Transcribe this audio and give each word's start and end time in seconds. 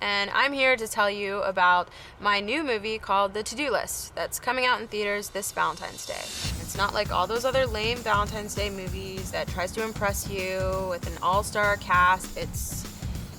and 0.00 0.30
I'm 0.30 0.52
here 0.52 0.76
to 0.76 0.86
tell 0.88 1.10
you 1.10 1.38
about 1.42 1.88
my 2.20 2.40
new 2.40 2.62
movie 2.62 2.98
called 2.98 3.34
The 3.34 3.42
To 3.42 3.54
Do 3.54 3.70
List 3.70 4.14
that's 4.14 4.38
coming 4.38 4.66
out 4.66 4.80
in 4.80 4.88
theaters 4.88 5.30
this 5.30 5.52
Valentine's 5.52 6.06
Day. 6.06 6.14
It's 6.14 6.76
not 6.76 6.94
like 6.94 7.12
all 7.12 7.26
those 7.26 7.44
other 7.44 7.66
lame 7.66 7.98
Valentine's 7.98 8.54
Day 8.54 8.70
movies 8.70 9.30
that 9.30 9.48
tries 9.48 9.72
to 9.72 9.82
impress 9.82 10.28
you 10.28 10.86
with 10.90 11.06
an 11.06 11.22
all 11.22 11.42
star 11.42 11.76
cast. 11.76 12.36
It's 12.36 12.84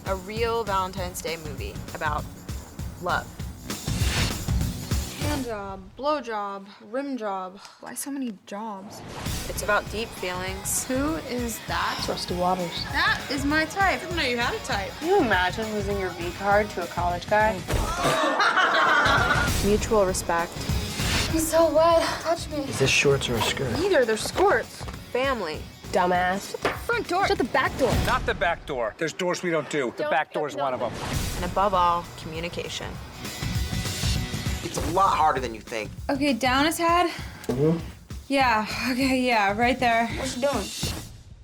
a 0.06 0.16
real 0.16 0.64
Valentine's 0.64 1.22
Day 1.22 1.38
movie 1.38 1.74
about 1.94 2.24
love. 3.02 3.28
Hand 5.26 5.46
job, 5.46 5.82
blow 5.96 6.22
job, 6.22 6.68
rim 6.92 7.18
job. 7.18 7.60
Why 7.80 7.96
so 7.96 8.12
many 8.12 8.38
jobs? 8.46 9.02
It's 9.50 9.64
about 9.64 9.90
deep 9.92 10.08
feelings. 10.08 10.86
Who 10.86 11.16
is 11.30 11.60
that? 11.68 12.06
Rusty 12.08 12.36
Waters. 12.36 12.84
That 12.92 13.20
is 13.32 13.44
my 13.44 13.66
type. 13.66 14.02
I 14.02 14.06
didn't 14.06 14.18
know 14.18 14.24
you 14.24 14.38
had 14.38 14.54
a 14.54 14.60
type. 14.66 14.92
Can 15.00 15.08
you 15.08 15.18
imagine 15.22 15.72
losing 15.74 16.00
your 16.00 16.10
V 16.12 16.30
card 16.38 16.70
to 16.72 16.84
a 16.84 16.88
college 16.88 17.28
guy? 17.28 17.54
Mutual 19.66 20.06
respect. 20.06 20.54
He's 21.32 21.48
so 21.48 21.74
wet. 21.74 22.04
Touch 22.22 22.48
me. 22.50 22.60
Is 22.60 22.78
this 22.78 22.92
shorts 22.92 23.28
or 23.28 23.34
a 23.34 23.42
skirt? 23.42 23.72
Neither. 23.80 24.06
They're 24.06 24.18
skirts. 24.18 24.84
Family. 25.12 25.60
Dumbass. 25.92 26.56
Front 26.86 27.08
door. 27.08 27.28
Shut 27.28 27.40
the 27.40 27.46
back 27.46 27.76
door. 27.80 27.92
Not 28.06 28.26
the 28.28 28.36
back 28.36 28.66
door. 28.68 28.94
There's 29.00 29.14
doors 29.14 29.42
we 29.42 29.50
don't 29.50 29.70
do. 29.72 29.92
The 29.98 30.04
back 30.04 30.34
door's 30.34 30.56
one 30.56 30.74
of 30.74 30.80
them. 30.80 30.94
And 31.38 31.46
above 31.52 31.74
all, 31.74 32.06
communication. 32.18 32.88
It's 34.78 34.86
a 34.90 34.92
lot 34.92 35.16
harder 35.16 35.40
than 35.40 35.56
you 35.56 35.62
think. 35.62 35.90
Okay, 36.10 36.34
down 36.34 36.66
his 36.66 36.78
head. 36.78 37.10
Mm-hmm. 37.48 37.78
Yeah. 38.28 38.66
Okay. 38.92 39.22
Yeah. 39.22 39.58
Right 39.58 39.80
there. 39.80 40.08
What's 40.18 40.36
you 40.36 40.50
doing? 40.50 40.66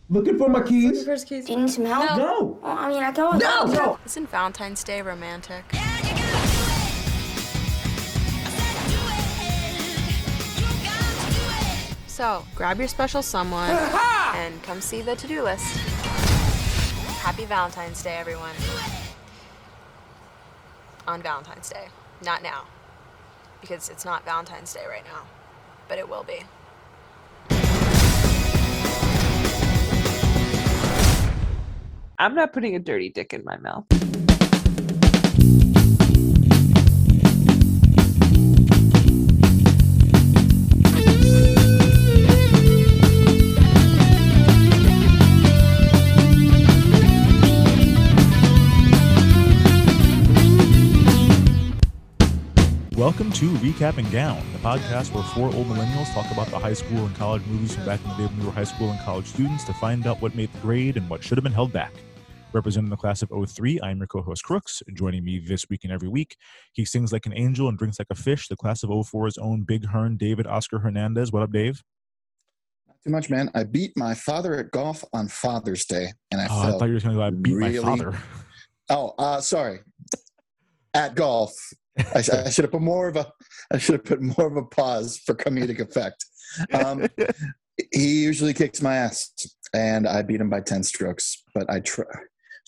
Looking 0.09 0.37
for 0.37 0.49
my 0.49 0.61
keys? 0.61 1.05
First 1.05 1.29
keys. 1.29 1.45
Do 1.45 1.53
you 1.53 1.59
need 1.59 1.69
some 1.69 1.85
help? 1.85 2.17
No. 2.17 2.59
Well, 2.61 2.77
I 2.77 2.89
mean, 2.89 3.01
I 3.01 3.11
can 3.13 3.23
always 3.23 3.41
No. 3.41 3.63
No. 3.67 3.99
Isn't 4.05 4.29
Valentine's 4.29 4.83
Day 4.83 5.01
romantic? 5.01 5.63
So, 12.07 12.45
grab 12.53 12.79
your 12.79 12.89
special 12.89 13.21
someone 13.21 13.69
and 14.35 14.61
come 14.63 14.81
see 14.81 15.01
the 15.01 15.15
to 15.15 15.27
do 15.27 15.41
list. 15.41 15.77
Happy 17.23 17.45
Valentine's 17.45 18.03
Day, 18.03 18.17
everyone. 18.17 18.55
On 21.07 21.21
Valentine's 21.21 21.69
Day. 21.69 21.87
Not 22.21 22.43
now. 22.43 22.65
Because 23.61 23.89
it's 23.89 24.03
not 24.03 24.25
Valentine's 24.25 24.73
Day 24.73 24.85
right 24.89 25.05
now. 25.05 25.21
But 25.87 25.99
it 25.99 26.09
will 26.09 26.23
be. 26.23 26.43
I'm 32.19 32.35
not 32.35 32.53
putting 32.53 32.75
a 32.75 32.79
dirty 32.79 33.09
dick 33.09 33.33
in 33.33 33.43
my 33.43 33.57
mouth. 33.57 33.85
Welcome 53.01 53.31
to 53.31 53.49
Recapping 53.53 54.11
Down, 54.11 54.45
the 54.53 54.59
podcast 54.59 55.11
where 55.11 55.23
four 55.23 55.45
old 55.55 55.65
millennials 55.65 56.13
talk 56.13 56.31
about 56.31 56.49
the 56.49 56.59
high 56.59 56.73
school 56.73 57.07
and 57.07 57.15
college 57.15 57.43
movies 57.47 57.73
from 57.73 57.83
back 57.83 57.99
in 58.03 58.09
the 58.11 58.15
day 58.17 58.25
when 58.27 58.39
we 58.41 58.45
were 58.45 58.51
high 58.51 58.63
school 58.63 58.91
and 58.91 58.99
college 58.99 59.25
students 59.25 59.63
to 59.63 59.73
find 59.73 60.05
out 60.05 60.21
what 60.21 60.35
made 60.35 60.53
the 60.53 60.59
grade 60.59 60.97
and 60.97 61.09
what 61.09 61.23
should 61.23 61.35
have 61.35 61.43
been 61.43 61.51
held 61.51 61.73
back. 61.73 61.91
Representing 62.53 62.91
the 62.91 62.95
class 62.95 63.23
of 63.23 63.31
03, 63.49 63.79
I'm 63.81 63.97
your 63.97 64.05
co 64.05 64.21
host 64.21 64.43
Crooks, 64.43 64.83
joining 64.93 65.25
me 65.25 65.39
this 65.39 65.67
week 65.67 65.83
and 65.83 65.91
every 65.91 66.09
week, 66.09 66.35
he 66.73 66.85
sings 66.85 67.11
like 67.11 67.25
an 67.25 67.33
angel 67.35 67.67
and 67.69 67.75
drinks 67.75 67.97
like 67.97 68.09
a 68.11 68.15
fish, 68.15 68.47
the 68.47 68.55
class 68.55 68.83
of 68.83 68.91
04's 68.91 69.39
own 69.39 69.63
Big 69.63 69.87
Hearn, 69.87 70.15
David 70.15 70.45
Oscar 70.45 70.77
Hernandez. 70.77 71.31
What 71.31 71.41
up, 71.41 71.51
Dave? 71.51 71.81
Not 72.87 72.97
Too 73.03 73.09
much, 73.09 73.31
man. 73.31 73.49
I 73.55 73.63
beat 73.63 73.97
my 73.97 74.13
father 74.13 74.53
at 74.59 74.69
golf 74.69 75.03
on 75.11 75.27
Father's 75.27 75.85
Day, 75.85 76.13
and 76.29 76.39
I 76.39 76.45
Oh, 76.51 76.75
I 76.75 76.77
thought 76.77 76.85
you 76.85 76.93
were 76.93 76.99
going 76.99 77.15
to 77.15 77.19
go, 77.19 77.23
I 77.23 77.29
beat 77.31 77.55
really- 77.55 77.79
my 77.79 77.83
father. 77.83 78.15
oh, 78.91 79.15
uh, 79.17 79.41
sorry. 79.41 79.79
At 80.93 81.15
golf, 81.15 81.51
I, 81.97 82.03
I 82.15 82.21
should 82.49 82.63
have 82.65 82.71
put 82.71 82.81
more 82.81 83.07
of 83.07 83.15
a. 83.17 83.31
I 83.71 83.77
should 83.77 83.93
have 83.93 84.03
put 84.05 84.21
more 84.21 84.47
of 84.47 84.55
a 84.57 84.63
pause 84.63 85.17
for 85.25 85.33
comedic 85.35 85.79
effect. 85.79 86.25
Um, 86.73 87.07
he 87.91 88.21
usually 88.23 88.53
kicks 88.53 88.81
my 88.81 88.95
ass, 88.95 89.31
and 89.73 90.07
I 90.07 90.21
beat 90.21 90.41
him 90.41 90.49
by 90.49 90.61
ten 90.61 90.83
strokes. 90.83 91.43
But 91.53 91.69
I 91.69 91.79
try, 91.81 92.05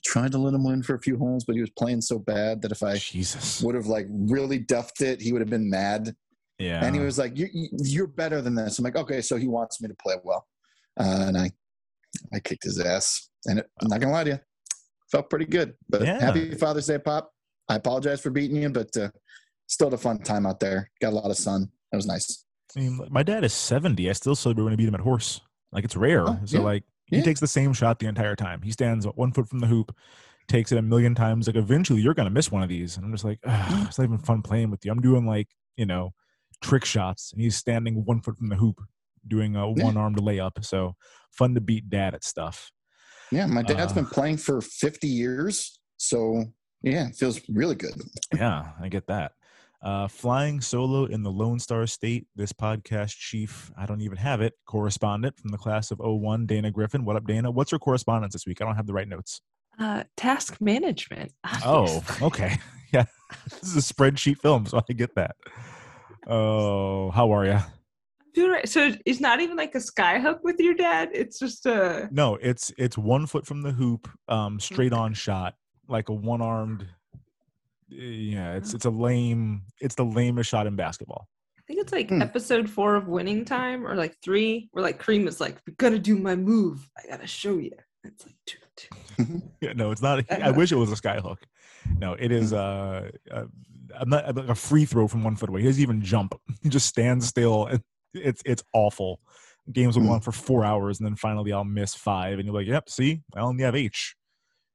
tried 0.06 0.32
to 0.34 0.38
let 0.38 0.54
him 0.54 0.64
win 0.64 0.84
for 0.84 0.96
a 0.96 1.00
few 1.00 1.18
holes, 1.18 1.44
but 1.46 1.56
he 1.56 1.62
was 1.62 1.70
playing 1.72 2.02
so 2.02 2.20
bad 2.20 2.62
that 2.62 2.72
if 2.72 2.84
I 2.84 2.98
Jesus. 2.98 3.62
would 3.62 3.76
have 3.76 3.88
like 3.88 4.08
really 4.10 4.60
duffed 4.60 5.02
it, 5.02 5.22
he 5.22 5.32
would 5.32 5.42
have 5.42 5.50
been 5.50 5.70
mad. 5.70 6.16
Yeah. 6.60 6.86
And 6.86 6.96
he 6.96 7.02
was 7.02 7.18
like, 7.18 7.38
you, 7.38 7.48
you- 7.52 7.70
"You're 7.80 8.08
better 8.08 8.42
than 8.42 8.56
this." 8.56 8.78
I'm 8.80 8.84
like, 8.84 8.96
"Okay, 8.96 9.22
so 9.22 9.38
he 9.38 9.48
wants 9.48 9.82
me 9.82 9.88
to 9.88 9.96
play 9.96 10.16
well," 10.24 10.48
uh, 11.00 11.26
and 11.28 11.38
I, 11.38 11.52
I 12.34 12.40
kicked 12.40 12.64
his 12.64 12.80
ass, 12.80 13.30
and 13.46 13.60
it, 13.60 13.70
I'm 13.82 13.88
not 13.88 14.00
gonna 14.00 14.14
lie 14.14 14.24
to 14.26 14.30
you, 14.32 14.40
felt 15.12 15.30
pretty 15.30 15.46
good. 15.46 15.74
But 15.90 16.04
Yeah. 16.04 16.20
happy 16.20 16.54
Father's 16.56 16.86
Day, 16.88 17.00
Pop. 17.00 17.33
I 17.70 17.76
apologize 17.76 18.22
for 18.22 18.30
beating 18.30 18.58
you, 18.58 18.70
but 18.70 18.96
uh, 18.98 19.10
still 19.68 19.88
had 19.88 19.94
a 19.94 19.98
fun 19.98 20.20
time 20.20 20.46
out 20.46 20.60
there. 20.60 20.90
Got 21.02 21.14
a 21.14 21.16
lot 21.16 21.32
of 21.32 21.38
sun. 21.38 21.70
It 21.92 21.96
was 21.96 22.06
nice. 22.06 22.46
I 22.76 22.80
mean, 22.80 23.00
my 23.10 23.24
dad 23.24 23.44
is 23.44 23.54
70. 23.54 24.10
I 24.10 24.14
still 24.14 24.36
celebrate 24.36 24.64
when 24.66 24.74
I 24.74 24.76
beat 24.76 24.88
him 24.88 24.96
at 24.96 25.02
horse. 25.02 25.42
Like, 25.72 25.84
it's 25.84 25.96
rare. 25.96 26.28
Oh, 26.28 26.40
so, 26.46 26.58
yeah. 26.58 26.64
like, 26.64 26.84
he 27.06 27.18
Yeah. 27.18 27.24
takes 27.24 27.40
the 27.40 27.48
same 27.48 27.74
shot 27.74 28.00
the 28.00 28.08
entire 28.08 28.36
time. 28.36 28.62
He 28.62 28.72
stands 28.72 29.06
one 29.06 29.32
foot 29.32 29.48
from 29.48 29.60
the 29.60 29.68
hoop, 29.68 29.96
takes 30.48 30.72
it 30.72 30.78
a 30.78 30.82
million 30.82 31.14
times. 31.16 31.48
Like, 31.48 31.56
eventually, 31.56 32.02
you're 32.02 32.14
going 32.14 32.28
to 32.28 32.32
miss 32.34 32.52
one 32.52 32.64
of 32.64 32.70
these. 32.70 32.98
And 32.98 33.06
I'm 33.06 33.12
just 33.12 33.24
like, 33.24 33.40
it's 33.44 33.98
not 33.98 34.04
even 34.06 34.18
fun 34.18 34.42
playing 34.42 34.72
with 34.72 34.84
you. 34.86 34.92
I'm 34.92 35.02
doing, 35.02 35.26
like, 35.26 35.48
you 35.78 35.86
know, 35.86 36.14
trick 36.62 36.84
shots. 36.86 37.32
And 37.32 37.42
he's 37.42 37.56
standing 37.56 38.04
one 38.06 38.22
foot 38.22 38.38
from 38.38 38.50
the 38.50 38.56
hoop 38.56 38.80
doing 39.28 39.56
a 39.56 39.68
Yeah. 39.76 39.84
one 39.86 39.98
armed 39.98 40.18
layup. 40.18 40.64
So, 40.66 40.96
fun 41.32 41.54
to 41.56 41.62
beat 41.62 41.90
dad 41.90 42.14
at 42.16 42.24
stuff. 42.24 42.72
Yeah, 43.32 43.46
my 43.46 43.62
dad's 43.64 43.92
Uh. 43.94 43.96
been 43.96 44.06
playing 44.08 44.38
for 44.38 44.62
50 44.62 45.08
years, 45.08 45.80
so 45.98 46.44
yeah, 46.84 47.08
it 47.08 47.16
feels 47.16 47.42
really 47.50 47.76
good. 47.76 47.94
yeah, 48.36 48.72
I 48.80 48.90
get 48.90 49.08
that. 49.08 49.34
Uh, 49.82 50.08
flying 50.08 50.62
solo 50.62 51.06
in 51.06 51.24
the 51.24 51.32
Lone 51.32 51.60
Star 51.60 51.86
State, 51.88 52.28
this 52.38 52.54
podcast 52.54 53.18
chief, 53.18 53.70
I 53.78 53.86
don't 53.86 54.00
even 54.02 54.18
have 54.18 54.40
it, 54.40 54.54
correspondent 54.66 55.38
from 55.38 55.52
the 55.52 55.58
class 55.58 55.92
of 55.92 56.00
01, 56.00 56.46
Dana 56.46 56.72
Griffin. 56.72 57.04
What 57.04 57.18
up, 57.18 57.28
Dana? 57.28 57.52
What's 57.52 57.72
your 57.72 57.80
correspondence 57.80 58.34
this 58.34 58.46
week? 58.46 58.62
I 58.62 58.66
don't 58.66 58.76
have 58.78 58.88
the 58.88 58.94
right 58.94 59.08
notes. 59.08 59.42
Uh, 59.78 60.04
task 60.16 60.62
management. 60.62 61.34
Oh, 61.66 62.04
okay. 62.22 62.58
Yeah, 62.94 63.06
this 63.50 63.76
is 63.76 63.76
a 63.76 63.94
spreadsheet 63.94 64.38
film, 64.38 64.68
so 64.68 64.80
I 64.88 64.94
get 64.94 65.16
that. 65.16 65.36
Oh, 66.28 67.10
how 67.10 67.32
are 67.32 67.44
you? 67.44 67.58
Doing 68.36 68.52
right. 68.52 68.70
So 68.70 68.94
it's 69.04 69.20
not 69.20 69.42
even 69.42 69.58
like 69.58 69.74
a 69.74 69.80
skyhook 69.80 70.44
with 70.44 70.60
your 70.60 70.76
dad. 70.76 71.10
It's 71.12 71.40
just 71.40 71.66
a. 71.66 72.08
No, 72.12 72.36
it's 72.36 72.72
it's 72.78 72.96
one 72.96 73.26
foot 73.26 73.48
from 73.48 73.64
the 73.64 73.72
hoop, 73.72 74.08
um, 74.28 74.60
straight 74.60 74.94
on 74.94 75.16
shot, 75.16 75.56
like 75.88 76.10
a 76.10 76.14
one 76.14 76.42
armed. 76.42 76.88
Yeah, 77.90 78.54
it's 78.56 78.74
it's 78.74 78.86
a 78.86 78.90
lame. 78.90 79.64
It's 79.80 79.96
the 79.96 80.06
lamest 80.06 80.50
shot 80.50 80.68
in 80.68 80.76
basketball. 80.76 81.28
I 81.58 81.62
think 81.68 81.80
it's 81.80 81.94
like 81.94 82.10
Hmm. 82.10 82.22
episode 82.22 82.70
four 82.70 82.96
of 82.96 83.08
Winning 83.08 83.46
Time 83.46 83.86
or 83.86 83.96
like 83.96 84.18
three, 84.24 84.70
where 84.72 84.84
like 84.84 85.02
Kareem 85.02 85.28
is 85.28 85.40
like, 85.40 85.58
"We 85.68 85.74
gotta 85.74 86.00
do 86.00 86.18
my 86.18 86.36
move. 86.36 86.90
I 86.98 87.08
gotta 87.10 87.28
show 87.28 87.58
you." 87.58 87.72
It's 88.04 88.26
like 88.26 88.36
two, 88.46 88.58
two. 88.76 89.42
Yeah, 89.62 89.74
no, 89.74 89.92
it's 89.92 90.02
not. 90.02 90.30
I 90.30 90.52
wish 90.52 90.72
it 90.74 90.76
was 90.76 90.92
a 90.92 90.96
skyhook. 90.96 91.38
No, 91.98 92.14
it 92.14 92.32
is. 92.34 92.52
Uh, 92.52 93.12
uh, 93.32 93.46
I'm 93.98 94.10
not 94.10 94.36
like 94.36 94.50
a 94.50 94.56
free 94.56 94.84
throw 94.86 95.08
from 95.08 95.24
one 95.24 95.36
foot 95.38 95.48
away. 95.50 95.62
He 95.62 95.68
doesn't 95.68 95.82
even 95.82 96.02
jump. 96.02 96.34
He 96.64 96.70
just 96.70 96.88
stands 96.88 97.28
still, 97.28 97.68
and 97.68 97.82
it's 98.14 98.42
it's 98.46 98.64
awful. 98.74 99.22
games 99.72 99.96
will 99.98 100.04
go 100.06 100.10
Mm. 100.10 100.16
on 100.16 100.22
for 100.22 100.32
four 100.34 100.66
hours, 100.66 101.00
and 101.00 101.06
then 101.08 101.16
finally 101.16 101.54
I'll 101.54 101.64
miss 101.64 101.94
five, 101.96 102.40
and 102.40 102.46
you're 102.46 102.56
like, 102.56 102.68
"Yep, 102.68 102.90
see, 102.90 103.22
I 103.36 103.40
only 103.42 103.64
have 103.64 103.76
H." 103.76 104.16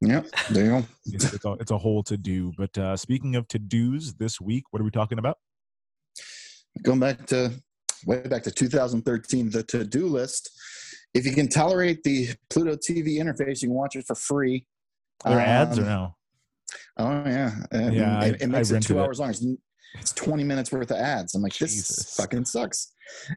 Yep, 0.00 0.26
there 0.50 0.64
you 0.64 0.70
go. 0.70 0.84
It's, 1.06 1.32
it's, 1.34 1.44
a, 1.44 1.52
it's 1.54 1.70
a 1.70 1.78
whole 1.78 2.02
to 2.04 2.16
do. 2.16 2.52
But 2.56 2.76
uh, 2.78 2.96
speaking 2.96 3.34
of 3.36 3.48
to 3.48 3.58
dos, 3.58 4.14
this 4.14 4.40
week, 4.40 4.64
what 4.70 4.80
are 4.80 4.84
we 4.84 4.90
talking 4.90 5.18
about? 5.18 5.38
Going 6.82 7.00
back 7.00 7.26
to 7.26 7.50
way 8.06 8.20
back 8.22 8.42
to 8.44 8.50
2013, 8.52 9.50
the 9.50 9.62
to-do 9.64 10.06
list. 10.06 10.50
If 11.14 11.26
you 11.26 11.32
can 11.32 11.48
tolerate 11.48 12.02
the 12.04 12.28
Pluto 12.50 12.76
TV 12.76 13.18
interface, 13.18 13.62
you 13.62 13.68
can 13.68 13.74
watch 13.76 13.96
it 13.96 14.06
for 14.06 14.14
free. 14.14 14.66
Are 15.24 15.32
there 15.34 15.40
ads 15.40 15.78
or 15.78 15.82
Um, 15.82 15.88
no? 15.88 16.14
Oh 16.98 17.10
yeah, 17.26 17.52
and 17.72 17.94
Yeah, 17.94 18.18
I- 18.20 18.26
it, 18.26 18.42
it 18.42 18.46
makes 18.48 18.70
I 18.72 18.76
it 18.76 18.82
two 18.82 18.98
it. 18.98 19.02
hours 19.02 19.18
long. 19.18 19.30
It's, 19.30 19.44
it's 19.94 20.12
twenty 20.12 20.44
minutes 20.44 20.70
worth 20.70 20.90
of 20.90 20.98
ads. 20.98 21.34
I'm 21.34 21.42
like, 21.42 21.56
this 21.56 21.72
Jesus. 21.74 22.14
fucking 22.16 22.44
sucks. 22.44 22.92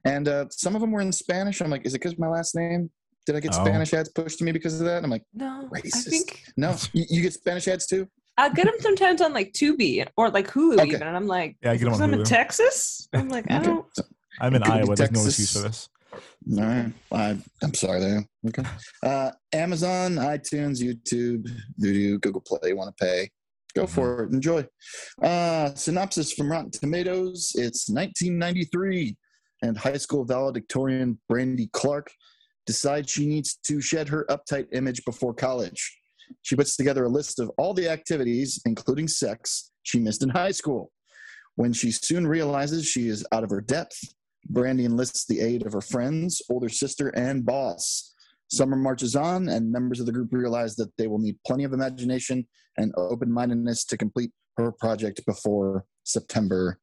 And 0.06 0.28
uh, 0.28 0.46
some 0.52 0.75
of 0.75 0.81
them 0.81 0.92
were 0.92 1.02
in 1.02 1.12
Spanish. 1.12 1.62
I'm 1.62 1.72
like, 1.72 1.86
is 1.86 1.96
it 1.96 2.02
because 2.02 2.19
my 2.19 2.28
last 2.28 2.54
name? 2.56 2.92
Did 3.25 3.35
I 3.35 3.39
get 3.39 3.53
Oh. 3.56 3.63
Spanish 3.65 3.94
ads 3.94 4.09
pushed 4.09 4.39
to 4.39 4.44
me 4.44 4.51
because 4.51 4.79
of 4.79 4.85
that? 4.88 4.97
And 4.97 5.06
I'm 5.06 5.12
like, 5.12 5.23
No, 5.33 5.69
I 5.73 5.81
Racist. 5.81 6.09
think 6.09 6.44
no, 6.57 6.75
you, 6.94 7.06
you 7.09 7.21
get 7.21 7.33
Spanish 7.33 7.68
ads 7.68 7.85
too. 7.85 8.07
I 8.38 8.50
get 8.50 8.65
them 8.65 8.75
sometimes 8.79 9.21
on 9.21 9.33
like 9.33 9.53
Tubi 9.53 10.07
or 10.18 10.29
like 10.29 10.47
Hulu 10.47 10.79
Okay. 10.79 10.88
even, 10.89 11.03
and 11.03 11.15
I'm 11.15 11.27
like, 11.27 11.57
Yeah, 11.62 11.71
I 11.71 11.73
"Is 11.75 11.79
get 11.81 11.85
it 11.85 11.88
'em 11.88 11.91
'cause 11.94 12.01
on 12.01 12.13
I'm 12.13 12.19
in 12.19 12.25
Texas. 12.25 13.07
I'm 13.13 13.29
like, 13.29 13.50
I 13.51 13.59
don't. 13.63 13.85
I'm 14.39 14.56
in 14.56 14.62
it 14.62 14.65
could 14.65 14.73
be 14.73 14.79
Iowa. 14.79 14.95
There's 14.95 15.12
no 15.12 15.25
excuse 15.25 15.53
for 15.53 15.59
this. 15.59 15.89
All 16.57 16.63
right. 16.63 16.91
I, 17.12 17.38
I'm 17.62 17.73
sorry 17.73 18.00
there. 18.00 18.25
Okay. 18.47 18.63
Uh, 19.03 19.31
Amazon, 19.53 20.15
iTunes, 20.15 20.81
YouTube, 20.81 21.47
Vudu, 21.79 22.19
Google 22.19 22.41
Play, 22.41 22.69
you 22.69 22.75
want 22.75 22.95
to 22.95 23.06
pay. 23.06 23.29
Go 23.75 23.85
for 23.88 24.24
it. 24.24 24.33
Enjoy. 24.33 24.65
Uh, 25.21 25.74
synopsis 25.75 26.33
from 26.33 26.51
Rotten 26.51 26.71
Tomatoes. 26.71 27.51
It's 27.56 27.89
1993, 27.89 29.15
and 29.62 29.77
high 29.77 29.97
school 29.97 30.25
valedictorian 30.25 31.19
Brandy 31.29 31.69
Clark 31.71 32.12
decides 32.66 33.12
she 33.12 33.25
needs 33.25 33.56
to 33.66 33.81
shed 33.81 34.08
her 34.10 34.25
uptight 34.30 34.68
image 34.72 35.04
before 35.06 35.34
college. 35.34 35.98
She 36.42 36.56
puts 36.56 36.75
together 36.75 37.06
a 37.06 37.10
list 37.10 37.40
of 37.40 37.52
all 37.58 37.74
the 37.74 37.90
activities, 37.90 38.62
including 38.66 39.08
sex, 39.08 39.72
she 39.84 40.00
missed 40.00 40.24
in 40.24 40.30
high 40.30 40.52
school. 40.52 40.92
When 41.56 41.74
she 41.74 41.92
soon 41.92 42.25
realizes 42.25 42.88
she 42.88 43.08
is 43.08 43.25
out 43.31 43.44
of 43.44 43.50
her 43.50 43.62
depth, 43.62 44.00
Brandy 44.50 44.86
enlists 44.86 45.25
the 45.25 45.42
aid 45.42 45.66
of 45.66 45.74
her 45.74 45.81
friends, 45.81 46.42
older 46.50 46.69
sister, 46.69 47.10
and 47.10 47.46
boss. 47.46 48.13
Summer 48.48 48.75
marches 48.75 49.16
on, 49.16 49.50
and 49.50 49.72
members 49.72 50.00
of 50.00 50.06
the 50.06 50.12
group 50.12 50.34
realize 50.34 50.75
that 50.75 50.96
they 50.98 51.08
will 51.08 51.19
need 51.19 51.38
plenty 51.46 51.63
of 51.63 51.74
imagination 51.74 52.48
and 52.78 52.94
open 52.98 53.31
mindedness 53.31 53.86
to 53.86 53.98
complete 53.98 54.31
her 54.58 54.72
project 54.72 55.25
before 55.25 55.86
September. 56.04 56.80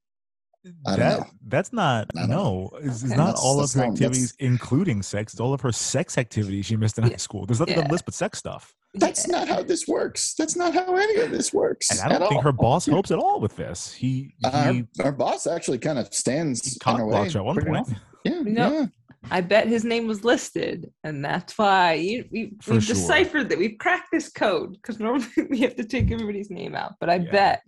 I 0.87 0.97
that, 0.97 1.21
know. 1.21 1.27
That's 1.47 1.73
not 1.73 2.09
no. 2.15 2.71
It's, 2.83 3.03
it's 3.03 3.05
Okay. 3.13 3.17
not 3.17 3.27
That's- 3.27 3.43
all 3.45 3.61
of 3.63 3.73
her 3.73 3.81
not- 3.81 3.93
activities, 3.93 4.33
that's- 4.33 4.47
including 4.53 5.03
sex. 5.03 5.33
It's 5.33 5.41
all 5.41 5.55
of 5.55 5.61
her 5.61 5.73
sex 5.73 6.19
activities 6.19 6.67
she 6.67 6.77
missed 6.77 6.99
in 6.99 7.05
high 7.05 7.17
school. 7.17 7.47
There's 7.47 7.61
nothing 7.61 7.75
on 7.75 7.81
Yeah. 7.83 7.87
the 7.89 7.93
list 7.93 8.05
but 8.05 8.15
sex 8.15 8.39
stuff. 8.39 8.75
That's 8.95 9.27
Yeah. 9.29 9.39
not 9.39 9.49
how 9.49 9.63
this 9.63 9.87
works. 9.87 10.35
That's 10.35 10.57
not 10.57 10.75
how 10.75 10.97
any 10.97 11.21
of 11.21 11.31
this 11.31 11.53
works. 11.53 11.91
And 11.91 12.01
I 12.01 12.19
don't 12.19 12.29
think 12.29 12.37
all. 12.37 12.43
her 12.43 12.53
boss 12.53 12.87
helps 12.87 13.11
at 13.11 13.19
all 13.19 13.41
with 13.41 13.55
this. 13.57 13.93
He, 13.93 14.35
Uh, 14.45 14.73
he, 14.73 14.85
our, 14.99 15.07
our 15.07 15.13
boss 15.13 15.47
actually 15.47 15.79
kind 15.79 15.99
of 15.99 16.13
stands 16.13 16.65
he 16.65 16.71
in 16.73 16.79
cock 16.81 16.99
her 16.99 17.07
way. 17.07 17.11
blocks 17.13 17.37
at 17.37 17.45
one 17.45 17.65
point. 17.65 17.89
Yeah, 18.25 18.41
No. 18.43 18.73
yeah. 18.73 18.87
I 19.31 19.41
bet 19.41 19.69
his 19.69 19.85
name 19.85 20.07
was 20.07 20.25
listed, 20.25 20.91
and 21.05 21.25
that's 21.25 21.57
why 21.59 21.95
you, 21.95 22.25
we, 22.33 22.53
we've 22.69 22.83
sure. 22.83 22.95
deciphered 22.95 23.49
that. 23.49 23.59
We've 23.59 23.77
cracked 23.79 24.09
this 24.13 24.29
code 24.29 24.73
because 24.73 24.99
normally 25.01 25.27
we 25.51 25.61
have 25.61 25.77
to 25.77 25.85
take 25.85 26.11
everybody's 26.11 26.51
name 26.51 26.75
out. 26.75 26.95
But 27.01 27.11
I 27.11 27.17
Yeah. 27.17 27.31
bet, 27.31 27.63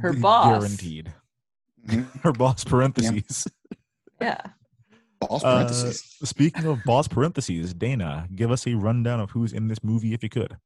Her 0.00 0.12
boss. 0.12 0.58
Guaranteed. 0.64 1.12
Her 2.22 2.32
boss 2.32 2.64
parentheses. 2.64 3.46
yeah. 4.20 4.40
Boss 5.20 5.42
Uh, 5.44 5.54
parentheses. 5.54 6.16
speaking 6.24 6.66
of 6.66 6.78
boss 6.84 7.08
parentheses, 7.08 7.72
Dana, 7.74 8.28
give 8.34 8.50
us 8.50 8.66
a 8.66 8.74
rundown 8.74 9.20
of 9.20 9.30
who's 9.30 9.52
in 9.52 9.68
this 9.68 9.82
movie 9.82 10.12
if 10.14 10.22
you 10.22 10.28
could. 10.28 10.56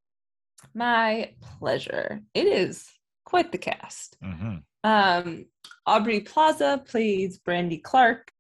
My 0.74 1.32
pleasure. 1.58 2.20
It 2.34 2.46
is 2.46 2.88
quite 3.24 3.52
the 3.52 3.58
cast. 3.58 4.16
hmm 4.22 4.56
Um, 4.84 5.46
Aubrey 5.86 6.20
Plaza 6.20 6.82
plays 6.86 7.38
Brandy 7.38 7.78
Clark. 7.78 8.30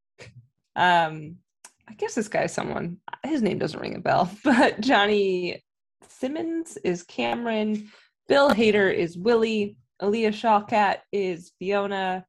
Um, 0.76 1.36
I 1.88 1.94
guess 1.94 2.14
this 2.14 2.28
guy's 2.28 2.52
someone. 2.52 2.98
His 3.24 3.42
name 3.42 3.58
doesn't 3.58 3.80
ring 3.80 3.96
a 3.96 4.00
bell, 4.00 4.30
but 4.44 4.80
Johnny 4.80 5.62
Simmons 6.08 6.76
is 6.84 7.02
Cameron. 7.02 7.90
Bill 8.28 8.50
Hader 8.50 8.92
is 8.92 9.16
Willie. 9.16 9.76
Alia 10.02 10.30
Shawkat 10.30 10.98
is 11.12 11.52
Fiona. 11.58 12.24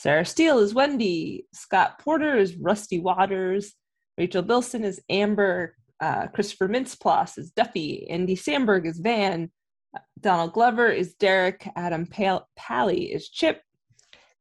Sarah 0.00 0.24
Steele 0.24 0.60
is 0.60 0.72
Wendy. 0.72 1.44
Scott 1.52 1.98
Porter 1.98 2.38
is 2.38 2.56
Rusty 2.56 3.00
Waters. 3.00 3.74
Rachel 4.16 4.40
Bilson 4.40 4.82
is 4.82 4.98
Amber. 5.10 5.76
Uh, 6.00 6.26
Christopher 6.28 6.68
Mintz-Plasse 6.68 7.36
is 7.36 7.50
Duffy. 7.50 8.08
Andy 8.08 8.34
Samberg 8.34 8.86
is 8.86 8.98
Van. 8.98 9.50
Donald 10.18 10.54
Glover 10.54 10.88
is 10.88 11.12
Derek. 11.16 11.68
Adam 11.76 12.06
Pal- 12.06 12.48
Pally 12.56 13.12
is 13.12 13.28
Chip. 13.28 13.60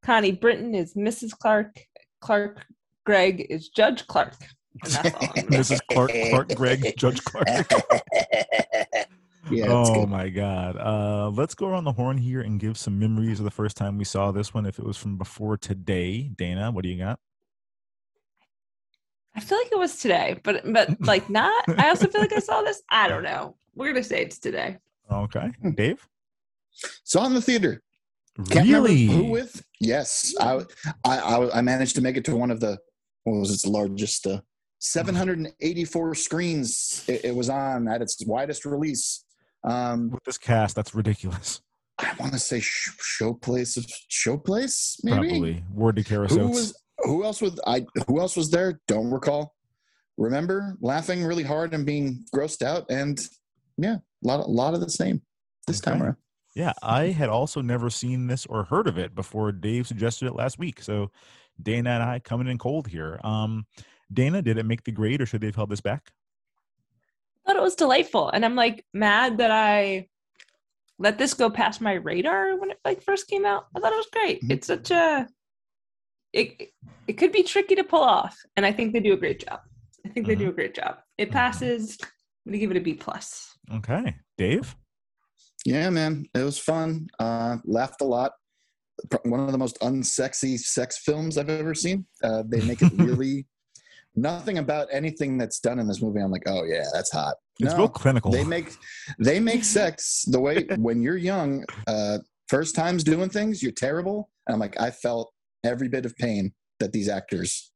Connie 0.02 0.32
Britton 0.32 0.74
is 0.76 0.94
Mrs. 0.94 1.38
Clark. 1.38 1.76
Clark 2.22 2.66
Gregg 3.06 3.46
is 3.50 3.68
Judge 3.68 4.08
Clark. 4.08 4.36
And 4.86 4.94
that's 4.94 5.14
all 5.14 5.28
Mrs. 5.44 5.82
Clark, 5.92 6.12
Clark 6.30 6.56
Gregg, 6.56 6.94
Judge 6.96 7.22
Clark. 7.26 7.48
yeah, 9.51 9.66
oh 9.69 9.94
good. 9.94 10.10
my 10.10 10.30
god. 10.30 10.75
Uh 10.78 11.30
let's 11.30 11.56
go 11.56 11.68
around 11.68 11.84
the 11.84 11.92
horn 11.92 12.18
here 12.18 12.42
and 12.42 12.60
give 12.60 12.78
some 12.78 12.98
memories 13.00 13.40
of 13.40 13.46
the 13.46 13.51
first 13.51 13.75
time 13.78 13.98
we 13.98 14.04
saw 14.06 14.31
this 14.31 14.54
one. 14.54 14.66
If 14.66 14.80
it 14.80 14.86
was 14.86 14.98
from 14.98 15.18
before 15.18 15.57
today, 15.57 16.24
Dana, 16.36 16.72
what 16.72 16.84
do 16.84 16.90
you 16.90 16.98
got? 16.98 17.19
I 19.36 19.40
feel 19.42 19.57
like 19.57 19.72
it 19.72 19.78
was 19.78 19.98
today, 19.98 20.40
but 20.44 20.62
but 20.74 21.00
like 21.01 21.30
not. 21.30 21.63
I 21.78 21.90
also 21.90 22.07
feel 22.07 22.22
like 22.22 22.34
I 22.34 22.40
saw 22.40 22.62
this. 22.62 22.81
I 22.90 23.07
don't 23.07 23.24
know. 23.24 23.56
We're 23.75 23.94
gonna 23.94 24.04
say 24.04 24.22
it's 24.24 24.40
today. 24.40 24.78
Okay, 25.12 25.52
Hmm. 25.62 25.72
Dave. 25.72 26.07
Saw 27.04 27.25
in 27.25 27.34
the 27.34 27.42
theater. 27.42 27.81
Really? 28.38 29.06
who 29.06 29.25
with? 29.25 29.63
Yes, 29.80 30.34
I, 30.40 30.62
I 31.06 31.18
I 31.19 31.57
I 31.57 31.62
managed 31.62 31.95
to 31.95 32.02
make 32.02 32.16
it 32.18 32.25
to 32.25 32.36
one 32.36 32.52
of 32.52 32.60
the 32.60 32.78
what 33.24 33.40
was 33.40 33.52
its 33.54 33.66
largest 33.66 34.25
uh, 34.28 34.40
784 34.80 36.16
screens 36.16 37.04
it, 37.07 37.25
it 37.25 37.36
was 37.36 37.50
on 37.50 37.88
at 37.88 38.02
its 38.02 38.24
widest 38.25 38.66
release. 38.66 39.25
Um, 39.64 40.12
With 40.12 40.24
this 40.24 40.38
cast, 40.38 40.76
that's 40.76 40.96
ridiculous. 40.96 41.62
I 42.00 42.14
want 42.20 42.32
to 42.34 42.40
say 42.40 42.60
sh- 42.62 42.92
Showplace 43.20 43.76
of 43.76 43.86
Showplace, 44.10 44.98
maybe. 45.04 45.18
Probably 45.30 45.64
word 45.74 45.96
to 45.98 46.02
Who 46.02 46.08
carousel. 46.10 46.50
was 46.50 46.82
who 47.00 47.24
else 47.24 47.42
was 47.42 47.60
I? 47.68 47.86
Who 48.08 48.20
else 48.20 48.38
was 48.38 48.50
there? 48.52 48.80
Don't 48.88 49.12
recall. 49.12 49.54
Remember 50.18 50.78
laughing 50.82 51.24
really 51.24 51.44
hard 51.44 51.74
and 51.74 51.86
being 51.86 52.26
grossed 52.34 52.62
out, 52.62 52.86
and 52.90 53.20
yeah, 53.78 53.96
a 53.96 54.28
lot, 54.28 54.40
a 54.42 54.44
lot 54.50 54.74
of 54.74 54.82
the 54.82 54.90
same 54.90 55.22
this 55.68 55.80
time 55.80 56.02
around. 56.02 56.16
Yeah, 56.56 56.74
I 56.81 57.07
had 57.07 57.30
also 57.30 57.62
never 57.62 57.90
seen 57.90 58.28
this 58.28 58.45
or 58.45 58.64
heard 58.66 58.88
of 58.88 58.98
it 58.98 59.14
before 59.16 59.52
Dave 59.52 59.88
suggested 59.88 60.26
it 60.28 60.36
last 60.36 60.57
week. 60.60 60.81
So 60.81 61.12
Dana 61.62 61.92
and 61.92 62.04
I 62.04 62.19
coming 62.19 62.48
in 62.48 62.57
cold 62.57 62.88
here. 62.88 63.19
Um, 63.24 63.66
Dana, 64.12 64.42
did 64.42 64.57
it 64.57 64.66
make 64.66 64.83
the 64.83 64.92
grade 64.92 65.22
or 65.22 65.26
should 65.26 65.42
they 65.42 65.48
have 65.48 65.56
held 65.56 65.69
this 65.69 65.81
back? 65.81 66.12
I 67.46 67.52
thought 67.54 67.60
it 67.60 67.64
was 67.64 67.76
delightful, 67.76 68.30
and 68.30 68.44
I'm 68.46 68.56
like 68.56 68.86
mad 68.94 69.38
that 69.38 69.52
I 69.52 70.08
let 70.98 71.18
this 71.18 71.34
go 71.34 71.50
past 71.50 71.80
my 71.81 71.94
radar 71.94 72.58
when 72.58 72.72
it 72.72 72.80
like 72.84 73.02
first 73.02 73.28
came 73.28 73.46
out. 73.46 73.68
I 73.76 73.80
thought 73.80 73.94
it 73.94 73.98
was 73.98 74.08
great. 74.12 74.44
Mhm. 74.44 74.52
It's 74.52 74.68
such 74.68 74.92
a 74.92 75.28
it 76.34 76.72
it 77.08 77.14
could 77.14 77.31
be 77.31 77.44
tricky 77.44 77.76
to 77.76 77.84
pull 77.84 78.04
off, 78.04 78.38
and 78.56 78.66
I 78.66 78.72
think 78.72 78.94
they 78.94 79.00
do 79.00 79.14
a 79.14 79.18
great 79.18 79.46
job. 79.46 79.62
I 80.06 80.10
think 80.10 80.28
they 80.28 80.36
do 80.36 80.50
a 80.50 80.54
great 80.54 80.76
job. 80.76 80.98
It 81.18 81.30
Mhm. 81.30 81.34
passes. 81.34 81.98
I'm 82.02 82.52
gonna 82.52 82.58
give 82.60 82.72
it 82.72 82.78
a 82.78 82.81
B 82.81 82.94
plus. 82.94 83.58
Okay. 83.74 84.16
Dave? 84.38 84.76
Yeah, 85.66 85.90
man, 85.90 86.26
it 86.34 86.44
was 86.44 86.58
fun. 86.58 87.08
Uh, 87.19 87.58
laughed 87.66 88.02
a 88.02 88.06
lot. 88.06 88.34
One 89.24 89.40
of 89.42 89.52
the 89.52 89.58
most 89.58 89.80
unsexy 89.81 90.58
sex 90.60 90.98
films 91.00 91.38
I've 91.38 91.50
ever 91.50 91.74
seen. 91.74 92.06
Uh, 92.24 92.44
they 92.48 92.62
make 92.62 92.81
it 92.81 92.92
really 92.96 93.46
nothing 94.16 94.57
about 94.57 94.87
anything 94.92 95.37
that's 95.37 95.59
done 95.59 95.80
in 95.80 95.87
this 95.87 96.01
movie. 96.01 96.19
I'm 96.19 96.31
like, 96.31 96.47
oh 96.47 96.63
yeah, 96.63 96.85
that's 96.94 97.11
hot. 97.11 97.35
It's 97.59 97.71
No, 97.73 97.78
real 97.80 97.89
clinical. 97.89 98.31
they 98.31 98.44
make 98.44 98.71
they 99.19 99.39
make 99.39 99.63
sex 99.80 100.23
the 100.28 100.39
way 100.39 100.66
when 100.78 101.01
you're 101.01 101.18
young. 101.18 101.63
Uh, 101.87 102.19
first 102.47 102.75
times 102.75 103.04
doing 103.04 103.30
things, 103.30 103.61
you're 103.61 103.71
terrible. 103.71 104.30
And 104.47 104.54
I'm 104.54 104.59
like, 104.59 104.80
I 104.80 104.92
felt 104.92 105.31
every 105.63 105.87
bit 105.89 106.06
of 106.06 106.16
pain 106.16 106.54
that 106.80 106.94
these 106.94 107.09
actors, 107.09 107.71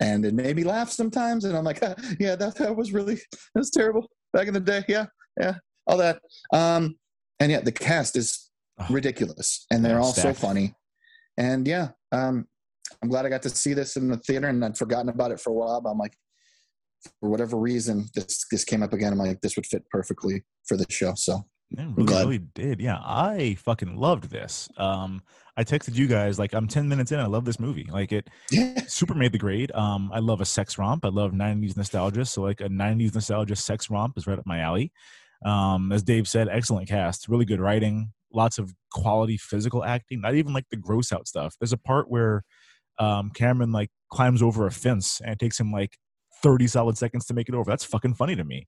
and 0.00 0.24
it 0.24 0.34
made 0.34 0.56
me 0.56 0.64
laugh 0.64 0.90
sometimes. 0.90 1.44
And 1.44 1.56
I'm 1.56 1.64
like, 1.64 1.80
ah, 1.82 1.94
yeah, 2.20 2.36
that 2.36 2.56
that 2.56 2.76
was 2.76 2.92
really 2.92 3.14
that 3.14 3.38
was 3.56 3.70
terrible 3.70 4.08
back 4.32 4.46
in 4.48 4.54
the 4.54 4.60
day. 4.60 4.84
Yeah, 4.88 5.06
yeah, 5.40 5.54
all 5.86 5.96
that. 5.98 6.20
Um, 6.52 6.96
and 7.40 7.50
yeah, 7.50 7.60
the 7.60 7.72
cast 7.72 8.16
is 8.16 8.42
Oh, 8.78 8.86
ridiculous, 8.90 9.64
and 9.70 9.82
they're 9.82 9.96
yeah, 9.96 10.02
all 10.02 10.12
so 10.12 10.34
funny. 10.34 10.74
And 11.38 11.66
yeah, 11.66 11.92
um, 12.12 12.46
I'm 13.02 13.08
glad 13.08 13.26
I 13.26 13.28
got 13.28 13.42
to 13.42 13.50
see 13.50 13.74
this 13.74 13.96
in 13.96 14.08
the 14.08 14.16
theater, 14.18 14.48
and 14.48 14.64
I'd 14.64 14.76
forgotten 14.78 15.08
about 15.08 15.30
it 15.32 15.40
for 15.40 15.50
a 15.50 15.54
while. 15.54 15.80
But 15.80 15.90
I'm 15.90 15.98
like, 15.98 16.16
for 17.20 17.28
whatever 17.28 17.56
reason, 17.56 18.06
this 18.14 18.44
this 18.50 18.64
came 18.64 18.82
up 18.82 18.92
again. 18.92 19.12
I'm 19.12 19.18
like, 19.18 19.40
this 19.40 19.56
would 19.56 19.66
fit 19.66 19.88
perfectly 19.90 20.44
for 20.66 20.76
the 20.76 20.86
show. 20.88 21.14
So 21.14 21.44
It 21.70 21.86
really, 21.96 22.14
really 22.24 22.38
did. 22.38 22.80
Yeah, 22.80 22.98
I 23.02 23.56
fucking 23.60 23.96
loved 23.96 24.30
this. 24.30 24.68
Um, 24.76 25.22
I 25.56 25.64
texted 25.64 25.94
you 25.94 26.06
guys 26.06 26.38
like 26.38 26.52
I'm 26.52 26.68
10 26.68 26.88
minutes 26.88 27.12
in. 27.12 27.18
I 27.18 27.26
love 27.26 27.44
this 27.44 27.58
movie. 27.58 27.88
Like 27.90 28.12
it 28.12 28.28
Yeah. 28.50 28.80
super 28.86 29.14
made 29.14 29.32
the 29.32 29.38
grade. 29.38 29.72
Um, 29.72 30.10
I 30.12 30.18
love 30.18 30.40
a 30.40 30.44
sex 30.44 30.78
romp. 30.78 31.04
I 31.04 31.08
love 31.08 31.32
90s 31.32 31.76
nostalgia. 31.76 32.24
So 32.24 32.42
like 32.42 32.60
a 32.60 32.68
90s 32.68 33.14
nostalgia 33.14 33.56
sex 33.56 33.88
romp 33.90 34.18
is 34.18 34.26
right 34.26 34.38
up 34.38 34.46
my 34.46 34.60
alley. 34.60 34.92
Um, 35.44 35.92
as 35.92 36.02
Dave 36.02 36.28
said, 36.28 36.48
excellent 36.48 36.88
cast, 36.88 37.28
really 37.28 37.44
good 37.44 37.60
writing, 37.60 38.12
lots 38.32 38.58
of 38.58 38.72
quality 38.92 39.36
physical 39.36 39.84
acting. 39.84 40.20
Not 40.20 40.34
even 40.34 40.52
like 40.52 40.66
the 40.70 40.76
gross 40.76 41.12
out 41.12 41.26
stuff. 41.28 41.56
There's 41.60 41.72
a 41.72 41.78
part 41.78 42.10
where 42.10 42.42
um, 42.98 43.30
Cameron 43.34 43.72
like 43.72 43.90
climbs 44.10 44.42
over 44.42 44.66
a 44.66 44.70
fence 44.70 45.20
and 45.20 45.32
it 45.32 45.38
takes 45.38 45.58
him 45.58 45.72
like 45.72 45.96
30 46.42 46.66
solid 46.66 46.96
seconds 46.98 47.26
to 47.26 47.34
make 47.34 47.48
it 47.48 47.54
over. 47.54 47.68
That's 47.70 47.84
fucking 47.84 48.14
funny 48.14 48.36
to 48.36 48.44
me. 48.44 48.66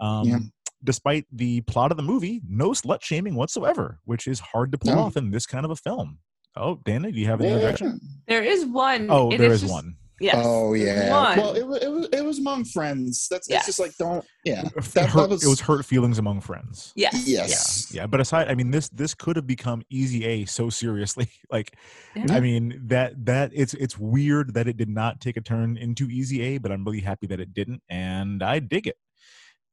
Um, 0.00 0.24
Yeah. 0.28 0.38
Despite 0.84 1.26
the 1.30 1.60
plot 1.60 1.92
of 1.92 1.96
the 1.96 2.02
movie, 2.02 2.42
no 2.48 2.70
slut 2.70 3.02
shaming 3.02 3.36
whatsoever, 3.36 4.00
which 4.04 4.26
is 4.26 4.40
hard 4.40 4.72
to 4.72 4.78
pull 4.78 4.96
No. 4.96 5.02
off 5.02 5.16
in 5.16 5.30
this 5.30 5.46
kind 5.46 5.64
of 5.64 5.70
a 5.70 5.76
film. 5.76 6.18
Oh, 6.56 6.80
Dana, 6.84 7.12
do 7.12 7.20
you 7.20 7.26
have 7.26 7.40
any 7.40 7.50
Yeah. 7.50 7.56
objection? 7.56 8.00
There 8.26 8.42
is 8.42 8.66
one. 8.66 9.06
Oh, 9.08 9.30
it 9.30 9.38
there 9.38 9.52
is 9.52 9.60
just- 9.60 9.72
one. 9.72 9.94
Yes. 10.22 10.36
Oh 10.38 10.74
yeah. 10.74 11.10
One. 11.10 11.36
Well, 11.38 11.54
it, 11.56 11.66
wa- 11.66 11.74
it 11.82 11.88
was 11.90 12.08
it 12.12 12.24
was 12.24 12.38
among 12.38 12.64
friends. 12.66 13.26
That's 13.28 13.50
it's 13.50 13.66
just 13.66 13.80
like 13.80 13.96
don't 13.98 14.24
yeah. 14.44 14.62
It 14.76 14.84
That, 14.94 15.08
hurt- 15.08 15.22
that 15.22 15.28
was, 15.30 15.44
it 15.44 15.48
was 15.48 15.60
hurt 15.60 15.84
feelings 15.84 16.18
among 16.18 16.40
friends. 16.42 16.92
yes. 16.94 17.26
yes. 17.26 17.92
Yeah, 17.92 18.06
but 18.06 18.20
aside, 18.20 18.48
I 18.48 18.54
mean, 18.54 18.70
this 18.70 18.88
this 18.90 19.14
could 19.14 19.34
have 19.36 19.46
become 19.46 19.82
Easy 19.90 20.24
A 20.24 20.44
so 20.44 20.70
seriously. 20.70 21.28
Like, 21.50 21.76
Yeah. 22.14 22.26
I 22.30 22.40
mean 22.40 22.80
that 22.86 23.26
that 23.26 23.50
it's 23.52 23.74
it's 23.74 23.98
weird 23.98 24.54
that 24.54 24.68
it 24.68 24.76
did 24.76 24.88
not 24.88 25.20
take 25.20 25.36
a 25.36 25.40
turn 25.42 25.76
into 25.76 26.08
Easy 26.08 26.40
A, 26.42 26.58
but 26.58 26.70
I'm 26.72 26.84
really 26.84 27.00
happy 27.00 27.26
that 27.26 27.40
it 27.40 27.52
didn't, 27.52 27.82
and 27.90 28.42
I 28.42 28.58
dig 28.60 28.86
it. 28.86 28.96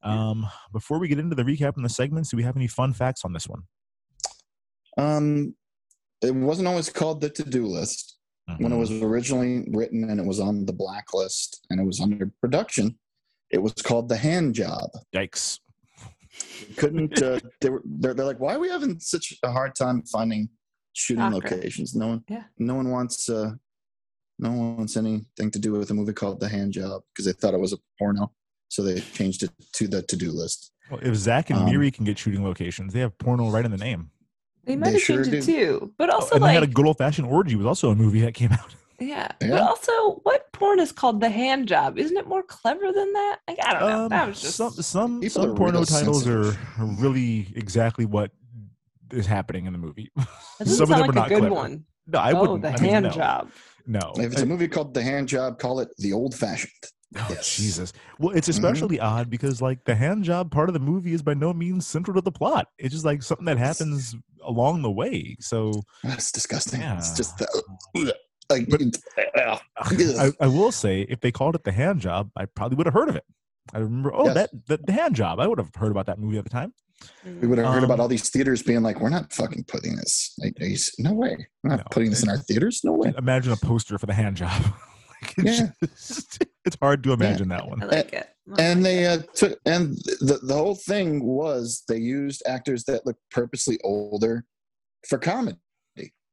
Um, 0.01 0.47
before 0.73 0.97
we 0.99 1.07
get 1.07 1.19
into 1.19 1.35
the 1.35 1.43
recap 1.43 1.75
and 1.75 1.85
the 1.85 1.89
segments, 1.89 2.29
do 2.31 2.37
we 2.37 2.43
have 2.43 2.55
any 2.55 2.67
fun 2.67 2.93
facts 2.93 3.23
on 3.25 3.33
this 3.33 3.47
one? 3.47 3.63
Um, 4.97 5.55
it 6.21 6.33
wasn't 6.35 6.67
always 6.67 6.89
called 6.89 7.21
the 7.21 7.29
to 7.29 7.43
do 7.43 7.65
list 7.65 8.17
when 8.57 8.71
it 8.71 8.75
Mhm. 8.75 8.79
was 8.79 8.91
originally 8.91 9.67
written, 9.71 10.09
and 10.09 10.19
it 10.19 10.25
was 10.25 10.39
on 10.39 10.65
the 10.65 10.73
blacklist, 10.73 11.65
and 11.69 11.79
it 11.79 11.83
was 11.85 11.99
under 11.99 12.31
production. 12.41 12.97
It 13.51 13.59
was 13.61 13.73
called 13.73 14.09
the 14.09 14.17
hand 14.17 14.55
job. 14.55 14.89
Yikes! 15.15 15.59
Couldn't 16.77 17.21
uh, 17.21 17.39
they 17.61 17.69
were 17.69 17.81
they're, 17.85 18.13
they're 18.13 18.25
like, 18.25 18.39
why 18.39 18.55
are 18.55 18.59
we 18.59 18.69
having 18.69 18.99
such 18.99 19.33
a 19.43 19.51
hard 19.51 19.75
time 19.75 20.03
finding 20.03 20.49
shooting 20.93 21.31
Shocker. 21.31 21.55
locations? 21.55 21.95
No 21.95 22.07
one, 22.07 22.23
Yeah. 22.29 22.43
no 22.57 22.75
one 22.75 22.89
wants 22.91 23.29
uh, 23.29 23.53
no 24.37 24.51
one 24.51 24.77
wants 24.77 24.95
anything 24.95 25.51
to 25.51 25.59
do 25.59 25.71
with 25.73 25.89
a 25.89 25.93
movie 25.93 26.13
called 26.13 26.39
The 26.39 26.47
Hand 26.49 26.73
Job 26.73 27.01
because 27.13 27.25
they 27.25 27.33
thought 27.33 27.53
it 27.53 27.59
was 27.59 27.73
a 27.73 27.77
porno, 27.97 28.31
so 28.69 28.83
they 28.83 29.01
changed 29.01 29.43
it 29.43 29.51
to 29.73 29.87
the 29.87 30.01
to 30.03 30.15
do 30.15 30.31
list. 30.31 30.71
Well, 30.89 30.99
if 31.03 31.15
Zach 31.15 31.49
and 31.49 31.59
Um, 31.59 31.65
Miri 31.65 31.91
can 31.91 32.05
get 32.05 32.17
shooting 32.17 32.43
locations, 32.43 32.93
they 32.93 32.99
have 33.01 33.17
porno 33.17 33.49
right 33.49 33.65
in 33.65 33.71
the 33.71 33.77
name. 33.77 34.11
They 34.65 34.75
might 34.75 34.87
They 34.87 34.91
have 34.93 35.01
sure 35.01 35.23
changed 35.23 35.49
it 35.49 35.51
too. 35.53 35.93
But 35.97 36.09
Oh, 36.09 36.15
also 36.17 36.35
and 36.35 36.43
they 36.43 36.53
had 36.53 36.63
a 36.63 36.67
good 36.67 36.85
old 36.85 36.97
fashioned 36.97 37.27
orgy 37.27 37.55
was 37.55 37.65
also 37.65 37.89
a 37.91 37.95
movie 37.95 38.21
that 38.21 38.33
came 38.33 38.51
out. 38.51 38.75
yeah. 38.99 39.31
Yeah. 39.41 39.49
But 39.51 39.61
also 39.61 40.19
what 40.23 40.51
porn 40.51 40.79
is 40.79 40.91
called 40.91 41.21
the 41.21 41.29
hand 41.29 41.67
job? 41.67 41.97
Isn't 41.97 42.17
it 42.17 42.27
more 42.27 42.43
clever 42.43 42.91
than 42.91 43.13
that? 43.13 43.37
Like 43.47 43.57
I 43.65 43.71
don't 43.79 43.89
know. 43.89 44.03
Um, 44.03 44.09
that 44.09 44.27
was 44.27 44.41
just 44.41 44.55
some 44.57 44.71
some 44.73 45.29
some 45.29 45.51
are 45.51 45.55
porno 45.55 45.79
real 45.79 45.85
titles 45.85 46.27
are, 46.27 46.49
are 46.49 46.85
really 46.97 47.47
exactly 47.55 48.05
what 48.05 48.31
is 49.11 49.25
happening 49.25 49.65
in 49.65 49.73
the 49.73 49.79
movie. 49.79 50.11
that 50.17 50.27
doesn't 50.59 50.75
some 50.75 50.83
of 50.83 50.89
them 50.89 50.99
like 50.99 51.09
are 51.09 51.11
a 51.11 51.15
not 51.15 51.29
good 51.29 51.39
clever. 51.39 51.55
one. 51.55 51.85
No, 52.07 52.19
I 52.19 52.31
oh, 52.33 52.41
wouldn't. 52.41 52.61
the 52.63 52.69
I 52.69 52.81
mean, 52.81 52.89
hand 52.91 53.05
no. 53.05 53.11
job. 53.11 53.49
No, 53.87 54.13
If 54.17 54.33
it's 54.33 54.41
a 54.41 54.45
movie 54.45 54.67
called 54.67 54.93
The 54.93 55.01
Hand 55.01 55.27
Job, 55.27 55.57
call 55.57 55.79
it 55.79 55.89
The 55.97 56.13
Old 56.13 56.35
Fashioned. 56.35 56.71
Oh, 57.17 57.25
Yes. 57.29 57.55
Jesus. 57.55 57.91
Well, 58.19 58.35
it's 58.35 58.47
Mhm. 58.47 58.51
especially 58.51 58.99
odd 58.99 59.29
because 59.29 59.61
like 59.61 59.83
the 59.85 59.95
hand 59.95 60.23
job 60.23 60.51
part 60.51 60.69
of 60.69 60.73
the 60.73 60.79
movie 60.79 61.13
is 61.13 61.21
by 61.23 61.33
no 61.33 61.53
means 61.53 61.87
central 61.87 62.13
to 62.15 62.21
the 62.21 62.31
plot. 62.31 62.67
It's 62.77 62.93
just 62.93 63.05
like 63.05 63.23
something 63.23 63.45
that 63.45 63.57
happens 63.57 64.15
along 64.43 64.83
the 64.83 64.91
way. 64.91 65.35
So 65.39 65.71
That's 66.03 66.31
disgusting. 66.31 66.81
It's 66.81 67.15
just 67.17 67.37
the, 67.39 67.47
like 68.49 68.67
But- 68.69 68.81
I, 69.77 70.31
I 70.39 70.47
will 70.47 70.71
say, 70.71 71.01
if 71.01 71.19
they 71.21 71.31
called 71.31 71.55
it 71.55 71.63
the 71.63 71.71
hand 71.71 71.99
job, 72.01 72.29
I 72.37 72.45
probably 72.45 72.75
would 72.77 72.85
have 72.85 72.93
heard 72.93 73.09
of 73.09 73.15
it. 73.15 73.23
I 73.73 73.79
remember, 73.79 74.11
oh, 74.13 74.25
Yes. 74.25 74.33
that 74.35 74.49
the, 74.67 74.77
the 74.85 74.91
hand 74.93 75.15
job. 75.15 75.39
I 75.39 75.47
would 75.47 75.57
have 75.59 75.73
heard 75.75 75.91
about 75.91 76.05
that 76.07 76.19
movie 76.19 76.37
at 76.37 76.43
the 76.43 76.49
time. 76.49 76.73
we 77.25 77.47
would 77.47 77.57
have 77.59 77.71
heard 77.73 77.83
about 77.83 77.95
Um, 77.95 78.01
all 78.01 78.07
these 78.07 78.29
theaters 78.29 78.61
being 78.63 78.81
like, 78.81 78.99
"We're 78.99 79.09
not 79.09 79.31
fucking 79.31 79.65
putting 79.65 79.95
this. 79.95 80.33
Like, 80.37 80.53
are 80.59 80.65
you 80.65 80.73
s- 80.73 80.91
no 80.99 81.13
way. 81.13 81.47
We're 81.63 81.69
not 81.71 81.79
No. 81.79 81.85
putting 81.91 82.09
this 82.09 82.23
in 82.23 82.29
our 82.29 82.37
theaters. 82.37 82.81
No 82.83 82.93
way." 82.93 83.13
Imagine 83.17 83.53
a 83.53 83.55
poster 83.57 83.97
for 83.97 84.05
the 84.05 84.13
hand 84.13 84.35
job. 84.37 84.61
Like, 85.21 85.33
it's, 85.37 85.59
Yeah. 85.59 85.71
just- 85.81 86.45
it's 86.65 86.77
hard 86.81 87.03
to 87.03 87.13
imagine 87.13 87.47
that 87.49 87.67
one. 87.67 87.81
I 87.81 87.85
like 87.85 88.13
it. 88.13 88.29
I 88.57 88.61
And 88.61 88.85
they 88.85 89.05
uh, 89.05 89.19
took, 89.33 89.59
and 89.65 89.95
the 90.21 90.39
the 90.43 90.53
whole 90.53 90.75
thing 90.75 91.23
was 91.23 91.83
they 91.87 91.97
used 91.97 92.43
actors 92.47 92.83
that 92.85 93.05
look 93.05 93.17
purposely 93.31 93.79
older 93.83 94.45
for 95.07 95.17
comedy. 95.19 95.57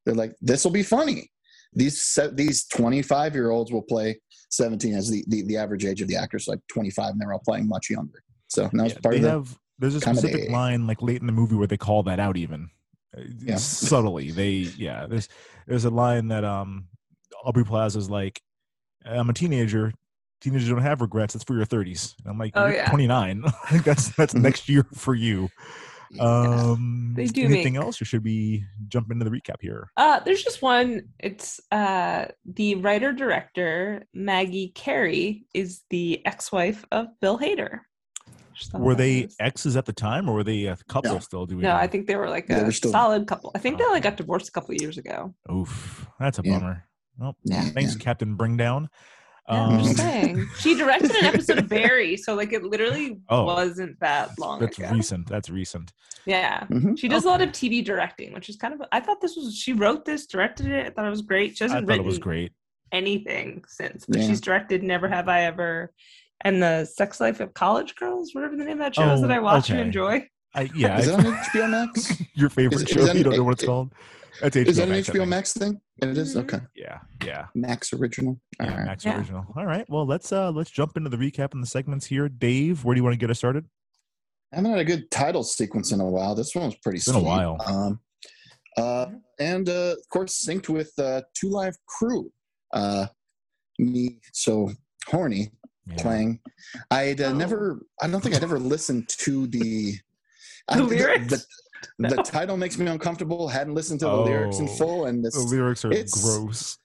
They're 0.04 0.14
like, 0.14 0.34
"This 0.40 0.64
will 0.64 0.70
be 0.72 0.82
funny." 0.82 1.30
These 1.72 2.00
se- 2.02 2.30
these 2.34 2.66
twenty 2.66 3.02
five 3.02 3.34
year 3.34 3.50
olds 3.50 3.70
will 3.72 3.82
play 3.82 4.18
seventeen 4.50 4.94
as 4.94 5.10
the, 5.10 5.24
the 5.28 5.42
the 5.42 5.56
average 5.56 5.84
age 5.84 6.00
of 6.00 6.08
the 6.08 6.16
actors, 6.16 6.46
like 6.48 6.60
twenty 6.72 6.90
five, 6.90 7.10
and 7.12 7.20
they're 7.20 7.32
all 7.32 7.42
playing 7.44 7.68
much 7.68 7.90
younger. 7.90 8.22
So 8.48 8.62
that 8.72 8.82
was 8.82 8.92
Yeah, 8.94 8.98
part 9.00 9.12
they 9.12 9.16
of 9.18 9.22
the 9.22 9.30
have 9.30 9.58
there's 9.78 9.94
a 9.94 10.00
specific 10.00 10.50
line 10.50 10.86
like 10.86 11.02
late 11.02 11.20
in 11.20 11.26
the 11.26 11.32
movie 11.34 11.54
where 11.56 11.66
they 11.66 11.76
call 11.76 12.02
that 12.04 12.18
out 12.20 12.36
even 12.38 12.70
Uh, 13.16 13.22
Yeah. 13.40 13.56
subtly 13.56 14.30
they 14.30 14.50
yeah 14.78 15.06
there's 15.06 15.28
there's 15.66 15.84
a 15.84 15.90
line 15.90 16.28
that 16.28 16.44
um 16.44 16.88
aubrey 17.44 17.64
plaza's 17.64 18.08
like 18.08 18.40
i'm 19.06 19.28
a 19.30 19.32
teenager 19.32 19.92
teenagers 20.40 20.68
don't 20.68 20.82
have 20.82 21.00
regrets 21.00 21.34
it's 21.34 21.44
for 21.44 21.54
your 21.56 21.66
30s 21.66 22.14
and 22.20 22.30
i'm 22.30 22.38
like 22.38 22.52
Oh, 22.54 22.66
yeah. 22.66 22.88
29 22.88 23.42
that's 23.84 24.10
that's 24.16 24.34
Mhm. 24.34 24.42
next 24.42 24.68
year 24.68 24.86
for 24.94 25.14
you 25.14 25.48
um 26.20 27.14
They 27.16 27.26
do 27.26 27.44
anything 27.44 27.74
make- 27.74 27.82
else 27.82 28.00
or 28.00 28.04
should 28.04 28.22
we 28.24 28.64
jump 28.88 29.10
into 29.10 29.24
the 29.24 29.30
recap 29.30 29.56
here 29.60 29.88
Uh, 29.96 30.20
there's 30.20 30.42
just 30.42 30.62
one. 30.62 31.02
It's 31.18 31.60
uh, 31.72 32.26
the 32.44 32.76
writer 32.76 33.12
director 33.12 34.04
Maggie 34.14 34.68
Carey 34.68 35.46
is 35.52 35.82
the 35.90 36.24
ex-wife 36.24 36.84
of 36.92 37.08
Bill 37.20 37.38
Hader. 37.38 37.80
Were 38.72 38.94
they 38.94 39.24
was- 39.24 39.36
exes 39.40 39.76
at 39.76 39.84
the 39.84 39.92
time 39.92 40.28
or 40.30 40.34
were 40.34 40.44
they 40.44 40.66
a 40.66 40.76
couple 40.88 41.14
No. 41.14 41.18
still 41.18 41.44
doing 41.44 41.62
No, 41.62 41.74
I 41.74 41.86
think 41.88 42.06
they 42.06 42.16
were 42.16 42.30
like 42.30 42.46
They 42.46 42.60
a 42.60 42.64
were 42.64 42.72
still- 42.72 42.92
solid 42.92 43.26
couple. 43.26 43.50
I 43.54 43.58
think 43.58 43.76
they 43.78 43.84
Oh. 43.84 43.88
only 43.88 44.00
got 44.00 44.16
divorced 44.16 44.48
a 44.48 44.52
couple 44.52 44.74
of 44.74 44.80
years 44.80 44.96
ago. 44.98 45.34
oof 45.52 46.06
that's 46.20 46.38
a 46.38 46.42
Yeah. 46.44 46.58
bummer 46.60 46.85
well 47.18 47.36
Yeah, 47.44 47.62
thanks 47.70 47.94
yeah. 47.94 47.98
captain 48.04 48.36
bringdown 48.36 48.88
Yeah, 49.48 49.64
Um, 49.66 49.84
saying. 50.02 50.46
She 50.58 50.74
directed 50.74 51.12
an 51.16 51.24
episode 51.26 51.58
of 51.58 51.68
Barry, 51.68 52.16
so 52.16 52.34
like 52.34 52.52
it 52.52 52.64
literally 52.64 53.18
Oh. 53.28 53.44
wasn't 53.44 53.98
that 54.00 54.30
long 54.38 54.60
that's 54.60 54.78
ago. 54.78 54.90
recent 54.92 55.28
that's 55.28 55.48
recent 55.50 55.92
Yeah. 56.26 56.64
Mhm. 56.70 56.98
She 56.98 57.06
does 57.08 57.24
a 57.24 57.28
lot 57.28 57.40
of 57.42 57.50
TV 57.52 57.84
directing, 57.84 58.32
which 58.34 58.48
is 58.48 58.56
kind 58.56 58.74
of. 58.74 58.82
I 58.90 58.98
thought 59.00 59.20
this 59.20 59.36
was. 59.36 59.56
She 59.56 59.72
wrote 59.72 60.04
this, 60.04 60.26
directed 60.26 60.66
it. 60.66 60.86
I 60.86 60.90
thought 60.90 61.06
it 61.06 61.10
was 61.10 61.22
great. 61.22 61.56
She 61.56 61.64
i 61.64 61.68
hasn't 61.68 61.86
thought 61.86 61.98
it 61.98 62.04
was 62.04 62.18
great 62.18 62.50
anything 62.92 63.62
since, 63.68 64.04
but 64.06 64.20
Yeah. 64.20 64.26
she's 64.26 64.40
directed 64.40 64.82
Never 64.82 65.08
Have 65.08 65.28
I 65.28 65.42
Ever, 65.42 65.92
and 66.42 66.60
the 66.62 66.84
Sex 66.84 67.20
Life 67.20 67.38
of 67.40 67.54
College 67.54 67.94
Girls, 67.96 68.34
whatever 68.34 68.56
the 68.56 68.64
name 68.64 68.74
of 68.74 68.78
that 68.78 68.94
show 68.96 69.12
is 69.14 69.20
that 69.20 69.30
Oh, 69.30 69.34
I 69.34 69.38
watch 69.38 69.70
and 69.70 69.78
enjoy. 69.80 70.28
I, 70.54 70.70
yeah, 70.74 70.98
Is 70.98 71.08
I- 71.08 71.12
it 71.20 71.26
on 71.26 71.34
HBO 71.34 71.70
Max? 71.70 72.22
your 72.34 72.48
favorite 72.48 72.76
is- 72.76 72.82
is 72.82 72.88
show. 72.90 73.04
that 73.06 73.16
you 73.16 73.24
don't 73.24 73.36
know 73.36 73.44
what 73.44 73.52
it's 73.54 73.62
it- 73.62 73.66
called. 73.66 73.92
That's 74.40 74.56
HBO 74.56 74.66
Is 74.68 74.76
that 74.76 74.82
an 74.84 74.88
Max, 74.90 75.08
I 75.08 75.12
HBO. 75.12 75.28
Max 75.28 75.52
thing? 75.52 75.80
It 76.02 76.08
is? 76.18 76.34
Mhm. 76.36 76.40
Okay. 76.44 76.60
Yeah, 77.22 77.26
yeah, 77.26 77.46
Max 77.54 77.92
original. 77.92 78.40
All 78.60 78.66
yeah 78.66 78.76
right. 78.76 78.86
Max 78.86 79.04
Yeah. 79.04 79.18
original. 79.18 79.46
All 79.56 79.66
right. 79.66 79.88
Well, 79.88 80.06
let's 80.06 80.32
uh 80.32 80.50
let's 80.50 80.70
jump 80.70 80.96
into 80.96 81.10
the 81.10 81.16
recap 81.16 81.52
and 81.54 81.62
the 81.62 81.66
segments 81.66 82.06
here. 82.06 82.28
Dave, 82.28 82.84
where 82.84 82.94
do 82.94 82.98
you 83.00 83.04
want 83.04 83.14
to 83.14 83.18
get 83.18 83.30
us 83.30 83.38
started? 83.38 83.64
I 84.52 84.56
haven't 84.56 84.70
had 84.70 84.80
a 84.80 84.84
good 84.84 85.10
title 85.10 85.42
sequence 85.42 85.92
in 85.92 86.00
a 86.00 86.06
while. 86.06 86.34
This 86.34 86.54
one 86.54 86.66
was 86.66 86.76
pretty 86.76 86.98
It's 86.98 87.06
been 87.06 87.16
a 87.16 87.20
while. 87.20 87.56
Um, 87.66 88.00
uh, 88.76 89.06
and 89.40 89.68
uh, 89.68 89.94
of 89.98 90.08
course, 90.10 90.44
synced 90.46 90.68
with 90.68 90.92
uh, 90.98 91.22
Two 91.34 91.48
Live 91.50 91.76
Crew. 91.86 92.30
Uh, 92.72 93.06
me 93.78 94.18
so 94.32 94.70
horny 95.08 95.50
Yeah. 95.86 95.96
playing. 95.98 96.40
I'd 96.90 97.20
uh, 97.20 97.26
Oh. 97.26 97.34
never. 97.34 97.80
I 98.00 98.06
don't 98.08 98.20
think 98.22 98.34
I'd 98.34 98.42
ever 98.44 98.58
listened 98.58 99.08
to 99.24 99.46
the. 99.48 99.94
I- 100.68 100.76
The 100.78 100.82
lyrics? 100.84 101.26
The, 101.28 102.08
the 102.08 102.16
No. 102.16 102.22
title 102.22 102.56
makes 102.56 102.78
me 102.78 102.86
uncomfortable. 102.86 103.48
Hadn't 103.48 103.74
listened 103.74 104.00
to 104.00 104.06
the 104.06 104.16
lyrics 104.16 104.58
in 104.58 104.68
Oh. 104.68 104.76
full, 104.76 105.06
and 105.06 105.24
this 105.24 105.34
The 105.34 105.40
lyrics 105.42 105.84
are 105.84 105.92
It's- 105.92 106.22
gross. 106.22 106.78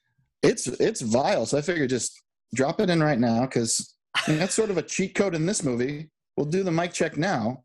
It's 0.43 0.67
it's 0.67 1.01
vile. 1.01 1.45
So 1.45 1.57
I 1.57 1.61
figured 1.61 1.89
just 1.89 2.21
drop 2.55 2.79
it 2.79 2.89
in 2.89 3.01
right 3.01 3.19
now 3.19 3.41
because 3.41 3.93
that's 4.27 4.53
sort 4.53 4.69
of 4.69 4.77
a 4.77 4.81
cheat 4.81 5.15
code 5.15 5.35
in 5.35 5.45
this 5.45 5.63
movie. 5.63 6.09
We'll 6.37 6.47
do 6.47 6.63
the 6.63 6.71
mic 6.71 6.93
check 6.93 7.17
now. 7.17 7.63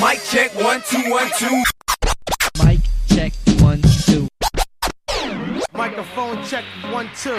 Mic 0.00 0.20
check 0.24 0.54
one 0.54 0.82
two 0.88 1.10
one 1.10 1.30
two. 1.38 1.62
Mic 2.64 2.80
check 3.08 3.32
one 3.60 3.80
two. 4.06 4.28
Microphone 5.72 6.42
check 6.44 6.64
one 6.90 7.08
two. 7.16 7.38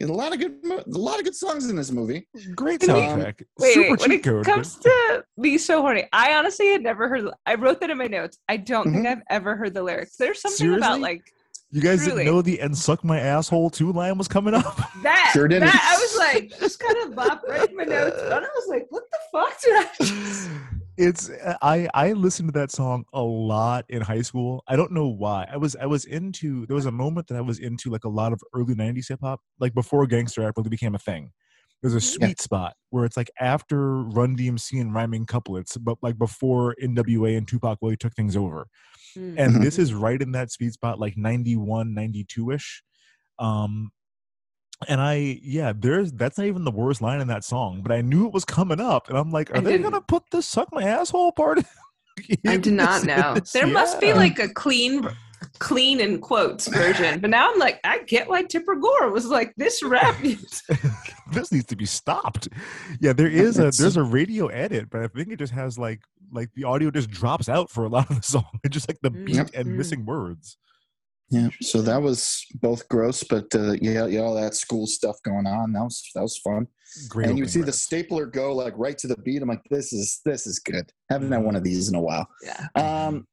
There's 0.00 0.10
a 0.10 0.12
lot 0.12 0.32
of 0.34 0.40
good, 0.40 0.56
a 0.64 0.98
lot 0.98 1.18
of 1.20 1.24
good 1.24 1.36
songs 1.36 1.70
in 1.70 1.76
this 1.76 1.92
movie. 1.92 2.26
Great 2.56 2.80
Can 2.80 2.94
we- 2.94 3.00
soundtrack. 3.00 3.42
Wait, 3.60 3.74
Super 3.74 3.90
wait, 3.92 4.00
when 4.00 4.12
it 4.12 4.24
code. 4.24 4.44
comes 4.44 4.74
to 4.80 5.24
be 5.40 5.56
so 5.56 5.80
horny, 5.82 6.04
I 6.12 6.34
honestly 6.34 6.66
had 6.72 6.82
never 6.82 7.08
heard. 7.08 7.28
I 7.46 7.54
wrote 7.54 7.80
that 7.80 7.90
in 7.90 7.98
my 7.98 8.08
notes. 8.08 8.38
I 8.48 8.56
don't 8.56 8.92
think 8.92 9.06
I've 9.06 9.22
ever 9.30 9.54
heard 9.56 9.72
the 9.72 9.82
lyrics. 9.84 10.16
There's 10.16 10.40
something 10.40 10.74
about 10.74 10.94
Mm-hmm. 10.94 11.02
Like 11.02 11.32
you 11.74 11.80
guys 11.80 12.04
truly. 12.04 12.22
didn't 12.22 12.32
know 12.32 12.40
the 12.40 12.60
"and 12.60 12.78
suck 12.78 13.02
my 13.02 13.18
asshole" 13.18 13.68
two 13.68 13.90
line 13.90 14.16
was 14.16 14.28
coming 14.28 14.54
up. 14.54 14.76
that. 15.02 15.30
Sure 15.32 15.48
didn't. 15.48 15.66
That 15.66 15.82
I 15.82 16.00
was 16.00 16.16
like, 16.16 16.60
just 16.60 16.78
kind 16.78 16.96
of 16.98 17.16
bop 17.16 17.42
right 17.48 17.68
in 17.68 17.76
my 17.76 17.82
notes. 17.82 18.20
And 18.22 18.32
I 18.32 18.38
was 18.38 18.68
like, 18.68 18.86
what 18.90 19.02
the 19.10 19.18
fuck 19.32 19.60
did 19.60 19.74
I? 19.74 20.48
it's 20.96 21.32
I 21.62 21.88
I 21.92 22.12
listened 22.12 22.52
to 22.52 22.60
that 22.60 22.70
song 22.70 23.04
a 23.12 23.20
lot 23.20 23.86
in 23.88 24.02
high 24.02 24.22
school. 24.22 24.62
I 24.68 24.76
don't 24.76 24.92
know 24.92 25.08
why. 25.08 25.48
I 25.50 25.56
was 25.56 25.74
I 25.74 25.86
was 25.86 26.04
into 26.04 26.64
there 26.66 26.76
was 26.76 26.86
a 26.86 26.92
moment 26.92 27.26
that 27.26 27.36
I 27.36 27.40
was 27.40 27.58
into 27.58 27.90
like 27.90 28.04
a 28.04 28.08
lot 28.08 28.32
of 28.32 28.40
early 28.54 28.76
'90s 28.76 29.08
hip 29.08 29.18
hop, 29.20 29.40
like 29.58 29.74
before 29.74 30.06
gangster 30.06 30.42
rap 30.42 30.54
really 30.56 30.70
became 30.70 30.94
a 30.94 31.00
thing. 31.00 31.32
There's 31.82 31.94
a 31.94 32.00
sweet 32.00 32.40
spot 32.40 32.74
where 32.90 33.04
it's 33.04 33.16
like 33.16 33.30
after 33.40 34.04
Run 34.04 34.36
DMC 34.36 34.80
and 34.80 34.94
rhyming 34.94 35.26
couplets, 35.26 35.76
but 35.76 35.98
like 36.02 36.16
before 36.16 36.74
NWA 36.82 37.36
and 37.36 37.46
Tupac 37.46 37.78
really 37.82 37.96
took 37.96 38.14
things 38.14 38.36
over. 38.36 38.68
Mm. 39.16 39.38
And 39.38 39.62
this 39.62 39.78
is 39.78 39.92
right 40.06 40.20
in 40.20 40.32
that 40.32 40.50
sweet 40.52 40.72
spot, 40.72 40.98
like 40.98 41.16
91, 41.16 41.94
92 41.94 42.50
ish. 42.52 42.82
Um, 43.38 43.90
and 44.88 45.00
I, 45.00 45.38
yeah, 45.42 45.72
there's 45.76 46.12
that's 46.12 46.36
not 46.36 46.46
even 46.46 46.64
the 46.64 46.70
worst 46.70 47.00
line 47.00 47.20
in 47.20 47.28
that 47.28 47.44
song, 47.44 47.80
but 47.82 47.92
I 47.92 48.00
knew 48.00 48.26
it 48.26 48.32
was 48.34 48.44
coming 48.44 48.80
up, 48.80 49.08
and 49.08 49.16
I'm 49.16 49.30
like, 49.30 49.50
are 49.50 49.58
I 49.58 49.60
they 49.60 49.72
didn't- 49.72 49.84
gonna 49.90 50.00
put 50.02 50.24
the 50.30 50.42
"suck 50.42 50.68
my 50.72 50.82
asshole" 50.82 51.32
part? 51.32 51.60
I 52.46 52.54
in 52.54 52.60
did 52.60 52.72
not 52.74 53.02
this- 53.02 53.04
know. 53.04 53.34
this? 53.34 53.52
There 53.52 53.66
must 53.66 54.00
be 54.00 54.12
like 54.12 54.38
a 54.38 54.48
clean, 54.48 55.08
clean 55.58 56.00
in 56.00 56.20
quotes 56.20 56.66
version. 56.68 57.20
But 57.20 57.30
now 57.30 57.50
I'm 57.52 57.58
like, 57.58 57.80
I 57.84 58.02
get 58.04 58.28
why 58.28 58.42
Tipper 58.42 58.74
Gore 58.76 59.10
was 59.10 59.26
like, 59.26 59.52
this 59.56 59.82
rap. 59.82 60.16
this 61.32 61.50
needs 61.52 61.66
to 61.66 61.76
be 61.76 61.86
stopped. 61.86 62.48
Yeah, 63.00 63.12
there 63.14 63.28
is 63.28 63.58
a 63.58 63.70
there's 63.70 63.96
a 63.96 64.02
radio 64.02 64.46
edit, 64.48 64.90
but 64.90 65.02
I 65.02 65.06
think 65.08 65.28
it 65.30 65.38
just 65.38 65.52
has 65.54 65.78
like 65.78 66.02
like 66.34 66.50
the 66.54 66.64
audio 66.64 66.90
just 66.90 67.10
drops 67.10 67.48
out 67.48 67.70
for 67.70 67.84
a 67.84 67.88
lot 67.88 68.10
of 68.10 68.16
the 68.16 68.22
song. 68.26 68.44
It's 68.64 68.74
just 68.74 68.88
like 68.88 68.98
the 69.02 69.10
beat 69.10 69.36
Yep. 69.36 69.50
and 69.54 69.68
Mm. 69.68 69.76
missing 69.76 70.04
words. 70.04 70.56
Yeah, 71.30 71.48
so 71.62 71.80
that 71.82 72.02
was 72.02 72.44
both 72.56 72.86
gross, 72.90 73.24
but 73.24 73.46
uh, 73.54 73.72
yeah, 73.80 74.04
yeah, 74.06 74.20
all 74.20 74.34
that 74.34 74.54
school 74.54 74.86
stuff 74.86 75.16
going 75.24 75.46
on. 75.46 75.72
That 75.72 75.82
was 75.82 76.10
that 76.14 76.20
was 76.22 76.36
fun. 76.38 76.66
Great. 77.08 77.28
and 77.28 77.38
you 77.38 77.44
would 77.44 77.48
opening 77.50 77.62
see 77.62 77.66
the 77.66 77.72
stapler 77.72 78.26
go 78.26 78.54
like 78.54 78.74
right 78.76 78.96
to 78.98 79.06
the 79.08 79.16
beat. 79.16 79.40
I'm 79.42 79.48
like, 79.48 79.62
this 79.70 79.92
is 79.92 80.20
this 80.26 80.46
is 80.46 80.58
good. 80.58 80.90
Haven't 81.10 81.32
had 81.32 81.42
one 81.42 81.56
of 81.56 81.64
these 81.64 81.88
in 81.88 81.94
a 81.94 82.00
while. 82.00 82.28
yeah. 82.42 82.66
Um, 82.76 83.26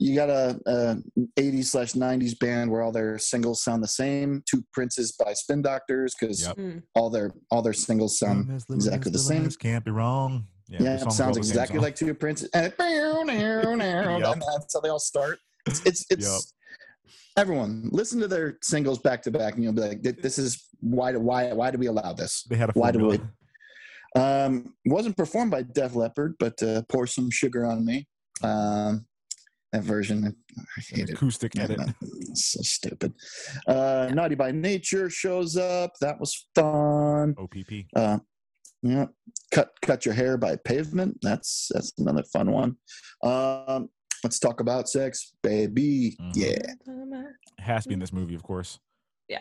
you 0.00 0.14
got 0.16 0.28
a, 0.30 0.58
a 0.66 0.96
80s 1.40 1.66
slash 1.66 1.92
90s 1.92 2.36
band 2.38 2.68
where 2.70 2.82
all 2.82 2.90
their 2.90 3.16
singles 3.18 3.62
sound 3.62 3.82
the 3.82 3.88
same. 3.88 4.42
Two 4.48 4.64
Princes 4.72 5.12
by 5.12 5.32
Spin 5.34 5.60
Doctors 5.62 6.14
because 6.18 6.42
Yep. 6.46 6.56
Mm. 6.56 6.82
all 6.94 7.10
their 7.10 7.32
all 7.50 7.62
their 7.62 7.72
singles 7.72 8.18
sound 8.18 8.46
Miss 8.48 8.64
exactly 8.70 9.10
the 9.12 9.18
same. 9.18 9.48
Can't 9.50 9.84
be 9.84 9.90
wrong. 9.90 10.46
Yeah, 10.68 10.82
Yeah, 10.82 10.94
it 10.94 11.00
songs 11.00 11.02
are 11.02 11.06
all 11.06 11.10
sounds 11.34 11.36
exactly 11.36 11.78
like 11.78 11.94
Two 11.96 12.14
Princes, 12.14 12.48
and 12.54 12.66
it, 12.66 12.74
that's 12.78 14.74
how 14.74 14.80
they 14.80 14.88
all 14.88 14.98
start. 14.98 15.38
It's 15.66 15.84
it's, 15.84 16.06
it's 16.10 16.26
Yep. 16.26 17.12
everyone 17.36 17.88
listen 17.92 18.20
to 18.20 18.28
their 18.28 18.58
singles 18.62 18.98
back 18.98 19.22
to 19.22 19.30
back, 19.30 19.54
and 19.54 19.64
you'll 19.64 19.72
be 19.74 19.82
like, 19.82 20.02
"This 20.02 20.38
is 20.38 20.66
why 20.80 21.12
do 21.12 21.20
why 21.20 21.52
why 21.52 21.70
do 21.70 21.78
we 21.78 21.86
allow 21.86 22.12
this?" 22.12 22.44
They 22.48 22.56
had 22.56 22.70
a 22.70 22.72
Why 22.72 22.90
do 22.92 23.06
we- 23.06 23.20
Um, 24.16 24.74
wasn't 24.86 25.16
performed 25.16 25.50
by 25.50 25.62
Def 25.62 25.94
Leppard, 25.94 26.34
but 26.38 26.62
uh, 26.62 26.82
"Pour 26.88 27.06
Some 27.06 27.30
Sugar 27.30 27.64
on 27.66 27.84
Me." 27.84 28.06
Um, 28.42 29.06
that 29.72 29.82
version, 29.82 30.24
I 30.24 30.28
An 30.28 30.66
hate 30.88 31.08
it. 31.10 31.14
acoustic 31.14 31.58
edit. 31.58 31.80
So 32.34 32.62
stupid. 32.62 33.12
Uh, 33.66 34.10
Naughty 34.14 34.36
by 34.36 34.52
Nature 34.52 35.10
shows 35.10 35.56
up. 35.56 35.92
That 36.00 36.20
was 36.20 36.46
fun. 36.54 37.34
OPP. 37.36 37.86
Uh, 37.96 38.18
yeah, 38.84 39.06
cut 39.52 39.70
cut 39.82 40.04
your 40.06 40.14
hair 40.14 40.36
by 40.36 40.56
Pavement. 40.64 41.18
That's 41.22 41.68
that's 41.72 41.92
another 41.98 42.22
fun 42.32 42.52
one. 42.52 42.76
Um, 43.24 43.88
let's 44.22 44.38
talk 44.38 44.60
about 44.60 44.88
sex, 44.88 45.32
baby. 45.42 46.16
Mhm. 46.20 46.32
Yeah, 46.36 47.24
Has 47.58 47.82
to 47.84 47.88
be 47.88 47.94
in 47.94 48.00
this 48.00 48.12
movie, 48.12 48.34
of 48.36 48.42
course. 48.44 48.78
yeah. 49.28 49.40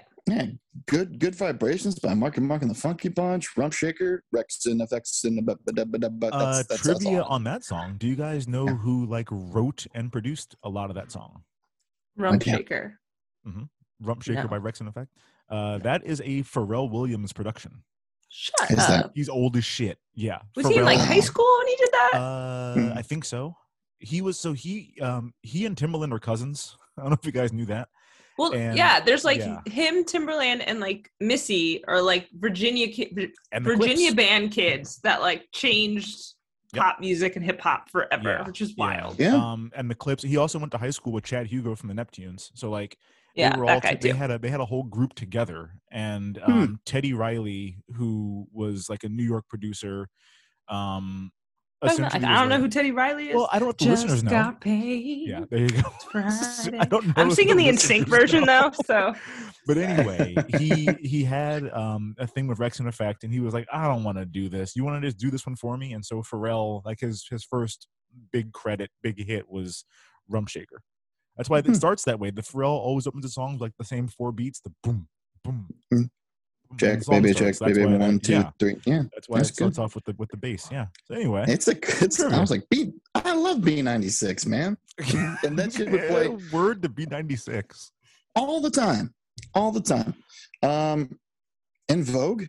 Good 0.88 1.20
good 1.20 1.36
vibrations 1.36 2.00
by 2.00 2.14
Mark 2.14 2.38
and 2.38 2.48
Mark 2.48 2.62
and 2.62 2.72
the 2.72 2.76
Funky 2.76 3.10
Bunch. 3.10 3.58
Rump 3.58 3.74
Shaker, 3.74 4.24
Wreckx-n-Effects 4.34 5.26
and 5.26 5.46
but 5.46 5.58
but 5.66 5.76
but 5.92 6.20
but 6.20 6.34
Uh, 6.34 6.40
that's, 6.56 6.68
that's, 6.70 6.84
that's 6.84 7.00
trivia 7.04 7.22
all. 7.24 7.30
on 7.36 7.44
that 7.44 7.66
song. 7.66 7.98
Do 7.98 8.08
you 8.08 8.16
guys 8.16 8.48
know 8.48 8.66
who 8.66 9.06
like 9.06 9.28
wrote 9.30 9.86
and 9.94 10.10
produced 10.14 10.56
a 10.64 10.70
lot 10.70 10.90
of 10.90 10.96
that 10.96 11.12
song? 11.12 11.44
Rump 12.16 12.42
Okay. 12.42 12.52
shaker. 12.52 13.00
Rump 14.02 14.22
Shaker 14.24 14.44
No. 14.44 14.48
by 14.48 14.60
Wreckx-n-Effect. 14.60 15.10
Uh, 15.50 15.78
that 15.80 16.06
is 16.06 16.22
a 16.22 16.44
Pharrell 16.44 16.90
Williams 16.90 17.34
production. 17.34 17.84
Shut 18.36 18.72
Is 18.72 18.78
that- 18.78 19.12
He's 19.14 19.30
old 19.30 19.56
as 19.58 19.64
shit. 19.66 20.00
Yeah. 20.16 20.40
Was 20.56 20.68
he 20.68 20.78
in 20.78 20.86
like 20.86 20.98
high 21.00 21.20
school 21.20 21.48
when 21.60 21.68
he 21.68 21.76
did 21.76 21.90
that? 21.92 22.12
Uh, 22.16 22.74
Hmm. 22.74 22.98
I 22.98 23.02
think 23.04 23.26
so. 23.26 23.56
He 24.00 24.22
was 24.22 24.40
so 24.40 24.54
he 24.54 24.96
um 25.02 25.34
he 25.44 25.66
and 25.68 25.76
Timbaland 25.78 26.12
are 26.14 26.20
cousins. 26.20 26.76
I 26.98 27.02
don't 27.02 27.12
know 27.12 27.18
if 27.20 27.26
you 27.26 27.32
guys 27.32 27.54
knew 27.54 27.66
that. 27.68 27.90
well, 28.40 28.52
and- 28.54 28.76
yeah. 28.76 29.00
There's 29.00 29.24
like 29.24 29.38
yeah. 29.40 29.62
him, 29.68 30.04
Timbaland, 30.04 30.64
and 30.66 30.80
like 30.80 31.12
Missy 31.20 31.84
are 31.86 32.02
like 32.02 32.28
Virginia 32.34 32.88
ki- 32.88 33.14
And 33.52 33.64
the 33.66 33.76
Virginia 33.76 34.12
Clipse. 34.12 34.16
band 34.16 34.52
kids 34.52 34.98
that 35.04 35.22
like 35.22 35.48
changed 35.52 36.34
Yep. 36.74 36.82
pop 36.84 37.00
music 37.00 37.36
and 37.36 37.46
hip 37.46 37.62
hop 37.62 37.88
forever, 37.92 38.38
Yeah, 38.40 38.48
which 38.48 38.60
is 38.60 38.70
yeah. 38.70 38.76
wild. 38.78 39.20
Yeah. 39.20 39.36
Um, 39.36 39.72
and 39.76 39.92
the 39.92 39.94
Clipse. 39.94 40.24
He 40.24 40.38
also 40.38 40.58
went 40.58 40.72
to 40.72 40.80
high 40.80 40.90
school 40.90 41.14
with 41.14 41.24
Chad 41.24 41.46
Hugo 41.46 41.76
from 41.76 41.88
the 41.90 41.94
Neptunes. 41.94 42.50
So 42.56 42.72
like, 42.72 42.98
Yeah, 43.36 43.54
they 43.54 43.60
were 43.60 43.66
all 43.66 43.82
t- 43.82 43.96
they 44.00 44.10
had 44.12 44.30
a 44.32 44.38
they 44.40 44.50
had 44.50 44.60
a 44.60 44.66
whole 44.66 44.84
group 44.84 45.14
together. 45.16 45.72
And 45.92 46.38
Hmm. 46.46 46.52
um, 46.52 46.80
Teddy 46.86 47.14
Riley, 47.14 47.78
who 47.96 48.48
was 48.52 48.90
like 48.90 49.04
a 49.04 49.10
New 49.10 49.24
York 49.24 49.46
producer, 49.50 50.08
um, 50.70 51.32
I 51.82 51.88
don't 51.88 52.00
know- 52.00 52.08
I 52.30 52.40
don't 52.40 52.48
know 52.50 52.60
who 52.60 52.70
Teddy 52.70 52.92
Riley 52.92 53.30
is. 53.30 53.36
Well, 53.36 53.50
I 53.52 53.60
don't 53.60 53.66
know 53.68 53.72
if 53.72 53.78
the 53.78 53.86
Just 53.86 54.04
listeners 54.04 54.24
know. 54.24 54.30
got 54.32 54.62
paid. 54.62 55.28
Yeah, 55.28 55.44
there 55.50 55.60
you 55.60 55.70
go. 55.70 55.82
I 56.14 56.86
don't 56.90 57.08
know. 57.08 57.14
I'm 57.18 57.32
singing 57.32 57.58
the 57.58 57.70
listeners 57.70 58.06
NSYNC 58.06 58.08
version 58.08 58.46
know. 58.46 58.70
though, 58.70 58.84
so 58.86 59.14
but 59.68 59.78
anyway, 59.78 60.36
he 60.60 60.88
he 61.02 61.24
had 61.26 61.70
um 61.74 62.16
a 62.20 62.26
thing 62.28 62.48
with 62.48 62.60
Wreckx-n-Effect, 62.60 63.24
and 63.26 63.34
he 63.34 63.40
was 63.42 63.54
like, 63.54 63.68
I 63.74 63.88
don't 63.88 64.04
want 64.06 64.18
to 64.18 64.26
do 64.26 64.48
this. 64.48 64.76
You 64.78 64.86
want 64.86 65.02
to 65.02 65.08
just 65.08 65.18
do 65.20 65.30
this 65.30 65.46
one 65.46 65.56
for 65.58 65.76
me? 65.78 65.92
And 65.94 66.06
so 66.06 66.22
Pharrell, 66.22 66.86
like 66.86 67.00
his 67.02 67.26
his 67.30 67.44
first 67.44 67.88
big 68.32 68.54
credit, 68.54 68.90
big 69.02 69.22
hit 69.26 69.50
was 69.50 69.84
Rump 70.30 70.48
Shaker. 70.48 70.82
That's 71.38 71.50
why 71.50 71.60
it 71.60 71.76
starts 71.76 72.04
that 72.04 72.20
way. 72.20 72.30
The 72.30 72.42
Pharrell 72.44 72.70
always 72.70 73.08
opens 73.08 73.24
the 73.24 73.30
songs 73.30 73.60
like 73.60 73.72
the 73.78 73.86
same 73.86 74.08
four 74.08 74.32
beats, 74.32 74.60
the 74.60 74.72
boom, 74.84 75.08
boom. 75.44 75.68
Hmm. 75.92 76.04
Check, 76.78 77.06
baby, 77.08 77.34
check, 77.36 77.60
baby. 77.60 77.86
One, 77.86 78.20
two, 78.20 78.32
yeah, 78.34 78.50
three. 78.58 78.76
Yeah, 78.86 79.04
that's 79.14 79.30
why 79.30 79.38
That's 79.38 79.52
it 79.52 79.56
starts 79.56 79.78
good. 79.78 79.84
off 79.84 79.94
with 79.96 80.06
the 80.06 80.16
with 80.18 80.30
the 80.30 80.38
bass. 80.38 80.70
Yeah. 80.72 80.88
So 81.06 81.14
anyway, 81.14 81.46
it's 81.48 81.68
a 81.68 81.76
good. 81.76 82.20
I 82.34 82.40
was 82.40 82.50
like, 82.50 82.68
B. 82.70 82.94
I 83.14 83.34
love 83.36 83.58
B96, 83.60 84.48
man. 84.48 84.76
and 85.44 85.58
that 85.60 85.74
shit 85.74 85.92
would 85.92 86.08
play 86.08 86.30
word 86.52 86.82
to 86.82 86.90
B 86.90 87.06
ninety 87.06 87.36
six. 87.36 87.92
all 88.36 88.60
the 88.60 88.72
time, 88.72 89.14
all 89.54 89.72
the 89.72 89.82
time. 89.82 90.16
Um, 90.64 91.20
in 91.90 92.04
Vogue, 92.04 92.46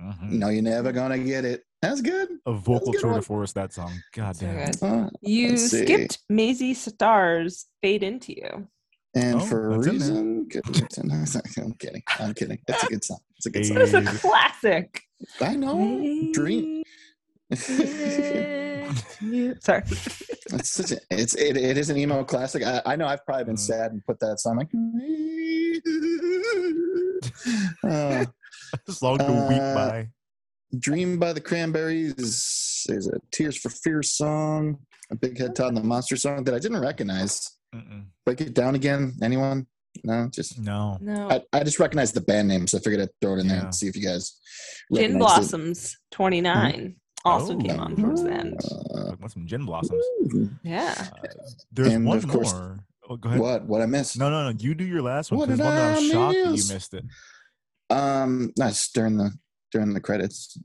Mhm. 0.00 0.30
no, 0.30 0.48
you're 0.48 0.62
never 0.62 0.92
gonna 0.92 1.18
get 1.18 1.44
it. 1.44 1.62
That's 1.82 2.00
good. 2.02 2.28
A 2.46 2.52
vocal 2.52 2.92
good 2.92 3.00
tour 3.00 3.14
de 3.14 3.22
force. 3.22 3.52
That 3.52 3.72
song. 3.72 3.92
God 4.14 4.36
damn. 4.38 4.66
good. 4.66 4.82
Uh, 4.82 5.08
you 5.22 5.56
skipped 5.56 6.18
Mazzy 6.30 6.74
Star's 6.76 7.66
"Fade 7.82 8.02
Into 8.02 8.34
You." 8.36 8.68
and 9.14 9.36
Oh, 9.36 9.40
for 9.40 9.70
a 9.72 9.76
that's 9.76 9.86
in 9.86 9.98
there. 9.98 10.08
reason, 10.08 10.48
good- 10.48 10.62
I'm 11.58 11.72
kidding. 11.74 12.02
I'm 12.18 12.34
kidding. 12.34 12.58
It's 12.68 12.82
a 12.84 12.86
good 12.86 13.04
song. 13.04 13.18
It's 13.36 13.46
a 13.46 13.50
good 13.50 13.66
song. 13.66 13.76
It's 13.78 13.94
a 13.94 14.02
classic. 14.18 15.00
I 15.40 15.56
know. 15.56 16.30
Dream. 16.32 16.82
Sorry. 17.54 19.82
it's 20.52 20.70
such 20.70 20.92
a, 20.92 20.98
it's 21.10 21.34
it, 21.34 21.56
it 21.56 21.76
is 21.78 21.90
an 21.90 21.96
emo 21.96 22.22
classic. 22.24 22.62
I, 22.64 22.80
I 22.86 22.96
know 22.96 23.06
I've 23.06 23.24
probably 23.24 23.44
been 23.44 23.54
Mhm. 23.56 23.58
sad 23.58 23.92
and 23.92 24.04
put 24.06 24.20
that 24.20 24.38
song 24.40 24.56
like. 24.58 24.70
Uh, 27.82 28.24
long 29.02 29.18
to 29.18 29.46
weep 29.48 29.58
Uh, 29.60 29.74
by. 29.74 30.08
Dream 30.78 31.18
by 31.18 31.32
the 31.32 31.40
Cranberries. 31.40 32.84
There's 32.86 33.08
a 33.08 33.18
Tears 33.32 33.56
for 33.56 33.70
Fears 33.70 34.12
song, 34.12 34.78
a 35.10 35.16
Big 35.16 35.38
Head 35.38 35.54
Todd 35.56 35.68
and 35.68 35.76
the 35.76 35.82
Monster 35.82 36.16
song 36.16 36.44
that 36.44 36.54
I 36.54 36.58
didn't 36.58 36.80
recognize. 36.80 37.50
Mm-mm. 37.74 38.04
Break 38.24 38.40
it 38.40 38.54
down 38.54 38.74
again. 38.74 39.14
Anyone? 39.22 39.66
No, 40.04 40.28
just 40.32 40.58
No. 40.60 40.96
No. 41.00 41.28
I, 41.30 41.42
I 41.52 41.64
just 41.64 41.80
recognized 41.80 42.14
the 42.14 42.20
band 42.20 42.46
name, 42.48 42.66
so 42.66 42.78
I 42.78 42.80
figured 42.80 43.00
I'd 43.02 43.08
throw 43.20 43.34
it 43.34 43.40
in 43.40 43.48
there 43.48 43.56
Yeah. 43.58 43.64
and 43.64 43.74
see 43.74 43.88
if 43.88 43.96
you 43.96 44.02
guys. 44.06 44.38
Gin 44.92 45.02
recognized 45.02 45.14
it. 45.14 45.18
Blossoms 45.18 45.96
29 46.12 46.96
also 47.24 47.54
Oh. 47.54 47.58
came 47.58 47.80
on 47.80 47.96
towards 47.96 48.22
the 48.22 48.30
end. 48.32 48.60
Uh, 48.64 48.68
Talking 48.98 49.12
about 49.14 49.32
some 49.32 49.46
gin 49.46 49.64
blossoms. 49.66 50.04
Yeah. 50.62 50.94
Uh, 50.98 51.26
there's 51.72 51.92
And 51.92 52.04
one 52.06 52.16
of 52.18 52.28
course- 52.28 52.52
more. 52.52 52.78
Oh, 53.08 53.16
go 53.16 53.28
ahead. 53.28 53.40
what? 53.40 53.66
What 53.66 53.82
I 53.82 53.86
missed? 53.86 54.16
No, 54.16 54.30
no, 54.30 54.48
no. 54.50 54.56
You 54.56 54.74
do 54.76 54.84
your 54.84 55.02
last 55.02 55.32
one 55.32 55.40
What 55.40 55.46
because 55.48 55.58
did 55.58 55.64
one 55.66 55.74
that 55.74 55.96
I'm 55.98 56.10
shocked 56.10 56.34
that 56.44 56.50
miss? 56.52 56.68
you 56.68 56.74
missed 56.74 56.94
it. 56.94 57.04
Um, 57.90 58.52
that's 58.54 58.90
during 58.92 59.16
the 59.16 59.32
during 59.70 59.92
the 59.94 60.00
credits. 60.00 60.58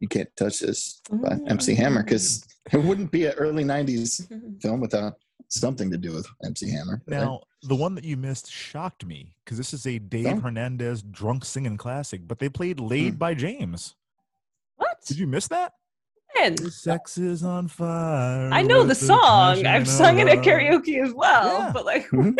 You 0.00 0.08
can't 0.08 0.28
touch 0.36 0.60
this 0.60 1.00
by 1.10 1.34
Ooh. 1.36 1.46
MC 1.46 1.74
Hammer 1.74 2.02
because 2.02 2.44
it 2.72 2.78
wouldn't 2.82 3.10
be 3.10 3.26
an 3.26 3.32
early 3.34 3.64
'90s 3.64 4.26
Mhm. 4.28 4.60
film 4.60 4.80
without 4.80 5.14
something 5.48 5.90
to 5.90 5.98
do 5.98 6.12
with 6.12 6.26
MC 6.44 6.70
Hammer. 6.70 7.00
right? 7.06 7.20
Now, 7.20 7.40
the 7.62 7.74
one 7.76 7.94
that 7.94 8.04
you 8.04 8.16
missed 8.16 8.50
shocked 8.50 9.04
me 9.06 9.34
because 9.44 9.56
this 9.58 9.72
is 9.72 9.86
a 9.86 9.98
Dave 9.98 10.26
Oh. 10.38 10.40
Hernandez 10.40 11.02
drunk 11.02 11.44
singing 11.44 11.76
classic, 11.76 12.26
but 12.26 12.38
they 12.38 12.48
played 12.48 12.80
"Laid 12.80 13.14
Hmm. 13.14 13.18
by 13.18 13.34
James." 13.34 13.94
What? 14.76 14.98
Did 15.06 15.18
you 15.18 15.26
miss 15.26 15.48
that? 15.48 15.72
And 16.42 16.58
Sex 16.72 17.16
is 17.16 17.44
on 17.44 17.68
fire. 17.68 18.50
I 18.52 18.62
know 18.62 18.82
the 18.84 18.94
song. 18.96 19.64
I've 19.64 19.86
sung 19.88 20.18
it 20.18 20.26
at 20.26 20.38
karaoke 20.38 21.00
as 21.02 21.12
well. 21.14 21.46
Yeah. 21.60 21.70
But 21.72 21.84
like, 21.86 22.08
Mhm. 22.10 22.36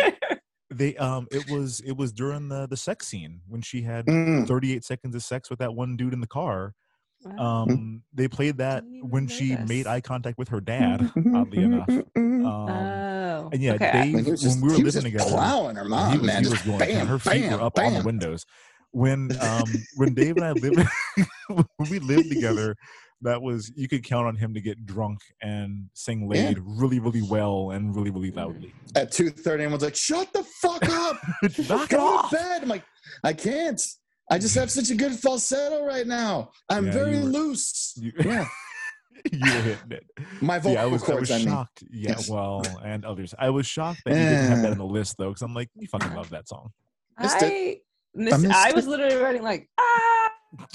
They 0.77 0.95
um, 0.97 1.27
it 1.31 1.49
was 1.49 1.79
it 1.81 1.93
was 1.97 2.11
during 2.11 2.49
the 2.49 2.67
the 2.67 2.77
sex 2.77 3.07
scene 3.07 3.41
when 3.47 3.61
she 3.61 3.81
had 3.83 4.05
Mm, 4.05 4.47
38 4.47 4.83
seconds 4.83 5.15
of 5.15 5.23
sex 5.23 5.49
with 5.49 5.59
that 5.59 5.73
one 5.73 5.95
dude 5.97 6.13
in 6.13 6.21
the 6.21 6.27
car 6.27 6.73
Um, 7.39 8.03
they 8.13 8.27
played 8.27 8.57
that 8.57 8.83
when 9.01 9.27
she 9.27 9.51
notice. 9.51 9.69
made 9.69 9.87
eye 9.87 10.01
contact 10.01 10.37
with 10.37 10.49
her 10.49 10.61
dad. 10.61 11.09
Oddly 11.33 11.63
enough, 11.63 11.89
um, 12.15 12.45
oh. 12.45 13.49
and 13.51 13.61
yeah, 13.61 13.73
okay. 13.73 13.91
Dave, 13.91 14.13
When 14.13 14.25
just, 14.25 14.45
when 14.45 14.61
we 14.61 14.67
were 14.69 14.75
he 14.77 14.83
was 14.83 14.95
living 14.95 15.11
together, 15.11 15.31
plowing 15.31 15.75
her 15.75 15.83
he 15.83 15.89
mom, 15.89 16.11
was, 16.19 16.21
man. 16.27 16.43
he 16.43 16.49
was 16.49 16.61
going 16.61 16.79
bam, 16.79 17.07
Her 17.07 17.17
feet 17.19 17.41
bam, 17.49 17.59
were 17.59 17.65
up 17.65 17.75
bam. 17.75 17.85
on 17.87 17.93
the 17.95 18.03
windows. 18.03 18.45
When 18.91 19.31
um 19.41 19.65
when 19.95 20.13
Dave 20.13 20.35
and 20.37 20.45
I 20.45 20.51
lived 20.51 20.77
when 21.47 21.89
we 21.89 21.99
lived 21.99 22.29
together, 22.29 22.75
that 23.25 23.41
was 23.41 23.71
you 23.75 23.87
could 23.87 24.03
count 24.03 24.25
on 24.27 24.35
him 24.35 24.53
to 24.53 24.61
get 24.61 24.85
drunk 24.85 25.19
and 25.41 25.89
sing 25.93 26.29
Yeah. 26.33 26.53
really, 26.63 26.99
really 26.99 27.21
well 27.21 27.71
and 27.71 27.95
really, 27.95 28.09
really 28.11 28.31
loudly. 28.31 28.73
At 28.95 29.11
two 29.11 29.29
thirty, 29.29 29.63
everyone's 29.63 29.83
like, 29.83 29.95
"Shut 29.95 30.31
the 30.33 30.43
fuck 30.61 30.87
up! 30.89 31.17
Knock 31.69 31.91
it 31.91 31.97
Go 31.97 32.17
off. 32.17 32.29
to 32.29 32.35
bed." 32.37 32.61
I'm 32.63 32.69
like, 32.69 32.83
"I 33.23 33.33
can't. 33.33 33.81
I 34.31 34.39
just 34.39 34.55
have 34.55 34.71
such 34.71 34.89
a 34.89 34.95
good 34.95 35.13
falsetto 35.13 35.85
right 35.85 36.07
now. 36.07 36.49
I'm 36.69 36.87
Yeah, 36.87 36.91
very 36.93 37.17
you 37.17 37.23
were- 37.25 37.29
loose. 37.29 37.93
You, 38.01 38.11
Yeah, 38.23 38.47
you 39.31 39.39
were 39.53 39.61
hitting 39.61 39.91
it. 39.91 40.03
my 40.41 40.57
vocal 40.59 40.73
yeah, 40.73 40.83
I 40.83 40.85
was, 40.85 41.01
I 41.09 41.13
was 41.15 41.27
cords. 41.29 41.31
I, 41.31 41.37
mean, 41.39 41.47
shocked. 41.47 41.83
Yeah, 41.91 42.09
Yes. 42.09 42.29
well, 42.29 42.63
and 42.83 43.05
others. 43.05 43.33
I 43.39 43.49
was 43.49 43.65
shocked 43.67 44.01
that 44.05 44.11
you 44.11 44.17
didn't 44.23 44.47
have 44.49 44.61
that 44.63 44.71
on 44.71 44.77
the 44.77 44.85
list 44.85 45.17
though, 45.17 45.29
because 45.29 45.41
I'm 45.41 45.53
like, 45.53 45.69
you 45.75 45.87
fucking 45.87 46.13
love 46.15 46.29
that 46.31 46.47
song. 46.47 46.69
Missed 47.19 47.41
it. 47.41 47.43
I 47.45 47.77
missed, 48.15 48.39
missed 48.41 48.53
I 48.55 48.69
it. 48.69 48.75
was 48.75 48.87
literally 48.87 49.15
writing 49.17 49.41
like 49.43 49.69
ah, 49.79 50.24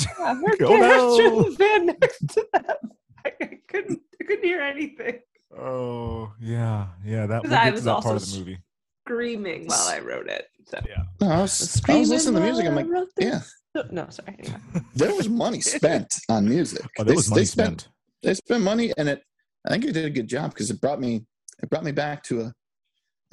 yeah, 0.00 0.34
her 0.34 0.56
Oh, 0.62 0.78
parents 0.78 1.18
no. 1.18 1.18
in 1.18 1.36
the 1.50 1.56
van 1.58 1.86
next 1.86 2.26
to 2.28 2.46
them. 2.52 2.64
I, 3.26 3.32
I 3.40 3.58
couldn't 3.68 4.00
I 4.20 4.24
couldn't 4.24 4.44
hear 4.44 4.60
anything. 4.60 5.20
Oh 5.58 6.32
yeah, 6.40 6.88
yeah. 7.04 7.26
That, 7.26 7.42
we'll 7.42 7.50
Because 7.50 7.56
I 7.58 7.70
was 7.70 7.84
that 7.84 8.02
part 8.02 8.16
of 8.16 8.30
the 8.30 8.38
movie. 8.38 8.58
Screaming 9.06 9.66
while 9.66 9.88
I 9.88 9.98
wrote 10.00 10.28
it. 10.28 10.46
So. 10.68 10.78
Yeah. 10.88 11.02
no, 11.20 11.30
I 11.30 11.40
was, 11.42 11.82
I 11.88 11.98
was 11.98 12.08
listening 12.10 12.34
to 12.34 12.40
the 12.40 12.46
music. 12.46 12.66
I'm 12.66 12.76
like, 12.76 12.86
yeah, 13.18 13.40
No, 13.74 13.82
no 13.90 14.06
sorry. 14.10 14.36
Anyway. 14.38 14.56
there 14.94 15.14
was 15.14 15.28
money 15.28 15.60
spent 15.60 16.12
on 16.28 16.48
music. 16.48 16.82
Oh, 16.98 17.02
there 17.02 17.06
They- 17.06 17.16
was 17.16 17.26
they 17.26 17.34
money 17.34 17.44
spent 17.44 17.80
spent. 17.82 17.94
they 18.22 18.34
spent 18.34 18.62
money 18.62 18.92
and 18.96 19.08
it 19.08 19.22
i 19.66 19.70
think 19.70 19.84
it 19.84 19.92
did 19.92 20.04
a 20.06 20.10
good 20.10 20.26
job 20.28 20.50
because 20.54 20.70
it 20.70 20.80
brought 20.80 21.00
me 21.00 21.26
it 21.62 21.68
brought 21.68 21.84
me 21.84 21.92
back 21.92 22.22
to 22.24 22.40
a, 22.42 22.44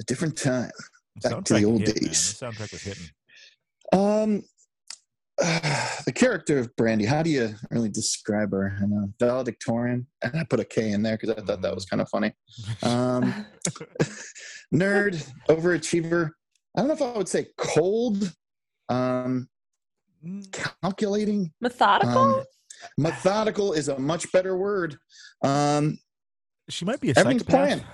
a 0.00 0.04
different 0.06 0.36
time 0.36 0.70
back 1.22 1.42
to 1.44 1.54
the 1.54 1.64
old 1.64 1.80
hit, 1.80 1.94
man. 1.94 2.04
days. 2.04 2.38
The 2.38 2.46
soundtrack 2.46 2.72
was 2.72 2.82
hitting. 2.82 3.08
um 3.92 4.42
the 6.04 6.12
character 6.12 6.58
of 6.58 6.74
brandy 6.76 7.04
how 7.04 7.22
do 7.22 7.30
you 7.30 7.54
really 7.70 7.88
describe 7.88 8.50
her 8.50 8.76
i 8.82 8.86
know 8.86 9.08
valedictorian 9.20 10.06
and 10.22 10.36
i 10.36 10.44
put 10.44 10.58
a 10.58 10.64
k 10.64 10.90
in 10.90 11.02
there 11.02 11.16
because 11.16 11.30
i 11.30 11.40
thought 11.46 11.62
that 11.62 11.74
was 11.74 11.84
kind 11.86 12.00
of 12.02 12.08
funny 12.08 12.32
um 12.82 13.46
nerd 14.74 15.24
overachiever 15.48 16.30
i 16.76 16.80
don't 16.80 16.88
know 16.88 16.94
if 16.94 17.02
i 17.02 17.16
would 17.16 17.28
say 17.28 17.46
cold 17.56 18.32
um 18.88 19.48
calculating 20.82 21.52
Methodical? 21.60 22.18
um, 22.18 22.44
methodical 22.96 23.72
is 23.72 23.88
a 23.88 23.98
much 23.98 24.30
better 24.32 24.56
word 24.56 24.96
um 25.44 25.96
She 26.68 26.84
might 26.84 27.00
be 27.00 27.10
a 27.10 27.14
Everything's 27.16 27.42
psychopath. 27.46 27.68
planned. 27.68 27.84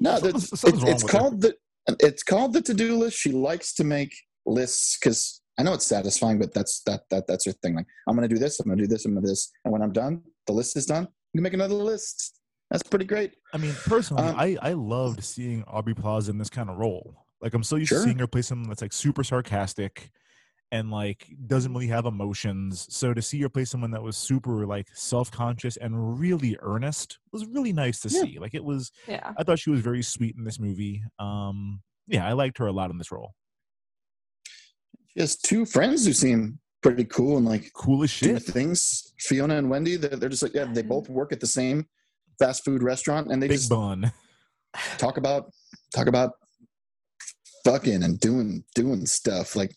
No, 0.00 0.10
Something- 0.18 0.40
something's 0.40 0.82
it's, 0.82 0.92
it's 0.92 1.02
with 1.04 1.12
her. 1.12 1.18
called 1.18 1.40
the 1.42 1.54
it's 2.00 2.22
called 2.22 2.52
the 2.52 2.60
to 2.62 2.74
do 2.74 2.96
list. 2.98 3.16
She 3.18 3.30
likes 3.32 3.72
to 3.74 3.84
make 3.84 4.12
lists 4.44 4.98
because 4.98 5.40
I 5.58 5.62
know 5.62 5.72
it's 5.72 5.86
satisfying, 5.86 6.38
but 6.38 6.52
that's 6.52 6.82
that 6.82 7.02
that 7.10 7.26
that's 7.26 7.46
her 7.46 7.52
thing. 7.52 7.74
Like 7.76 7.86
I'm 8.06 8.14
gonna 8.14 8.28
do 8.28 8.38
this, 8.38 8.60
I'm 8.60 8.68
gonna 8.68 8.82
do 8.82 8.86
this, 8.86 9.04
I'm 9.04 9.12
gonna 9.14 9.26
do 9.26 9.30
this, 9.30 9.50
and 9.64 9.72
when 9.72 9.82
I'm 9.82 9.92
done, 9.92 10.22
the 10.46 10.52
list 10.52 10.76
is 10.76 10.86
done. 10.86 11.04
You 11.32 11.38
can 11.38 11.42
make 11.42 11.54
another 11.54 11.74
list. 11.74 12.40
That's 12.70 12.82
pretty 12.82 13.04
great. 13.04 13.34
I 13.54 13.58
mean, 13.58 13.74
personally, 13.84 14.24
Um, 14.28 14.36
I 14.36 14.56
I 14.60 14.72
loved 14.72 15.22
seeing 15.24 15.62
Aubrey 15.64 15.94
Plaza 15.94 16.30
in 16.30 16.38
this 16.38 16.50
kind 16.50 16.68
of 16.68 16.76
role. 16.78 17.24
Like, 17.40 17.54
I'm 17.54 17.62
so 17.62 17.76
used 17.76 17.90
Sure. 17.90 17.98
to 17.98 18.04
seeing 18.04 18.18
her 18.18 18.26
play 18.26 18.42
someone 18.42 18.68
that's 18.68 18.82
like 18.82 18.92
super 18.92 19.22
sarcastic 19.22 20.10
and 20.72 20.90
like 20.90 21.28
doesn't 21.46 21.72
really 21.72 21.86
have 21.86 22.06
emotions. 22.06 22.86
So 22.90 23.14
to 23.14 23.22
see 23.22 23.40
her 23.42 23.48
play 23.48 23.64
someone 23.64 23.92
that 23.92 24.02
was 24.02 24.16
super 24.16 24.66
like 24.66 24.88
self-conscious 24.94 25.76
and 25.76 26.18
really 26.18 26.56
earnest 26.60 27.18
was 27.32 27.46
really 27.46 27.72
nice 27.72 28.00
to 28.00 28.08
Yeah. 28.08 28.22
see. 28.22 28.38
Like, 28.40 28.54
it 28.54 28.64
was. 28.64 28.90
yeah. 29.06 29.32
I 29.38 29.44
thought 29.44 29.58
she 29.60 29.70
was 29.70 29.80
very 29.80 30.02
sweet 30.02 30.34
in 30.36 30.42
this 30.44 30.58
movie. 30.58 31.02
Um, 31.20 31.82
yeah, 32.08 32.26
I 32.26 32.32
liked 32.32 32.58
her 32.58 32.66
a 32.66 32.72
lot 32.72 32.90
in 32.90 32.98
this 32.98 33.12
role. 33.12 33.34
She 35.16 35.22
has 35.22 35.36
two 35.36 35.64
friends 35.64 36.04
who 36.04 36.12
seem 36.12 36.58
pretty 36.82 37.04
cool 37.04 37.38
and 37.38 37.46
like 37.46 37.70
Cool 37.74 38.02
as 38.02 38.10
shit. 38.10 38.42
things. 38.42 39.14
Fiona 39.18 39.56
and 39.56 39.70
Wendy, 39.70 39.96
they're, 39.96 40.16
they're 40.16 40.28
just 40.28 40.42
like 40.42 40.54
yeah, 40.54 40.66
they 40.66 40.82
both 40.82 41.08
work 41.08 41.32
at 41.32 41.40
the 41.40 41.46
same 41.46 41.86
fast 42.38 42.64
food 42.64 42.82
restaurant, 42.82 43.32
and 43.32 43.42
they 43.42 43.48
Big 43.48 43.56
just 43.56 43.70
bun. 43.70 44.12
talk 44.98 45.16
about 45.16 45.50
talk 45.94 46.06
about 46.06 46.32
fucking 47.64 48.02
and 48.02 48.20
doing 48.20 48.62
doing 48.74 49.06
stuff 49.06 49.56
like 49.56 49.74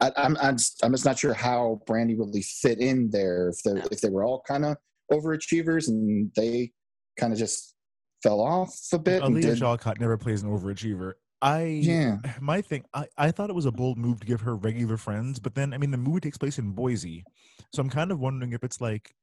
I, 0.00 0.10
I'm 0.16 0.36
I'm 0.42 0.56
just, 0.56 0.82
I'm 0.82 0.92
just 0.92 1.04
not 1.04 1.18
sure 1.18 1.34
how 1.34 1.80
Brandy 1.86 2.14
really 2.14 2.42
fit 2.42 2.80
in 2.80 3.10
there 3.10 3.50
if 3.50 3.62
they 3.62 3.82
if 3.92 4.00
they 4.00 4.08
were 4.08 4.24
all 4.24 4.42
kind 4.48 4.64
of 4.64 4.76
overachievers 5.12 5.88
and 5.88 6.30
they 6.34 6.72
kind 7.18 7.32
of 7.32 7.38
just 7.38 7.74
fell 8.22 8.40
off 8.40 8.74
a 8.92 8.98
bit 8.98 9.22
and 9.22 9.36
Alia 9.36 9.54
did, 9.54 9.62
Shawkat 9.62 10.00
never 10.00 10.16
plays 10.16 10.42
an 10.42 10.50
overachiever. 10.50 11.12
I 11.42 11.62
yeah. 11.80 12.18
my 12.40 12.60
thing 12.60 12.84
I, 12.94 13.06
I 13.16 13.30
thought 13.30 13.50
it 13.50 13.54
was 13.56 13.66
a 13.66 13.72
bold 13.72 13.98
move 13.98 14.20
to 14.20 14.26
give 14.26 14.42
her 14.42 14.56
regular 14.56 14.96
friends 14.96 15.38
but 15.40 15.54
then 15.54 15.72
i 15.72 15.78
mean 15.78 15.90
the 15.90 15.96
movie 15.96 16.20
takes 16.20 16.38
place 16.38 16.58
in 16.58 16.72
boise 16.72 17.26
so 17.72 17.80
i'm 17.80 17.90
kind 17.90 18.12
of 18.12 18.20
wondering 18.20 18.52
if 18.52 18.62
it's 18.64 18.80
like 18.80 19.14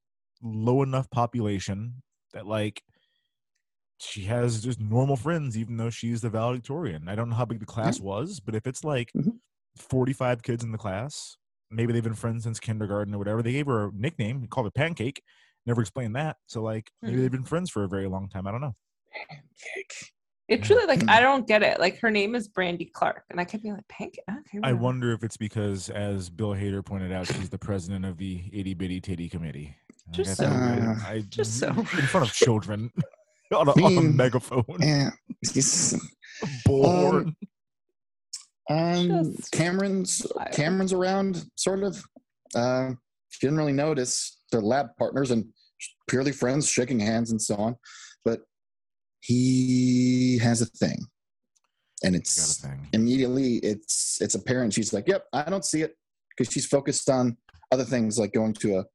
low 0.41 0.81
enough 0.83 1.09
population 1.11 2.01
that 2.33 2.45
like 2.47 2.83
she 3.99 4.23
has 4.25 4.63
just 4.63 4.79
normal 4.79 5.15
friends 5.15 5.57
even 5.57 5.77
though 5.77 5.89
she's 5.89 6.21
the 6.21 6.29
valedictorian. 6.29 7.07
I 7.09 7.15
don't 7.15 7.29
know 7.29 7.35
how 7.35 7.45
big 7.45 7.59
the 7.59 7.65
class 7.65 7.99
was 7.99 8.39
but 8.39 8.55
if 8.55 8.67
it's 8.67 8.83
like 8.83 9.13
Mhm. 9.13 9.39
45 9.75 10.43
kids 10.43 10.63
in 10.63 10.71
the 10.71 10.77
class 10.77 11.37
maybe 11.69 11.93
they've 11.93 12.03
been 12.03 12.13
friends 12.15 12.43
since 12.43 12.59
kindergarten 12.59 13.13
or 13.13 13.17
whatever 13.17 13.41
they 13.43 13.51
gave 13.51 13.67
her 13.67 13.87
a 13.87 13.91
nickname 13.93 14.47
called 14.47 14.67
her 14.67 14.71
pancake 14.71 15.21
never 15.65 15.81
explained 15.81 16.15
that 16.15 16.37
so 16.47 16.61
like 16.61 16.91
maybe 17.05 17.19
Mhm. 17.19 17.21
they've 17.21 17.31
been 17.31 17.43
friends 17.43 17.69
for 17.69 17.83
a 17.83 17.89
very 17.89 18.07
long 18.07 18.29
time 18.29 18.47
i 18.47 18.51
don't 18.51 18.61
know. 18.61 18.75
Pancake 19.11 20.13
It 20.47 20.63
truly 20.63 20.85
like 20.85 21.07
I 21.09 21.19
don't 21.19 21.45
get 21.45 21.61
it. 21.61 21.79
Like 21.79 21.99
her 21.99 22.09
name 22.09 22.33
is 22.33 22.47
Brandy 22.47 22.85
Clark, 22.85 23.23
and 23.29 23.39
I 23.39 23.43
kept 23.43 23.63
being 23.63 23.75
like 23.75 23.87
Pancake. 23.89 24.23
Okay, 24.29 24.59
I 24.63 24.71
wonder 24.73 25.11
if 25.11 25.23
it's 25.23 25.35
because, 25.35 25.89
as 25.89 26.29
Bill 26.29 26.51
Hader 26.51 26.83
pointed 26.85 27.11
out, 27.11 27.27
she's 27.27 27.49
the 27.49 27.57
president 27.57 28.05
of 28.05 28.17
the 28.17 28.43
itty 28.53 28.73
bitty 28.73 29.01
titty 29.01 29.27
committee. 29.27 29.75
Just 30.11 30.39
I 30.39 30.45
so 30.45 30.49
thought- 30.49 31.05
I, 31.09 31.19
Just 31.27 31.59
so 31.59 31.67
in 31.67 31.83
front 31.85 32.27
of 32.29 32.33
children 32.33 32.89
on, 33.53 33.67
a, 33.67 33.71
on 33.71 33.97
a 33.97 34.01
megaphone. 34.03 34.63
yeah 34.79 35.09
He's- 35.53 35.99
Born. 36.65 37.35
um 38.69 39.07
Just 39.33 39.51
Cameron's 39.51 40.25
wild. 40.35 40.51
Cameron's 40.51 40.93
around 40.93 41.43
sort 41.55 41.83
of 41.83 42.01
uh 42.55 42.91
she 43.29 43.39
didn't 43.47 43.57
really 43.57 43.73
notice 43.73 44.39
they're 44.51 44.61
lab 44.61 44.87
partners 44.97 45.31
and 45.31 45.45
purely 46.07 46.31
friends 46.31 46.69
shaking 46.69 46.99
hands 46.99 47.31
and 47.31 47.41
so 47.41 47.55
on 47.55 47.73
but 47.73 47.79
he 49.21 50.37
has 50.41 50.61
a 50.61 50.65
thing 50.65 50.99
and 52.03 52.15
it's 52.15 52.61
thing. 52.61 52.87
immediately 52.93 53.55
it's 53.57 54.19
it's 54.21 54.35
apparent 54.35 54.73
she's 54.73 54.93
like 54.93 55.07
yep 55.07 55.25
i 55.33 55.43
don't 55.49 55.65
see 55.65 55.81
it 55.81 55.95
because 56.29 56.51
she's 56.53 56.65
focused 56.65 57.09
on 57.09 57.35
other 57.71 57.83
things 57.83 58.19
like 58.19 58.33
going 58.33 58.53
to 58.53 58.77
a 58.77 58.85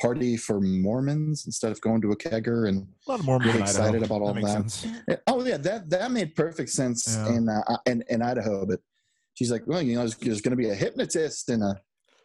party 0.00 0.36
for 0.36 0.60
mormons 0.60 1.46
instead 1.46 1.70
of 1.72 1.80
going 1.80 2.00
to 2.00 2.10
a 2.12 2.16
kegger 2.16 2.68
and 2.68 2.86
A 3.06 3.10
lot 3.10 3.20
of 3.20 3.26
Mormons 3.26 3.52
really 3.52 3.62
excited 3.62 4.02
about 4.02 4.22
all 4.22 4.34
that. 4.34 5.02
That. 5.06 5.22
oh 5.26 5.44
yeah 5.44 5.56
that 5.58 5.90
that 5.90 6.10
made 6.10 6.34
perfect 6.34 6.70
sense 6.70 7.06
Yeah. 7.16 7.28
in, 7.36 7.48
uh, 7.48 7.76
in 7.86 8.02
in 8.08 8.22
idaho 8.22 8.66
but 8.66 8.80
she's 9.34 9.50
like 9.50 9.62
well 9.66 9.82
you 9.82 9.94
know 9.94 10.00
there's, 10.00 10.16
there's 10.16 10.40
going 10.40 10.50
to 10.56 10.56
be 10.56 10.68
a 10.70 10.74
hypnotist 10.74 11.48
and 11.48 11.62
a 11.62 11.80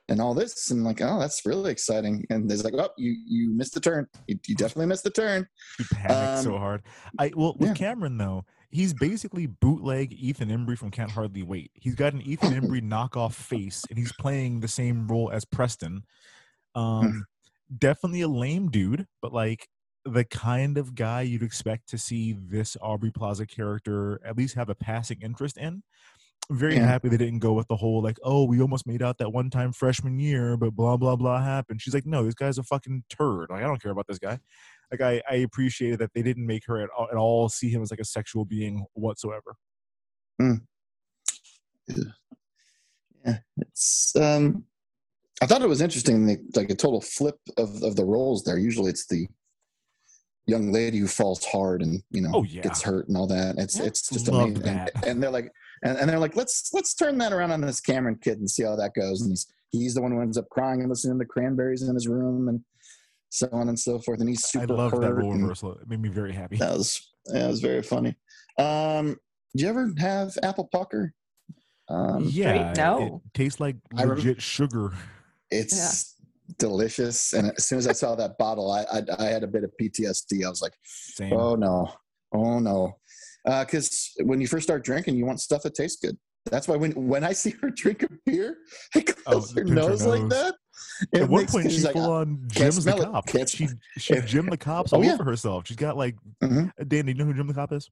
and 0.10 0.20
all 0.20 0.34
this 0.34 0.72
and 0.72 0.84
like 0.84 1.02
oh 1.02 1.20
that's 1.20 1.46
really 1.46 1.72
exciting 1.72 2.26
and 2.30 2.50
there's 2.50 2.64
like 2.64 2.74
oh 2.74 2.90
you 2.98 3.16
you 3.26 3.50
missed 3.52 3.74
the 3.74 3.80
turn 3.80 4.08
you, 4.28 4.38
you 4.48 4.56
definitely 4.56 4.86
missed 4.88 5.04
the 5.04 5.10
turn 5.10 5.48
He 5.78 5.84
panicked 5.92 6.44
so 6.44 6.54
Um, 6.56 6.60
hard. 6.60 6.82
I 7.20 7.32
well 7.36 7.56
with 7.60 7.70
yeah. 7.70 7.74
Cameron 7.76 8.18
though, 8.18 8.46
he's 8.72 8.94
basically 8.94 9.46
bootleg 9.48 10.12
Ethan 10.14 10.50
Embry 10.50 10.78
from 10.78 10.92
Can't 10.92 11.12
Hardly 11.12 11.44
Wait. 11.44 11.72
He's 11.74 11.96
got 11.96 12.14
an 12.14 12.22
Ethan 12.22 12.54
Embry 12.62 12.82
knockoff 12.82 13.34
face, 13.34 13.84
and 13.90 13.98
he's 13.98 14.12
playing 14.20 14.60
the 14.60 14.68
same 14.68 15.08
role 15.08 15.32
as 15.32 15.46
Preston. 15.46 16.04
Um, 16.76 17.26
definitely 17.78 18.22
a 18.22 18.28
lame 18.28 18.70
dude, 18.70 19.06
but 19.22 19.34
like 19.34 19.68
the 20.06 20.24
kind 20.24 20.78
of 20.78 20.96
guy 20.96 21.22
you'd 21.22 21.44
expect 21.44 21.90
to 21.90 21.98
see 21.98 22.34
this 22.34 22.78
Aubrey 22.82 23.12
Plaza 23.12 23.46
character 23.46 24.20
at 24.26 24.38
least 24.38 24.56
have 24.56 24.70
a 24.70 24.76
passing 24.76 25.20
interest 25.22 25.58
in. 25.58 25.84
I'm 26.50 26.58
very 26.58 26.76
Yeah. 26.76 26.88
happy 26.88 27.10
they 27.10 27.18
didn't 27.18 27.40
go 27.40 27.54
with 27.54 27.68
the 27.68 27.76
whole 27.76 28.02
like, 28.02 28.18
oh, 28.24 28.44
we 28.46 28.60
almost 28.60 28.88
made 28.88 29.02
out 29.04 29.20
that 29.20 29.30
one 29.32 29.50
time 29.52 29.72
freshman 29.72 30.18
year, 30.20 30.58
but 30.58 30.72
blah 30.72 30.98
blah 30.98 31.16
blah 31.16 31.42
happened. 31.44 31.82
She's 31.82 31.94
like, 31.94 32.06
no, 32.08 32.24
this 32.26 32.34
guy's 32.34 32.58
a 32.58 32.64
fucking 32.64 33.04
turd. 33.10 33.48
Like, 33.50 33.62
I 33.64 33.68
don't 33.68 33.82
care 33.82 33.92
about 33.92 34.08
this 34.08 34.18
guy. 34.20 34.40
Like, 34.92 35.02
I 35.02 35.22
I 35.30 35.36
appreciated 35.36 36.00
that 36.00 36.12
they 36.16 36.24
didn't 36.24 36.48
make 36.48 36.64
her 36.66 36.82
at 36.82 36.90
all, 36.98 37.08
at 37.12 37.18
all 37.18 37.50
see 37.50 37.70
him 37.70 37.82
as 37.84 37.92
like 37.92 38.00
a 38.00 38.06
sexual 38.06 38.46
being 38.46 38.86
whatsoever. 38.94 39.56
yeah 43.26 43.38
it's 43.58 44.16
um 44.16 44.64
i 45.42 45.46
thought 45.46 45.62
it 45.62 45.68
was 45.68 45.82
interesting 45.82 46.26
the, 46.26 46.38
like 46.56 46.70
a 46.70 46.76
total 46.76 47.02
flip 47.02 47.36
of 47.58 47.82
of 47.84 47.96
the 47.96 48.06
roles 48.06 48.44
there 48.44 48.58
usually 48.58 48.90
it's 48.90 49.06
the 49.08 49.28
young 50.48 50.72
lady 50.72 50.98
who 51.00 51.08
falls 51.08 51.44
hard 51.46 51.82
and 51.82 52.02
you 52.12 52.22
know 52.22 52.32
Oh, 52.34 52.44
yeah. 52.44 52.62
gets 52.62 52.82
hurt 52.82 53.08
and 53.08 53.18
all 53.18 53.28
that 53.28 53.56
it's 53.58 53.80
it's 53.80 54.08
just 54.10 54.28
amazing 54.30 54.64
and, 54.68 54.90
and 55.06 55.22
they're 55.24 55.30
like 55.32 55.52
and, 55.84 55.98
and 55.98 56.10
they're 56.10 56.20
like 56.20 56.36
let's 56.36 56.70
let's 56.74 56.94
turn 56.94 57.18
that 57.18 57.32
around 57.34 57.52
on 57.52 57.62
this 57.62 57.80
cameron 57.82 58.18
kid 58.22 58.38
and 58.40 58.50
see 58.50 58.64
how 58.64 58.76
that 58.76 58.94
goes 58.94 59.22
and 59.22 59.32
he's 59.32 59.48
he's 59.72 59.94
the 59.94 60.02
one 60.02 60.12
who 60.12 60.22
ends 60.22 60.38
up 60.38 60.50
crying 60.50 60.82
and 60.82 60.90
listening 60.90 61.20
to 61.20 61.26
cranberries 61.26 61.84
in 61.84 61.94
his 61.94 62.08
room 62.08 62.48
and 62.48 62.62
so 63.30 63.48
on 63.52 63.70
and 63.70 63.80
so 63.80 64.00
forth. 64.00 64.20
And 64.20 64.30
he's 64.30 64.46
super. 64.46 64.74
I 64.74 64.76
love 64.76 64.92
that 64.92 65.02
hurt. 65.02 65.18
role 65.18 65.34
reversal. 65.34 65.74
It 65.74 65.88
made 65.88 66.02
me 66.02 66.10
very 66.10 66.34
happy. 66.34 66.58
That 66.58 66.72
was 66.78 67.12
that 67.26 67.48
was 67.48 67.62
very 67.62 67.84
funny. 67.84 68.16
Um, 68.58 69.16
do 69.56 69.64
you 69.64 69.70
ever 69.70 69.94
have 69.98 70.38
apple 70.44 70.68
pucker? 70.72 71.14
Um, 71.88 72.26
yeah, 72.30 72.74
no. 72.78 73.22
it 73.26 73.34
tastes 73.34 73.60
like 73.60 73.78
I 73.96 74.04
remember- 74.04 74.16
legit 74.22 74.42
sugar. 74.42 74.94
it's 75.50 76.16
delicious. 76.58 77.34
And 77.34 77.52
as 77.58 77.66
soon 77.66 77.80
as 77.80 77.88
I 77.88 77.94
saw 77.94 78.16
that 78.16 78.38
bottle, 78.38 78.72
I, 78.72 78.84
I 78.92 79.02
I 79.18 79.24
had 79.26 79.44
a 79.44 79.48
bit 79.48 79.64
of 79.64 79.72
PTSD. 79.82 80.46
I 80.46 80.50
was 80.50 80.62
like, 80.62 80.74
Same. 80.84 81.34
oh 81.34 81.56
no, 81.56 81.92
oh 82.34 82.60
no, 82.60 82.98
because 83.66 84.12
when 84.24 84.40
you 84.42 84.48
first 84.48 84.64
start 84.66 84.84
drinking, 84.84 85.16
you 85.16 85.26
want 85.26 85.40
stuff 85.42 85.64
that 85.64 85.76
tastes 85.76 86.00
good. 86.04 86.18
That's 86.50 86.68
why 86.68 86.76
when 86.78 86.92
when 86.94 87.24
I 87.24 87.34
see 87.42 87.52
her 87.62 87.70
drink 87.70 88.04
a 88.04 88.08
beer, 88.26 88.58
I 88.96 89.04
Oh, 89.28 89.32
close 89.34 89.50
her 89.52 89.64
pinch 89.64 89.70
her 89.70 89.76
nose, 89.76 90.06
like 90.06 90.22
nose. 90.22 90.30
that. 90.30 90.56
At 91.14 91.22
It 91.22 91.30
one 91.30 91.42
makes- 91.42 91.52
point, 91.52 91.66
she's 91.72 91.80
she 91.80 91.84
like, 91.86 91.94
full 91.94 92.12
on 92.12 92.38
can't 92.54 92.74
Jim's 92.74 92.86
the 92.86 92.92
cop. 92.94 93.28
can't 93.28 93.50
She 93.50 93.68
smell 93.68 93.80
she 93.98 94.14
If- 94.14 94.26
Jim 94.28 94.46
the 94.48 94.58
cop's 94.58 94.94
Oh, 94.94 94.98
all 94.98 95.04
yeah. 95.06 95.14
over 95.14 95.24
herself. 95.26 95.68
She's 95.68 95.76
got 95.78 95.98
like 95.98 96.16
Mhm. 96.44 96.72
Dan. 96.88 97.06
Do 97.06 97.12
you 97.12 97.18
know 97.18 97.26
who 97.26 97.34
Jim 97.34 97.48
the 97.48 97.54
cop 97.54 97.72
is? 97.74 97.90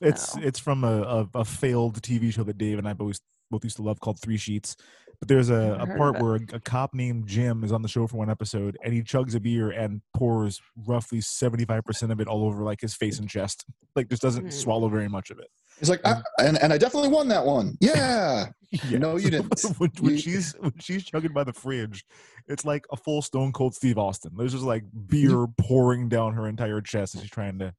It's 0.00 0.34
No. 0.36 0.42
it's 0.42 0.58
from 0.58 0.82
a, 0.82 1.02
a, 1.34 1.38
a 1.40 1.44
failed 1.44 2.00
TV 2.02 2.32
show 2.32 2.42
that 2.42 2.58
Dave 2.58 2.78
and 2.78 2.88
I 2.88 2.92
both 2.94 3.18
both 3.50 3.64
used 3.64 3.76
to 3.76 3.82
love 3.82 4.00
called 4.00 4.20
Three 4.20 4.36
Sheets. 4.36 4.76
But 5.20 5.28
there's 5.28 5.48
a, 5.48 5.78
a 5.80 5.86
part 5.96 6.20
where 6.20 6.34
a, 6.34 6.40
a 6.54 6.60
cop 6.60 6.92
named 6.92 7.26
Jim 7.28 7.62
is 7.62 7.70
on 7.70 7.82
the 7.82 7.88
show 7.88 8.06
for 8.06 8.16
one 8.16 8.28
episode, 8.28 8.76
and 8.82 8.92
he 8.92 9.00
chugs 9.00 9.34
a 9.36 9.40
beer 9.40 9.70
and 9.70 10.02
pours 10.12 10.60
roughly 10.86 11.20
seventy 11.20 11.64
five 11.64 11.84
percent 11.84 12.10
of 12.10 12.20
it 12.20 12.26
all 12.26 12.44
over 12.44 12.62
like 12.64 12.80
his 12.80 12.94
face 12.94 13.20
and 13.20 13.28
chest. 13.30 13.64
Like 13.94 14.08
just 14.08 14.22
doesn't 14.22 14.46
Mm. 14.46 14.52
swallow 14.52 14.88
very 14.88 15.08
much 15.08 15.30
of 15.30 15.38
it. 15.38 15.46
He's 15.78 15.88
like, 15.88 16.00
"Ah," 16.04 16.20
and 16.40 16.60
and 16.60 16.72
I 16.72 16.78
definitely 16.78 17.10
won 17.10 17.28
that 17.28 17.44
one. 17.46 17.76
Yeah. 17.80 18.46
Yeah. 18.88 18.98
No, 18.98 19.16
you 19.16 19.30
didn't. 19.30 19.54
when, 19.78 19.90
when 20.00 20.16
she's 20.18 20.52
when 20.58 20.72
she's 20.80 21.04
chugging 21.04 21.32
by 21.32 21.44
the 21.44 21.52
fridge, 21.52 22.04
it's 22.48 22.64
like 22.64 22.84
a 22.90 22.96
full 22.96 23.22
Stone 23.22 23.52
Cold 23.52 23.72
Steve 23.76 23.98
Austin. 23.98 24.32
There's 24.36 24.50
just 24.52 24.64
like 24.64 24.82
beer 25.06 25.46
pouring 25.58 26.08
down 26.08 26.34
her 26.34 26.48
entire 26.48 26.80
chest 26.80 27.14
as 27.14 27.20
she's 27.20 27.30
trying 27.30 27.60
to 27.60 27.72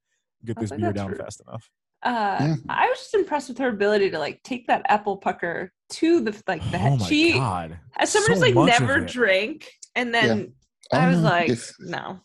get 0.45 0.57
this 0.57 0.71
beer 0.71 0.93
down 0.93 1.09
rude. 1.09 1.17
fast 1.19 1.41
enough. 1.45 1.69
Uh, 2.05 2.37
Yeah. 2.39 2.55
I 2.69 2.87
was 2.87 2.99
just 2.99 3.13
impressed 3.15 3.49
with 3.49 3.57
her 3.57 3.69
ability 3.69 4.11
to 4.11 4.19
like 4.19 4.41
take 4.43 4.67
that 4.67 4.85
apple 4.89 5.17
pucker 5.17 5.71
to 5.89 6.21
the 6.21 6.31
like 6.47 6.61
the 6.71 6.77
head. 6.77 6.93
oh 6.93 6.97
my 6.97 7.05
she 7.07 7.33
god! 7.33 7.77
as 7.97 8.11
someone 8.11 8.31
who's 8.31 8.39
so 8.39 8.45
like 8.61 8.79
never 8.79 8.99
it. 8.99 9.07
drank, 9.07 9.69
and 9.95 10.13
then 10.13 10.53
Oh, 10.93 10.97
I 10.99 11.09
was 11.09 11.17
no. 11.17 11.23
like, 11.23 11.49
if 11.49 11.73
no, 11.79 12.19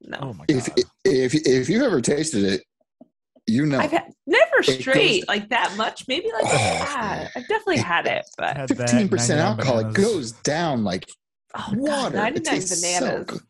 no. 0.00 0.18
Oh 0.22 0.32
my 0.32 0.44
if 0.48 0.66
god! 0.74 0.78
if 1.04 1.34
if 1.34 1.68
you've 1.68 1.82
ever 1.82 2.00
tasted 2.00 2.42
it, 2.44 2.62
you 3.46 3.66
know. 3.66 3.78
I've 3.78 3.90
had 3.92 4.12
never 4.26 4.62
straight 4.62 5.20
goes- 5.20 5.28
like 5.28 5.48
that 5.50 5.74
much. 5.76 6.08
Maybe 6.08 6.30
like 6.32 6.44
Oh, 6.46 6.78
ah, 6.88 7.28
I've 7.36 7.48
definitely 7.48 7.78
had 7.78 8.06
it, 8.06 8.24
but 8.38 8.66
Fifteen 8.68 9.08
percent 9.10 9.40
99 9.40 9.46
alcohol. 9.46 9.78
It 9.80 9.94
goes 9.94 10.32
down 10.32 10.84
like 10.84 11.06
oh 11.54 11.66
god, 11.74 11.76
water. 11.78 12.16
It 12.16 12.18
ninety 12.18 12.40
nine 12.40 12.54
tastes 12.54 12.80
so 12.80 13.00
bananas. 13.00 13.26
good. 13.26 13.40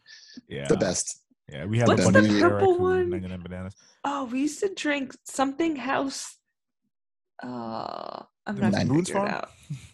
Yeah, 0.48 0.66
The 0.68 0.76
best. 0.76 1.22
Yeah, 1.50 1.64
we 1.64 1.78
had 1.78 1.88
What's 1.88 2.04
one 2.04 2.12
the 2.12 2.22
with 2.22 2.40
purple 2.40 2.74
who- 2.76 2.82
one? 2.82 3.10
99 3.10 3.40
bananas. 3.42 3.74
Oh, 4.04 4.24
we 4.26 4.40
used 4.42 4.60
to 4.60 4.72
drink 4.74 5.14
something 5.24 5.76
house. 5.76 6.36
Uh, 7.42 8.22
I'm 8.46 8.56
not 8.58 8.72
Nine- 8.72 8.72
gonna 8.72 8.84
Boone's 8.86 9.08
figure 9.08 9.26
it 9.26 9.32
out. 9.32 9.50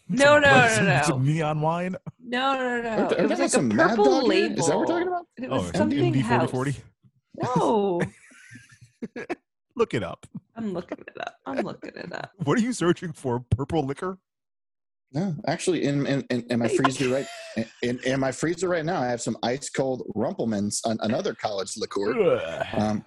No, 0.08 0.38
no, 0.38 0.48
Like 0.50 0.82
no, 0.82 1.02
some, 1.04 1.24
no. 1.26 1.32
neon 1.32 1.60
wine. 1.60 1.96
No, 2.20 2.54
no, 2.56 2.82
no. 2.82 2.88
Aren't- 2.90 3.12
It 3.12 3.28
was 3.28 3.38
like 3.38 3.54
a 3.54 3.68
purple 3.68 4.26
label. 4.26 4.58
Is 4.60 4.66
that 4.66 4.76
what 4.76 4.88
we're 4.88 4.94
talking 4.94 5.08
about? 5.08 5.26
It 5.36 5.48
Oh, 5.50 5.56
was 5.62 5.70
something 5.76 5.98
MD 6.12 6.20
house. 6.22 6.50
4040. 6.50 6.76
No, 7.56 8.00
Look 9.76 9.92
it 9.92 10.04
up. 10.04 10.24
I'm 10.56 10.72
looking 10.72 10.98
it 11.00 11.20
up. 11.20 11.34
I'm 11.46 11.58
looking 11.64 11.92
it 11.96 12.12
up. 12.12 12.30
What 12.44 12.58
are 12.58 12.62
you 12.62 12.72
searching 12.72 13.12
for? 13.12 13.40
Purple 13.50 13.84
liquor? 13.84 14.18
No, 15.12 15.34
actually, 15.46 15.84
in 15.84 16.06
in, 16.06 16.24
in, 16.30 16.44
in 16.50 16.58
my 16.58 16.68
freezer 16.68 17.08
right 17.08 17.26
in, 17.82 18.00
in 18.04 18.18
my 18.18 18.32
freezer 18.32 18.68
right 18.68 18.84
now, 18.84 19.00
I 19.00 19.06
have 19.06 19.20
some 19.20 19.36
ice 19.44 19.70
cold 19.70 20.02
Rumple 20.16 20.46
Minze, 20.48 20.80
an, 20.86 20.98
another 21.02 21.34
college 21.34 21.76
liqueur. 21.76 22.40
Um, 22.72 23.04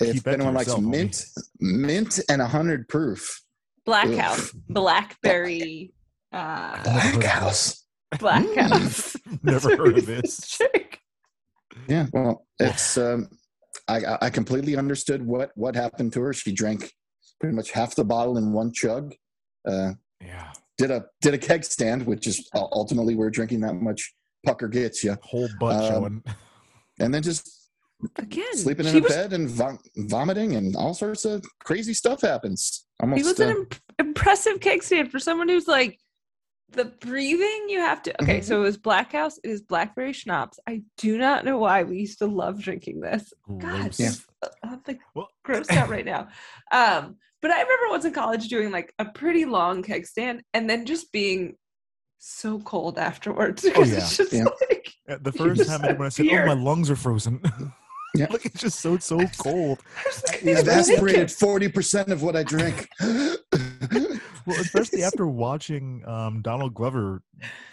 if 0.00 0.22
that 0.24 0.30
to 0.30 0.36
anyone 0.36 0.54
likes 0.54 0.68
yourself, 0.68 0.82
homie. 0.84 0.90
mint, 0.90 1.24
mint 1.60 2.20
and 2.30 2.40
a 2.40 2.46
hundred 2.46 2.88
proof. 2.88 3.42
Black 3.84 4.06
Ugh. 4.08 4.16
House, 4.16 4.50
Blackberry, 4.68 5.92
uh, 6.32 6.82
Black 6.84 7.22
Haus. 7.24 7.84
Black 8.18 8.44
Mm. 8.44 8.68
House. 8.68 9.16
Never 9.42 9.76
heard 9.76 9.98
of 9.98 10.06
this. 10.06 10.46
Chick. 10.58 11.00
Yeah, 11.88 12.06
well, 12.12 12.46
it's 12.58 12.96
um, 12.96 13.28
I 13.88 13.96
I- 14.04 14.18
I 14.22 14.30
completely 14.30 14.76
understood 14.76 15.24
what 15.26 15.50
what 15.54 15.74
happened 15.74 16.12
to 16.14 16.20
her. 16.22 16.32
She 16.32 16.52
drank 16.52 16.92
pretty 17.40 17.54
much 17.56 17.72
half 17.72 17.94
the 17.94 18.04
bottle 18.04 18.38
in 18.38 18.52
one 18.52 18.72
chug. 18.72 19.14
Uh, 19.68 19.92
Yeah, 20.20 20.52
did 20.82 20.90
a 20.90 21.04
did 21.20 21.34
a 21.34 21.38
keg 21.38 21.64
stand, 21.64 22.06
which 22.06 22.26
is 22.26 22.38
u- 22.54 22.68
ultimately 22.72 23.14
where 23.14 23.30
drinking 23.30 23.60
that 23.60 23.74
much 23.74 24.14
pucker 24.44 24.68
gets 24.68 25.02
you, 25.04 25.16
whole 25.22 25.48
butt 25.60 25.76
Um, 25.84 25.90
showing. 25.90 26.22
and 26.98 27.14
then 27.14 27.22
just 27.22 27.70
Again, 28.16 28.56
sleeping 28.56 28.86
in 28.86 28.96
a 28.96 29.00
was, 29.00 29.12
bed 29.12 29.32
and 29.32 29.48
vom- 29.48 29.78
vomiting 29.96 30.56
and 30.56 30.74
all 30.74 30.92
sorts 30.92 31.24
of 31.24 31.44
crazy 31.60 31.94
stuff 31.94 32.20
happens. 32.20 32.84
He 32.98 33.04
Almost. 33.04 33.24
was 33.24 33.40
an 33.40 33.48
uh, 33.48 33.50
imp- 33.60 33.74
impressive 34.00 34.58
keg 34.60 34.82
stand 34.82 35.10
for 35.12 35.20
someone 35.20 35.48
who's 35.48 35.68
like 35.68 35.98
the 36.72 36.86
breathing 36.86 37.66
you 37.68 37.78
have 37.78 38.02
to. 38.02 38.22
Okay, 38.22 38.40
Mhm. 38.40 38.44
so 38.44 38.60
it 38.60 38.64
was 38.64 38.76
Black 38.76 39.12
Haus. 39.12 39.38
It 39.44 39.50
is 39.50 39.60
blackberry 39.60 40.12
schnapps. 40.12 40.58
I 40.66 40.82
do 40.96 41.16
not 41.18 41.44
know 41.44 41.58
why 41.58 41.82
we 41.84 41.98
used 42.00 42.18
to 42.18 42.26
love 42.26 42.60
drinking 42.60 43.00
this. 43.00 43.32
God, 43.58 43.94
Yeah. 43.98 44.12
I'm 44.64 44.82
like 44.88 45.00
Well- 45.14 45.28
grossed 45.46 45.70
out 45.76 45.88
right 45.88 46.04
now. 46.06 46.28
Um, 46.72 47.18
but 47.42 47.50
I 47.50 47.60
remember 47.60 47.88
once 47.90 48.04
in 48.04 48.12
college 48.12 48.48
doing 48.48 48.70
like 48.70 48.94
a 48.98 49.04
pretty 49.04 49.44
long 49.44 49.82
keg 49.82 50.06
stand 50.06 50.42
and 50.54 50.70
then 50.70 50.86
just 50.86 51.12
being 51.12 51.56
so 52.18 52.60
cold 52.60 52.98
afterwards 52.98 53.62
because 53.64 53.90
yeah. 53.90 53.98
it's 53.98 54.16
just 54.16 54.32
Yeah. 54.32 54.44
like 54.70 54.92
Uh, 55.08 55.18
The 55.20 55.32
first 55.42 55.66
time 55.68 55.82
I 55.82 55.88
had 55.88 55.98
when 55.98 56.06
I 56.06 56.08
said, 56.10 56.26
"Oh, 56.30 56.46
my 56.46 56.54
lungs 56.54 56.88
are 56.90 56.96
frozen," 56.96 57.40
Yeah. 58.14 58.26
like 58.30 58.44
it's 58.46 58.60
just 58.60 58.80
so 58.80 58.98
so 58.98 59.18
cold. 59.38 59.80
I 59.96 60.02
was 60.06 60.22
like, 60.28 60.40
He 60.40 60.46
"These 60.54 60.60
evaporated 60.68 61.30
forty 61.32 61.68
percent 61.68 62.08
of 62.12 62.22
what 62.22 62.36
I 62.36 62.42
drink. 62.44 62.88
Well, 64.44 64.58
especially 64.60 65.04
after 65.04 65.24
watching 65.28 66.02
um, 66.04 66.42
Donald 66.42 66.74
Glover 66.74 67.22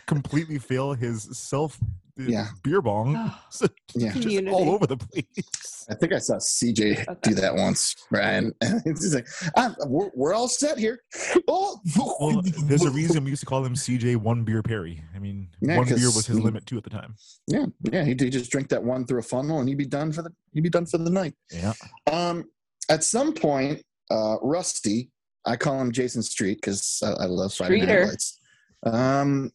completely 0.05 0.59
fail 0.59 0.93
his 0.93 1.23
self 1.35 1.79
uh, 1.81 2.23
Yeah. 2.27 2.49
beer 2.61 2.79
bong, 2.79 3.15
Oh, 3.17 3.67
yeah, 3.95 4.09
just 4.11 4.21
Community. 4.21 4.55
all 4.55 4.69
over 4.69 4.85
the 4.85 4.97
place. 4.97 5.87
I 5.89 5.95
think 5.95 6.13
I 6.13 6.19
saw 6.19 6.35
CJ 6.35 7.07
Okay. 7.07 7.17
do 7.23 7.33
that 7.35 7.55
once, 7.55 7.95
Brian. 8.11 8.53
It's 8.85 9.01
just 9.01 9.15
like, 9.15 9.27
"Ah, 9.57 9.73
we're, 9.87 10.11
we're 10.13 10.35
all 10.35 10.47
set 10.47 10.77
here. 10.77 10.99
Oh, 11.47 11.79
Well, 12.19 12.43
there's 12.65 12.83
a 12.85 12.91
reason 12.91 13.23
we 13.23 13.31
used 13.31 13.39
to 13.39 13.47
call 13.47 13.65
him 13.65 13.73
CJ 13.73 14.17
One 14.17 14.43
Beer 14.43 14.61
Perry. 14.61 15.03
I 15.15 15.17
mean, 15.19 15.49
Yeah, 15.61 15.77
one 15.77 15.87
beer 15.87 15.95
was 16.05 16.27
his 16.27 16.37
he- 16.37 16.43
limit 16.43 16.67
too 16.67 16.77
at 16.77 16.83
the 16.83 16.91
time. 16.91 17.15
Yeah, 17.47 17.65
yeah. 17.91 18.03
He'd, 18.03 18.21
he'd 18.21 18.29
just 18.31 18.51
drink 18.51 18.69
that 18.69 18.83
one 18.83 19.07
through 19.07 19.19
a 19.21 19.23
funnel, 19.23 19.59
and 19.59 19.67
he'd 19.67 19.79
be 19.79 19.87
done 19.87 20.11
for 20.11 20.21
the 20.21 20.31
he'd 20.53 20.61
be 20.61 20.69
done 20.69 20.85
for 20.85 20.99
the 20.99 21.09
night. 21.09 21.33
Yeah. 21.51 21.73
Um, 22.11 22.45
at 22.89 23.03
some 23.03 23.33
point, 23.33 23.81
uh, 24.11 24.35
Rusty, 24.43 25.09
I 25.45 25.55
call 25.55 25.79
him 25.79 25.91
Jason 25.91 26.21
Street 26.21 26.55
because 26.61 27.01
I, 27.03 27.23
I 27.23 27.25
love 27.25 27.53
Friday 27.53 27.77
Night 27.79 27.83
Streeter. 27.85 28.05
Lights. 28.07 28.39
Um, 28.85 29.51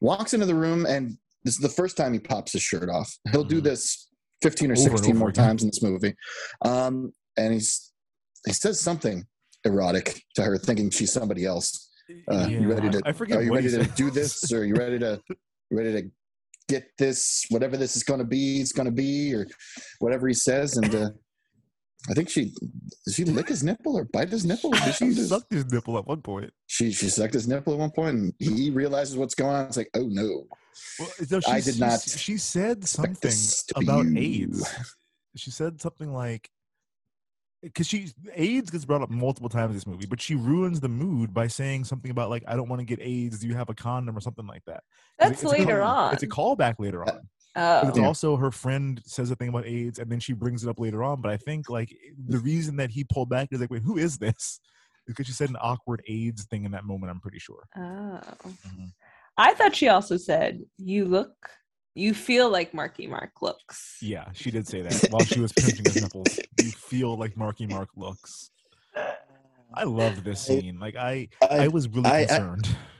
walks 0.00 0.34
into 0.34 0.46
the 0.46 0.54
room, 0.54 0.86
and 0.86 1.16
this 1.44 1.54
is 1.54 1.60
the 1.60 1.68
first 1.68 1.96
time 1.96 2.12
he 2.12 2.18
pops 2.18 2.52
his 2.52 2.62
shirt 2.62 2.88
off. 2.88 3.12
He'll 3.32 3.44
do 3.44 3.60
Mhm. 3.60 3.64
this 3.64 4.08
fifteen 4.42 4.70
or 4.70 4.74
Over 4.74 4.82
sixteen 4.82 5.16
more 5.16 5.30
again. 5.30 5.44
times 5.44 5.62
in 5.62 5.68
this 5.68 5.82
movie, 5.82 6.14
um, 6.64 7.12
and 7.36 7.52
he's 7.54 7.92
he 8.46 8.52
says 8.52 8.80
something 8.80 9.26
erotic 9.64 10.22
to 10.36 10.42
her, 10.44 10.56
thinking 10.58 10.90
she's 10.90 11.12
somebody 11.12 11.44
else. 11.44 11.90
Uh, 12.30 12.46
You 12.48 12.72
ready 12.72 12.88
to? 12.90 13.02
I 13.04 13.12
forget 13.12 13.38
Are 13.38 13.42
you 13.42 13.52
ready 13.54 13.68
to 13.70 13.84
says. 13.84 13.94
do 13.96 14.10
this, 14.10 14.52
or 14.52 14.60
are 14.60 14.64
you 14.64 14.74
ready 14.74 14.98
to? 15.00 15.20
Ready 15.70 15.92
to 16.02 16.10
get 16.68 16.88
this? 16.96 17.44
Whatever 17.50 17.76
this 17.76 17.96
is 17.96 18.02
going 18.02 18.20
to 18.20 18.24
be, 18.26 18.60
it's 18.60 18.72
going 18.72 18.86
to 18.86 18.92
be, 18.92 19.34
or 19.34 19.46
whatever 19.98 20.26
he 20.28 20.32
says. 20.34 20.76
And 20.78 20.94
uh, 20.94 21.10
I 22.08 22.14
think 22.14 22.28
she 22.30 22.52
did 23.06 23.14
she 23.14 23.24
lick 23.24 23.48
his 23.48 23.62
nipple 23.64 23.96
or 23.96 24.04
bite 24.04 24.30
his 24.30 24.44
nipple? 24.44 24.70
Or 24.70 24.78
do 24.78 24.84
She 24.86 24.92
something? 24.92 25.24
sucked 25.24 25.52
his 25.52 25.70
nipple 25.70 25.98
at 25.98 26.06
one 26.06 26.22
point. 26.22 26.50
She 26.66 26.92
she 26.92 27.08
sucked 27.08 27.34
his 27.34 27.48
nipple 27.48 27.72
at 27.74 27.78
one 27.78 27.90
point, 27.90 28.16
and 28.16 28.34
he 28.38 28.70
realizes 28.70 29.16
what's 29.16 29.34
going 29.34 29.54
on. 29.54 29.66
It's 29.66 29.76
like, 29.76 29.90
oh 29.94 30.06
no, 30.08 30.46
Well, 30.98 31.08
no, 31.30 31.40
she, 31.40 31.50
I 31.50 31.60
did 31.60 31.78
not 31.80 32.00
She 32.00 32.38
said 32.38 32.86
something 32.86 33.16
this 33.20 33.64
to 33.64 33.74
be 33.80 33.84
about 33.86 34.06
you. 34.06 34.18
AIDS. 34.18 34.74
She 35.36 35.50
said 35.50 35.80
something 35.80 36.12
like, 36.12 36.48
because 37.62 37.86
she 37.88 38.12
AIDS 38.34 38.70
gets 38.70 38.84
brought 38.84 39.02
up 39.02 39.10
multiple 39.10 39.48
times 39.48 39.70
in 39.70 39.74
this 39.76 39.86
movie, 39.86 40.06
but 40.06 40.20
she 40.20 40.34
ruins 40.36 40.80
the 40.80 40.88
mood 40.88 41.34
by 41.34 41.48
saying 41.48 41.84
something 41.84 42.10
about 42.10 42.30
like, 42.30 42.44
"I 42.46 42.54
don't 42.56 42.68
want 42.68 42.80
to 42.80 42.86
get 42.86 43.00
AIDS. 43.02 43.40
Do 43.40 43.48
you 43.48 43.54
have 43.56 43.68
a 43.68 43.74
condom 43.74 44.16
or 44.16 44.20
something 44.20 44.46
like 44.46 44.62
that? 44.66 44.84
That's 45.18 45.32
it's 45.32 45.42
a 45.42 45.48
later 45.48 45.80
call- 45.80 46.06
on. 46.06 46.14
It's 46.14 46.22
a 46.22 46.28
callback 46.28 46.76
later 46.78 47.02
uh, 47.06 47.10
on. 47.12 47.28
Oh, 47.58 47.88
it's 47.88 47.98
also 47.98 48.36
her 48.36 48.50
friend 48.50 49.00
says 49.04 49.30
a 49.30 49.36
thing 49.36 49.48
about 49.48 49.66
AIDS, 49.66 49.98
and 49.98 50.10
then 50.10 50.20
she 50.20 50.32
brings 50.32 50.64
it 50.64 50.68
up 50.70 50.78
later 50.80 51.02
on. 51.02 51.20
But 51.20 51.32
I 51.32 51.36
think 51.36 51.68
like 51.68 51.94
the 52.28 52.38
reason 52.38 52.76
that 52.76 52.90
he 52.90 53.04
pulled 53.04 53.28
back 53.28 53.48
is 53.50 53.60
like, 53.60 53.70
wait, 53.70 53.82
who 53.82 53.98
is 53.98 54.18
this? 54.18 54.60
Because 55.06 55.26
she 55.26 55.32
said 55.32 55.48
an 55.48 55.56
awkward 55.62 56.02
AIDS 56.06 56.44
thing 56.44 56.66
in 56.66 56.72
that 56.72 56.84
moment. 56.84 57.10
I'm 57.10 57.18
pretty 57.18 57.38
sure. 57.38 57.64
oh. 57.74 58.20
Mhm. 58.46 58.92
I 59.38 59.54
thought 59.54 59.74
she 59.74 59.88
also 59.88 60.18
said, 60.18 60.60
"You 60.76 61.06
look, 61.06 61.32
you 61.94 62.12
feel 62.12 62.50
like 62.50 62.74
Marky 62.74 63.06
Mark 63.06 63.30
looks." 63.40 63.96
Yeah, 64.02 64.26
she 64.34 64.50
did 64.50 64.68
say 64.68 64.82
that 64.82 65.06
while 65.10 65.24
she 65.24 65.40
was 65.40 65.52
pinching 65.54 65.86
his 65.86 66.02
nipples. 66.02 66.38
You 66.62 66.72
feel 66.72 67.16
like 67.16 67.38
Marky 67.38 67.66
Mark 67.66 67.88
looks. 67.96 68.50
I 69.74 69.84
love 69.84 70.24
this 70.24 70.42
scene. 70.42 70.78
Like 70.78 70.96
I, 70.96 71.28
I, 71.42 71.64
I, 71.64 71.68
was 71.68 71.88
really 71.88 72.04
I- 72.10 72.20
I- 72.22 72.26
concerned. 72.26 72.68
I 72.68 72.76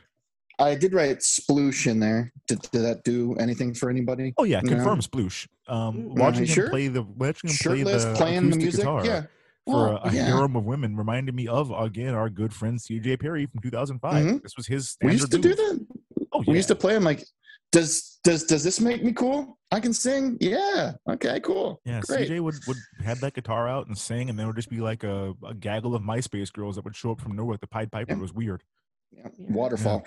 did 0.74 0.92
write 0.92 1.18
sploosh 1.18 1.86
in 1.86 2.00
there. 2.00 2.32
Did, 2.48 2.60
did 2.72 2.82
that 2.82 3.04
do 3.04 3.34
anything 3.36 3.74
for 3.74 3.90
anybody? 3.90 4.34
Oh 4.38 4.44
yeah, 4.44 4.60
No. 4.60 4.70
confirm 4.72 5.00
sploosh. 5.00 5.46
Um, 5.68 6.10
Uh, 6.12 6.22
watching 6.22 6.40
him 6.46 6.46
sure? 6.54 6.70
play 6.70 6.88
the 6.88 7.02
watching 7.02 7.50
him 7.50 7.56
play 7.56 7.76
Shirtless, 7.78 8.04
the 8.04 8.14
playing 8.14 8.50
the 8.50 8.56
music. 8.56 8.80
guitar 8.80 9.04
Yeah. 9.06 9.22
for 9.66 9.72
Well, 9.88 10.00
a, 10.04 10.08
a 10.08 10.12
yeah. 10.12 10.26
harem 10.26 10.56
of 10.56 10.64
women 10.64 10.96
reminded 10.96 11.34
me 11.34 11.46
of 11.46 11.70
again 11.70 12.14
our 12.14 12.28
good 12.30 12.52
friend 12.52 12.80
C.J. 12.80 13.18
Perry 13.18 13.46
from 13.46 13.60
2005. 13.60 14.24
Mhm. 14.26 14.42
This 14.42 14.52
was 14.56 14.66
his. 14.66 14.96
We 15.02 15.12
used 15.12 15.30
to 15.30 15.38
standard 15.38 15.56
do 15.56 15.76
that. 15.76 15.86
Oh 16.32 16.42
We 16.46 16.54
used 16.54 16.68
to 16.68 16.74
play. 16.74 16.96
I'm 16.96 17.04
like, 17.04 17.24
does 17.70 18.18
does 18.24 18.44
does 18.44 18.64
this 18.64 18.80
make 18.80 19.04
me 19.04 19.12
cool? 19.12 19.58
I 19.70 19.80
can 19.80 19.92
sing. 19.92 20.38
Yeah. 20.40 20.92
Okay. 21.10 21.38
Cool. 21.40 21.80
Yeah, 21.84 22.00
Great. 22.00 22.28
CJ 22.30 22.40
would, 22.40 22.54
would 22.66 22.78
have 23.04 23.20
that 23.20 23.34
guitar 23.34 23.68
out 23.68 23.86
and 23.86 23.96
sing, 23.96 24.30
and 24.30 24.38
there 24.38 24.46
would 24.46 24.56
just 24.56 24.70
be 24.70 24.80
like 24.80 25.04
a, 25.04 25.34
a 25.46 25.52
gaggle 25.54 25.94
of 25.94 26.02
MySpace 26.02 26.50
girls 26.50 26.76
that 26.76 26.84
would 26.86 26.96
show 26.96 27.10
up 27.12 27.20
from 27.20 27.36
nowhere. 27.36 27.52
Like 27.54 27.60
the 27.60 27.66
Pied 27.66 27.92
Piper 27.92 28.14
Yeah. 28.14 28.18
was 28.20 28.32
weird. 28.32 28.62
Yeah. 29.10 29.28
Waterfall. 29.38 30.04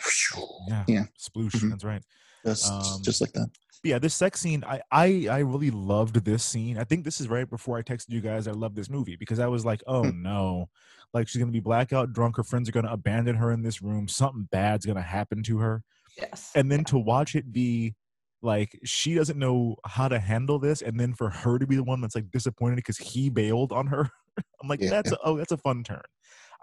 Yeah, 0.68 0.84
Yeah. 0.88 1.06
sploosh. 1.20 1.52
Mhm. 1.56 1.70
That's 1.72 1.84
right. 1.84 2.04
Just, 2.46 2.72
Um, 2.72 3.02
just 3.04 3.22
like 3.22 3.34
that. 3.34 3.50
But 3.84 3.90
yeah, 3.90 4.00
this 4.00 4.14
sex 4.14 4.40
scene, 4.40 4.64
I, 4.64 4.82
I 4.92 5.28
I 5.30 5.40
really 5.40 5.72
loved 5.72 6.24
this 6.24 6.44
scene. 6.44 6.78
I 6.78 6.84
think 6.84 7.04
this 7.04 7.20
is 7.20 7.28
right 7.28 7.50
before 7.50 7.78
I 7.78 7.82
texted 7.82 8.10
you 8.10 8.22
guys 8.22 8.48
I 8.48 8.52
love 8.52 8.76
this 8.76 8.90
movie 8.90 9.16
because 9.16 9.40
I 9.40 9.48
was 9.48 9.66
like, 9.66 9.82
oh 9.88 10.04
Hmm. 10.10 10.22
no, 10.22 10.70
like 11.14 11.28
she's 11.28 11.40
gonna 11.40 11.52
be 11.52 11.60
blackout 11.60 12.14
drunk. 12.14 12.38
Her 12.38 12.44
friends 12.44 12.70
are 12.70 12.72
gonna 12.72 12.92
abandon 12.92 13.36
her 13.38 13.52
in 13.52 13.64
this 13.64 13.82
room. 13.82 14.08
Something 14.08 14.48
bad's 14.52 14.86
gonna 14.86 15.02
happen 15.02 15.42
to 15.44 15.58
her. 15.60 15.84
Yes. 16.18 16.52
And 16.56 16.72
then 16.72 16.84
to 16.86 16.98
watch 17.00 17.36
it 17.36 17.52
be 17.52 17.96
like 18.44 18.78
she 18.84 19.14
doesn't 19.16 19.38
know 19.40 19.76
how 19.86 20.08
to 20.08 20.20
handle 20.20 20.60
this, 20.60 20.82
and 20.82 21.00
then 21.00 21.14
for 21.14 21.30
her 21.30 21.58
to 21.60 21.66
be 21.68 21.76
the 21.76 21.84
one 21.84 22.02
that's 22.02 22.16
like 22.16 22.30
disappointed 22.32 22.76
because 22.78 22.98
he 22.98 23.30
bailed 23.30 23.72
on 23.72 23.88
her. 23.88 24.10
I'm 24.62 24.68
like, 24.68 24.82
Yeah. 24.82 24.90
that's 24.92 25.12
a, 25.12 25.18
oh, 25.24 25.38
that's 25.38 25.52
a 25.52 25.58
fun 25.58 25.84
turn. 25.84 26.02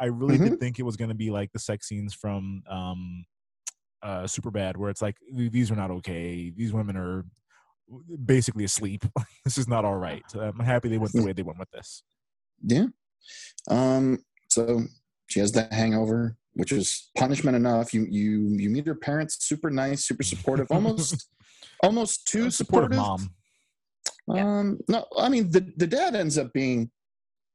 I 0.00 0.06
really 0.06 0.36
Mm-hmm. 0.36 0.50
did 0.50 0.60
think 0.60 0.78
it 0.78 0.84
was 0.84 0.96
gonna 0.96 1.14
be 1.14 1.30
like 1.30 1.50
the 1.52 1.58
sex 1.58 1.88
scenes 1.88 2.14
from 2.14 2.62
um 2.68 3.24
uh 4.02 4.22
Superbad 4.24 4.76
where 4.76 4.90
it's 4.90 5.02
like 5.02 5.16
these 5.32 5.70
are 5.70 5.76
not 5.76 5.90
okay 5.90 6.50
these 6.50 6.72
women 6.72 6.96
are 6.96 7.24
basically 8.24 8.64
asleep 8.64 9.04
this 9.44 9.56
is 9.58 9.66
not 9.66 9.84
all 9.84 9.96
right 9.96 10.22
i'm 10.34 10.60
happy 10.60 10.88
they 10.88 10.98
went 10.98 11.12
the 11.12 11.22
way 11.22 11.32
they 11.32 11.42
went 11.42 11.58
with 11.58 11.70
this 11.70 12.02
Yeah. 12.62 12.86
Um. 13.68 14.18
So 14.48 14.82
she 15.28 15.40
has 15.40 15.52
that 15.52 15.72
hangover, 15.72 16.36
which 16.54 16.72
is 16.72 17.10
punishment 17.16 17.56
enough. 17.56 17.92
You 17.94 18.06
you 18.10 18.48
you 18.62 18.70
meet 18.70 18.86
her 18.86 18.94
parents, 18.94 19.36
super 19.46 19.70
nice, 19.70 20.04
super 20.04 20.22
supportive, 20.22 20.66
almost 20.70 21.28
almost 21.82 22.26
too 22.28 22.46
A 22.46 22.50
supportive 22.50 22.94
supportive. 22.96 23.28
mom 24.28 24.46
Um. 24.46 24.78
No, 24.88 25.06
I 25.18 25.28
mean 25.28 25.50
the 25.50 25.60
the 25.76 25.86
dad 25.86 26.14
ends 26.14 26.36
up 26.38 26.52
being 26.52 26.90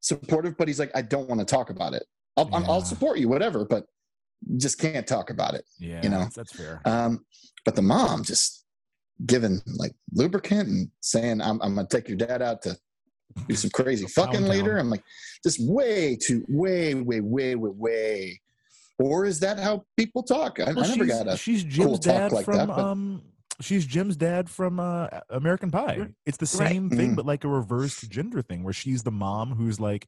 supportive, 0.02 0.58
but 0.58 0.68
he's 0.68 0.80
like, 0.80 0.92
I 0.96 1.02
don't 1.02 1.30
want 1.30 1.40
to 1.40 1.46
talk 1.46 1.70
about 1.70 1.94
it. 1.94 2.04
I'll 2.38 2.50
I'll- 2.54 2.72
I'll 2.72 2.82
support 2.82 3.20
you, 3.20 3.30
whatever, 3.30 3.66
but 3.66 3.86
just 4.58 4.78
can't 4.80 5.08
talk 5.08 5.30
about 5.30 5.54
it. 5.54 5.66
yeah 5.80 6.02
You 6.04 6.10
know, 6.10 6.20
that's, 6.20 6.36
that's 6.36 6.56
fair 6.56 6.82
Um. 6.86 7.26
But 7.66 7.76
the 7.78 7.82
mom 7.82 8.24
just 8.24 8.66
giving 9.26 9.62
like 9.78 9.94
lubricant 10.14 10.68
and 10.68 10.92
saying, 11.00 11.40
"I'm 11.42 11.62
I'm 11.62 11.76
gonna 11.76 11.88
take 11.88 12.10
your 12.10 12.18
dad 12.18 12.42
out 12.42 12.62
to 12.64 12.78
do 13.48 13.56
some 13.56 13.70
crazy 13.70 14.06
fucking 14.18 14.42
later." 14.44 14.78
I'm 14.78 14.90
like, 14.90 15.04
just 15.44 15.60
way 15.66 16.18
too, 16.18 16.44
way, 16.50 16.94
way, 16.96 17.22
way, 17.22 17.56
way, 17.56 17.72
way. 17.74 18.42
Or 19.00 19.26
is 19.26 19.40
that 19.40 19.60
how 19.60 19.86
people 19.98 20.24
talk? 20.24 20.60
I, 20.60 20.74
Well, 20.74 20.84
I 20.84 20.88
never 20.90 21.06
got 21.06 21.28
a 21.28 21.38
she's 21.38 21.64
cool 21.64 21.72
jim's 21.72 22.00
talk 22.00 22.14
dad 22.16 22.32
like 22.34 22.46
from 22.46 22.58
that. 22.58 22.68
But 22.68 22.80
um 22.80 23.22
she's 23.62 23.86
jim's 23.86 24.16
dad 24.18 24.50
from 24.50 24.80
uh 24.80 25.08
american 25.30 25.70
pie 25.72 26.08
it's 26.26 26.38
the 26.38 26.58
Right. 26.60 26.70
same 26.72 26.90
thing 26.90 27.12
Mm. 27.12 27.16
but 27.16 27.26
like 27.26 27.44
a 27.44 27.48
reversed 27.48 28.10
gender 28.10 28.42
thing 28.42 28.64
where 28.64 28.74
she's 28.74 29.04
the 29.04 29.12
mom 29.12 29.52
who's 29.54 29.80
like 29.80 30.08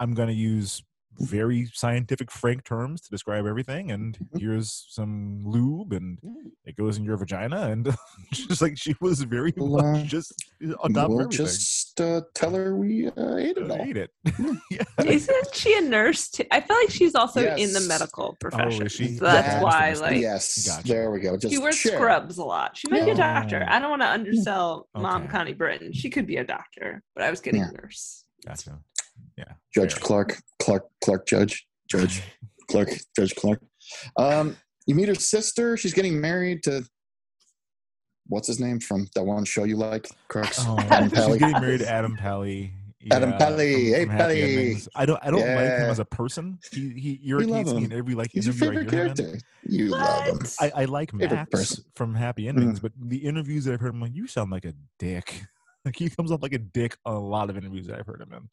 i'm 0.00 0.14
gonna 0.14 0.32
use 0.32 0.82
very 1.18 1.66
scientific 1.72 2.30
frank 2.30 2.64
terms 2.64 3.00
to 3.00 3.10
describe 3.10 3.46
everything 3.46 3.90
and 3.90 4.18
Mhm. 4.18 4.40
here's 4.40 4.86
some 4.90 5.42
lube 5.44 5.92
and 5.92 6.18
Mm. 6.22 6.50
it 6.64 6.76
goes 6.76 6.96
in 6.98 7.04
your 7.04 7.16
vagina 7.16 7.68
and 7.70 7.96
just 8.32 8.60
like 8.62 8.76
she 8.78 8.94
was 9.00 9.22
very 9.22 9.52
Well, 9.56 9.80
uh, 9.80 9.92
much 9.92 10.06
just 10.08 10.32
on 10.82 10.92
top 10.92 11.04
of 11.04 11.10
we'll 11.10 11.20
everything 11.22 11.46
just 11.46 12.00
uh, 12.00 12.22
tell 12.34 12.50
her 12.54 12.76
we 12.76 13.08
uh, 13.08 13.36
ate 13.36 13.56
it 13.56 13.70
Uh, 13.70 13.74
all. 13.74 13.86
eat 13.86 13.96
it 13.96 14.10
yeah 14.70 14.82
Isn't 15.04 15.54
she 15.54 15.76
a 15.78 15.80
nurse 15.82 16.28
too? 16.28 16.44
I 16.50 16.60
feel 16.60 16.76
like 16.76 16.90
she's 16.90 17.14
also 17.14 17.40
in 17.56 17.72
the 17.72 17.80
medical 17.88 18.36
profession. 18.40 18.88
she? 18.88 19.16
So 19.16 19.24
that's 19.24 19.46
Yeah. 19.54 19.62
why, 19.62 19.92
like, 19.94 20.20
yes, 20.20 20.66
Gotcha. 20.66 20.88
there 20.88 21.10
we 21.10 21.20
go. 21.20 21.36
Just 21.36 21.52
she 21.54 21.58
wears 21.58 21.76
share. 21.76 21.92
scrubs 21.96 22.38
a 22.38 22.44
lot. 22.44 22.76
She 22.76 22.88
might 22.88 23.04
be 23.04 23.10
a 23.12 23.14
doctor. 23.14 23.64
Oh. 23.68 23.72
I 23.72 23.78
don't 23.78 23.90
want 23.90 24.02
to 24.02 24.08
undersell 24.10 24.88
Mom 24.94 25.28
Connie 25.28 25.52
Britton. 25.54 25.92
She 25.92 26.10
could 26.10 26.26
be 26.26 26.36
a 26.38 26.44
doctor, 26.44 27.02
but 27.14 27.22
I 27.24 27.30
was 27.30 27.40
getting 27.40 27.60
Yeah. 27.60 27.70
nurse. 27.80 28.24
gotcha 28.46 28.78
yeah 29.36 29.52
Judge 29.74 29.94
fair. 29.94 30.02
Clark, 30.02 30.38
Clark, 30.60 30.84
Clark, 31.04 31.26
Judge, 31.26 31.66
Judge, 31.90 32.22
Clark, 32.70 32.90
Judge 33.16 33.34
Clark. 33.36 33.60
Um, 34.16 34.56
you 34.86 34.94
meet 34.94 35.08
her 35.08 35.14
sister. 35.14 35.76
She's 35.76 35.94
getting 35.94 36.20
married 36.20 36.62
to 36.64 36.84
what's 38.26 38.46
his 38.48 38.58
name 38.60 38.80
from 38.80 39.06
that 39.14 39.22
one 39.24 39.44
show 39.44 39.64
you 39.64 39.76
like, 39.76 40.08
Crux? 40.28 40.58
Oh, 40.60 40.78
Adam 40.78 41.08
she's 41.08 41.18
Pally. 41.18 41.38
getting 41.38 41.60
married 41.60 41.80
to 41.80 41.88
Adam 41.88 42.16
Pally. 42.16 42.72
Adam 43.12 43.30
Yeah, 43.30 43.38
Pally. 43.38 43.72
from- 43.84 43.92
Hey, 43.94 44.04
from 44.04 44.10
Happy 44.10 44.22
Pally. 44.22 44.42
Endings. 44.42 44.88
I 44.96 45.06
don't. 45.06 45.20
I 45.22 45.30
don't 45.30 45.40
like 45.40 45.78
him 45.78 45.90
as 45.90 45.98
a 46.00 46.04
person. 46.04 46.58
He 46.72 46.88
he 46.90 47.20
You 47.22 47.38
love 47.38 47.48
irritates 47.48 47.72
me 47.72 47.84
him. 47.84 47.92
in 47.92 47.98
every 47.98 48.14
like 48.16 48.30
He's 48.32 48.46
your 48.46 48.54
interview 48.56 48.80
I 48.80 48.82
favorite 48.84 48.90
hear 48.90 49.04
him 49.04 49.10
in. 49.10 49.16
character. 49.16 49.38
You 49.68 49.86
love 49.90 50.24
him. 50.26 50.38
I, 50.60 50.72
I 50.74 50.84
like 50.86 51.10
Favorite 51.12 51.30
Max 51.32 51.50
person. 51.50 51.84
Mm. 51.84 51.96
from 51.96 52.14
Happy 52.16 52.48
Endings, 52.48 52.80
but 52.80 52.90
the 53.00 53.18
interviews 53.18 53.64
that 53.66 53.74
I've 53.74 53.80
heard 53.80 53.94
him 53.94 54.00
like, 54.00 54.14
you 54.14 54.26
sound 54.26 54.50
like 54.50 54.64
a 54.64 54.72
dick. 54.98 55.42
Like 55.84 55.94
he 55.96 56.10
comes 56.10 56.32
off 56.32 56.42
like 56.42 56.52
a 56.52 56.58
dick 56.58 56.96
on 57.04 57.14
a 57.14 57.20
lot 57.20 57.48
of 57.48 57.56
interviews 57.56 57.86
that 57.86 57.96
I've 57.96 58.06
heard 58.08 58.20
him 58.20 58.32
in. 58.32 58.48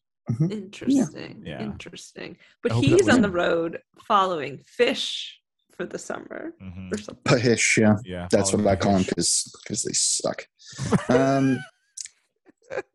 Interesting. 0.50 1.42
Yeah. 1.44 1.60
Interesting. 1.62 2.36
But 2.62 2.72
he's 2.72 3.08
on 3.08 3.20
the 3.22 3.30
road 3.30 3.80
following 4.06 4.58
Phish 4.78 5.28
for 5.76 5.84
the 5.86 5.98
summer 5.98 6.52
Mhm. 6.62 6.92
or 6.92 6.98
something. 6.98 7.22
Pahish, 7.24 7.76
yeah. 7.76 7.96
Yeah, 8.04 8.28
That's 8.30 8.52
what 8.52 8.66
I 8.66 8.76
call 8.76 8.92
them 8.94 9.04
fish. 9.04 9.44
because 9.62 9.82
they 9.82 9.92
suck. 9.92 10.46
Um, 11.08 11.58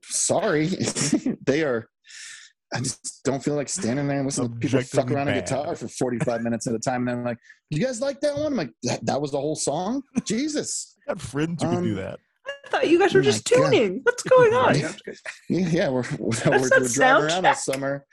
sorry, 0.03 0.67
they 1.45 1.63
are. 1.63 1.87
I 2.73 2.79
just 2.81 3.23
don't 3.23 3.43
feel 3.43 3.55
like 3.55 3.67
standing 3.69 4.07
there 4.07 4.17
and 4.17 4.25
listening 4.27 4.51
to 4.53 4.55
people 4.59 4.79
fuck 4.81 5.05
Objectively 5.09 5.15
around 5.15 5.27
a 5.29 5.33
guitar 5.41 5.75
for 5.75 5.87
45 5.87 6.41
minutes 6.43 6.67
at 6.67 6.75
a 6.75 6.79
time. 6.79 7.07
And 7.07 7.19
I'm 7.19 7.25
like, 7.25 7.39
you 7.71 7.83
guys 7.83 7.99
like 7.99 8.19
that 8.21 8.35
one? 8.35 8.45
I'm 8.47 8.55
like, 8.55 8.71
that, 8.83 9.03
that 9.07 9.19
was 9.19 9.31
the 9.31 9.39
whole 9.39 9.55
song? 9.55 10.03
Jesus. 10.23 10.95
I 11.07 11.13
got 11.13 11.21
friends 11.21 11.63
who 11.63 11.69
can 11.69 11.83
do 11.83 11.89
Um, 11.91 11.95
that. 11.95 12.19
I 12.65 12.69
thought 12.69 12.89
you 12.89 12.99
guys 12.99 13.13
were 13.13 13.21
Oh 13.21 13.23
my 13.23 13.31
just 13.31 13.49
God. 13.49 13.55
tuning. 13.71 13.99
What's 14.03 14.23
going 14.23 14.53
on? 14.53 14.77
Yeah. 14.79 14.91
Yeah, 15.49 15.67
yeah 15.69 15.89
we're, 15.89 16.03
we're, 16.19 16.29
we're, 16.45 16.59
we're 16.61 16.87
driving 16.87 17.23
around 17.29 17.45
all 17.45 17.55
summer. 17.55 18.05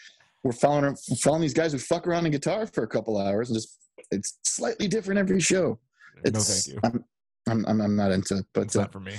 We're 0.45 0.53
following, 0.53 0.97
following 1.21 1.43
these 1.43 1.55
guys 1.55 1.73
who 1.73 1.79
fuck 1.79 2.07
around 2.07 2.27
a 2.27 2.31
guitar 2.31 2.67
for 2.67 2.85
a 2.85 2.87
couple 2.89 3.19
hours 3.19 3.51
and 3.51 3.57
just, 3.57 3.79
it's 4.11 4.39
slightly 4.45 4.87
different 4.89 5.19
every 5.19 5.41
show. 5.41 5.79
No, 6.17 6.23
It's, 6.25 6.67
thank 6.67 6.75
you. 6.75 6.81
I'm, 6.85 7.05
I'm, 7.49 7.67
I'm, 7.67 7.81
I'm 7.81 7.97
not 7.97 8.13
into 8.13 8.39
it, 8.39 8.47
but 8.55 8.63
It's 8.63 8.77
uh, 8.77 8.83
not 8.83 8.93
for 8.93 9.01
me. 9.01 9.15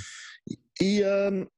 he 0.78 1.04
um 1.04 1.48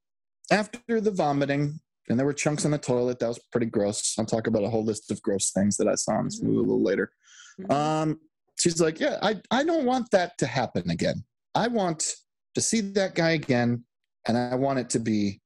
after 0.53 1.01
the 1.01 1.11
vomiting 1.13 1.79
and 2.09 2.19
there 2.19 2.27
were 2.27 2.33
chunks 2.33 2.65
on 2.65 2.73
the 2.73 2.79
toilet 2.79 3.21
that 3.21 3.29
was 3.29 3.39
pretty 3.53 3.67
gross 3.67 4.17
i'll 4.19 4.25
talk 4.27 4.49
about 4.49 4.65
a 4.65 4.69
whole 4.69 4.85
list 4.85 5.11
of 5.13 5.23
gross 5.23 5.53
things 5.53 5.77
that 5.77 5.87
i 5.87 5.95
saw 5.95 6.19
in 6.19 6.25
this 6.25 6.43
movie 6.43 6.57
a 6.57 6.61
little 6.61 6.83
later 6.83 7.13
Mhm. 7.61 7.71
um 7.73 8.21
she's 8.59 8.81
like 8.81 8.99
yeah 8.99 9.19
i 9.23 9.41
i 9.53 9.63
don't 9.63 9.85
want 9.85 10.11
that 10.11 10.37
to 10.39 10.47
happen 10.47 10.91
again 10.91 11.23
i 11.55 11.69
want 11.69 12.17
to 12.55 12.61
see 12.61 12.81
that 12.81 13.15
guy 13.15 13.31
again 13.31 13.85
and 14.27 14.37
i 14.37 14.55
want 14.55 14.79
it 14.79 14.91
to 14.91 14.99
be 14.99 15.41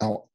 oh 0.00 0.28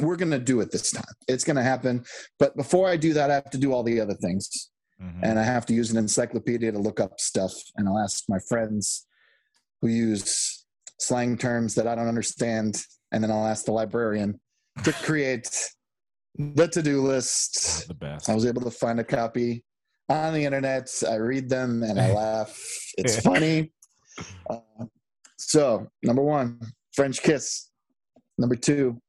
we're 0.00 0.16
gonna 0.16 0.38
do 0.38 0.60
it 0.60 0.70
this 0.70 0.90
time 0.90 1.04
it's 1.28 1.44
gonna 1.44 1.62
happen 1.62 2.02
but 2.38 2.56
before 2.56 2.88
i 2.88 2.96
do 2.96 3.12
that 3.12 3.30
i 3.30 3.34
have 3.34 3.50
to 3.50 3.58
do 3.58 3.72
all 3.72 3.82
the 3.82 4.00
other 4.00 4.14
things 4.14 4.68
Mhm. 5.00 5.18
and 5.24 5.36
I 5.38 5.42
have 5.42 5.66
to 5.66 5.74
use 5.74 5.90
an 5.90 5.96
encyclopedia 5.96 6.70
to 6.70 6.78
look 6.78 7.00
up 7.00 7.18
stuff. 7.18 7.52
And 7.74 7.88
I'll 7.88 7.98
ask 7.98 8.22
my 8.28 8.38
friends 8.38 9.04
who 9.80 9.88
use 9.88 10.64
slang 11.00 11.36
terms 11.36 11.74
that 11.74 11.88
I 11.88 11.96
don't 11.96 12.06
understand, 12.06 12.80
and 13.10 13.20
then 13.20 13.32
I'll 13.32 13.44
ask 13.46 13.64
the 13.64 13.72
librarian 13.72 14.38
to 14.84 14.92
create 14.92 15.48
the 16.38 16.68
to-do 16.68 17.02
list. 17.02 17.88
the 17.88 17.94
best. 17.94 18.30
I 18.30 18.34
was 18.36 18.46
able 18.46 18.62
to 18.62 18.70
find 18.70 19.00
a 19.00 19.04
copy 19.04 19.64
on 20.08 20.34
the 20.34 20.44
internet. 20.44 20.88
I 21.10 21.16
read 21.16 21.48
them 21.48 21.82
and 21.82 22.00
I 22.00 22.12
laugh. 22.22 22.56
It's 22.96 23.18
funny. 23.18 23.72
Uh, 24.48 24.58
so, 25.38 25.88
number 26.02 26.22
one, 26.22 26.60
French 26.92 27.22
kiss. 27.22 27.70
Number 28.38 28.56
two, 28.56 29.00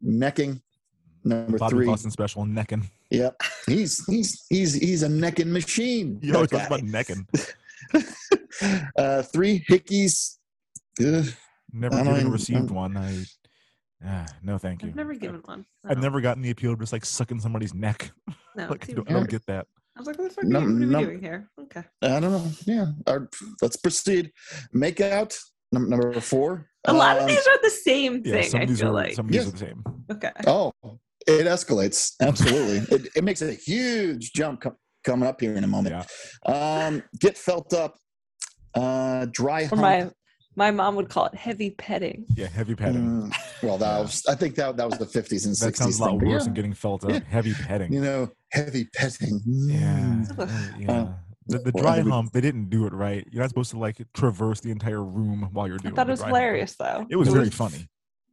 necking. 0.00 0.62
Number 1.24 1.58
Bobby 1.58 1.76
three, 1.76 1.86
Boston 1.86 2.10
special 2.10 2.44
necking. 2.46 2.88
Yep. 3.10 3.40
He's 3.66 4.04
he's 4.06 4.46
he's 4.48 4.74
he's 4.74 5.02
a 5.02 5.08
necking 5.08 5.52
machine. 5.52 6.18
You 6.22 6.34
always 6.34 6.50
talk 6.50 6.66
about 6.66 6.82
necking. 6.82 7.26
uh, 8.96 9.22
three 9.22 9.64
hickeys. 9.68 10.36
Ugh. 11.00 11.26
Never 11.72 11.94
I 11.94 11.98
don't 11.98 12.06
given 12.06 12.16
or 12.16 12.20
even- 12.20 12.32
received 12.32 12.70
one. 12.70 12.96
I 12.96 13.24
ah, 14.04 14.26
no, 14.42 14.56
thank 14.58 14.82
you. 14.82 14.90
I've 14.90 14.96
never 14.96 15.14
given 15.14 15.40
one. 15.44 15.66
I've 15.84 15.98
never 15.98 16.20
gotten 16.20 16.42
the 16.42 16.50
appeal 16.50 16.72
of 16.72 16.80
just 16.80 16.92
like 16.92 17.04
sucking 17.04 17.40
somebody's 17.40 17.74
neck. 17.74 18.12
No, 18.56 18.66
like, 18.70 18.88
I 18.88 18.92
don't, 18.92 19.10
I 19.10 19.12
don't 19.12 19.28
get 19.28 19.44
that. 19.46 19.66
I 19.96 20.00
was 20.00 20.06
like, 20.06 20.18
what 20.18 20.28
the 20.28 20.34
fuck 20.34 20.44
No, 20.44 20.58
are, 20.60 20.62
you, 20.62 20.68
what 20.74 20.82
are 20.82 20.86
no. 20.86 20.98
we 20.98 21.04
doing 21.06 21.20
here? 21.22 21.50
Okay. 21.62 21.82
I 22.02 22.20
don't 22.20 22.30
know. 22.32 22.46
Yeah. 22.66 22.86
Our, 23.06 23.28
let's 23.62 23.76
proceed. 23.76 24.30
Make 24.72 25.00
out. 25.00 25.34
Num- 25.72 25.88
number 25.88 26.20
four. 26.20 26.66
A 26.86 26.92
lot 26.92 27.16
of 27.16 27.22
Um, 27.22 27.28
these 27.28 27.46
are 27.46 27.58
the 27.62 27.70
same 27.70 28.22
Yeah, 28.24 28.32
thing, 28.42 28.50
some 28.50 28.60
I 28.60 28.62
of 28.64 28.68
these 28.68 28.80
feel 28.80 28.88
are 28.90 28.92
like. 28.92 29.14
some 29.14 29.26
of 29.26 29.32
these 29.32 29.42
Yeah. 29.42 29.48
are 29.48 29.52
the 29.52 29.58
same. 29.58 29.84
Okay. 30.12 30.30
Oh, 30.46 30.72
it 31.26 31.46
escalates. 31.46 32.12
Absolutely. 32.20 32.96
it, 32.96 33.08
it 33.16 33.24
makes 33.24 33.42
a 33.42 33.52
huge 33.52 34.32
jump 34.32 34.60
com- 34.60 34.76
coming 35.02 35.28
up 35.28 35.40
here 35.40 35.54
in 35.56 35.64
a 35.64 35.66
moment. 35.66 36.06
Um, 36.44 37.02
get 37.20 37.36
felt 37.38 37.72
up. 37.72 37.96
Uh, 38.74 39.26
dry 39.32 39.62
Or 39.62 39.68
hump. 39.68 39.80
my 39.80 40.10
my 40.56 40.70
mom 40.70 40.96
would 40.96 41.08
call 41.08 41.26
it 41.26 41.34
heavy 41.34 41.70
petting. 41.70 42.26
Yeah, 42.34 42.46
heavy 42.48 42.74
petting. 42.74 43.02
Mm, 43.30 43.34
well, 43.62 43.78
that 43.78 44.00
was. 44.00 44.24
I 44.26 44.34
think 44.34 44.54
that 44.56 44.76
that 44.78 44.88
was 44.88 44.98
the 44.98 45.04
50s 45.06 45.44
and 45.46 45.54
60s. 45.54 45.60
That 45.60 45.76
sounds 45.76 45.98
a 45.98 46.02
lot 46.02 46.18
thing, 46.18 46.28
worse 46.28 46.40
yeah, 46.42 46.44
than 46.44 46.54
getting 46.54 46.72
felt 46.74 47.04
up. 47.04 47.10
Yeah. 47.10 47.20
Heavy 47.28 47.52
petting. 47.54 47.92
You 47.92 48.00
know, 48.00 48.30
heavy 48.52 48.86
petting. 48.94 49.40
Yeah, 49.46 49.98
Mm. 49.98 50.80
yeah. 50.80 50.92
Uh, 50.92 51.12
the, 51.48 51.58
the 51.58 51.72
dry 51.72 51.96
heavy- 51.96 52.10
hump, 52.10 52.32
they 52.32 52.40
didn't 52.40 52.70
do 52.70 52.86
it 52.86 52.92
right. 52.92 53.24
You're 53.30 53.42
not 53.42 53.50
supposed 53.50 53.70
to 53.70 53.78
like 53.78 54.04
traverse 54.14 54.60
the 54.60 54.70
entire 54.70 55.04
room 55.04 55.48
while 55.52 55.68
you're 55.68 55.76
I 55.76 55.82
doing. 55.82 55.94
thought 55.94 56.06
the 56.06 56.10
it 56.10 56.14
was 56.14 56.20
dry 56.20 56.28
hump. 56.30 56.36
hilarious 56.38 56.74
though. 56.76 57.06
It 57.08 57.16
was 57.16 57.28
very 57.28 57.50
funny. 57.50 57.86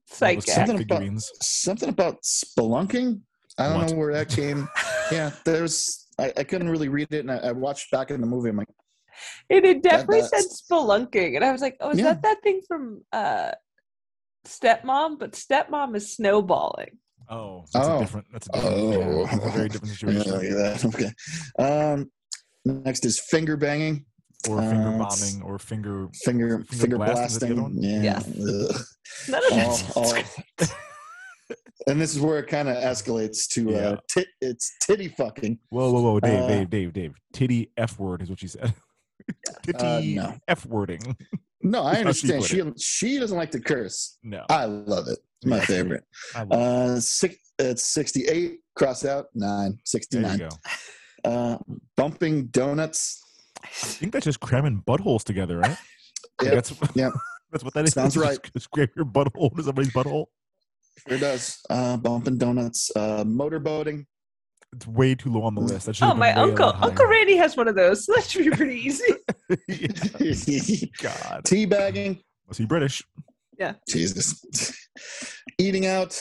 Psych. 0.07 0.43
Those 0.43 0.55
Something 0.55 0.81
about- 0.81 1.21
something 1.41 1.89
about 1.89 2.21
spelunking. 2.23 3.21
I 3.57 3.69
don't 3.69 3.77
What? 3.79 3.91
know 3.91 3.97
where 3.97 4.13
that 4.13 4.29
came. 4.35 4.67
yeah, 5.11 5.31
there's. 5.45 6.07
I, 6.19 6.31
I 6.37 6.43
couldn't 6.43 6.69
really 6.69 6.89
read 6.89 7.07
it, 7.11 7.19
and 7.19 7.31
I, 7.31 7.37
I 7.37 7.51
watched 7.51 7.91
back 7.91 8.09
in 8.11 8.21
the 8.21 8.27
movie. 8.27 8.49
I'm 8.49 8.57
like, 8.57 8.67
It 9.49 9.63
had 9.65 9.81
definitely 9.81 10.21
said 10.21 10.31
that's- 10.31 10.61
spelunking, 10.69 11.35
and 11.35 11.43
I 11.45 11.51
was 11.51 11.61
like, 11.61 11.77
"Oh, 11.79 11.89
is 11.91 11.97
Yeah. 11.99 12.05
that 12.13 12.21
that 12.23 12.41
thing 12.43 12.61
from 12.67 13.03
uh, 13.11 13.51
Stepmom?" 14.47 15.19
But 15.19 15.33
Stepmom 15.33 15.95
is 15.95 16.13
snowballing. 16.15 16.97
Oh, 17.29 17.65
that's 17.73 17.87
Oh. 17.87 17.97
a 17.97 17.99
different. 18.01 18.27
That's 18.31 18.47
a 18.47 18.51
different. 18.53 18.77
yeah, 18.77 18.97
Oh. 18.97 19.25
that's 19.25 19.45
a 19.45 19.49
very 19.49 19.69
different 19.69 19.93
situation. 19.95 20.31
look 20.31 20.43
at 20.43 20.81
that. 20.81 20.85
Okay. 21.59 21.93
Um, 21.93 22.11
next 22.65 23.05
is 23.05 23.19
finger 23.19 23.55
banging, 23.57 24.05
Or 24.49 24.59
finger 24.61 24.89
Uh, 24.89 24.97
bombing, 24.97 25.41
or 25.43 25.57
finger. 25.57 26.09
finger 26.25 26.59
Finger 26.59 26.65
finger, 26.65 26.97
blast, 26.97 27.31
is 27.35 27.39
that 27.39 27.47
the 27.47 27.53
other 27.53 27.61
blasting. 27.61 27.81
one? 27.81 27.81
Yeah. 27.81 28.01
Yes. 28.03 28.27
None 29.29 29.43
of 29.45 29.49
that 29.51 29.91
All- 29.95 30.03
all- 30.03 30.67
and 31.87 31.99
this 32.01 32.13
is 32.15 32.19
where 32.21 32.39
it 32.39 32.47
kind 32.47 32.67
of 32.67 32.75
escalates 32.77 33.47
to 33.51 33.71
Yeah. 33.71 33.77
uh, 33.89 33.97
tit. 34.09 34.27
It's 34.41 34.73
titty 34.81 35.07
fucking. 35.09 35.59
Whoa, 35.69 35.91
whoa, 35.93 36.01
whoa, 36.01 36.19
Dave, 36.19 36.41
Uh, 36.43 36.47
Dave, 36.47 36.69
Dave, 36.69 36.93
Dave. 36.93 37.13
Titty 37.31 37.71
f 37.77 37.97
word 37.99 38.21
is 38.21 38.29
what 38.29 38.39
she 38.41 38.47
said. 38.47 38.73
Titty 39.63 40.15
no. 40.15 40.35
f 40.47 40.65
wording. 40.65 41.15
No, 41.61 41.83
I 41.83 42.03
That's 42.03 42.21
how 42.21 42.27
she 42.27 42.33
understand. 42.33 42.79
She 42.79 43.07
she 43.09 43.19
doesn't 43.19 43.37
like 43.37 43.51
to 43.51 43.59
curse. 43.59 44.17
No, 44.23 44.45
I 44.49 44.65
love 44.65 45.07
it. 45.07 45.19
It's 45.37 45.45
my 45.45 45.57
Yeah, 45.57 45.65
favorite. 45.65 46.03
Love 46.35 46.51
Uh, 46.51 46.99
six, 46.99 47.35
it's 47.59 47.83
68, 47.83 48.59
cross 48.75 49.05
out, 49.05 49.27
9, 49.35 49.69
There 49.71 49.77
69. 49.85 50.39
you 50.39 50.49
go. 50.49 51.29
Uh, 51.29 51.57
bumping 51.95 52.47
donuts. 52.47 53.21
I 53.63 53.67
think 53.67 54.11
that's 54.11 54.25
just 54.25 54.39
cramming 54.41 54.83
buttholes 54.85 55.23
together, 55.23 55.57
right? 55.59 55.77
yeah. 56.41 56.55
That's 56.55 56.73
yep. 56.95 57.13
that's 57.51 57.63
what 57.63 57.73
that 57.75 57.85
is. 57.85 57.93
Sounds 57.93 58.15
Just 58.15 58.25
right. 58.25 58.39
Scrape 58.61 58.91
your 58.95 59.05
butthole 59.05 59.55
to 59.55 59.63
somebody's 59.63 59.93
butthole. 59.93 60.25
Sure 61.07 61.17
does. 61.17 61.59
Uh, 61.69 61.97
bumping 61.97 62.37
donuts. 62.37 62.91
Uh, 62.95 63.23
motorboating. 63.23 64.05
It's 64.75 64.87
way 64.87 65.15
too 65.15 65.31
low 65.31 65.43
on 65.43 65.55
the 65.55 65.61
list. 65.61 65.85
That 65.85 66.01
Oh, 66.01 66.13
my 66.13 66.33
uncle 66.33 66.73
Uncle 66.81 67.05
Randy 67.07 67.35
has 67.37 67.55
one 67.55 67.67
of 67.67 67.75
those, 67.75 68.05
so 68.05 68.13
that 68.15 68.23
should 68.23 68.45
be 68.45 68.51
pretty 68.51 68.79
easy. 68.79 69.03
God, 71.01 71.43
Teabagging. 71.45 72.21
was 72.47 72.57
he 72.57 72.65
British? 72.65 73.01
Yeah. 73.57 73.73
Jesus. 73.87 74.43
Eating 75.59 75.85
out. 75.85 76.13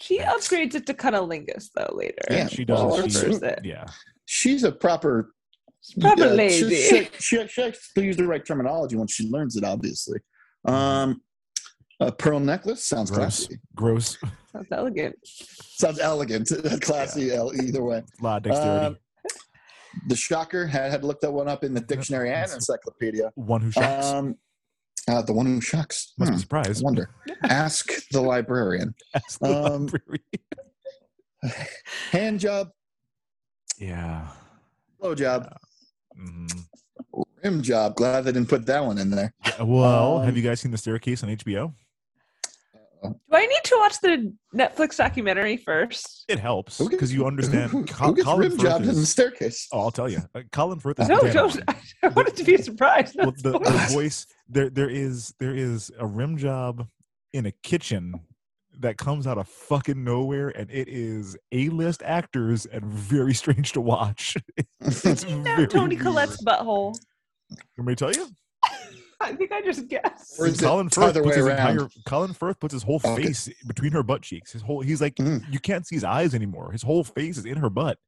She 0.00 0.18
Thanks. 0.18 0.48
upgrades 0.48 0.74
it 0.76 0.86
to 0.86 0.94
cunnilingus 0.94 1.68
though 1.74 1.92
later. 1.92 2.22
Yeah, 2.30 2.46
she 2.46 2.64
does. 2.64 2.80
well, 2.80 3.08
she, 3.08 3.26
it. 3.44 3.60
yeah, 3.64 3.84
She's 4.26 4.64
a 4.64 4.72
proper. 4.72 5.34
Proper 6.00 6.24
uh, 6.24 6.34
lady. 6.34 6.54
She, 6.54 6.74
she, 6.76 7.08
she, 7.18 7.48
she 7.48 7.60
has 7.62 7.78
to 7.94 8.04
use 8.04 8.16
the 8.16 8.26
right 8.26 8.44
terminology 8.44 8.96
when 8.96 9.08
she 9.08 9.28
learns 9.28 9.56
it, 9.56 9.64
obviously. 9.64 10.20
Um, 10.66 11.22
a 12.00 12.12
pearl 12.12 12.40
necklace 12.40 12.84
sounds 12.84 13.10
Gross. 13.10 13.46
classy. 13.46 13.60
gross. 13.74 14.18
Sounds 14.52 14.68
elegant. 14.70 15.16
Sounds 15.24 15.98
elegant. 15.98 16.50
classy, 16.82 17.32
uh, 17.32 17.46
either 17.62 17.82
way. 17.82 18.02
A 18.20 18.24
lot 18.24 18.36
of 18.38 18.42
dexterity. 18.44 18.86
Um, 18.86 18.98
the 20.06 20.16
shocker 20.16 20.66
had, 20.66 20.90
had 20.90 21.04
looked 21.04 21.22
that 21.22 21.32
one 21.32 21.48
up 21.48 21.64
in 21.64 21.74
the 21.74 21.80
dictionary 21.80 22.30
and 22.32 22.50
encyclopedia. 22.52 23.32
One 23.34 23.60
who 23.60 23.70
shocks. 23.72 24.06
Um, 24.06 24.36
uh, 25.08 25.22
the 25.22 25.32
one 25.32 25.46
who 25.46 25.60
shocks. 25.60 26.12
Must 26.18 26.30
Hmm, 26.30 26.36
be 26.36 26.40
surprised. 26.40 26.84
Wonder. 26.84 27.10
Ask 27.44 27.90
the 28.10 28.20
librarian. 28.20 28.94
Ask 29.14 29.40
the 29.40 29.48
Um, 29.48 29.86
library. 29.86 30.20
Hand 32.12 32.40
job, 32.40 32.70
yeah. 33.78 34.28
blow 35.00 35.14
job, 35.14 35.52
Mhm. 36.18 36.66
rim 37.42 37.62
job. 37.62 37.94
Glad 37.94 38.22
they 38.22 38.32
didn't 38.32 38.48
put 38.48 38.66
that 38.66 38.84
one 38.84 38.98
in 38.98 39.10
there. 39.10 39.32
Yeah, 39.46 39.62
Well, 39.62 40.18
Um, 40.18 40.24
have 40.26 40.36
you 40.36 40.42
guys 40.42 40.60
seen 40.60 40.72
the 40.72 40.78
staircase 40.78 41.22
on 41.22 41.30
HBO? 41.30 41.74
Do 43.02 43.14
I 43.32 43.46
need 43.46 43.64
to 43.64 43.76
watch 43.78 44.00
the 44.00 44.32
Netflix 44.54 44.96
documentary 44.96 45.56
first? 45.56 46.24
It 46.28 46.38
helps 46.38 46.78
because 46.78 47.12
you 47.12 47.26
understand. 47.26 47.70
Who, 47.70 47.78
who, 47.82 48.14
gets 48.14 48.24
Colin 48.26 48.40
rim 48.40 48.50
Firth 48.52 48.60
jobbed 48.60 48.86
in 48.86 48.94
the 48.94 49.06
staircase? 49.06 49.68
Oh, 49.72 49.80
I'll 49.80 49.90
tell 49.90 50.08
you. 50.08 50.20
Uh, 50.34 50.42
Colin 50.52 50.80
Firth 50.80 51.00
is 51.00 51.08
No, 51.08 51.20
dead 51.20 51.34
don't. 51.34 51.62
I 52.02 52.08
wanted 52.08 52.36
to 52.36 52.44
be 52.44 52.56
surprised. 52.56 53.16
Well, 53.18 53.32
the, 53.42 53.52
the 53.52 53.88
voice 53.92 54.26
there 54.48 54.70
there 54.70 54.90
is 54.90 55.34
there 55.38 55.54
is 55.54 55.92
a 55.98 56.06
rim 56.06 56.36
job 56.36 56.86
in 57.32 57.46
a 57.46 57.52
kitchen 57.62 58.14
that 58.80 58.96
comes 58.96 59.26
out 59.26 59.38
of 59.38 59.48
fucking 59.48 60.02
nowhere 60.02 60.50
and 60.50 60.70
it 60.70 60.88
is 60.88 61.36
a-list 61.52 62.02
actors 62.04 62.64
and 62.66 62.84
very 62.84 63.34
strange 63.42 63.72
to 63.72 63.80
watch 63.80 64.36
it's 64.80 65.24
Now 65.24 65.56
very 65.56 65.66
Toni 65.66 65.96
weird. 65.96 66.02
Collette's 66.02 66.42
butthole. 66.44 66.96
Let 67.76 67.86
me 67.86 67.94
tell 67.94 68.12
you 68.12 68.28
I 69.20 69.32
think 69.34 69.50
I 69.52 69.60
just 69.62 69.88
guessed. 69.88 70.38
Or 70.38 70.46
is 70.46 70.60
Colin 70.60 70.86
the 70.88 70.94
Firth 70.94 71.04
other 71.08 71.22
puts 71.22 71.36
way 71.36 71.42
his 71.42 71.46
around? 71.46 71.70
entire 71.78 71.88
Colin 72.06 72.32
Firth 72.32 72.60
puts 72.60 72.72
his 72.72 72.82
whole 72.82 73.00
Okay. 73.04 73.22
face 73.24 73.48
between 73.66 73.92
her 73.92 74.02
butt 74.02 74.22
cheeks. 74.22 74.52
His 74.52 74.62
whole 74.62 74.80
he's 74.80 75.00
like 75.00 75.16
Mm. 75.16 75.42
you 75.52 75.58
can't 75.58 75.86
see 75.86 75.96
his 75.96 76.04
eyes 76.04 76.34
anymore. 76.34 76.70
His 76.72 76.82
whole 76.82 77.02
face 77.04 77.36
is 77.36 77.44
in 77.44 77.56
her 77.56 77.70
butt, 77.70 77.98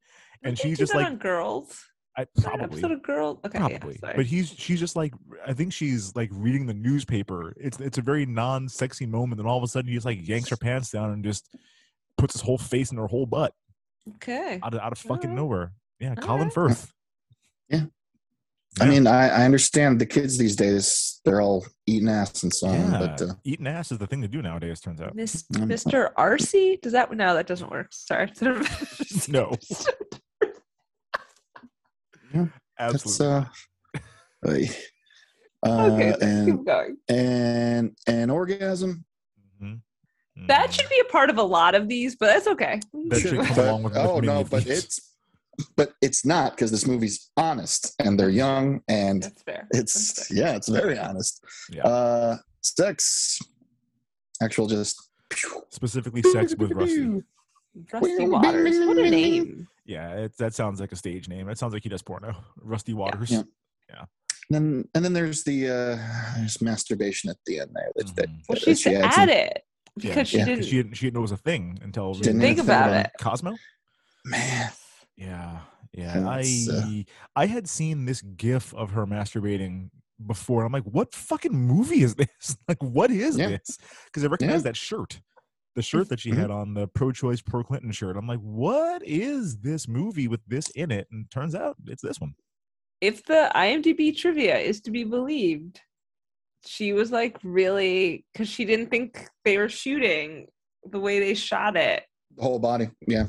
and 0.43 0.59
she's 0.59 0.79
just 0.79 0.95
like 0.95 1.07
on 1.07 1.17
girls. 1.17 1.85
I, 2.17 2.23
Is 2.23 2.29
there 2.43 2.53
an 2.53 2.59
probably 2.59 2.79
episode 2.79 2.91
of 2.93 3.03
girls. 3.05 3.39
Okay, 3.47 3.59
probably 3.59 3.97
sorry. 3.99 4.15
but 4.17 4.27
he's 4.27 4.49
she's 4.51 4.81
just 4.81 4.97
like 4.97 5.15
i 5.47 5.53
think 5.53 5.73
she's 5.73 6.15
like 6.17 6.29
reading 6.33 6.67
the 6.67 6.75
newspaper 6.75 7.55
it's 7.57 7.79
it's 7.79 7.99
a 7.99 8.03
very 8.03 8.27
non-sexy 8.27 9.07
moment 9.07 9.39
and 9.41 9.49
all 9.49 9.57
of 9.57 9.63
a 9.63 9.69
sudden 9.69 9.89
he 9.89 9.95
just 9.95 10.05
like 10.05 10.27
yanks 10.27 10.49
her 10.51 10.57
pants 10.57 10.91
down 10.91 11.13
and 11.13 11.23
just 11.23 11.49
puts 12.19 12.35
his 12.35 12.43
whole 12.43 12.59
face 12.59 12.91
in 12.91 12.99
her 12.99 13.07
whole 13.07 13.27
butt 13.27 13.55
okay. 14.17 14.59
out 14.65 14.75
of, 14.75 14.81
out 14.81 14.91
of 14.91 14.99
fucking 14.99 15.31
Alright. 15.31 15.37
nowhere 15.37 15.73
yeah 16.01 16.17
colin 16.17 16.41
Alright. 16.51 16.53
firth 16.53 16.93
Yeah. 17.69 17.85
I 18.79 18.87
mean, 18.87 19.07
I, 19.07 19.29
I 19.29 19.45
understand 19.45 20.01
the 20.01 20.07
kids 20.07 20.39
these 20.39 20.55
days, 20.55 21.21
they're 21.25 21.41
all 21.41 21.67
eating 21.87 22.09
ass 22.09 22.43
and 22.45 22.55
so 22.55 22.69
on, 22.69 22.75
yeah 22.75 22.99
but 22.99 23.23
uh, 23.23 23.35
eating 23.45 23.67
ass 23.67 23.91
is 23.91 23.99
the 23.99 24.07
thing 24.07 24.23
to 24.23 24.29
do 24.29 24.41
nowadays 24.43 24.81
turns 24.81 25.01
out 25.01 25.15
Miss, 25.15 25.43
Mr. 25.53 26.13
Arcee? 26.15 26.81
Does 26.81 26.93
that 26.93 27.11
no? 27.13 27.35
That 27.35 27.47
doesn't 27.49 27.71
work. 27.71 27.89
Sorry. 27.91 28.31
no 29.29 29.57
Yeah, 32.33 32.47
absolutely 32.79 33.47
that's, 34.47 34.71
uh, 35.67 35.67
uh, 35.67 35.91
okay, 35.93 36.15
and, 36.23 36.47
keep 36.59 36.65
going. 36.67 36.97
and, 37.09 37.97
and 38.07 38.31
orgasm. 38.31 39.05
Mhm. 39.63 39.81
That 40.47 40.73
should 40.73 40.89
be 40.89 41.01
a 41.01 41.11
part 41.11 41.29
of 41.29 41.37
a 41.39 41.43
lot 41.43 41.75
of 41.75 41.89
these, 41.89 42.17
but 42.17 42.27
that's 42.27 42.47
okay. 42.47 42.81
That 43.09 43.21
should 43.21 43.41
come 43.41 43.59
along 43.59 43.83
with- 43.83 43.93
with 43.95 44.03
oh 44.07 44.21
no, 44.21 44.45
but 44.45 44.65
these. 44.65 44.85
it's, 44.85 45.10
but 45.77 45.93
it's 46.03 46.25
not 46.25 46.53
because 46.53 46.71
this 46.71 46.87
movie's 46.87 47.31
honest 47.37 47.95
and 48.01 48.19
they're 48.19 48.29
young 48.31 48.83
and 48.89 49.23
That's 49.25 49.43
fair. 49.43 49.67
That's 49.71 49.81
it's 49.97 50.29
fair. 50.29 50.37
yeah, 50.39 50.57
it's 50.57 50.69
very 50.69 50.99
honest. 50.99 51.45
Yeah. 51.71 51.83
Uh, 51.85 52.37
sex, 52.63 53.39
actual 54.43 54.67
just. 54.67 55.09
specifically 55.71 56.23
sex 56.23 56.55
with 56.57 56.73
rusty 56.73 57.23
Rusty 57.93 58.27
Waters. 58.27 58.79
What 58.87 58.99
a 58.99 59.11
name. 59.11 59.69
yeah 59.87 60.11
it, 60.25 60.37
that 60.39 60.55
sounds 60.55 60.81
like 60.81 60.91
a 60.93 60.97
stage 60.97 61.29
name 61.29 61.47
that 61.47 61.57
sounds 61.59 61.73
like 61.73 61.83
he 61.85 61.89
does 61.89 62.03
porno 62.03 62.35
rusty 62.61 62.95
waters 62.95 63.31
Yeah. 63.31 63.43
yeah. 63.89 64.05
And 64.51 64.55
Then 64.55 64.89
and 64.95 65.05
then 65.05 65.13
there's 65.13 65.45
the 65.45 65.69
uh, 65.69 65.97
there's 66.37 66.61
masturbation 66.61 67.31
at 67.31 67.37
the 67.47 67.61
end 67.61 67.71
there. 67.75 67.91
That, 67.95 68.17
that, 68.17 68.29
Mhm. 68.29 68.43
Well, 68.49 68.57
that 68.57 68.65
she's 68.65 68.81
she 68.81 68.91
to 68.91 68.97
adds 69.05 69.17
add 69.19 69.29
in. 69.29 69.37
it 69.37 69.63
because 69.97 70.17
Yeah, 70.17 70.25
she 70.25 70.39
yeah, 70.39 70.45
'cause 70.45 70.49
didn't 70.57 70.65
she 70.65 70.77
didn't 70.77 70.95
she 70.97 71.07
didn't 71.07 71.15
know 71.15 71.21
it 71.21 71.31
was 71.31 71.33
a 71.33 71.37
thing 71.37 71.79
until 71.83 72.15
She 72.15 72.23
didn't 72.23 72.41
think 72.41 72.59
about 72.59 72.89
about 72.91 73.07
it. 73.07 73.13
cosmo 73.21 73.55
Man, 74.25 74.71
Yeah, 75.21 75.61
yeah. 75.93 76.27
I 76.29 76.45
uh, 76.73 76.83
I 77.37 77.47
had 77.47 77.69
seen 77.69 78.07
this 78.07 78.23
GIF 78.23 78.75
of 78.75 78.91
her 78.93 79.07
masturbating 79.07 79.91
before. 80.27 80.65
I'm 80.65 80.73
like, 80.73 80.85
what 80.85 81.15
fucking 81.15 81.53
movie 81.53 82.03
is 82.03 82.15
this? 82.17 82.57
Like, 82.67 82.83
what 82.83 83.11
is 83.11 83.37
Yeah. 83.39 83.49
this? 83.51 83.79
Because 84.07 84.25
I 84.25 84.29
recognize 84.29 84.61
Yeah. 84.61 84.71
that 84.71 84.77
shirt, 84.77 85.21
the 85.77 85.83
shirt 85.83 86.09
that 86.09 86.21
she 86.21 86.31
Mhm. 86.31 86.37
had 86.37 86.51
on, 86.51 86.75
the 86.75 86.89
pro-choice, 86.89 87.43
pro-Clinton 87.43 87.93
shirt. 87.93 88.17
I'm 88.17 88.27
like, 88.27 88.41
what 88.41 89.03
is 89.07 89.59
this 89.59 89.87
movie 89.87 90.27
with 90.29 90.41
this 90.47 90.71
in 90.71 90.91
it? 90.91 91.07
And 91.13 91.31
turns 91.31 91.55
out 91.55 91.77
it's 91.87 92.03
this 92.03 92.21
one. 92.21 92.35
if 93.03 93.25
the 93.25 93.51
IMDb 93.55 94.15
trivia 94.15 94.59
is 94.59 94.81
to 94.83 94.91
be 94.91 95.05
believed, 95.05 95.81
she 96.67 96.93
was 96.93 97.11
like 97.11 97.39
really 97.43 98.27
because 98.33 98.47
she 98.49 98.67
didn't 98.67 98.91
think 98.91 99.27
they 99.45 99.57
were 99.57 99.71
shooting 99.71 100.47
the 100.91 101.01
way 101.01 101.19
they 101.19 101.35
shot 101.35 101.77
it. 101.77 102.05
the 102.37 102.43
whole 102.43 102.59
body. 102.59 102.89
Yeah. 103.09 103.27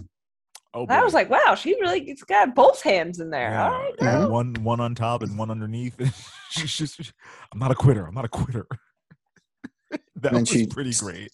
Oh, 0.74 0.86
I 0.88 1.04
was 1.04 1.14
like, 1.14 1.30
wow, 1.30 1.54
she 1.56 1.74
really 1.82 2.02
it's 2.10 2.24
got 2.24 2.56
both 2.56 2.82
hands 2.82 3.20
in 3.20 3.30
there. 3.30 3.50
Yeah, 3.52 3.66
All 3.66 3.72
right, 3.72 3.98
girl. 3.98 4.30
one 4.32 4.54
one 4.64 4.80
on 4.80 4.96
top 4.96 5.22
and 5.22 5.38
one 5.38 5.52
underneath. 5.52 5.96
She's 6.52 6.76
just, 6.78 7.14
I'm 7.52 7.60
not 7.60 7.72
a 7.72 7.76
quitter. 7.76 8.06
I'm 8.06 8.14
not 8.14 8.24
a 8.26 8.30
quitter. 8.30 8.68
that 10.16 10.32
And 10.32 10.42
was 10.42 10.50
she- 10.50 10.68
pretty 10.68 10.94
great. 10.94 11.32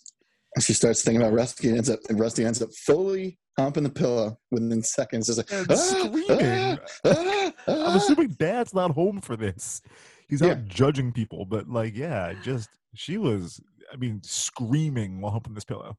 And 0.56 0.64
she 0.64 0.74
starts 0.74 1.04
thinking 1.04 1.22
about 1.22 1.34
Rusty 1.34 1.68
and 1.68 1.78
ends 1.78 1.90
up 1.90 2.00
and 2.10 2.20
Rusty 2.20 2.44
ends 2.44 2.62
up 2.64 2.70
fully 2.74 3.38
humping 3.60 3.84
the 3.84 3.90
pillow 3.92 4.40
within 4.50 4.82
seconds. 4.82 5.28
Just 5.28 5.38
like 5.38 5.68
"Ah, 5.70 5.76
screaming. 5.76 6.40
ah, 6.42 6.78
ah, 7.06 7.54
I'm 7.68 7.74
ah." 7.92 7.96
assuming 7.98 8.30
dad's 8.40 8.74
not 8.74 8.92
home 8.92 9.22
for 9.22 9.36
this. 9.36 9.82
He's 10.30 10.42
Yeah. 10.42 10.52
out 10.54 10.66
judging 10.66 11.12
people, 11.12 11.46
but 11.46 11.70
like, 11.70 11.96
yeah, 11.96 12.34
just 12.44 12.70
she 12.96 13.18
was, 13.20 13.62
I 13.94 13.98
mean, 13.98 14.22
screaming 14.24 15.22
while 15.22 15.32
humping 15.32 15.54
this 15.54 15.64
pillow. 15.66 15.96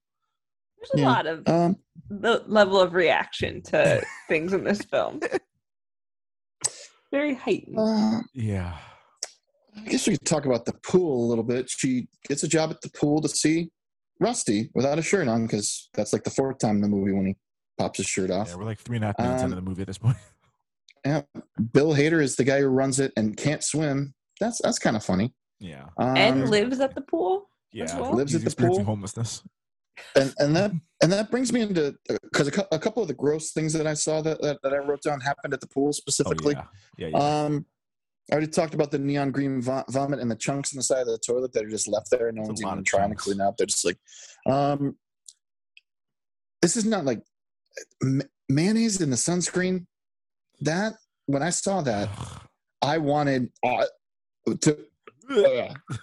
There's 0.78 0.90
a 0.94 0.98
Yeah. 1.00 1.08
lot 1.08 1.26
of 1.26 1.48
Um, 1.48 1.76
the 2.08 2.42
level 2.46 2.80
of 2.80 2.94
reaction 2.94 3.62
to 3.64 4.02
things 4.28 4.52
in 4.52 4.64
this 4.64 4.80
film. 4.82 5.20
Very 7.10 7.34
heightened. 7.34 7.78
uh, 7.78 8.20
Yeah. 8.34 8.78
I 9.76 9.80
guess 9.88 10.06
we 10.06 10.16
could 10.16 10.26
talk 10.26 10.44
about 10.44 10.64
the 10.64 10.72
pool 10.82 11.26
a 11.26 11.28
little 11.28 11.44
bit. 11.44 11.70
She 11.70 12.08
gets 12.28 12.42
a 12.42 12.48
job 12.48 12.70
at 12.70 12.80
the 12.80 12.90
pool 12.90 13.20
to 13.22 13.28
see 13.28 13.70
Rusty 14.20 14.70
without 14.74 14.98
a 14.98 15.02
shirt 15.02 15.28
on 15.28 15.46
because 15.46 15.88
that's 15.94 16.12
like 16.12 16.24
the 16.24 16.30
fourth 16.30 16.58
time 16.58 16.76
in 16.76 16.82
the 16.82 16.88
movie 16.88 17.12
when 17.12 17.26
he 17.26 17.36
pops 17.78 17.98
his 17.98 18.06
shirt 18.06 18.30
off. 18.30 18.48
Yeah, 18.48 18.56
we're 18.56 18.64
like 18.64 18.80
three 18.80 18.96
and 18.96 19.04
a 19.04 19.08
half 19.08 19.18
minutes 19.18 19.42
Um, 19.42 19.52
into 19.52 19.56
the 19.56 19.62
movie 19.68 19.82
at 19.82 19.86
this 19.88 19.98
point. 19.98 20.16
Yeah. 21.06 21.22
Bill 21.72 21.94
Hader 21.94 22.20
is 22.20 22.34
the 22.34 22.42
guy 22.44 22.58
who 22.60 22.66
runs 22.66 22.98
it 22.98 23.12
and 23.16 23.36
can't 23.36 23.62
swim. 23.62 24.14
That's 24.40 24.60
that's 24.60 24.80
kind 24.80 24.96
of 24.96 25.04
funny. 25.04 25.32
Yeah. 25.60 25.86
Um, 25.96 26.16
and 26.16 26.50
lives 26.50 26.80
at 26.80 26.94
the 26.96 27.00
pool. 27.00 27.48
Yeah. 27.72 27.98
well? 28.00 28.14
Lives 28.14 28.32
He's 28.32 28.40
at 28.40 28.42
the 28.42 28.46
experiencing 28.48 28.84
pool. 28.84 28.94
homelessness. 28.96 29.42
And 30.16 30.34
and 30.38 30.54
that 30.56 30.72
and 31.02 31.12
that 31.12 31.30
brings 31.30 31.52
me 31.52 31.60
into 31.62 31.94
because 32.22 32.48
a, 32.48 32.66
a 32.72 32.78
couple 32.78 33.02
of 33.02 33.08
the 33.08 33.14
gross 33.14 33.52
things 33.52 33.72
that 33.72 33.86
I 33.86 33.94
saw 33.94 34.20
that, 34.22 34.40
that 34.42 34.58
that 34.62 34.72
I 34.72 34.78
wrote 34.78 35.02
down 35.02 35.20
happened 35.20 35.54
at 35.54 35.60
the 35.60 35.66
pool 35.68 35.88
Oh, 35.88 35.92
specifically. 35.92 36.54
yeah. 36.54 36.64
Yeah. 36.96 37.08
yeah. 37.08 37.42
Um, 37.44 37.66
I 38.30 38.34
already 38.34 38.48
talked 38.48 38.74
about 38.74 38.90
the 38.90 38.98
neon 38.98 39.30
green 39.30 39.62
vo- 39.62 39.84
vomit 39.88 40.18
and 40.20 40.30
the 40.30 40.36
chunks 40.36 40.72
in 40.72 40.76
the 40.76 40.82
side 40.82 41.00
of 41.00 41.06
the 41.06 41.18
toilet 41.18 41.52
that 41.54 41.64
are 41.64 41.70
just 41.70 41.88
left 41.88 42.10
there. 42.10 42.28
And 42.28 42.36
no 42.36 42.42
one's 42.42 42.60
even 42.60 42.84
trying 42.84 43.08
chunks. 43.10 43.24
to 43.24 43.30
clean 43.30 43.40
up. 43.40 43.56
They're 43.56 43.66
just 43.66 43.84
like, 43.86 43.96
um, 44.46 44.96
this 46.60 46.76
is 46.76 46.84
not 46.84 47.04
like 47.06 47.22
ma- 48.02 48.24
mayonnaise 48.50 49.00
in 49.00 49.08
the 49.10 49.16
sunscreen. 49.16 49.86
That 50.60 50.94
when 51.26 51.42
I 51.42 51.48
saw 51.50 51.80
that, 51.82 52.10
I 52.82 52.98
wanted 52.98 53.50
uh, 53.64 53.86
to. 54.60 54.78
uh, 55.30 55.74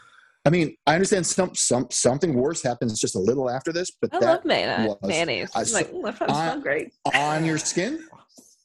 I 0.46 0.52
mean, 0.52 0.76
I 0.86 0.94
understand 0.94 1.26
some 1.26 1.56
some 1.56 1.88
something 1.90 2.34
worse 2.36 2.62
happens 2.62 3.00
just 3.00 3.16
a 3.16 3.20
little 3.20 3.50
after 3.50 3.74
this, 3.74 3.90
but 4.00 4.14
I 4.14 4.20
that 4.20 4.26
love 4.26 4.46
mayonnaise. 4.46 4.88
was- 4.90 4.98
mayonnaise. 5.04 5.50
I 5.56 5.62
I'm 5.62 5.72
like, 5.72 5.88
saw- 5.90 5.94
mm, 5.94 6.04
that 6.04 6.18
sounds 6.20 6.32
I- 6.32 6.54
so 6.54 6.62
great. 6.62 6.94
on 7.14 7.46
your 7.46 7.58
skin. 7.58 8.06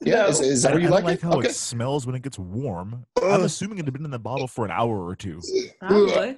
Yeah, 0.03 0.23
No. 0.23 0.29
is, 0.29 0.41
is 0.41 0.63
that 0.63 0.71
I, 0.71 0.75
what 0.77 0.83
you 0.83 0.89
I 0.89 0.91
like? 0.93 1.01
don't 1.03 1.05
like 1.11 1.19
it? 1.19 1.23
how 1.25 1.39
okay. 1.41 1.49
it 1.51 1.55
smells 1.55 2.07
when 2.07 2.15
it 2.15 2.23
gets 2.23 2.39
warm. 2.39 3.05
I'm 3.23 3.43
assuming 3.43 3.77
it 3.81 3.85
had 3.85 3.93
been 3.93 4.07
in 4.07 4.11
the 4.11 4.19
bottle 4.19 4.49
for 4.49 4.65
an 4.65 4.71
hour 4.71 5.05
or 5.07 5.15
two. 5.15 5.43
Probably. 5.79 6.37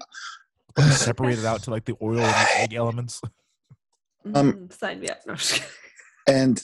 Separated 0.90 1.44
out 1.44 1.62
to 1.62 1.70
like 1.70 1.84
the 1.84 1.94
oil 2.02 2.18
and 2.18 2.34
the 2.34 2.48
egg 2.60 2.74
elements. 2.74 3.20
Um, 4.34 4.52
Mm, 4.52 4.72
sign 4.72 5.00
me 5.00 5.08
up. 5.08 5.18
No, 5.26 5.32
I'm 5.32 5.36
just 5.36 5.54
kidding. 5.54 5.68
And 6.28 6.62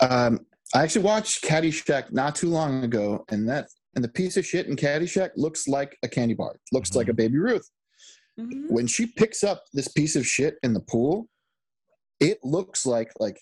um, 0.00 0.40
I 0.74 0.82
actually 0.82 1.02
watched 1.04 1.42
Caddyshack 1.44 2.12
not 2.12 2.34
too 2.36 2.48
long 2.50 2.84
ago, 2.84 3.24
and 3.30 3.48
that 3.48 3.68
and 3.94 4.04
the 4.04 4.08
piece 4.08 4.36
of 4.36 4.44
shit 4.44 4.66
in 4.66 4.76
Caddyshack 4.76 5.30
looks 5.36 5.66
like 5.66 5.96
a 6.02 6.08
candy 6.08 6.34
bar. 6.34 6.56
Looks 6.72 6.94
like 6.94 7.08
a 7.08 7.14
baby 7.14 7.38
Ruth. 7.38 7.66
Mhm. 8.40 8.70
When 8.70 8.86
she 8.86 9.06
picks 9.06 9.42
up 9.44 9.62
this 9.72 9.88
piece 9.88 10.16
of 10.16 10.26
shit 10.26 10.54
in 10.62 10.72
the 10.72 10.80
pool, 10.80 11.28
it 12.20 12.38
looks 12.44 12.86
like 12.86 13.10
like 13.20 13.38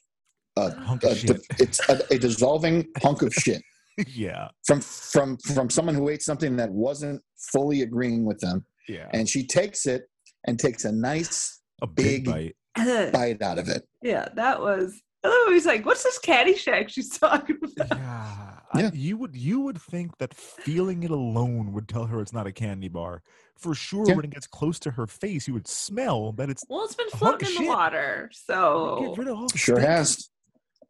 a, 0.56 0.70
Hunk 0.74 1.04
a- 1.04 1.16
it's 1.58 1.80
a, 1.88 2.00
a 2.10 2.18
dissolving 2.18 2.86
hunk 3.02 3.22
of 3.22 3.32
shit 3.32 3.62
yeah. 4.08 4.48
from 4.66 4.80
from 4.80 5.36
from 5.38 5.70
someone 5.70 5.94
who 5.94 6.08
ate 6.08 6.22
something 6.22 6.56
that 6.56 6.70
wasn't 6.70 7.20
fully 7.52 7.82
agreeing 7.82 8.24
with 8.24 8.38
them, 8.40 8.64
Yeah. 8.88 9.08
and 9.12 9.28
she 9.28 9.46
takes 9.46 9.86
it 9.86 10.08
and 10.46 10.58
takes 10.58 10.84
a 10.84 10.92
nice 10.92 11.60
a 11.82 11.86
big, 11.86 12.24
big- 12.24 12.54
bite. 12.74 13.12
bite 13.12 13.42
out 13.42 13.58
of 13.58 13.68
it. 13.68 13.82
yeah, 14.02 14.28
that 14.34 14.60
was. 14.60 15.00
I 15.30 15.44
love 15.46 15.52
he's 15.54 15.66
like, 15.66 15.84
"What's 15.86 16.02
this 16.02 16.18
Caddyshack 16.18 16.88
she's 16.88 17.18
talking 17.18 17.58
about?" 17.62 17.98
Yeah. 17.98 18.54
I- 18.72 18.90
you 18.94 19.16
would 19.16 19.34
you 19.34 19.60
would 19.60 19.80
think 19.80 20.18
that 20.18 20.34
feeling 20.34 21.02
it 21.02 21.10
alone 21.10 21.72
would 21.72 21.88
tell 21.88 22.06
her 22.06 22.20
it's 22.20 22.32
not 22.32 22.46
a 22.46 22.52
candy 22.52 22.88
bar. 22.88 23.22
For 23.56 23.74
sure, 23.74 24.04
Yeah. 24.06 24.14
when 24.14 24.24
it 24.24 24.30
gets 24.30 24.46
close 24.46 24.78
to 24.80 24.90
her 24.92 25.06
face, 25.06 25.48
you 25.48 25.54
would 25.54 25.66
smell 25.66 26.32
that 26.32 26.48
it's 26.50 26.62
Well, 26.68 26.84
it's 26.84 26.94
been 26.94 27.08
floating 27.10 27.48
in 27.48 27.54
the 27.54 27.58
shit. 27.60 27.68
water, 27.68 28.30
so 28.32 28.98
get 29.08 29.18
rid 29.18 29.28
of 29.28 29.36
all 29.38 29.48
the 29.48 29.58
Sure 29.58 29.76
stink. 29.76 29.88
has. 29.88 30.30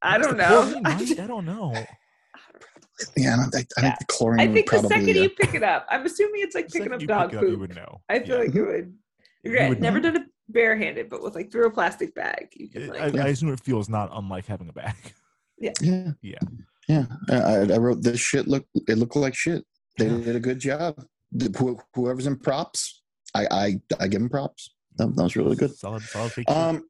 I 0.03 0.19
don't 0.19 0.37
the 0.37 0.43
know. 0.43 0.63
chlorine, 0.63 0.83
right? 0.85 1.21
I 1.21 1.27
don't 1.27 1.47
know. 1.47 1.75
Yeah, 3.17 3.35
I, 3.35 3.37
don't- 3.37 3.55
I, 3.55 3.59
I 3.59 3.61
Yeah. 3.61 3.89
think 3.91 3.99
the 4.01 4.05
chlorine 4.07 4.41
I 4.41 4.47
would 4.47 4.55
think 4.55 4.71
the 4.71 4.89
second 4.89 5.11
uh, 5.11 5.13
you 5.23 5.31
pick 5.31 5.55
it 5.55 5.63
up, 5.63 5.87
I'm 5.89 6.05
assuming 6.05 6.41
it's 6.43 6.55
like 6.57 6.69
picking 6.69 6.93
up 6.93 7.01
dog 7.03 7.31
pick 7.31 7.35
it 7.35 7.37
up, 7.39 7.43
you 7.45 7.51
poop. 7.51 7.61
would 7.61 7.77
know. 7.77 8.01
I 8.09 8.19
feel 8.19 8.29
Yeah. 8.39 8.43
like 8.45 8.55
it 8.57 8.63
would. 8.63 8.95
You 9.45 9.69
would 9.69 9.81
never 9.81 10.01
know. 10.01 10.11
done 10.11 10.23
it 10.23 10.29
barehanded, 10.49 11.09
but 11.11 11.23
with 11.23 11.35
like 11.35 11.51
through 11.53 11.67
a 11.67 11.71
plastic 11.71 12.15
bag, 12.15 12.49
you 12.57 12.69
can 12.69 12.91
I, 12.95 13.09
like. 13.09 13.15
I 13.17 13.29
assume 13.29 13.53
it 13.53 13.61
feels 13.61 13.89
not 13.89 14.11
unlike 14.13 14.47
having 14.47 14.69
a 14.69 14.73
bag. 14.73 14.95
Yeah. 15.61 16.13
Yeah. 16.23 16.39
Yeah. 16.89 17.07
I, 17.29 17.35
I- 17.35 17.73
I 17.75 17.79
wrote 17.79 18.01
this 18.03 18.21
shit 18.21 18.47
look 18.47 18.65
it 18.87 18.97
looked 18.97 19.17
like 19.17 19.35
shit. 19.35 19.65
They 19.99 20.09
did 20.09 20.37
a 20.37 20.41
good 20.41 20.61
job. 20.61 21.05
The- 21.33 21.53
who- 21.59 21.81
Whoever's 21.95 22.29
in 22.29 22.39
props, 22.39 23.03
I 23.35 23.47
I, 23.51 23.81
I 23.99 24.07
give 24.07 24.21
them 24.21 24.29
props. 24.31 24.73
That, 24.99 25.17
that 25.17 25.23
was 25.25 25.35
really 25.35 25.57
good. 25.57 25.75
Solid, 25.77 26.03
solid 26.05 26.31
fake. 26.33 26.49
Um 26.49 26.85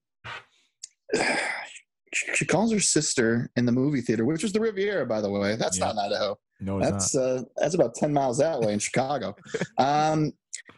she, 1.15 1.23
she 2.35 2.45
calls 2.45 2.73
her 2.73 2.81
sister 2.81 3.51
in 3.57 3.65
the 3.65 3.73
movie 3.73 4.03
theater, 4.03 4.25
which 4.27 4.43
was 4.43 4.53
the 4.53 4.61
Riviera, 4.61 5.07
by 5.07 5.21
the 5.23 5.31
way. 5.31 5.57
That's 5.57 5.79
Yeah. 5.79 5.87
not 5.93 5.97
Idaho. 5.99 6.39
no, 6.61 6.79
it's 6.79 6.91
That's 6.91 7.15
uh 7.17 7.43
that's 7.57 7.75
about 7.75 7.95
10 7.95 8.13
miles 8.13 8.37
that 8.39 8.61
way 8.61 8.73
in 8.75 8.79
Chicago. 8.79 9.35
Um 9.79 10.33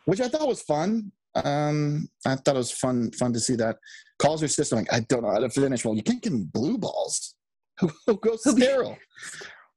which 0.05 0.21
I 0.21 0.29
thought 0.29 0.47
was 0.49 0.63
fun. 0.63 1.11
Um 1.35 2.09
I 2.27 2.37
thought 2.37 2.57
it 2.57 2.59
was 2.59 2.73
fun 2.73 3.11
fun 3.13 3.33
to 3.33 3.41
see 3.41 3.57
that. 3.57 3.77
Calls 4.19 4.41
her 4.41 4.49
sister 4.49 4.77
like 4.77 4.93
I 4.93 5.01
don't 5.01 5.23
know 5.23 5.31
how 5.31 5.39
to 5.39 5.51
finish. 5.51 5.85
Well, 5.85 5.95
you 5.95 6.03
can't 6.03 6.23
give 6.23 6.33
him 6.33 6.51
blue 6.53 6.79
balls. 6.79 7.35
Who, 7.81 7.91
who 8.07 8.17
goes 8.19 8.43
Who 8.45 8.55
be- 8.55 8.63
sterile? 8.63 8.99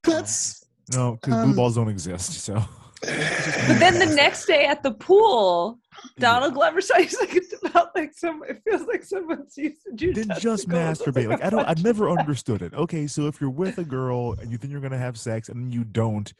That's. 0.02 0.64
No, 0.92 1.12
because 1.12 1.34
um, 1.34 1.46
blue 1.46 1.56
balls 1.56 1.76
don't 1.76 1.88
exist. 1.88 2.32
So. 2.44 2.62
But 3.00 3.08
then 3.78 3.98
the 3.98 4.14
next 4.14 4.46
day 4.46 4.66
at 4.66 4.82
the 4.82 4.92
pool, 4.92 5.78
Donald 6.18 6.54
Glover 6.54 6.80
saw 6.80 6.98
he's 6.98 7.18
like 7.18 7.34
it's 7.34 7.54
about 7.64 7.94
like 7.94 8.12
some. 8.14 8.42
It 8.48 8.62
feels 8.68 8.86
like 8.86 9.02
someone's 9.02 9.54
used 9.56 9.82
to 9.98 10.12
then 10.12 10.30
just 10.38 10.68
masturbate. 10.68 11.28
Like 11.28 11.42
I 11.42 11.50
don't. 11.50 11.66
I've 11.66 11.82
never 11.82 12.10
understood 12.10 12.62
it. 12.62 12.74
Okay, 12.74 13.06
so 13.06 13.26
if 13.26 13.40
you're 13.40 13.50
with 13.50 13.78
a 13.78 13.84
girl 13.84 14.34
and 14.40 14.50
you 14.50 14.58
think 14.58 14.72
you're 14.72 14.80
gonna 14.80 14.98
have 14.98 15.18
sex 15.18 15.48
and 15.48 15.72
you 15.72 15.84
don't, 15.84 16.32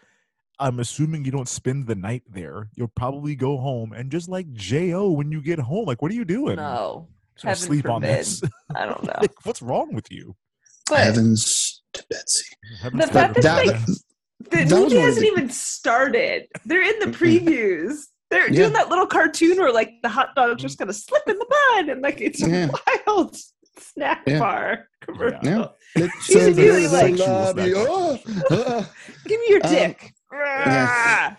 I'm 0.59 0.79
assuming 0.81 1.25
you 1.25 1.33
don't 1.33 1.49
spend 1.49 1.87
the 1.87 1.95
night 1.95 2.23
there. 2.29 2.69
You'll 2.77 2.89
probably 2.95 3.35
go 3.35 3.57
home 3.59 3.93
and 3.93 4.11
just 4.11 4.29
like 4.29 4.53
Jo 4.53 5.11
when 5.11 5.33
you 5.33 5.41
get 5.43 5.59
home. 5.59 5.87
Like, 5.87 6.01
what 6.03 6.11
are 6.11 6.15
you 6.15 6.25
doing? 6.25 6.57
No, 6.57 7.09
Just 7.35 7.45
gonna 7.45 7.55
heaven 7.57 7.67
sleep 7.67 7.89
on 7.89 8.03
this. 8.03 8.43
I 8.75 8.87
don't 8.87 9.03
know. 9.05 9.15
like, 9.21 9.45
what's 9.45 9.63
wrong 9.63 9.93
with 9.95 10.11
you? 10.13 10.37
But 10.89 11.01
heavens 11.01 11.83
to 11.95 12.05
Betsy. 12.11 12.45
Heaven's 12.81 13.07
The 13.07 13.13
fact 13.13 13.35
that, 13.35 13.43
That- 13.43 13.67
like, 13.67 13.87
the 13.87 13.95
that 14.51 14.63
was 14.65 14.73
movie 14.73 14.99
hasn't 14.99 15.27
even 15.27 15.49
started. 15.51 16.47
They're 16.67 16.83
in 16.83 16.99
the 17.01 17.17
previews. 17.17 18.03
They're 18.31 18.49
Yeah. 18.49 18.55
doing 18.63 18.73
that 18.75 18.89
little 18.91 19.07
cartoon 19.07 19.59
where 19.59 19.73
like 19.73 19.93
the 20.03 20.09
hot 20.09 20.35
dog's 20.37 20.57
mm. 20.57 20.59
just 20.59 20.79
gonna 20.79 20.93
slip 20.93 21.23
in 21.29 21.39
the 21.39 21.47
bun 21.49 21.91
and 21.91 22.03
like 22.03 22.21
it's 22.21 22.41
Yeah. 22.41 22.69
wild 23.07 23.37
snack 23.79 24.23
Yeah. 24.27 24.39
bar 24.39 24.89
commercial. 25.01 25.41
Yeah. 25.43 25.67
It's 25.97 26.25
She's 26.25 26.35
so 26.35 26.53
really 26.53 26.83
good, 26.89 26.93
like- 26.93 27.21
I 27.21 27.27
love 27.53 27.67
you. 27.67 27.75
Oh, 27.77 28.19
oh. 28.51 28.91
Give 29.27 29.39
me 29.41 29.47
your 29.49 29.65
Um, 29.65 29.71
dick. 29.73 30.13
yeah. 30.33 31.37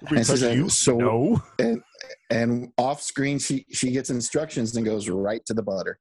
And 0.00 0.08
touch 0.18 0.26
she's 0.26 0.42
like, 0.42 0.56
you? 0.56 0.68
so- 0.68 0.98
no. 0.98 1.42
And 2.30 2.72
off 2.76 3.00
screen, 3.00 3.38
she 3.38 3.64
she 3.72 3.90
gets 3.92 4.10
instructions 4.10 4.76
and 4.76 4.84
goes 4.84 5.08
right 5.08 5.44
to 5.46 5.54
the 5.54 5.62
butter. 5.62 5.98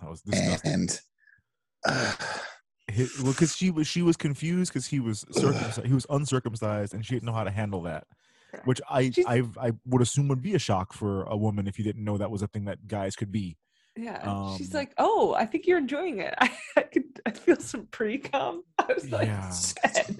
That 0.00 0.10
was 0.10 0.20
disgusting. 0.22 0.72
And 0.72 1.00
uh, 1.86 2.12
Hi- 2.90 3.06
well, 3.22 3.32
because 3.32 3.56
she 3.56 3.70
was 3.70 3.86
she 3.86 4.02
was 4.02 4.16
confused 4.18 4.70
because 4.72 4.86
he 4.86 5.00
was 5.00 5.24
circumcised, 5.30 5.86
he 5.86 5.94
was 5.94 6.06
uncircumcised, 6.10 6.92
and 6.94 7.04
she 7.06 7.14
didn't 7.14 7.26
know 7.26 7.32
how 7.32 7.44
to 7.44 7.50
handle 7.50 7.82
that. 7.82 8.04
Which 8.64 8.80
I 8.90 9.08
She's- 9.10 9.26
I 9.26 9.42
I 9.58 9.72
would 9.86 10.02
assume 10.02 10.28
would 10.28 10.42
be 10.42 10.54
a 10.54 10.58
shock 10.58 10.92
for 10.92 11.22
a 11.24 11.36
woman 11.36 11.66
if 11.66 11.78
you 11.78 11.84
didn't 11.84 12.04
know 12.04 12.18
that 12.18 12.30
was 12.30 12.42
a 12.42 12.48
thing 12.48 12.66
that 12.66 12.86
guys 12.86 13.16
could 13.16 13.32
be. 13.32 13.56
Yeah. 13.96 14.56
She's 14.56 14.74
Um, 14.74 14.78
like, 14.78 14.92
oh, 14.98 15.34
I 15.34 15.44
think 15.44 15.66
you're 15.66 15.78
enjoying 15.78 16.18
it. 16.20 16.34
I, 16.38 16.50
I 16.76 16.82
could 16.82 17.04
I 17.26 17.30
feel 17.30 17.56
some 17.56 17.86
pre 17.90 18.18
cum. 18.18 18.62
I 18.78 18.92
was 18.92 19.10
like, 19.12 19.26
yeah, 19.28 19.52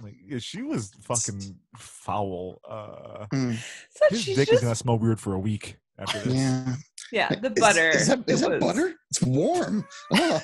like, 0.03 0.17
yeah, 0.27 0.39
she 0.39 0.63
was 0.63 0.93
fucking 1.03 1.57
foul. 1.79 2.61
Uh, 2.69 3.27
mm, 3.33 3.57
So 3.91 4.05
his 4.11 4.25
dick 4.27 4.37
just 4.37 4.53
is 4.53 4.61
gonna 4.61 4.75
smell 4.75 4.99
weird 4.99 5.19
for 5.21 5.33
a 5.35 5.39
week 5.39 5.77
after 5.99 6.19
this. 6.25 6.35
yeah. 6.35 6.75
yeah, 7.13 7.29
the 7.41 7.49
Is- 7.53 7.61
butter. 7.61 7.89
Is, 7.91 8.07
that, 8.09 8.25
is 8.29 8.43
it 8.43 8.51
that 8.51 8.61
was- 8.61 8.75
butter? 8.77 8.95
It's 9.11 9.23
warm. 9.23 9.85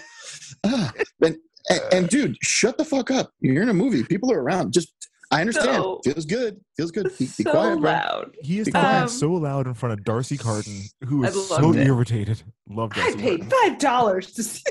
Ah. 0.65 0.93
And, 1.23 1.37
and, 1.71 1.81
and 1.93 2.09
dude, 2.09 2.37
shut 2.43 2.79
the 2.79 2.85
fuck 2.85 3.11
up. 3.11 3.31
You're 3.41 3.63
in 3.63 3.69
a 3.69 3.75
movie. 3.75 4.03
People 4.05 4.33
are 4.33 4.41
around. 4.41 4.73
Just 4.73 4.93
I 5.31 5.41
understand. 5.43 5.77
So- 5.77 6.01
Feels 6.05 6.25
good. 6.25 6.61
Feels 6.77 6.91
good. 6.91 7.05
Be, 7.19 7.25
be 7.25 7.27
so 7.27 7.51
quiet, 7.51 7.81
bro. 7.81 7.91
loud. 7.91 8.37
He 8.43 8.59
is 8.61 8.67
Be 8.67 8.73
talking 8.73 8.89
quiet. 8.89 9.11
so 9.11 9.33
loud 9.33 9.67
in 9.67 9.75
front 9.75 9.93
of 9.93 10.05
Darcy 10.05 10.37
Carton, 10.39 10.83
who 11.07 11.25
is 11.25 11.49
so 11.49 11.73
it. 11.75 11.87
irritated. 11.87 12.43
Love 12.69 12.93
I 12.95 13.01
Darcy 13.01 13.19
paid 13.19 13.41
Carton. 13.41 13.51
five 13.71 13.79
dollars 13.79 14.33
to 14.33 14.43
see. 14.43 14.63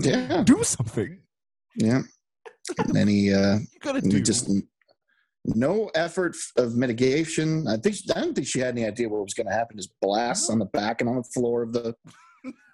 Yeah. 0.00 0.42
Do 0.44 0.62
something. 0.62 1.18
Yeah. 1.74 2.02
And 2.78 2.94
then 2.94 3.08
he 3.08 3.32
uh 3.34 3.58
You 3.58 3.66
gotta 3.80 4.00
he 4.00 4.08
do. 4.10 4.20
just 4.22 4.48
no 5.44 5.90
effort 5.94 6.36
of 6.56 6.76
mitigation. 6.76 7.66
I 7.66 7.76
think 7.78 7.96
I 8.14 8.20
don't 8.20 8.34
think 8.34 8.46
she 8.46 8.60
had 8.60 8.76
any 8.76 8.86
idea 8.86 9.08
what 9.08 9.22
was 9.24 9.34
going 9.34 9.46
to 9.46 9.52
happen. 9.52 9.76
Just 9.78 9.90
blasts 10.00 10.50
on 10.50 10.58
the 10.58 10.66
back 10.66 11.00
and 11.00 11.08
on 11.08 11.16
the 11.16 11.22
floor 11.24 11.62
of 11.62 11.72
the 11.72 11.94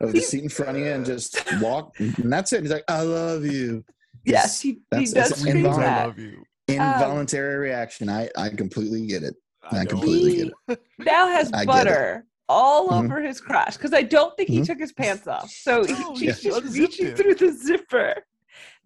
of 0.01 0.12
the 0.12 0.20
seat 0.20 0.43
in 0.43 0.49
front 0.49 0.77
of 0.77 0.83
you 0.85 0.91
and 0.91 1.07
just 1.07 1.39
walk, 1.61 1.95
and 1.99 2.31
that's 2.33 2.53
it. 2.53 2.62
He's 2.62 2.70
like, 2.72 2.85
"I 2.89 3.03
love 3.03 3.45
you." 3.45 3.85
Yes, 4.25 4.61
he, 4.61 4.70
he 4.70 4.79
That's- 4.91 5.12
does 5.12 5.29
that's 5.31 5.41
scream 5.41 5.57
involved. 5.59 5.81
that. 5.83 6.07
love 6.09 6.18
you. 6.18 6.43
Involuntary 6.69 7.57
reaction. 7.57 8.09
I 8.09 8.29
I 8.37 8.49
completely 8.51 9.07
get 9.07 9.23
it. 9.23 9.35
I, 9.71 9.81
know. 9.85 9.87
completely 9.91 10.37
get 10.37 10.53
it. 10.69 10.81
now 10.99 11.29
has 11.29 11.53
I 11.53 11.65
butter 11.65 12.27
all 12.49 12.89
Mhm. 12.91 13.05
over 13.05 13.23
his 13.23 13.41
crotch 13.41 13.75
because 13.75 13.93
I 13.93 14.03
don't 14.03 14.37
think 14.37 14.49
he 14.49 14.61
Mhm. 14.61 14.67
took 14.67 14.79
his 14.79 14.93
pants 14.93 15.27
off. 15.27 15.51
So 15.51 15.85
he- 15.85 15.93
No, 15.93 16.15
he's 16.15 16.39
he 16.41 16.51
just 16.51 16.77
reaching 16.77 17.15
through 17.15 17.35
the 17.37 17.53
zipper. 17.53 18.15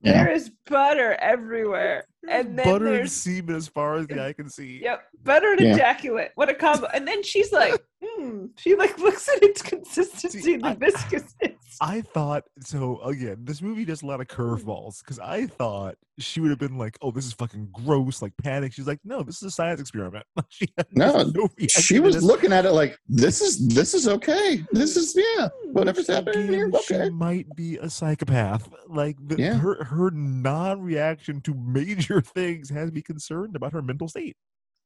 Yeah. 0.03 0.25
There 0.25 0.33
is 0.33 0.51
butter 0.69 1.15
everywhere, 1.21 2.05
and 2.29 2.49
mm. 2.49 2.57
then 2.57 2.65
Butter 2.65 2.95
and 2.95 3.11
semen 3.11 3.55
as 3.55 3.69
far 3.69 3.97
as 3.97 4.07
the 4.07 4.23
eye 4.25 4.33
can 4.33 4.49
see. 4.49 4.81
yep, 4.83 5.03
butter 5.23 5.53
and 5.53 5.61
Yeah. 5.61 5.75
ejaculate. 5.75 6.31
What 6.35 6.49
a 6.49 6.55
combo! 6.55 6.87
And 6.93 7.07
then 7.07 7.23
she's 7.23 7.53
like, 7.53 7.81
hmm. 8.05 8.47
She 8.57 8.75
like 8.75 8.99
looks 8.99 9.29
at 9.29 9.43
its 9.43 9.63
consistency 9.63 10.41
See, 10.41 10.55
and 10.55 10.63
the 10.63 10.69
I- 10.69 10.77
viscousness. 10.77 11.55
I 11.81 12.01
thought 12.01 12.45
so. 12.61 13.01
Again, 13.03 13.39
this 13.45 13.63
movie 13.63 13.85
does 13.85 14.03
a 14.03 14.07
lot 14.07 14.21
of 14.21 14.31
hmm. 14.31 14.41
curveballs 14.41 14.99
because 15.01 15.19
I 15.19 15.47
thought 15.47 15.97
she 16.19 16.41
would 16.41 16.51
have 16.51 16.59
been 16.59 16.77
like, 16.77 16.99
"Oh, 17.03 17.11
this 17.11 17.27
is 17.27 17.33
fucking 17.33 17.69
gross," 17.73 18.21
like 18.23 18.33
panic. 18.43 18.73
She's 18.73 18.87
like, 18.87 18.99
"No, 19.05 19.23
this 19.23 19.37
is 19.37 19.43
a 19.45 19.51
science 19.51 19.81
experiment." 19.81 20.25
she 20.49 20.67
had 20.77 20.87
No, 20.93 21.31
She 21.69 22.01
was 22.01 22.23
looking 22.23 22.53
at 22.53 22.67
it 22.67 22.73
like, 22.73 22.99
"This 23.09 23.41
is 23.41 23.69
this 23.69 23.95
is 23.95 24.09
okay. 24.09 24.65
This 24.73 24.97
is 24.97 25.15
yeah. 25.17 25.49
Hmm. 25.49 25.73
Whatever's 25.73 26.09
happening 26.09 26.49
here, 26.49 26.69
Again, 26.69 26.81
she 26.83 27.11
might 27.11 27.55
be 27.55 27.77
a 27.77 27.89
psychopath. 27.89 28.69
Like 28.89 29.17
the, 29.25 29.37
Yeah. 29.39 29.55
her 29.55 29.85
her 29.85 30.11
non-reaction 30.11 31.41
to 31.43 31.55
major 31.55 32.08
things 32.35 32.69
has 32.71 32.93
me 32.93 33.03
concerned 33.03 33.57
about 33.57 33.73
her 33.73 33.83
mental 33.83 34.09
state. 34.09 34.37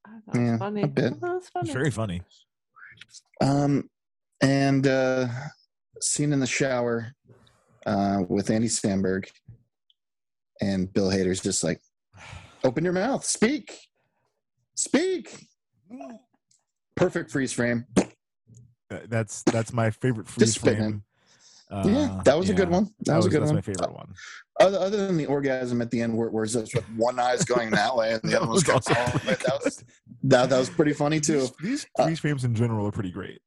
I 0.05 0.09
thought 0.25 0.35
it 0.35 0.39
was 0.39 0.47
Yeah, 0.49 0.57
funny. 0.57 0.81
a 0.83 0.87
bit. 0.87 1.13
I 1.23 1.33
was 1.33 1.49
funny. 1.49 1.65
It's 1.65 1.73
very 1.73 1.91
funny. 1.91 2.21
Um, 3.41 3.89
and 4.41 4.85
uh, 4.87 5.27
scene 6.01 6.33
in 6.33 6.39
the 6.39 6.47
shower 6.47 7.13
uh, 7.85 8.23
with 8.27 8.49
Andy 8.49 8.67
Samberg, 8.67 9.27
and 10.61 10.91
Bill 10.93 11.09
Hader's 11.09 11.41
just 11.41 11.63
like, 11.63 11.81
"Open 12.63 12.83
your 12.83 12.93
mouth, 12.93 13.23
speak, 13.25 13.77
speak." 14.75 15.47
Perfect 16.95 17.31
freeze 17.31 17.51
frame. 17.53 17.85
Uh, 17.97 18.99
That's 19.07 19.41
that's 19.43 19.73
my 19.73 19.89
favorite 19.89 20.27
freeze 20.27 20.49
Just 20.49 20.59
spitting 20.61 20.79
frame. 20.79 21.03
Uh, 21.71 21.83
yeah, 21.85 22.21
that 22.25 22.37
was 22.37 22.49
a 22.49 22.53
good 22.53 22.69
one. 22.69 22.89
That, 23.01 23.17
was, 23.17 23.25
a 23.25 23.29
good 23.29 23.41
one. 23.43 23.55
that's 23.55 23.67
one. 23.67 23.75
my 23.77 23.85
favorite 23.87 23.93
one. 23.97 24.13
Other, 24.59 24.77
other 24.79 25.07
than 25.07 25.17
the 25.17 25.25
orgasm 25.25 25.81
at 25.81 25.89
the 25.89 26.01
end, 26.01 26.15
where, 26.15 26.29
where 26.29 26.43
it's 26.43 26.53
just 26.53 26.75
with 26.75 26.85
one 26.95 27.17
eye's 27.19 27.43
going 27.45 27.71
that 27.71 27.95
way 27.95 28.13
and 28.13 28.21
the 28.23 28.37
other 28.39 28.47
one's 28.47 28.63
going. 28.63 28.75
also 28.75 28.93
Oh, 28.95 29.09
pretty 29.17 29.43
that, 29.43 29.61
was, 29.63 29.83
that, 30.23 30.49
that 30.49 30.57
was 30.59 30.69
pretty 30.69 30.93
funny 30.93 31.19
too. 31.19 31.39
These, 31.39 31.51
these 31.61 31.85
Uh, 31.97 32.05
freeze 32.05 32.19
frames 32.19 32.43
in 32.43 32.53
general 32.53 32.85
are 32.87 32.91
pretty 32.91 33.11
great. 33.11 33.39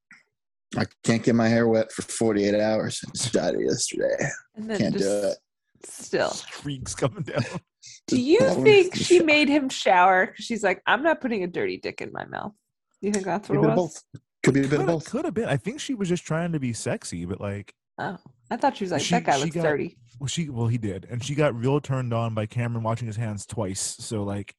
I 0.77 0.87
can't 1.05 1.23
get 1.23 1.37
my 1.37 1.47
hair 1.49 1.69
wet 1.69 1.93
for 1.93 2.03
48 2.03 2.61
hours. 2.61 3.01
I 3.07 3.11
started 3.17 3.61
yesterday. 3.61 4.17
And 4.57 4.69
then 4.69 4.79
Can't 4.79 4.99
do 4.99 5.05
it. 5.29 5.39
still. 5.85 6.31
Streaks 6.31 6.95
coming 6.95 7.23
down. 7.23 7.45
Do 8.09 8.21
you 8.21 8.41
think 8.65 8.95
she 8.97 9.19
the 9.21 9.25
made 9.25 9.49
him 9.49 9.69
shower? 9.69 10.27
'Cause 10.29 10.45
She's 10.45 10.65
like, 10.65 10.83
I'm 10.87 11.03
not 11.05 11.21
putting 11.21 11.45
a 11.45 11.47
dirty 11.47 11.77
dick 11.79 12.01
in 12.01 12.11
my 12.13 12.25
mouth. 12.25 12.53
You 13.01 13.13
think 13.13 13.25
that's 13.25 13.49
what 13.49 13.61
be 13.63 13.69
it 13.69 13.75
was? 13.77 14.03
Could 14.43 14.55
be 14.55 14.61
a 14.65 14.69
bit 14.69 14.75
of 14.81 14.87
Could 14.87 14.87
both. 14.87 15.05
could 15.11 15.25
have 15.25 15.35
been. 15.35 15.49
I 15.49 15.57
think 15.57 15.81
she 15.81 15.95
was 15.95 16.09
just 16.09 16.25
trying 16.27 16.53
to 16.53 16.61
be 16.61 16.73
sexy, 16.73 17.25
but 17.27 17.41
like, 17.41 17.73
Oh, 17.99 18.19
I 18.51 18.57
thought 18.57 18.77
she 18.77 18.85
was 18.85 18.93
like, 18.93 19.03
She- 19.03 19.15
that 19.15 19.25
guy 19.25 19.37
she 19.39 19.45
looks 19.45 19.55
got- 19.57 19.63
dirty. 19.63 19.97
well, 20.21 20.29
she 20.29 20.49
well 20.49 20.67
he 20.67 20.79
did, 20.79 21.07
and 21.11 21.23
she 21.25 21.35
got 21.35 21.55
real 21.55 21.81
turned 21.81 22.13
on 22.13 22.35
by 22.35 22.47
Cameron 22.47 22.83
watching 22.85 23.07
his 23.07 23.17
hands 23.17 23.47
twice. 23.47 23.81
So 23.81 24.23
like, 24.23 24.55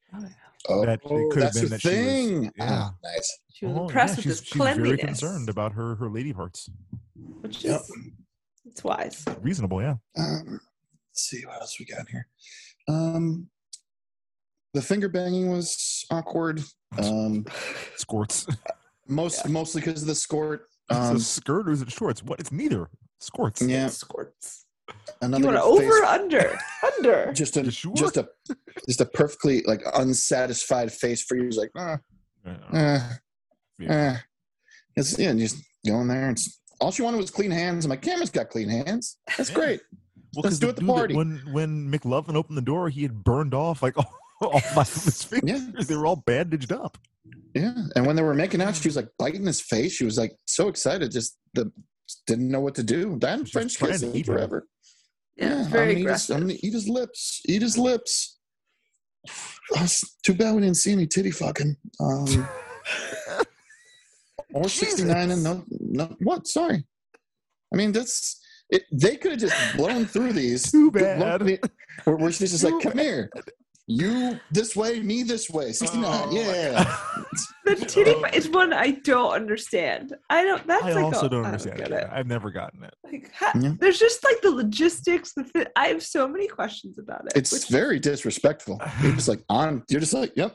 Oh, 0.68 0.84
that- 0.84 1.00
it 1.04 1.30
could 1.30 1.42
have 1.44 1.52
been 1.54 1.62
the 1.64 1.68
that 1.70 1.80
she 1.80 1.88
was- 1.88 1.96
thing. 1.96 2.52
yeah. 2.56 2.68
Ah, 2.82 2.94
nice. 3.02 3.38
She 3.52 3.66
was 3.66 3.76
oh, 3.76 3.82
impressed 3.86 4.12
yeah, 4.12 4.16
with 4.16 4.24
she's, 4.24 4.38
his 4.40 4.46
she's 4.48 4.76
very 4.76 4.98
concerned 4.98 5.48
about 5.48 5.72
her 5.72 5.94
her 5.96 6.08
lady 6.08 6.32
parts. 6.32 6.68
Which 7.40 7.64
Yep. 7.64 7.80
is, 7.80 7.92
it's 8.66 8.84
wise. 8.84 9.24
Reasonable, 9.40 9.80
yeah. 9.82 9.96
Um, 10.16 10.60
let's 11.10 11.22
see 11.28 11.44
what 11.46 11.60
else 11.60 11.76
we 11.78 11.84
got 11.86 12.08
here. 12.08 12.26
Um, 12.88 13.48
the 14.74 14.82
finger 14.82 15.08
banging 15.08 15.50
was 15.50 16.04
awkward. 16.10 16.62
Um, 16.98 17.46
Squirts. 17.96 18.46
most 19.08 19.48
mostly 19.48 19.80
because 19.80 20.02
of 20.02 20.08
the 20.08 20.14
squirt. 20.14 20.66
Is 20.90 20.96
Um, 20.96 21.16
it 21.16 21.20
skirt 21.20 21.68
or 21.68 21.72
is 21.72 21.82
it 21.82 21.90
shorts? 21.92 22.22
What? 22.22 22.40
It's 22.40 22.50
neither. 22.52 22.88
Squirts. 23.20 23.62
yeah, 23.62 23.88
Squirts. 23.88 24.66
another 25.20 25.40
You 25.42 25.46
want 25.52 25.58
over 25.58 25.80
face- 25.82 25.90
or 25.90 26.04
under? 26.04 26.58
under. 26.98 27.32
just 27.34 27.56
a 27.56 27.70
sure? 27.70 27.94
just 27.94 28.16
a 28.16 28.28
just 28.88 29.00
a 29.00 29.06
perfectly 29.06 29.62
like 29.66 29.82
unsatisfied 29.94 30.92
face 30.92 31.22
for 31.22 31.36
you. 31.36 31.44
He's 31.44 31.56
like, 31.56 31.70
uh, 31.76 31.96
Uh, 32.46 32.50
uh, 32.72 33.08
yeah. 33.78 34.12
uh. 34.12 34.16
It's, 34.96 35.18
yeah, 35.18 35.32
just 35.34 35.56
go 35.86 36.00
in 36.00 36.08
there. 36.08 36.28
And 36.28 36.38
all 36.80 36.90
she 36.90 37.02
wanted 37.02 37.18
was 37.18 37.30
clean 37.30 37.50
hands. 37.52 37.84
I'm 37.84 37.90
like, 37.90 38.02
Cameron's 38.02 38.30
got 38.30 38.48
clean 38.50 38.68
hands. 38.68 39.18
That's 39.36 39.50
Yeah. 39.50 39.54
great. 39.56 39.80
Well, 40.34 40.42
Let's 40.44 40.54
'cause 40.54 40.58
do 40.60 40.66
it 40.66 40.70
at 40.70 40.76
the 40.76 40.84
party. 40.84 41.14
When 41.14 41.38
when 41.52 41.90
McLovin 41.90 42.34
opened 42.34 42.56
the 42.58 42.62
door, 42.62 42.88
he 42.88 43.02
had 43.02 43.24
burned 43.24 43.54
off 43.54 43.82
like 43.82 43.96
all, 43.98 44.12
all 44.42 44.60
five 44.60 44.88
of 44.96 45.04
his 45.04 45.24
fingers. 45.24 45.60
Yeah. 45.74 45.82
They 45.84 45.96
were 45.96 46.06
all 46.06 46.16
bandaged 46.16 46.72
up. 46.72 46.98
Yeah. 47.54 47.72
And 47.96 48.06
when 48.06 48.14
they 48.16 48.22
were 48.22 48.34
making 48.34 48.60
out, 48.60 48.76
she 48.76 48.88
was 48.88 48.96
like 48.96 49.08
biting 49.18 49.44
his 49.46 49.60
face. 49.60 49.92
She 49.92 50.04
was 50.04 50.18
like 50.18 50.36
so 50.46 50.68
excited, 50.68 51.10
just 51.10 51.36
the 51.54 51.64
just 51.64 51.72
didn't 52.26 52.50
know 52.50 52.60
what 52.60 52.74
to 52.76 52.82
do. 52.82 53.18
That 53.20 53.36
She 53.36 53.42
was 53.42 53.50
French 53.52 53.76
trying 53.76 53.92
kiss 53.92 54.02
him 54.02 54.22
forever. 54.24 54.66
Yeah, 55.36 55.58
it's 55.58 55.66
I'm 55.66 55.72
very 55.72 55.94
gonna 55.94 56.04
eat 56.04 56.10
his- 56.12 56.30
I'm 56.30 56.40
gonna 56.40 56.54
eat 56.62 56.72
his 56.72 56.88
lips. 56.88 57.42
Eat 57.46 57.62
his 57.62 57.78
lips. 57.78 58.38
Oh, 59.76 59.86
too 60.22 60.32
bad 60.32 60.54
we 60.54 60.62
didn't 60.62 60.78
see 60.78 60.92
any 60.92 61.06
titty 61.06 61.30
fucking. 61.30 61.76
Um, 62.00 62.48
or 64.54 64.66
69 64.66 65.30
and 65.30 65.44
no, 65.44 65.62
no, 65.68 66.16
what? 66.20 66.46
Sorry. 66.46 66.82
I 67.72 67.76
mean, 67.76 67.92
that's, 67.92 68.40
it, 68.70 68.84
they 68.90 69.16
could 69.16 69.32
have 69.32 69.40
just 69.40 69.76
blown 69.76 70.06
through 70.06 70.32
these. 70.32 70.70
Too 70.72 70.90
blown 70.90 71.18
bad. 71.20 71.40
the- 71.42 71.70
Where, 72.04 72.16
where 72.16 72.32
she's 72.32 72.52
just 72.52 72.64
like, 72.64 72.80
Too 72.80 72.88
come 72.88 72.98
here. 72.98 73.30
You 73.90 74.38
this 74.50 74.76
way, 74.76 75.00
me 75.00 75.22
this 75.22 75.48
way. 75.48 75.72
69. 75.72 76.04
Oh, 76.04 76.30
yeah. 76.30 76.96
The 77.64 77.74
titty 77.86 78.12
fight 78.20 78.34
is 78.34 78.46
one 78.50 78.74
I 78.74 78.90
don't 79.02 79.32
understand. 79.32 80.14
I 80.28 80.44
don't. 80.44 80.64
That's 80.66 80.84
I 80.84 80.92
like 80.92 81.04
also 81.04 81.24
a- 81.26 81.30
don't 81.30 81.44
I 81.44 81.48
understand 81.48 81.78
get 81.78 81.90
it. 81.92 82.02
it. 82.02 82.08
I've 82.12 82.26
never 82.26 82.50
gotten 82.50 82.84
it. 82.84 82.94
Like, 83.02 83.32
ha- 83.34 83.52
Yeah. 83.58 83.72
there's 83.80 83.98
just 83.98 84.22
like 84.24 84.42
the 84.42 84.50
logistics. 84.50 85.32
The 85.32 85.44
thi- 85.44 85.66
I 85.74 85.86
have 85.88 86.02
so 86.02 86.28
many 86.28 86.46
questions 86.48 86.98
about 86.98 87.22
it. 87.26 87.32
It's 87.34 87.50
which- 87.50 87.68
very 87.68 87.98
disrespectful. 87.98 88.78
You're 89.02 89.14
just 89.14 89.28
like, 89.28 89.42
on, 89.48 89.82
you're 89.88 90.00
just 90.00 90.12
like, 90.14 90.32
yep, 90.36 90.54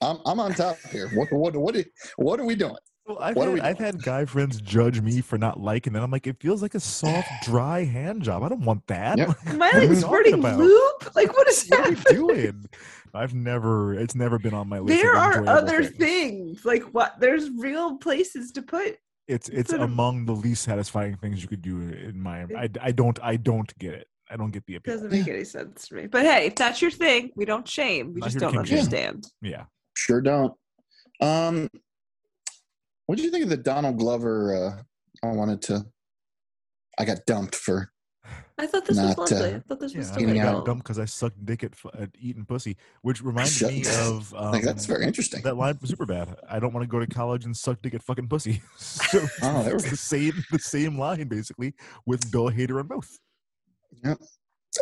I'm, 0.00 0.18
I'm 0.24 0.40
on 0.40 0.54
top 0.54 0.78
here. 0.90 1.10
What, 1.14 1.30
what, 1.32 1.54
what, 1.56 1.76
are, 1.76 1.84
what 2.16 2.40
are 2.40 2.46
we 2.46 2.54
doing? 2.54 2.76
Well, 3.10 3.18
I've, 3.20 3.34
What 3.34 3.48
had, 3.48 3.60
I've 3.60 3.78
had 3.78 4.02
guy 4.04 4.24
friends 4.24 4.60
judge 4.60 5.00
me 5.00 5.20
for 5.20 5.36
not 5.36 5.58
liking 5.58 5.96
it. 5.96 5.98
I'm 5.98 6.12
like, 6.12 6.28
it 6.28 6.36
feels 6.38 6.62
like 6.62 6.76
a 6.76 6.80
soft, 6.80 7.28
dry 7.44 7.82
hand 7.82 8.22
job. 8.22 8.44
I 8.44 8.48
don't 8.48 8.64
want 8.64 8.86
that. 8.86 9.18
Yep. 9.18 9.30
Am 9.46 9.60
I 9.62 9.70
like 9.72 9.88
we 9.88 9.96
squirting 9.96 10.40
talking 10.40 10.44
about? 10.44 10.58
lube? 10.60 11.12
Like 11.16 11.36
what 11.36 11.48
is 11.48 11.66
what 11.68 11.80
are 11.80 11.90
we 11.90 11.96
happening? 11.96 12.26
doing? 12.26 12.64
I've 13.12 13.34
never. 13.34 13.94
It's 13.94 14.14
never 14.14 14.38
been 14.38 14.54
on 14.54 14.68
my 14.68 14.78
list. 14.78 15.02
There 15.02 15.16
are 15.16 15.44
other 15.48 15.82
things. 15.82 15.96
things. 15.96 16.64
Like 16.64 16.84
what? 16.94 17.18
There's 17.18 17.50
real 17.50 17.96
places 17.98 18.52
to 18.52 18.62
put. 18.62 18.96
It's 19.26 19.48
it's 19.48 19.70
Sort 19.70 19.82
of- 19.82 19.90
among 19.90 20.26
the 20.26 20.32
least 20.32 20.62
satisfying 20.62 21.16
things 21.16 21.42
you 21.42 21.48
could 21.48 21.62
do 21.62 21.80
in 21.80 22.20
my. 22.20 22.42
I, 22.56 22.68
I 22.80 22.92
don't 22.92 23.18
I 23.22 23.34
don't 23.36 23.76
get 23.78 23.94
it. 23.94 24.06
I 24.30 24.36
don't 24.36 24.52
get 24.52 24.64
the 24.66 24.76
appeal. 24.76 24.94
Doesn't 24.94 25.10
make 25.10 25.26
any 25.26 25.42
sense 25.42 25.88
to 25.88 25.96
me. 25.96 26.06
But 26.06 26.22
hey, 26.22 26.46
if 26.46 26.54
that's 26.54 26.80
your 26.80 26.92
thing, 26.92 27.32
we 27.34 27.44
don't 27.44 27.66
shame. 27.66 28.14
We 28.14 28.20
Not 28.20 28.26
just 28.30 28.38
don't 28.38 28.52
kink 28.52 28.66
shame. 28.68 28.78
understand. 28.78 29.26
Yeah. 29.42 29.64
Sure 29.96 30.20
don't. 30.20 30.52
Um, 31.20 31.68
what 33.10 33.16
do 33.18 33.24
you 33.24 33.30
think 33.32 33.42
of 33.42 33.50
the 33.50 33.56
Donald 33.56 33.98
Glover? 33.98 34.54
Uh, 34.54 35.26
I 35.26 35.32
wanted 35.32 35.60
to. 35.62 35.84
I 36.96 37.04
got 37.04 37.26
dumped 37.26 37.56
for. 37.56 37.90
I 38.56 38.68
thought 38.68 38.84
this 38.86 38.98
Not, 38.98 39.18
was 39.18 39.32
lovely. 39.32 39.54
uh, 39.54 39.56
I 39.56 39.60
thought 39.66 39.80
this 39.80 39.92
Yeah, 39.94 39.98
was 39.98 40.10
I 40.12 40.34
got 40.36 40.64
dumped 40.64 40.84
because 40.84 41.00
I 41.00 41.06
sucked 41.06 41.44
dick 41.44 41.64
at, 41.64 41.72
at 41.98 42.10
eating 42.20 42.44
pussy, 42.44 42.76
which 43.02 43.20
reminded 43.20 43.52
Shut- 43.52 43.72
me 43.72 43.82
of 44.06 44.32
um, 44.36 44.52
like 44.52 44.62
that's 44.62 44.86
very 44.86 45.06
interesting. 45.06 45.42
that 45.42 45.56
line 45.56 45.76
from 45.76 45.88
Superbad. 45.88 46.36
I 46.48 46.60
don't 46.60 46.72
want 46.72 46.84
to 46.84 46.88
go 46.88 47.00
to 47.00 47.06
college 47.08 47.46
and 47.46 47.56
suck 47.56 47.82
dick 47.82 47.94
at 47.94 48.02
fucking 48.04 48.28
pussy. 48.28 48.62
so 48.76 49.26
Oh, 49.42 49.64
there 49.64 49.72
we 49.72 49.76
it's 49.78 49.84
go. 49.86 49.90
the 49.90 49.96
same 49.96 50.44
the 50.52 50.60
same 50.60 50.96
line 50.96 51.26
basically 51.26 51.74
with 52.06 52.30
Bill 52.30 52.48
Hader 52.48 52.78
on 52.78 52.86
both. 52.86 53.18
Yeah. 54.04 54.14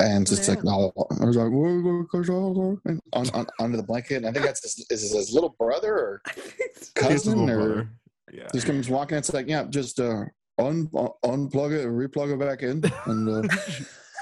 And 0.02 0.26
just 0.26 0.46
like, 0.46 0.62
no, 0.64 0.92
I 1.18 1.24
was 1.24 1.34
like, 1.36 1.48
"Whoa, 1.50 1.80
whoa, 1.80 2.06
whoa, 2.12 2.22
whoa, 2.22 2.78
whoa," 2.84 2.98
on, 3.14 3.30
on 3.30 3.46
under 3.58 3.78
the 3.78 3.82
blanket. 3.82 4.16
And 4.16 4.26
I 4.26 4.32
think 4.32 4.44
that's 4.44 4.62
his, 4.62 4.86
is 4.90 5.00
his, 5.00 5.14
his 5.14 5.32
little 5.32 5.56
brother 5.58 5.94
or 5.94 6.22
cousin 6.94 7.46
little 7.46 7.50
or 7.50 7.56
brother. 7.74 7.90
Yeah. 8.32 8.48
just 8.52 8.66
comes 8.66 8.88
walking. 8.88 9.18
It's 9.18 9.32
like, 9.32 9.48
yeah, 9.48 9.64
just 9.68 9.98
uh, 10.00 10.24
un, 10.58 10.88
un 10.94 11.08
unplug 11.24 11.72
it, 11.72 11.84
and 11.86 11.92
replug 11.98 12.32
it 12.32 12.38
back 12.38 12.62
in, 12.62 12.82
and. 13.06 13.28
Uh, 13.28 13.42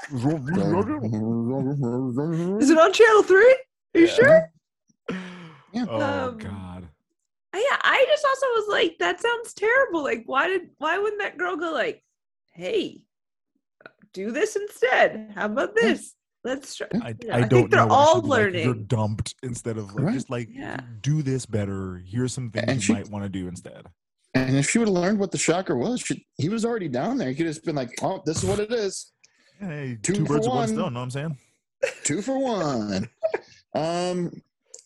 Is 2.61 2.69
it 2.69 2.77
on 2.77 2.93
channel 2.93 3.23
three? 3.23 3.57
Are 3.95 3.99
you 3.99 4.05
Yeah. 4.07 4.13
sure? 4.13 4.51
oh 5.89 6.29
Um, 6.29 6.37
God. 6.37 6.87
Yeah, 7.53 7.77
I 7.81 8.05
just 8.07 8.23
also 8.25 8.45
was 8.47 8.67
like, 8.69 8.97
that 8.99 9.19
sounds 9.19 9.53
terrible. 9.53 10.03
Like, 10.03 10.23
why 10.27 10.47
did 10.47 10.69
why 10.77 10.97
wouldn't 10.99 11.21
that 11.21 11.37
girl 11.37 11.55
go 11.57 11.71
like, 11.73 12.03
hey, 12.53 13.05
do 14.13 14.31
this 14.31 14.55
instead? 14.55 15.31
How 15.35 15.47
about 15.47 15.75
this? 15.75 16.13
Let's 16.47 16.75
try. 16.75 16.87
I, 17.01 17.15
Yeah, 17.23 17.35
I 17.35 17.37
I 17.37 17.41
don't 17.41 17.49
think 17.49 17.71
they're 17.71 17.85
know. 17.85 17.93
All 17.93 18.15
should 18.15 18.23
be 18.23 18.29
like, 18.29 18.53
You're 18.65 18.73
dumped 18.73 19.35
instead 19.43 19.77
of 19.77 19.93
like 19.93 20.05
Right. 20.05 20.13
just 20.13 20.29
like 20.29 20.49
Yeah. 20.51 20.79
do 21.01 21.21
this 21.21 21.45
better. 21.45 22.01
Here's 22.05 22.33
some 22.33 22.51
things 22.51 22.65
And 22.67 22.75
you 22.77 22.81
she- 22.81 22.93
might 22.93 23.09
want 23.09 23.23
to 23.25 23.29
do 23.29 23.47
instead. 23.47 23.85
And 24.33 24.55
if 24.55 24.69
she 24.69 24.77
would 24.77 24.87
have 24.87 24.95
learned 24.95 25.19
what 25.19 25.31
the 25.31 25.37
shocker 25.37 25.75
was, 25.75 26.01
she, 26.01 26.25
he 26.37 26.49
was 26.49 26.63
already 26.63 26.87
down 26.89 27.17
there. 27.17 27.29
He 27.29 27.35
could 27.35 27.47
have 27.47 27.55
just 27.55 27.65
been 27.65 27.75
like, 27.75 27.89
"Oh, 28.03 28.21
this 28.25 28.43
is 28.43 28.45
what 28.49 28.59
it 28.59 28.71
is. 28.71 29.11
Hey, 29.59 29.97
Two 30.03 30.13
two, 30.13 30.25
for 30.25 30.33
birds 30.35 30.39
with 30.41 30.47
one 30.49 30.55
one. 30.57 30.67
stone. 30.67 30.93
Know 30.93 30.99
what 30.99 31.03
I'm 31.05 31.11
saying? 31.11 31.37
Two 32.03 32.21
for 32.21 32.37
one." 32.37 33.09
um, 33.73 34.25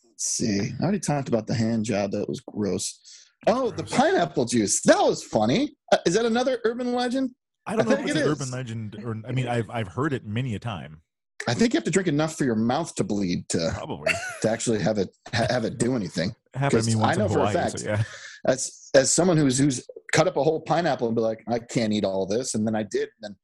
let's 0.05 0.25
see. 0.25 0.71
I 0.79 0.83
already 0.83 0.99
talked 0.99 1.27
about 1.27 1.47
the 1.47 1.53
hand 1.53 1.83
job. 1.85 2.11
That 2.11 2.29
was 2.29 2.39
gross. 2.39 2.99
Oh, 3.47 3.71
the 3.71 3.83
pineapple 3.83 4.45
juice. 4.45 4.81
That 4.83 4.99
was 4.99 5.23
funny. 5.23 5.75
Uh, 5.91 5.97
is 6.05 6.13
that 6.13 6.25
another 6.25 6.59
urban 6.63 6.93
legend? 6.93 7.31
I 7.65 7.75
don't 7.75 7.87
I 7.87 7.91
know 7.91 7.99
if 7.99 8.01
it's 8.07 8.11
it 8.11 8.17
an 8.17 8.23
is. 8.23 8.27
urban 8.29 8.51
legend 8.51 9.01
or 9.03 9.17
I 9.27 9.31
mean 9.33 9.47
I've 9.47 9.69
I've 9.69 9.87
heard 9.89 10.13
it 10.13 10.25
many 10.25 10.55
a 10.55 10.59
time. 10.59 11.01
I 11.47 11.53
think 11.53 11.73
you 11.73 11.77
have 11.77 11.83
to 11.85 11.91
drink 11.91 12.07
enough 12.07 12.37
for 12.37 12.45
your 12.45 12.55
mouth 12.55 12.93
to 12.95 13.03
bleed 13.03 13.49
to, 13.49 13.71
Probably 13.75 14.13
to 14.41 14.49
actually 14.49 14.79
have 14.81 14.97
it 14.97 15.09
ha- 15.33 15.47
have 15.49 15.65
it 15.65 15.77
do 15.77 15.95
anything. 15.95 16.35
happened 16.53 16.83
to 16.83 16.87
me 16.87 16.93
'Cause 16.93 17.01
once 17.01 17.17
I 17.17 17.19
know 17.19 17.25
in 17.25 17.31
for 17.31 17.39
a 17.39 17.51
fact. 17.51 17.79
So 17.79 17.85
yeah, 17.89 18.03
As 18.45 18.89
as 18.93 19.13
someone 19.13 19.37
who's 19.37 19.57
who's 19.57 19.85
cut 20.13 20.27
up 20.27 20.37
a 20.37 20.43
whole 20.43 20.61
pineapple 20.61 21.07
and 21.07 21.15
be 21.15 21.21
like, 21.21 21.43
I 21.47 21.59
can't 21.59 21.93
eat 21.93 22.03
all 22.05 22.25
this, 22.25 22.53
and 22.55 22.65
then 22.67 22.75
I 22.75 22.83
did, 22.83 23.09
and 23.23 23.35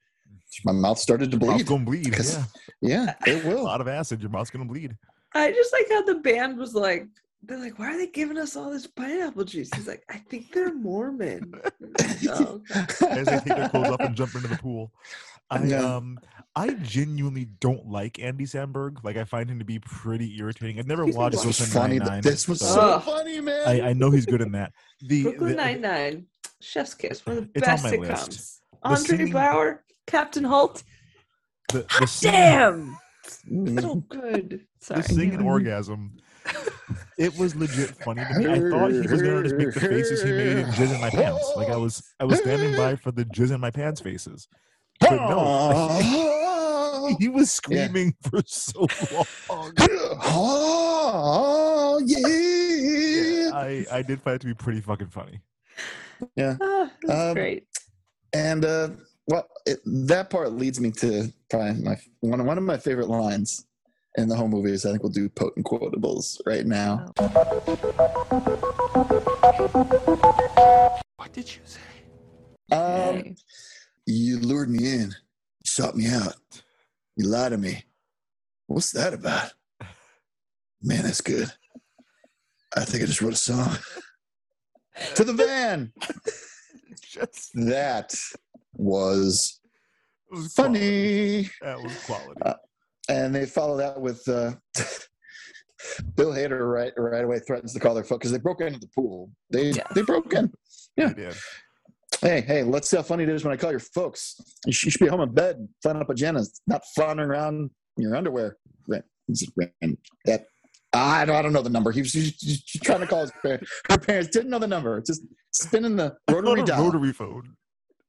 my 0.66 0.72
mouth 0.74 0.98
started 1.00 1.32
to 1.32 1.38
mouth's 1.38 1.64
bleed. 1.64 1.66
gonna 1.68 1.86
bleed. 1.86 2.14
'Cause- 2.14 2.38
Yeah, 2.82 3.14
Yeah, 3.26 3.34
it 3.34 3.43
will. 3.45 3.52
a 3.54 3.56
will. 3.56 3.64
lot 3.64 3.82
of 3.82 3.88
acid. 3.88 4.22
Your 4.22 4.30
mouth's 4.32 4.50
gonna 4.50 4.66
bleed. 4.66 4.95
I 5.34 5.52
just 5.52 5.74
like 5.74 5.88
how 5.89 6.04
the 6.04 6.16
band 6.16 6.58
was 6.58 6.74
like, 6.74 7.08
they're 7.43 7.60
like, 7.60 7.78
why 7.80 7.93
are 7.93 7.98
they 7.98 8.08
giving 8.08 8.38
us 8.38 8.56
all 8.56 8.72
this 8.72 8.88
pineapple 8.88 9.43
juice? 9.45 9.70
He's 9.76 9.88
like, 9.88 10.04
I 10.10 10.18
think 10.18 10.52
they're 10.52 10.74
Mormon. 10.74 11.54
oh, 12.30 12.62
okay. 12.76 13.08
As 13.10 13.26
they 13.28 13.38
take 13.39 13.45
their 13.45 13.70
clothes 13.70 13.88
off 13.89 14.00
and 14.00 14.16
jump 14.16 14.36
into 14.36 14.48
the 14.48 14.58
pool. 14.58 14.91
I 15.50 15.64
Yeah. 15.64 15.95
um 15.95 16.20
I 16.60 16.74
genuinely 16.74 17.45
don't 17.60 17.88
like 17.88 18.20
Andy 18.20 18.45
Samberg. 18.45 19.03
Like 19.03 19.16
I 19.18 19.24
find 19.24 19.49
him 19.49 19.60
to 19.60 19.66
be 19.66 19.80
pretty 19.80 20.38
irritating. 20.39 20.80
I've 20.80 20.88
never 20.88 21.05
He's 21.05 21.16
watched 21.16 21.36
This 21.36 21.45
was 21.45 21.58
Brooklyn 21.60 21.82
funny, 21.82 21.99
Nine-Nine, 21.99 22.22
this 22.22 22.47
was 22.47 22.60
so 22.60 22.66
so 22.74 22.82
Ugh. 22.82 23.03
funny, 23.03 23.39
man. 23.41 23.68
I, 23.68 23.89
I 23.89 23.93
know 23.93 24.10
he's 24.12 24.26
good 24.26 24.41
in 24.41 24.51
that. 24.53 24.72
The, 25.01 25.24
Brooklyn 25.24 25.49
the- 25.51 25.55
Nine 25.55 25.82
Nine, 25.82 26.26
Chef's 26.62 26.93
Kiss, 26.95 27.26
one 27.26 27.38
of 27.38 27.53
the 27.53 27.60
It's 27.60 27.68
on 27.68 27.82
my 27.84 27.91
sitcoms. 27.97 28.28
list. 28.28 28.62
The 28.72 28.89
Andre 28.89 29.18
singing- 29.18 29.34
Braugher, 29.34 29.80
Captain 30.08 30.43
Holt. 30.43 30.84
the, 31.72 31.86
the 31.99 32.08
singing- 32.08 32.39
Damn, 32.39 32.97
Mhm. 33.51 33.82
so 33.82 33.95
good. 34.10 34.66
Sorry. 34.80 35.01
the 35.01 35.08
singing 35.10 35.41
orgasm. 35.45 36.18
It 37.18 37.38
was 37.38 37.55
legit 37.55 37.89
funny 38.03 38.24
to 38.24 38.39
me. 38.39 38.45
I 38.47 38.70
thought 38.70 38.91
he 38.91 38.99
was 39.01 39.22
gonna 39.22 39.43
just 39.43 39.55
make 39.55 39.74
the 39.74 39.80
faces 39.82 40.24
he 40.24 40.32
made 40.32 40.58
and 40.58 40.74
jizz 40.74 40.95
in 40.95 41.01
my 41.01 41.10
pants. 41.10 41.51
Like 41.58 41.68
I 41.70 41.76
was 41.76 42.01
I 42.20 42.24
was 42.24 42.39
standing 42.39 42.76
by 42.78 42.95
for 42.95 43.12
the 43.12 43.26
jizz 43.26 43.51
in 43.53 43.60
my 43.60 43.70
pants 43.72 43.99
faces. 44.01 44.47
But 45.01 45.12
no, 45.12 45.89
he 47.20 47.30
was 47.30 47.51
screaming 47.51 48.16
for 48.30 48.41
so 48.45 48.89
long. 49.12 49.26
oh 50.24 52.01
yeah. 52.05 53.51
I, 53.53 53.86
I 53.91 54.01
did 54.03 54.22
find 54.22 54.36
it 54.36 54.41
to 54.41 54.47
be 54.47 54.53
pretty 54.53 54.82
fucking 54.82 55.08
funny. 55.08 55.41
Ah, 56.62 56.91
that's 57.03 57.30
Um, 57.30 57.34
great. 57.36 57.68
And 58.34 58.66
uh, 58.66 58.89
well, 59.28 59.47
it, 59.66 59.80
that 59.86 60.30
part 60.30 60.53
leads 60.53 60.80
me 60.80 60.91
to 60.91 61.32
probably 61.49 61.82
my 61.84 61.97
one 62.22 62.45
one 62.45 62.58
of 62.58 62.64
my 62.64 62.78
favorite 62.78 63.10
lines 63.10 63.66
in 64.18 64.28
the 64.28 64.36
whole 64.36 64.47
movie 64.47 64.72
is 64.72 64.86
I 64.86 64.91
think 64.91 65.03
we'll 65.03 65.12
do 65.12 65.30
potent 65.30 65.66
quotables 65.66 66.39
right 66.45 66.66
now. 66.66 67.12
What 71.18 71.34
did 71.34 71.53
you 71.53 71.62
say? 71.66 71.80
Um, 72.72 72.80
Okay. 73.20 73.36
you 74.05 74.39
lured 74.39 74.70
me 74.70 74.93
in, 74.93 75.10
you 75.10 75.66
sought 75.66 75.95
me 75.95 76.08
out, 76.10 76.36
you 77.18 77.28
lied 77.28 77.51
to 77.51 77.57
me. 77.57 77.84
What's 78.68 78.91
that 78.91 79.13
about? 79.13 79.51
Man, 80.82 81.03
that's 81.03 81.22
good. 81.22 81.51
I 82.76 82.86
think 82.86 83.03
I 83.03 83.07
just 83.07 83.22
wrote 83.22 83.34
a 83.34 83.38
song. 83.38 83.76
to 85.15 85.24
the 85.24 85.34
van. 85.34 85.91
Just 87.01 87.51
That 87.55 88.13
was 88.74 89.59
was 90.30 90.53
quality. 90.53 91.43
funny. 91.45 91.49
That 91.61 91.82
was 91.82 92.03
quality. 92.05 92.41
Uh, 92.45 92.53
and 93.09 93.34
they 93.34 93.45
follow 93.45 93.78
that 93.78 93.99
with 93.99 94.28
uh, 94.28 94.53
Bill 96.15 96.32
Hader 96.32 96.72
right 96.72 96.91
right 96.97 97.24
away 97.24 97.39
threatens 97.39 97.74
to 97.74 97.80
call 97.80 97.95
their 97.95 98.03
phone 98.03 98.20
because 98.20 98.32
they 98.32 98.38
broke 98.38 98.61
into 98.61 98.80
the 98.80 98.89
pool. 98.93 99.32
They 99.49 99.72
Yes. 99.72 99.88
they 99.95 100.01
broke 100.01 100.32
in. 100.34 100.51
yeah. 100.97 101.13
He 102.22 102.28
did. 102.28 102.43
Hey 102.43 102.47
hey, 102.47 102.63
let's 102.63 102.89
see 102.89 102.97
how 102.97 103.03
funny 103.03 103.24
it 103.24 103.30
is 103.30 103.43
when 103.43 103.53
I 103.53 103.57
call 103.57 103.72
your 103.72 103.80
folks. 103.80 104.39
You 104.65 104.74
should, 104.74 104.99
be 104.99 105.07
home 105.07 105.22
in 105.22 105.34
bed, 105.34 105.68
flying 105.82 105.97
up 106.01 106.07
pajamas, 106.07 106.61
not 106.68 106.82
floundering 106.95 107.30
around 107.30 107.70
in 107.97 108.03
your 108.03 108.15
underwear. 108.15 108.57
Right? 108.88 109.03
And 109.82 109.97
that 110.26 110.45
I 110.93 111.26
don't, 111.26 111.36
I 111.36 111.41
don't 111.41 111.53
know 111.53 111.61
the 111.61 111.70
number. 111.70 111.91
He 111.91 112.01
was 112.01 112.13
just, 112.13 112.39
just 112.39 112.84
trying 112.84 113.01
to 113.01 113.07
call 113.07 113.22
his 113.22 113.32
parents. 113.41 113.70
Her 113.89 113.97
parents 113.97 114.30
didn't 114.30 114.49
know 114.49 114.59
the 114.59 114.68
number. 114.68 115.01
Just 115.01 115.22
spinning 115.51 115.95
the 115.95 116.15
rotary 116.30 116.63
dial. 116.65 116.86
rotary 116.86 117.13
phone. 117.13 117.55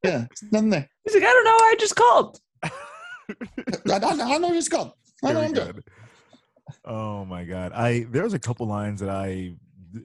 Yeah, 0.04 0.26
nothing 0.52 0.70
there. 0.70 0.88
He's 1.04 1.14
like, 1.14 1.24
I 1.24 1.32
don't 1.32 1.44
know. 1.44 1.50
I 1.50 1.76
just 1.78 1.96
called. 1.96 2.38
I, 2.62 2.70
I, 3.90 4.34
I 4.34 4.38
know 4.38 4.52
it's 4.52 4.68
called. 4.68 4.92
I 5.24 5.32
know 5.32 5.40
Very 5.40 5.46
I'm 5.46 5.52
good. 5.52 5.74
good. 5.74 5.84
Oh 6.84 7.24
my 7.24 7.44
god. 7.44 7.72
I 7.72 8.06
there's 8.11 8.34
a 8.34 8.38
couple 8.38 8.66
lines 8.66 9.00
that 9.00 9.09
I 9.11 9.54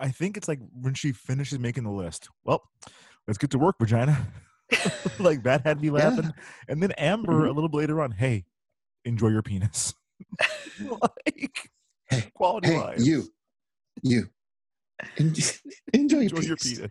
I 0.00 0.08
think 0.10 0.36
it's 0.36 0.48
like 0.48 0.60
when 0.72 0.94
she 0.94 1.12
finishes 1.12 1.58
making 1.58 1.84
the 1.84 1.90
list. 1.90 2.28
Well, 2.44 2.62
let's 3.26 3.38
get 3.38 3.50
to 3.50 3.58
work, 3.58 3.76
vagina. 3.78 4.26
like 5.18 5.44
that 5.44 5.62
had 5.64 5.80
me 5.80 5.88
Yeah. 5.88 6.10
laughing. 6.10 6.32
And 6.68 6.82
then 6.82 6.92
Amber 6.92 7.44
Mhm. 7.44 7.48
a 7.50 7.52
little 7.52 7.68
bit 7.68 7.78
later 7.78 8.00
on, 8.02 8.12
hey, 8.12 8.44
enjoy 9.04 9.28
your 9.28 9.42
penis. 9.42 9.94
like 11.00 11.70
Hey, 12.10 12.30
quality 12.34 12.68
Hey, 12.68 12.76
lines. 12.76 13.06
you, 13.06 13.24
you, 14.02 14.28
enjoy, 15.18 15.44
enjoy 15.92 16.16
your 16.16 16.22
enjoy 16.22 16.40
your 16.40 16.56
penis. 16.56 16.78
penis. 16.78 16.90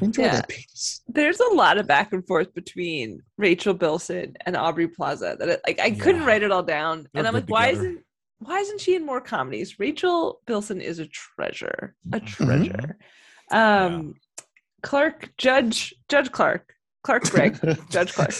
Enjoy 0.00 0.22
Yeah. 0.22 0.30
that 0.36 0.48
penis. 0.48 1.02
There's 1.08 1.40
a 1.40 1.54
lot 1.54 1.76
of 1.76 1.86
back 1.86 2.12
and 2.12 2.26
forth 2.26 2.54
between 2.54 3.20
Rachel 3.36 3.74
Bilson 3.74 4.34
and 4.46 4.56
Aubrey 4.56 4.88
Plaza 4.88 5.36
that 5.38 5.48
it, 5.48 5.60
like 5.66 5.78
I 5.80 5.90
couldn't 5.90 6.24
write 6.24 6.42
it 6.42 6.50
all 6.52 6.62
down, 6.62 7.08
They're 7.12 7.20
and 7.20 7.26
I'm 7.26 7.34
good 7.34 7.42
like, 7.42 7.50
why 7.50 7.68
isn't 7.68 8.03
why 8.38 8.58
isn't 8.60 8.80
she 8.80 8.94
in 8.94 9.06
more 9.06 9.20
comedies? 9.20 9.78
Rachel 9.78 10.40
Bilson 10.46 10.80
is 10.80 10.98
a 10.98 11.06
treasure, 11.06 11.94
a 12.12 12.20
Mhm. 12.20 12.26
treasure. 12.26 12.98
Um, 13.50 14.14
Clark 14.82 15.32
Judge 15.38 15.94
Judge 16.08 16.30
Clark 16.32 16.74
Clark 17.02 17.24
Gregg 17.30 17.58
Judge 17.90 18.12
Clark. 18.14 18.32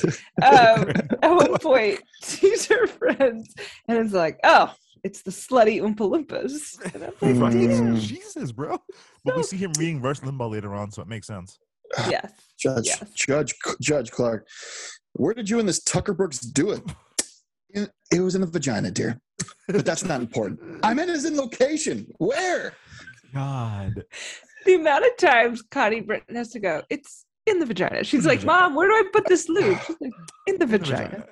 Um, 0.42 0.88
at 1.22 1.30
one 1.34 1.58
point, 1.60 2.00
sees 2.22 2.66
her 2.66 2.86
friends 2.86 3.54
and 3.88 3.98
is 3.98 4.12
like, 4.12 4.38
"Oh, 4.44 4.74
it's 5.02 5.22
the 5.22 5.30
slutty 5.30 5.80
Oompa 5.80 5.96
Loompas." 6.10 6.80
And 6.94 7.04
I'm 7.04 7.40
like, 7.40 7.52
Mm. 7.54 8.00
Jesus, 8.00 8.52
bro. 8.52 8.78
But 9.24 9.36
we 9.36 9.42
see 9.42 9.56
him 9.56 9.72
reading 9.78 10.00
Rush 10.02 10.20
Limbaugh 10.20 10.50
later 10.50 10.74
on, 10.74 10.90
so 10.90 11.00
it 11.02 11.08
makes 11.08 11.26
sense. 11.26 11.58
yes, 12.08 12.32
Judge, 12.58 12.86
Yes. 12.86 13.10
Judge, 13.14 13.54
Judge 13.80 14.10
Clark. 14.10 14.46
Where 15.12 15.32
did 15.34 15.48
you 15.48 15.58
and 15.60 15.68
this 15.68 15.82
Tucker 15.82 16.12
Brooks 16.12 16.40
do 16.40 16.70
it? 16.72 16.82
In, 17.74 17.88
it 18.12 18.20
was 18.20 18.34
in 18.34 18.40
the 18.40 18.46
vagina, 18.46 18.90
dear. 18.90 19.20
But 19.68 19.84
that's 19.84 20.04
not 20.04 20.20
important. 20.20 20.60
I 20.82 20.94
meant 20.94 21.10
as 21.10 21.24
in 21.24 21.36
location. 21.36 22.06
Where? 22.18 22.72
God. 23.34 24.04
the 24.64 24.74
amount 24.74 25.04
of 25.04 25.16
times 25.16 25.62
Connie 25.70 26.00
Britton 26.00 26.36
has 26.36 26.50
to 26.50 26.60
go, 26.60 26.82
it's 26.90 27.24
in 27.46 27.58
the 27.58 27.66
vagina. 27.66 28.04
She's 28.04 28.24
like, 28.26 28.44
Mom, 28.44 28.74
where 28.74 28.88
do 28.88 28.94
I 28.94 29.04
put 29.12 29.26
this 29.26 29.48
lube? 29.48 29.78
She's 29.86 29.96
like, 30.00 30.12
in 30.46 30.58
the 30.58 30.66
vagina. 30.66 31.24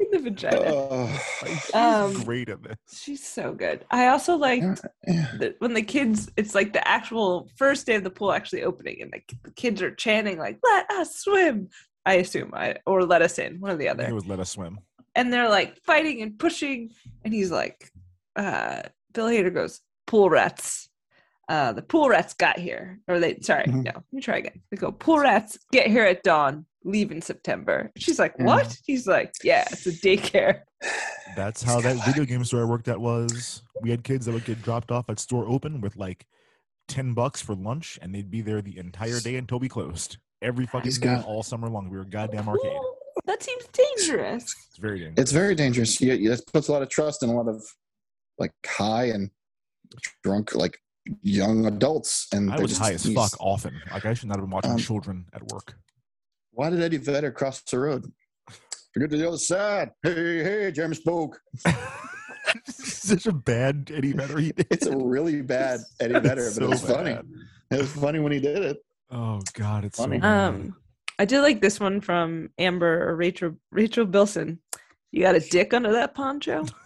In 0.00 0.06
the 0.12 0.18
vagina. 0.20 0.62
Oh, 0.64 1.22
she's 1.44 1.74
Um, 1.74 2.22
great 2.24 2.48
at 2.48 2.62
this. 2.62 2.76
She's 2.92 3.26
so 3.26 3.52
good. 3.52 3.84
I 3.90 4.06
also 4.06 4.36
like 4.36 4.62
yeah. 5.06 5.48
when 5.58 5.74
the 5.74 5.82
kids, 5.82 6.30
it's 6.36 6.54
like 6.54 6.72
the 6.72 6.86
actual 6.86 7.50
first 7.56 7.84
day 7.86 7.96
of 7.96 8.04
the 8.04 8.10
pool 8.10 8.32
actually 8.32 8.62
opening, 8.62 9.02
and 9.02 9.12
the, 9.12 9.20
the 9.42 9.50
kids 9.50 9.82
are 9.82 9.90
chanting 9.92 10.38
like, 10.38 10.58
"Let 10.62 10.88
us 10.92 11.16
swim." 11.16 11.68
I 12.06 12.14
assume, 12.14 12.52
I 12.54 12.76
or 12.86 13.04
"Let 13.04 13.22
us 13.22 13.38
in," 13.40 13.58
one 13.60 13.72
or 13.72 13.76
the 13.76 13.88
I 13.88 13.92
think 13.94 14.00
other. 14.04 14.10
it 14.10 14.14
was 14.14 14.26
Let 14.26 14.38
Us 14.38 14.50
Swim. 14.52 14.78
And 15.18 15.32
they're 15.32 15.48
like 15.48 15.76
fighting 15.84 16.22
and 16.22 16.38
pushing, 16.38 16.90
and 17.24 17.34
he's 17.34 17.50
like, 17.50 17.90
uh, 18.36 18.82
Bill 19.12 19.26
Hader 19.26 19.52
goes, 19.52 19.80
"Pool 20.06 20.30
rats." 20.30 20.88
Uh, 21.48 21.72
the 21.72 21.82
pool 21.82 22.08
rats 22.08 22.34
got 22.34 22.58
here, 22.58 23.00
or 23.08 23.18
they. 23.18 23.38
Sorry, 23.40 23.64
Mhm. 23.64 23.82
no. 23.84 23.90
Let 23.94 24.12
me 24.12 24.20
try 24.20 24.36
again. 24.36 24.62
They 24.70 24.76
go, 24.76 24.92
"Pool 24.92 25.18
rats 25.18 25.58
get 25.72 25.86
here 25.88 26.04
at 26.04 26.22
dawn, 26.22 26.66
leave 26.84 27.10
in 27.10 27.20
September." 27.20 27.90
She's 27.96 28.18
like, 28.18 28.34
Yeah. 28.38 28.44
"What?" 28.44 28.78
He's 28.84 29.06
like, 29.08 29.32
"Yeah, 29.42 29.64
it's 29.72 29.86
a 29.86 29.92
daycare." 29.92 30.60
That's 31.36 31.62
how 31.62 31.80
that 31.80 31.96
video 32.06 32.24
game 32.24 32.44
store 32.44 32.60
I 32.62 32.64
worked 32.64 32.86
at 32.88 33.00
was. 33.00 33.62
We 33.82 33.90
had 33.90 34.04
kids 34.04 34.26
that 34.26 34.32
would 34.32 34.44
get 34.44 34.62
dropped 34.62 34.90
off 34.92 35.10
at 35.10 35.18
store 35.18 35.46
open 35.48 35.80
with 35.80 35.96
like 35.96 36.26
10 36.86 37.12
bucks 37.14 37.40
for 37.42 37.54
lunch, 37.56 37.98
and 38.00 38.14
they'd 38.14 38.30
be 38.30 38.40
there 38.40 38.62
the 38.62 38.78
entire 38.78 39.18
day 39.20 39.34
until 39.36 39.58
we 39.58 39.68
closed. 39.68 40.18
Every 40.42 40.66
fucking 40.66 40.84
He's 40.84 40.98
day, 40.98 41.20
all 41.26 41.42
summer 41.42 41.68
long. 41.68 41.90
We 41.90 41.96
were 41.96 42.04
a 42.04 42.06
goddamn 42.06 42.48
arcade. 42.48 42.78
Ooh, 43.28 43.32
that 43.32 43.42
seems 43.42 43.64
dangerous. 43.72 44.42
It's 44.68 44.78
very 44.78 44.98
dangerous. 45.00 45.14
It's 45.22 45.32
very 45.32 45.54
dangerous. 45.54 46.00
You, 46.00 46.12
you, 46.14 46.28
this 46.30 46.40
puts 46.40 46.68
a 46.68 46.72
lot 46.72 46.82
of 46.82 46.88
trust 46.88 47.22
in 47.22 47.28
a 47.30 47.34
lot 47.34 47.48
of 47.48 47.62
like 48.38 48.52
high 48.66 49.06
and 49.06 49.30
drunk, 50.22 50.54
like 50.54 50.78
young 51.22 51.66
adults. 51.66 52.26
And 52.32 52.50
I 52.50 52.56
they're 52.56 52.62
was 52.62 52.70
just- 52.72 52.82
high 52.82 52.92
as 52.92 53.06
fuck 53.12 53.32
often. 53.40 53.80
Like 53.90 54.04
I 54.06 54.14
should 54.14 54.28
not 54.28 54.36
have 54.38 54.44
been 54.44 54.50
watching 54.50 54.72
Um, 54.72 54.78
children 54.78 55.26
at 55.32 55.42
work. 55.52 55.74
Why 56.52 56.70
did 56.70 56.82
Eddie 56.82 56.96
Vedder 56.96 57.30
cross 57.30 57.62
the 57.62 57.78
road? 57.78 58.10
Forget 58.94 59.10
to 59.10 59.16
the 59.18 59.28
other 59.28 59.38
side. 59.38 59.90
Hey, 60.02 60.42
hey, 60.42 60.72
Jeremy 60.72 60.94
Spoke. 60.96 61.38
Such 62.66 63.26
a 63.26 63.32
bad 63.32 63.90
Eddie 63.94 64.12
Vedder. 64.12 64.38
He 64.38 64.52
did. 64.52 64.66
It's 64.70 64.86
a 64.86 64.96
really 64.96 65.42
bad 65.42 65.80
Eddie 66.00 66.14
It's 66.14 66.26
Vedder, 66.26 66.50
but 66.54 66.62
it 66.64 66.68
was 66.68 66.80
so 66.82 66.94
funny. 66.94 67.18
It 67.70 67.78
was 67.78 67.92
funny 67.92 68.18
when 68.18 68.32
he 68.32 68.40
did 68.40 68.62
it. 68.62 68.78
Oh 69.10 69.40
God, 69.54 69.84
it's 69.84 69.98
Funny. 69.98 70.16
so 70.18 70.22
bad. 70.22 70.48
Um, 70.48 70.76
I 71.18 71.24
did 71.24 71.40
like 71.40 71.60
this 71.60 71.80
one 71.80 72.00
from 72.00 72.50
Amber 72.58 73.08
or 73.08 73.16
Rachel 73.16 73.56
Rachel 73.72 74.04
Bilson. 74.06 74.60
You 75.10 75.22
got 75.22 75.34
a 75.34 75.40
dick 75.40 75.72
under 75.74 75.92
that 75.92 76.14
poncho? 76.14 76.64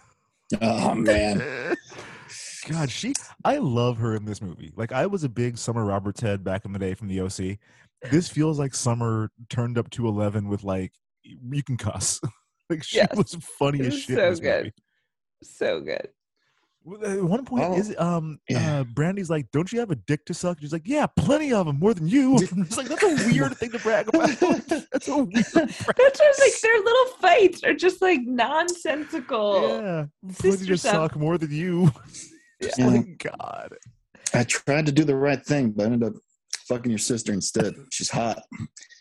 Oh 0.61 0.93
man. 0.93 1.75
God, 2.69 2.91
she. 2.91 3.13
I 3.43 3.57
love 3.57 3.97
her 3.97 4.15
in 4.15 4.25
this 4.25 4.39
movie. 4.39 4.71
Like 4.75 4.91
I 4.91 5.07
was 5.07 5.23
a 5.23 5.29
big 5.29 5.57
Summer 5.57 5.83
Roberts 5.83 6.21
head 6.21 6.43
back 6.43 6.63
in 6.65 6.73
the 6.73 6.79
day 6.79 6.93
from 6.93 7.07
the 7.07 7.21
OC. 7.21 7.57
This 8.11 8.27
feels 8.29 8.59
like 8.59 8.75
Summer 8.75 9.31
turned 9.49 9.79
up 9.79 9.89
to 9.91 10.07
eleven 10.07 10.47
with 10.49 10.63
like 10.63 10.91
you 11.23 11.63
can 11.63 11.77
cuss. 11.77 12.21
like 12.69 12.83
she 12.83 12.97
Yes. 12.97 13.15
was 13.15 13.33
funny 13.57 13.79
It 13.79 13.87
as 13.87 13.93
was 13.93 14.01
shit. 14.03 14.15
so 14.17 14.23
in 14.25 14.29
this 14.29 14.39
good. 14.41 14.57
movie. 14.65 14.73
So 15.41 15.79
good. 15.81 16.09
Well, 16.85 17.05
At 17.05 17.23
one 17.23 17.45
point, 17.45 17.63
Oh, 17.63 17.75
is 17.77 17.95
um, 17.97 18.39
yeah. 18.49 18.79
uh, 18.79 18.83
Brandy's 18.83 19.29
like, 19.29 19.49
"Don't 19.51 19.71
you 19.71 19.79
have 19.79 19.89
a 19.91 19.95
dick 19.95 20.25
to 20.25 20.33
suck?" 20.33 20.59
She's 20.59 20.73
like, 20.73 20.85
"Yeah, 20.85 21.05
plenty 21.07 21.53
of 21.53 21.65
them, 21.65 21.79
more 21.79 21.93
than 21.93 22.07
you." 22.07 22.35
It's 22.41 22.75
like 22.77 22.87
that's 22.87 23.03
a 23.03 23.31
weird 23.31 23.55
thing 23.57 23.71
to 23.71 23.79
brag 23.79 24.09
about. 24.09 24.29
That's 24.91 25.07
a 25.07 25.17
weird. 25.17 25.33
That's 25.53 25.53
just 26.19 26.39
like 26.39 26.59
their 26.61 26.77
little 26.79 27.05
fights 27.21 27.63
are 27.63 27.73
just 27.73 28.01
like 28.01 28.19
nonsensical. 28.23 29.79
yeah, 29.81 30.05
plenty 30.35 30.57
sister 30.57 30.73
to 30.73 30.77
suck 30.77 31.15
more 31.15 31.37
than 31.37 31.51
you. 31.51 31.91
Just 32.61 32.77
Yeah. 32.79 32.87
like 32.87 33.17
God. 33.39 33.69
I 34.33 34.43
tried 34.43 34.85
to 34.87 34.91
do 34.91 35.03
the 35.03 35.15
right 35.15 35.43
thing, 35.45 35.71
but 35.71 35.83
I 35.83 35.85
ended 35.85 36.03
up 36.09 36.13
fucking 36.67 36.91
your 36.91 36.97
sister 36.99 37.31
instead. 37.33 37.75
She's 37.91 38.09
hot. 38.09 38.41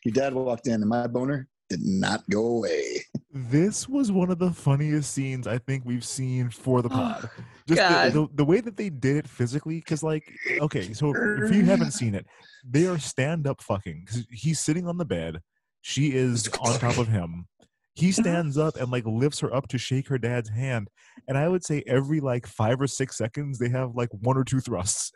Your 0.04 0.12
dad 0.12 0.34
walked 0.34 0.66
in, 0.66 0.74
and 0.74 0.88
my 0.88 1.06
boner 1.06 1.48
did 1.72 1.82
not 1.82 2.28
go 2.28 2.44
away. 2.58 2.98
This 3.32 3.88
was 3.88 4.12
one 4.12 4.30
of 4.30 4.38
the 4.38 4.50
funniest 4.50 5.12
scenes 5.12 5.46
I 5.46 5.56
think 5.56 5.84
we've 5.86 6.04
seen 6.04 6.50
for 6.50 6.82
the 6.82 6.90
ah, 6.92 7.18
pod. 7.20 7.30
Just 7.66 8.12
the, 8.12 8.20
the, 8.20 8.28
the 8.34 8.44
way 8.44 8.60
that 8.60 8.76
they 8.76 8.90
did 8.90 9.16
it 9.16 9.26
physically, 9.28 9.76
because 9.78 10.02
like, 10.02 10.24
okay, 10.60 10.92
so 10.92 11.14
if 11.16 11.54
you 11.54 11.64
haven't 11.64 11.92
seen 11.92 12.14
it, 12.14 12.26
they 12.68 12.86
are 12.86 12.98
stand 12.98 13.46
up 13.46 13.62
fucking. 13.62 14.04
'cause 14.06 14.26
he's 14.30 14.60
sitting 14.60 14.86
on 14.86 14.98
the 14.98 15.04
bed, 15.06 15.40
she 15.80 16.12
is 16.12 16.48
on 16.60 16.78
top 16.78 16.98
of 16.98 17.08
him. 17.08 17.46
He 17.94 18.10
stands 18.10 18.56
up 18.56 18.76
and 18.76 18.90
like 18.90 19.04
lifts 19.04 19.40
her 19.40 19.54
up 19.54 19.68
to 19.68 19.78
shake 19.78 20.08
her 20.08 20.16
dad's 20.16 20.48
hand, 20.48 20.88
and 21.28 21.36
I 21.36 21.46
would 21.48 21.62
say 21.62 21.82
every 21.86 22.20
like 22.20 22.46
five 22.46 22.80
or 22.80 22.86
six 22.86 23.18
seconds 23.18 23.58
they 23.58 23.68
have 23.68 23.94
like 23.94 24.08
one 24.20 24.36
or 24.38 24.44
two 24.44 24.60
thrusts. 24.60 25.12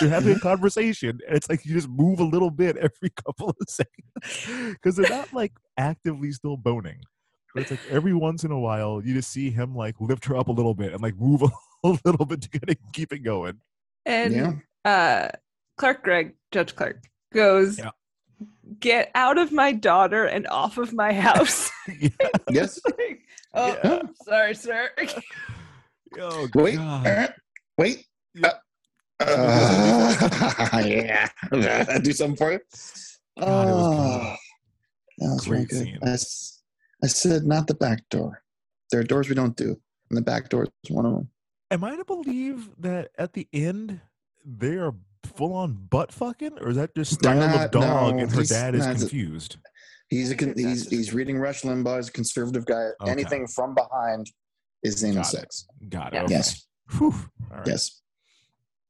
they're 0.00 0.08
having 0.08 0.36
a 0.36 0.40
conversation, 0.40 1.20
and 1.28 1.36
it's 1.36 1.48
like 1.48 1.64
you 1.64 1.72
just 1.72 1.88
move 1.88 2.18
a 2.18 2.24
little 2.24 2.50
bit 2.50 2.76
every 2.78 3.10
couple 3.24 3.50
of 3.50 3.56
seconds 3.68 4.72
because 4.72 4.96
they're 4.96 5.06
not 5.08 5.32
like 5.32 5.52
actively 5.78 6.32
still 6.32 6.56
boning. 6.56 6.98
But 7.54 7.60
it's 7.62 7.70
like 7.70 7.86
every 7.88 8.12
once 8.12 8.42
in 8.44 8.50
a 8.50 8.58
while 8.58 9.00
you 9.02 9.14
just 9.14 9.30
see 9.30 9.50
him 9.50 9.74
like 9.74 9.94
lift 10.00 10.24
her 10.26 10.36
up 10.36 10.48
a 10.48 10.52
little 10.52 10.74
bit 10.74 10.92
and 10.92 11.02
like 11.02 11.16
move 11.16 11.42
a, 11.42 11.48
a 11.88 11.96
little 12.04 12.26
bit 12.26 12.42
to 12.42 12.48
kind 12.50 12.70
of 12.70 12.76
keep 12.92 13.12
it 13.12 13.20
going. 13.20 13.60
And 14.04 14.34
Yeah. 14.34 14.52
uh 14.84 15.28
Clark 15.78 16.02
Gregg, 16.02 16.34
Judge 16.50 16.74
Clark, 16.74 17.04
goes, 17.32 17.78
Yeah. 17.78 17.90
Get 18.80 19.10
out 19.14 19.38
of 19.38 19.52
my 19.52 19.72
daughter 19.72 20.24
and 20.26 20.46
off 20.48 20.76
of 20.78 20.92
my 20.92 21.12
house. 21.12 21.70
Yes. 22.50 22.80
Like, 22.98 23.20
oh, 23.54 23.78
Yeah. 23.84 24.02
sorry, 24.24 24.54
sir. 24.54 24.90
Oh, 26.20 26.48
Wait. 26.54 26.78
Uh, 26.78 27.28
wait. 27.78 28.04
Yeah. 28.34 28.52
Uh, 29.20 30.82
yeah. 30.84 31.28
do 32.02 32.12
something 32.12 32.36
for 32.36 32.52
you. 32.52 32.58
God, 33.38 33.68
it 33.68 33.72
was. 33.72 33.96
Oh, 33.98 34.36
that 35.18 35.28
was 35.30 35.48
really 35.48 35.64
Great 35.64 35.68
good. 35.70 35.84
scene. 35.86 35.98
I, 36.02 36.10
s- 36.10 36.62
I 37.02 37.06
said 37.06 37.44
not 37.44 37.66
the 37.66 37.74
back 37.74 38.06
door. 38.10 38.42
There 38.90 39.00
are 39.00 39.04
doors 39.04 39.28
we 39.28 39.34
don't 39.34 39.56
do, 39.56 39.78
and 40.10 40.16
the 40.16 40.22
back 40.22 40.48
door 40.50 40.64
is 40.64 40.90
one 40.90 41.06
of 41.06 41.12
them. 41.12 41.28
Am 41.70 41.82
I 41.84 41.96
to 41.96 42.04
believe 42.04 42.68
that 42.78 43.10
at 43.18 43.32
the 43.32 43.48
end 43.52 44.00
they 44.44 44.74
are 44.76 44.94
full 45.36 45.52
on 45.54 45.74
butt 45.90 46.12
fucking, 46.12 46.58
or 46.60 46.70
is 46.70 46.76
that 46.76 46.94
just 46.94 47.20
They're 47.20 47.36
style 47.36 47.64
of 47.64 47.70
dog 47.70 48.16
no, 48.16 48.22
and 48.22 48.32
her 48.32 48.42
dad 48.44 48.74
is 48.74 48.86
not. 48.86 48.96
confused? 48.96 49.56
He's 50.08 50.30
a 50.30 50.36
con- 50.36 50.54
he's 50.56 50.84
that's 50.84 50.90
he's 50.90 51.14
reading 51.14 51.38
Rush 51.38 51.62
Limbaugh. 51.62 51.96
He's 51.96 52.08
a 52.08 52.12
conservative 52.12 52.64
guy. 52.64 52.88
Okay. 53.00 53.10
Anything 53.10 53.46
from 53.46 53.74
behind 53.74 54.30
is 54.82 55.02
anal 55.02 55.16
Got 55.16 55.34
it. 55.34 55.36
sex. 55.36 55.66
Got 55.88 56.12
it. 56.12 56.14
Yeah. 56.16 56.22
Okay. 56.24 56.34
Yes. 56.34 56.66
Whew. 56.98 57.14
All 57.50 57.58
right. 57.58 57.66
Yes. 57.66 58.00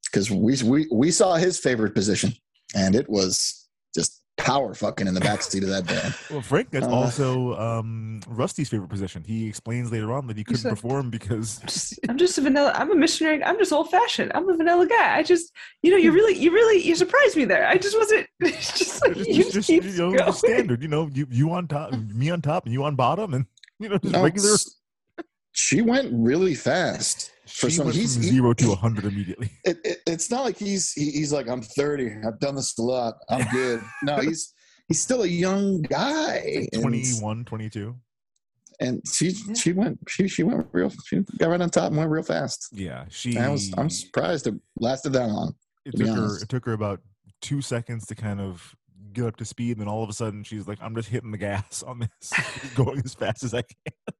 Because 0.05 0.30
we, 0.30 0.57
we 0.64 0.86
we 0.92 1.11
saw 1.11 1.34
his 1.34 1.59
favorite 1.59 1.94
position, 1.94 2.32
and 2.74 2.94
it 2.94 3.09
was 3.09 3.34
just 3.36 3.65
power 4.37 4.74
fucking 4.74 5.07
in 5.07 5.14
the 5.14 5.20
backseat 5.20 5.62
of 5.62 5.68
that 5.68 5.84
van. 5.84 6.12
Well, 6.30 6.43
Frank, 6.43 6.70
that's 6.70 6.87
Uh, 6.87 6.91
also 6.91 7.55
um, 7.59 8.20
Rusty's 8.28 8.68
favorite 8.68 8.89
position. 8.91 9.24
He 9.26 9.49
explains 9.49 9.91
later 9.91 10.12
on 10.12 10.26
that 10.26 10.37
he 10.37 10.45
couldn't 10.45 10.61
said- 10.62 10.70
perform 10.70 11.09
because 11.11 11.59
Just- 11.61 11.99
I'm 12.09 12.18
just 12.18 12.37
a 12.39 12.43
vanilla. 12.43 12.72
I'm 12.74 12.91
a 12.93 12.95
missionary. 12.95 13.43
I'm 13.43 13.59
just 13.59 13.72
old 13.72 13.91
fashioned. 13.91 14.32
I'm 14.34 14.49
a 14.49 14.57
vanilla 14.57 14.87
guy. 14.87 15.16
I 15.16 15.22
just, 15.22 15.53
you 15.82 15.91
know, 15.91 15.97
you 15.97 16.12
really, 16.18 16.34
you 16.39 16.53
really, 16.53 16.82
you 16.82 16.95
surprised 16.95 17.37
me 17.37 17.45
there. 17.47 17.66
I 17.66 17.78
just 17.78 17.97
wasn't. 17.97 18.26
It's 18.41 18.78
just 18.78 19.03
like 19.03 19.14
just, 19.14 19.28
you 19.30 19.43
just, 19.43 19.53
just, 19.55 19.66
keep 19.68 19.84
you 19.84 19.93
know, 19.97 20.12
going. 20.14 20.32
standard. 20.32 20.82
You 20.82 20.89
know, 20.89 21.09
you 21.12 21.26
you 21.30 21.51
on 21.53 21.66
top, 21.68 21.93
me 21.93 22.30
on 22.30 22.43
top, 22.43 22.64
and 22.64 22.72
you 22.72 22.84
on 22.84 22.95
bottom, 22.97 23.32
and 23.34 23.47
you 23.80 23.89
know, 23.89 23.99
just 23.99 24.12
No, 24.12 24.22
regular. 24.22 24.57
She 25.53 25.80
went 25.80 26.11
really 26.12 26.55
fast. 26.55 27.32
For 27.49 27.70
She 27.70 27.76
some, 27.76 27.86
went 27.86 27.97
he's 27.97 28.14
from 28.14 28.22
he- 28.24 28.30
zero 28.30 28.53
to 28.55 28.72
a 28.72 28.76
hundred 28.76 29.05
immediately. 29.05 29.51
it, 29.64 29.78
it, 29.84 29.99
it's 30.07 30.30
not 30.30 30.44
like 30.44 30.57
he's 30.59 30.92
he, 30.92 31.11
he's 31.11 31.32
like 31.32 31.49
I'm 31.49 31.62
30. 31.62 32.16
I've 32.26 32.40
done 32.40 32.55
this 32.57 32.76
a 32.78 32.82
lot. 32.82 33.14
I'm 33.28 33.47
good. 33.51 33.80
No, 34.03 34.16
he's 34.20 34.53
he's 34.88 35.01
still 35.01 35.22
a 35.22 35.26
young 35.28 35.82
guy. 35.82 36.68
and- 36.72 36.82
21, 36.82 37.44
22. 37.44 37.94
and 38.80 39.01
she 39.11 39.30
she 39.55 39.72
went 39.72 39.99
she 40.09 40.28
she 40.28 40.42
went 40.42 40.66
real 40.72 40.90
she 41.07 41.22
got 41.38 41.49
right 41.51 41.61
on 41.61 41.70
top 41.70 41.88
and 41.88 41.97
went 41.97 42.11
real 42.11 42.22
fast. 42.22 42.68
Yeah, 42.72 43.05
she. 43.09 43.38
I 43.38 43.49
was 43.49 43.72
I'm 43.78 43.90
surprised 43.90 44.47
it 44.47 44.55
lasted 44.80 45.11
that 45.14 45.28
long. 45.28 45.55
it 45.84 45.92
to 45.97 46.05
took 46.05 46.16
her. 46.16 46.36
It 46.42 46.49
took 46.49 46.64
her 46.66 46.72
about 46.72 47.01
two 47.42 47.62
seconds 47.62 48.07
to 48.07 48.14
kind 48.14 48.40
of 48.40 48.74
get 49.12 49.24
up 49.26 49.36
to 49.36 49.44
speed, 49.44 49.72
and 49.72 49.80
then 49.80 49.88
all 49.88 50.03
of 50.03 50.11
a 50.11 50.12
sudden 50.12 50.42
she's 50.42 50.66
like, 50.68 50.78
"I'm 50.82 50.94
just 50.94 51.09
hitting 51.09 51.30
the 51.30 51.38
gas 51.38 51.82
on 51.82 52.01
this, 52.01 52.32
going 52.74 53.01
as 53.05 53.14
fast 53.14 53.44
as 53.44 53.55
I 53.55 53.62
can." 53.62 54.14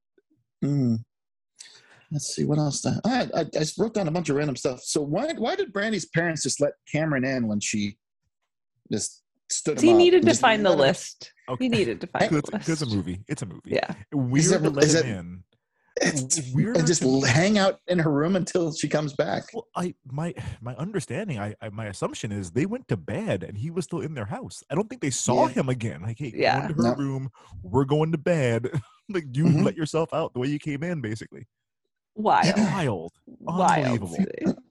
Hmm. 0.62 0.95
Let's 2.12 2.34
see 2.34 2.44
what 2.44 2.59
else. 2.59 2.84
I, 2.86 3.00
I 3.04 3.40
I 3.40 3.44
just 3.44 3.78
wrote 3.78 3.94
down 3.94 4.07
a 4.09 4.11
bunch 4.12 4.28
of 4.28 4.36
random 4.36 4.57
stuff. 4.57 4.80
So 4.82 5.00
why 5.02 5.32
why 5.34 5.57
did 5.57 5.72
Brandy's 5.72 6.07
parents 6.07 6.42
just 6.42 6.61
let 6.61 6.72
Cameron 6.90 7.24
in 7.24 7.48
when 7.48 7.61
she 7.61 7.98
just 8.92 9.22
stood? 9.50 9.78
him 9.80 9.84
He 9.88 9.92
needed 9.92 10.22
to 10.26 10.34
find 10.34 10.64
the 10.64 10.70
list. 10.74 11.32
Okay. 11.48 11.64
He 11.64 11.68
needed 11.68 12.00
to 12.02 12.07
find 12.07 12.30
the 12.30 12.38
It's, 12.38 12.52
list. 12.52 12.68
it's 12.68 12.82
a 12.82 12.86
movie. 12.86 13.24
It's 13.28 13.42
a 13.42 13.46
movie. 13.46 13.61
Yeah. 13.72 13.92
Weird 14.12 14.44
Is 14.44 14.50
that- 14.50 14.62
to 14.62 14.70
let 14.70 14.84
him 14.84 14.92
that- 14.92 15.04
in. 15.07 15.42
It's 15.98 16.52
Weirder 16.52 16.80
and 16.80 16.86
just 16.86 17.00
to 17.00 17.20
hang 17.22 17.57
out 17.57 17.80
in 17.88 17.98
her 17.98 18.11
room 18.12 18.36
until 18.36 18.70
she 18.74 18.86
comes 18.86 19.14
back. 19.14 19.44
Well, 19.54 19.66
I 19.74 19.94
my 20.04 20.34
my 20.61 20.74
understanding, 20.76 21.38
I, 21.38 21.54
I 21.62 21.70
my 21.70 21.86
assumption 21.86 22.32
is 22.32 22.50
they 22.50 22.66
went 22.66 22.86
to 22.88 22.98
bed 22.98 23.42
and 23.42 23.57
he 23.57 23.70
was 23.70 23.86
still 23.86 24.02
in 24.02 24.12
their 24.12 24.26
house. 24.26 24.62
I 24.70 24.74
don't 24.74 24.90
think 24.90 25.00
they 25.00 25.09
saw 25.09 25.46
Yeah. 25.46 25.54
him 25.54 25.70
again. 25.70 26.02
Like, 26.02 26.18
hey, 26.18 26.34
Yeah. 26.36 26.59
go 26.61 26.66
into 26.66 26.74
her 26.82 26.82
No. 26.90 26.94
room. 26.96 27.30
We're 27.62 27.86
going 27.86 28.12
to 28.12 28.18
bed. 28.18 28.68
like, 29.09 29.24
you 29.32 29.44
Mhm. 29.46 29.64
let 29.64 29.74
yourself 29.74 30.12
out 30.12 30.34
the 30.34 30.38
way 30.40 30.48
you 30.48 30.59
came 30.59 30.82
in, 30.82 31.00
basically. 31.00 31.46
Wild. 32.17 32.55
Wild, 32.57 33.12
Wild. 33.41 33.87
unbelievable. 33.87 34.62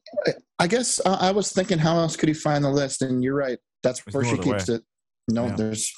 I 0.60 0.68
guess 0.68 1.00
uh, 1.06 1.18
I 1.20 1.32
was 1.32 1.52
thinking, 1.52 1.78
how 1.78 1.98
else 1.98 2.16
could 2.16 2.30
he 2.30 2.34
find 2.34 2.64
the 2.64 2.70
list? 2.70 3.02
And 3.02 3.24
you're 3.24 3.36
right. 3.36 3.58
That's 3.84 4.02
There's 4.04 4.16
where 4.16 4.24
no 4.26 4.30
she 4.32 4.38
keeps 4.50 4.68
way. 4.70 4.76
it. 4.76 4.84
No, 5.30 5.46
Yeah. 5.48 5.56
there's 5.56 5.93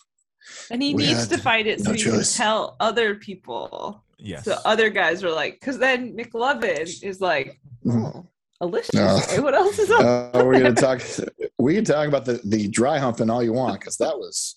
And 0.72 0.82
he 0.82 0.94
needs 0.94 1.28
to 1.28 1.38
find 1.38 1.68
it 1.68 1.82
so 1.82 1.92
he 1.94 2.00
choice. 2.00 2.36
can 2.38 2.46
tell 2.46 2.76
other 2.80 3.16
people. 3.16 4.04
Yes. 4.18 4.46
So 4.46 4.58
other 4.66 4.90
guys 4.90 5.24
were 5.24 5.32
like, 5.32 5.54
because 5.60 5.78
then 5.78 6.16
McLovin 6.18 7.04
is 7.04 7.22
like, 7.22 7.60
Mhm. 7.86 8.16
oh, 8.16 8.26
Alicia. 8.60 8.96
No. 8.96 9.20
Hey, 9.30 9.40
what 9.48 9.54
else 9.54 9.78
is 9.80 9.92
up? 9.92 10.34
Uh, 10.36 10.44
we're 10.44 10.54
gonna 10.60 10.74
talk. 10.74 11.02
We 11.60 11.76
can 11.76 11.86
talk 11.86 12.08
about 12.08 12.26
the 12.26 12.42
the 12.44 12.68
dry 12.68 12.98
humping 12.98 13.30
all 13.30 13.44
you 13.44 13.54
want 13.54 13.80
because 13.80 13.98
that 13.98 14.18
was 14.18 14.56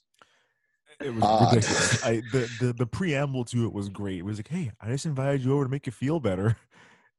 It 1.05 1.12
was 1.14 1.22
odd. 1.22 1.55
ridiculous. 1.57 2.05
I 2.05 2.22
the, 2.32 2.51
the 2.61 2.72
the 2.72 2.86
preamble 2.86 3.45
to 3.47 3.66
it 3.66 3.72
was 3.74 3.88
great. 3.91 4.18
It 4.20 4.24
was 4.24 4.38
like, 4.38 4.49
hey, 4.49 4.70
I 4.80 4.88
just 4.88 5.05
invited 5.05 5.45
you 5.45 5.53
over 5.53 5.64
to 5.64 5.70
make 5.70 5.84
you 5.86 5.93
feel 5.93 6.18
better. 6.20 6.57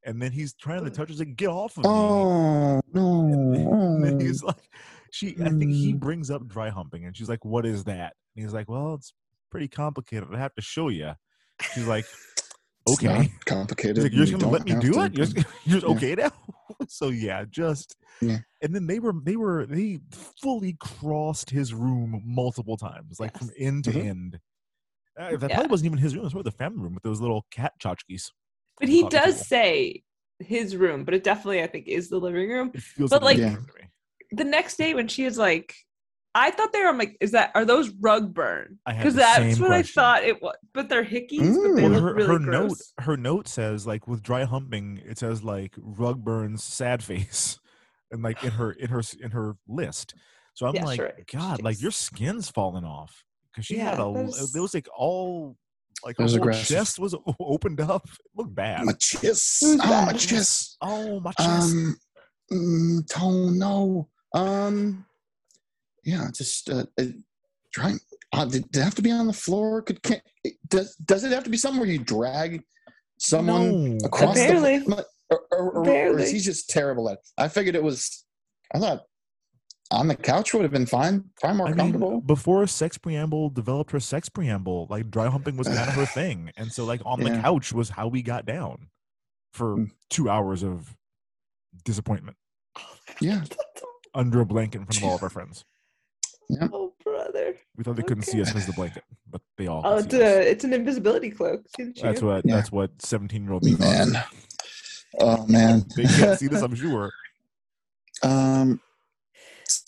And 0.03 0.21
then 0.21 0.31
he's 0.31 0.53
trying 0.53 0.83
to 0.83 0.89
touch 0.89 1.11
us 1.11 1.19
like, 1.19 1.35
get 1.35 1.49
off 1.49 1.77
of 1.77 1.83
me. 1.83 1.89
oh 1.89 2.81
no. 2.93 3.21
And 3.95 4.03
then 4.03 4.15
oh. 4.15 4.19
he's 4.19 4.41
like, 4.43 4.69
she, 5.11 5.35
I 5.43 5.49
think 5.49 5.71
he 5.71 5.93
Mm. 5.93 5.99
brings 5.99 6.31
up 6.31 6.47
dry 6.47 6.69
humping, 6.69 7.05
and 7.05 7.15
she's 7.15 7.27
like, 7.29 7.43
"What 7.45 7.65
is 7.65 7.83
that?" 7.83 8.13
And 8.35 8.43
he's 8.45 8.53
like, 8.53 8.69
"Well, 8.69 8.93
it's 8.95 9.13
pretty 9.51 9.67
complicated. 9.67 10.29
I 10.33 10.37
have 10.39 10.55
to 10.55 10.61
show 10.61 10.87
you." 10.87 11.11
She's 11.73 11.85
like, 11.85 12.05
It's 12.87 13.01
not 13.03 13.17
"Okay." 13.19 13.31
complicated. 13.45 14.01
Like, 14.03 14.11
"You're 14.13 14.21
just 14.25 14.31
You 14.31 14.37
gonna 14.39 14.51
let 14.51 14.65
me 14.65 14.75
do 14.75 14.93
to- 14.93 15.01
it? 15.01 15.13
You're, 15.17 15.25
just, 15.25 15.35
you're 15.65 15.79
just 15.81 15.85
Yeah. 15.85 15.95
okay 15.95 16.15
now?" 16.15 16.31
so 16.87 17.09
yeah, 17.09 17.43
just 17.49 17.95
Yeah. 18.21 18.37
And 18.61 18.73
then 18.73 18.87
they 18.87 18.99
were 18.99 19.13
they 19.21 19.35
were 19.35 19.65
they 19.65 19.99
fully 20.41 20.77
crossed 20.79 21.49
his 21.49 21.73
room 21.73 22.21
multiple 22.25 22.77
times, 22.77 23.19
like 23.19 23.37
from 23.37 23.51
end 23.57 23.83
to 23.83 23.91
Mhm. 23.91 24.05
end. 24.05 24.39
Uh, 25.19 25.35
that 25.35 25.49
Yeah. 25.49 25.55
probably 25.57 25.69
wasn't 25.71 25.87
even 25.87 25.97
his 25.99 26.15
room. 26.15 26.21
It 26.21 26.23
was 26.27 26.33
probably 26.33 26.49
the 26.51 26.57
family 26.57 26.79
room 26.81 26.93
with 26.95 27.03
those 27.03 27.19
little 27.19 27.45
cat 27.51 27.73
tchotchkes. 27.83 28.31
But 28.81 28.89
he 28.89 29.03
does 29.07 29.47
say 29.47 30.03
his 30.39 30.75
room, 30.75 31.05
but 31.05 31.13
it 31.13 31.23
definitely, 31.23 31.61
I 31.63 31.67
think, 31.67 31.87
is 31.87 32.09
the 32.09 32.17
living 32.19 32.49
room. 32.49 32.71
But, 32.97 33.21
like, 33.23 33.37
like, 33.37 33.37
living 33.37 33.55
room 33.55 33.67
to 33.67 33.73
me. 33.81 33.87
The 34.33 34.43
next 34.43 34.77
day 34.77 34.93
when 34.93 35.07
she 35.07 35.23
is 35.25 35.37
like, 35.37 35.73
I 36.33 36.49
thought 36.51 36.71
they 36.73 36.79
were 36.81 36.87
I'm 36.87 36.97
like, 36.97 37.17
is 37.19 37.31
that 37.31 37.51
are 37.55 37.65
those 37.65 37.89
rug 37.99 38.33
burn? 38.33 38.79
Because 38.87 39.15
that's 39.15 39.59
what 39.59 39.67
question. 39.67 39.73
I 39.73 39.83
thought 39.83 40.23
it 40.23 40.41
was. 40.41 40.55
But 40.73 40.87
they're 40.89 41.03
hickeys, 41.05 41.61
but 41.61 41.75
they 41.75 41.81
Mm. 41.87 41.91
Well, 41.91 41.91
look 41.91 42.03
her, 42.03 42.13
really 42.15 42.27
her 42.27 42.39
gross. 42.39 42.93
note 42.97 43.05
her 43.05 43.17
note 43.17 43.47
says 43.49 43.85
like 43.85 44.07
with 44.07 44.23
dry 44.23 44.45
humping 44.45 45.01
it 45.05 45.17
says 45.19 45.43
like 45.43 45.73
rug 45.77 46.23
burns 46.23 46.63
sad 46.63 47.03
face 47.03 47.59
and 48.11 48.23
like 48.23 48.41
in 48.43 48.51
her 48.51 48.71
in 48.71 48.87
her 48.89 49.01
in 49.21 49.31
her 49.31 49.57
list 49.67 50.15
so 50.53 50.65
i'm 50.67 50.75
Yeah, 50.75 50.85
like 50.85 50.95
sure, 50.97 51.11
god 51.33 51.61
like 51.61 51.81
your 51.81 51.91
skin's 51.91 52.49
falling 52.49 52.85
off 52.85 53.25
because 53.51 53.65
she 53.65 53.75
had 53.75 53.95
Yeah, 53.95 54.03
a 54.03 54.07
l- 54.07 54.13
there's- 54.13 54.55
it 54.55 54.59
was 54.61 54.73
like 54.73 54.87
all 54.97 55.57
like 56.03 56.19
It 56.19 56.23
was 56.23 56.33
whole 56.33 56.41
aggressive. 56.41 56.77
chest 56.77 56.99
was 56.99 57.15
opened 57.39 57.79
up 57.81 58.05
it 58.05 58.19
looked 58.35 58.55
bad 58.55 58.85
My 58.85 58.93
chest. 58.93 59.63
Oh, 59.63 59.77
that? 59.77 60.05
my 60.07 60.13
chest. 60.13 60.77
oh 60.81 61.19
my 61.19 61.31
chest 61.33 61.73
Um, 61.73 61.97
mm, 62.51 63.09
tone, 63.09 63.57
no. 63.59 64.07
Um, 64.33 65.05
yeah, 66.03 66.27
just 66.33 66.69
uh, 66.69 66.85
uh, 66.99 67.03
trying. 67.73 67.99
Uh, 68.33 68.45
did, 68.45 68.69
did 68.71 68.79
it 68.81 68.83
have 68.83 68.95
to 68.95 69.01
be 69.01 69.11
on 69.11 69.27
the 69.27 69.33
floor? 69.33 69.81
Could 69.81 70.01
can, 70.01 70.21
it- 70.43 70.55
does 70.67 70.95
does 70.95 71.23
it 71.23 71.31
have 71.31 71.43
to 71.43 71.49
be 71.49 71.57
somewhere 71.57 71.85
you 71.87 71.99
drag 71.99 72.63
someone 73.19 73.97
No. 73.97 74.05
across 74.05 74.35
Barely. 74.35 74.79
the 74.79 75.05
or, 75.29 75.39
or, 75.51 75.57
or, 75.59 75.71
or 75.79 75.83
Barely. 75.83 76.23
is 76.23 76.31
he 76.31 76.39
just 76.39 76.69
terrible 76.69 77.09
at? 77.09 77.15
It? 77.19 77.19
I 77.37 77.47
figured 77.49 77.75
it 77.75 77.83
was. 77.83 78.25
I 78.73 78.79
thought 78.79 79.03
on 79.91 80.07
the 80.07 80.15
couch 80.15 80.53
would 80.53 80.63
have 80.63 80.71
been 80.71 80.85
fine, 80.85 81.25
probably 81.39 81.57
more 81.57 81.67
I 81.67 81.69
mean, 81.71 81.77
comfortable. 81.77 82.21
before 82.21 82.65
sex 82.67 82.97
preamble 82.97 83.49
developed 83.49 83.91
her 83.91 83.99
sex 83.99 84.29
preamble, 84.29 84.87
like 84.89 85.11
dry 85.11 85.27
humping 85.29 85.57
was 85.57 85.67
kind 85.67 85.79
of 85.79 85.95
her 85.95 86.05
thing, 86.05 86.51
and 86.57 86.71
so 86.71 86.85
like 86.85 87.01
on 87.05 87.19
the 87.21 87.31
couch 87.41 87.71
was 87.73 87.89
how 87.89 88.07
we 88.07 88.21
got 88.21 88.45
down 88.45 88.87
for 89.53 89.75
Mm. 89.77 89.91
two 90.09 90.29
hours 90.29 90.63
of 90.63 90.95
disappointment 91.83 92.37
yeah, 93.19 93.43
under 94.15 94.39
a 94.41 94.45
blanket 94.45 94.79
in 94.79 94.85
front 94.85 94.97
of 94.99 95.03
all 95.03 95.15
of 95.15 95.23
our 95.23 95.29
friends. 95.37 95.65
Oh 96.73 96.93
brother. 97.03 97.55
We 97.77 97.83
thought 97.83 97.95
they 97.95 98.03
couldn't 98.03 98.23
see 98.23 98.41
us 98.41 98.47
Okay. 98.49 98.53
because 98.59 98.67
the 98.67 98.73
blanket, 98.73 99.03
but 99.29 99.41
they 99.57 99.67
all. 99.67 99.81
Oh, 99.85 99.97
it's 99.97 100.11
see 100.11 100.21
us. 100.21 100.29
a 100.35 100.49
it's 100.51 100.63
an 100.63 100.73
invisibility 100.73 101.31
cloak. 101.31 101.65
Didn't 101.77 101.97
you? 101.97 102.03
That's 102.03 102.21
what 102.21 102.45
Yeah. 102.45 102.55
that's 102.55 102.71
what 102.71 102.91
seventeen 103.01 103.43
year 103.43 103.53
old 103.53 103.63
me 103.63 103.75
man. 103.75 104.13
Oh 105.19 105.45
man. 105.47 105.85
They 105.95 106.03
can't 106.03 106.39
see 106.39 106.47
this, 106.47 106.61
I'm 106.65 106.75
sure. 106.75 107.11
Um. 108.23 108.79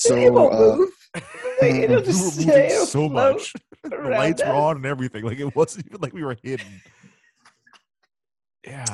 So 0.04 0.16
it 0.18 0.34
won't 0.34 0.54
uh, 0.54 0.76
move. 0.78 0.90
Like, 1.62 1.74
We 1.74 1.84
it'll 1.84 1.98
were 1.98 2.02
just 2.02 2.38
moving 2.40 2.52
stay 2.52 2.70
so 2.70 3.08
much. 3.08 3.54
The 3.84 3.96
around 3.96 4.12
lights 4.12 4.42
were 4.42 4.52
on 4.52 4.78
and 4.78 4.86
everything. 4.86 5.24
Like 5.26 5.40
it 5.40 5.56
wasn't 5.56 5.86
even 5.88 6.00
like 6.00 6.14
we 6.14 6.24
were 6.24 6.38
hidden. 6.42 6.82
Yeah, 8.66 8.86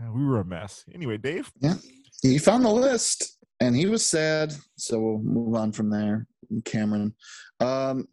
yeah, 0.00 0.10
we 0.10 0.24
were 0.24 0.40
a 0.40 0.44
mess. 0.44 0.84
Anyway, 0.94 1.18
Dave. 1.18 1.52
Yeah, 1.60 1.74
he 2.22 2.38
found 2.38 2.64
the 2.64 2.70
list 2.70 3.36
and 3.60 3.76
he 3.76 3.86
was 3.86 4.04
sad. 4.04 4.54
So 4.76 4.98
we'll 4.98 5.18
move 5.18 5.54
on 5.54 5.72
from 5.72 5.90
there. 5.90 6.26
Cameron, 6.64 7.14
um, 7.60 8.06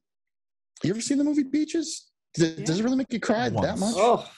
you 0.83 0.89
ever 0.91 1.01
seen 1.01 1.17
the 1.17 1.23
movie 1.23 1.43
Beaches? 1.43 2.09
Does, 2.33 2.55
does 2.57 2.79
it 2.79 2.83
really 2.83 2.97
make 2.97 3.11
you 3.11 3.21
cry 3.21 3.49
that 3.49 3.79
much? 3.79 3.95
Oh 3.95 4.29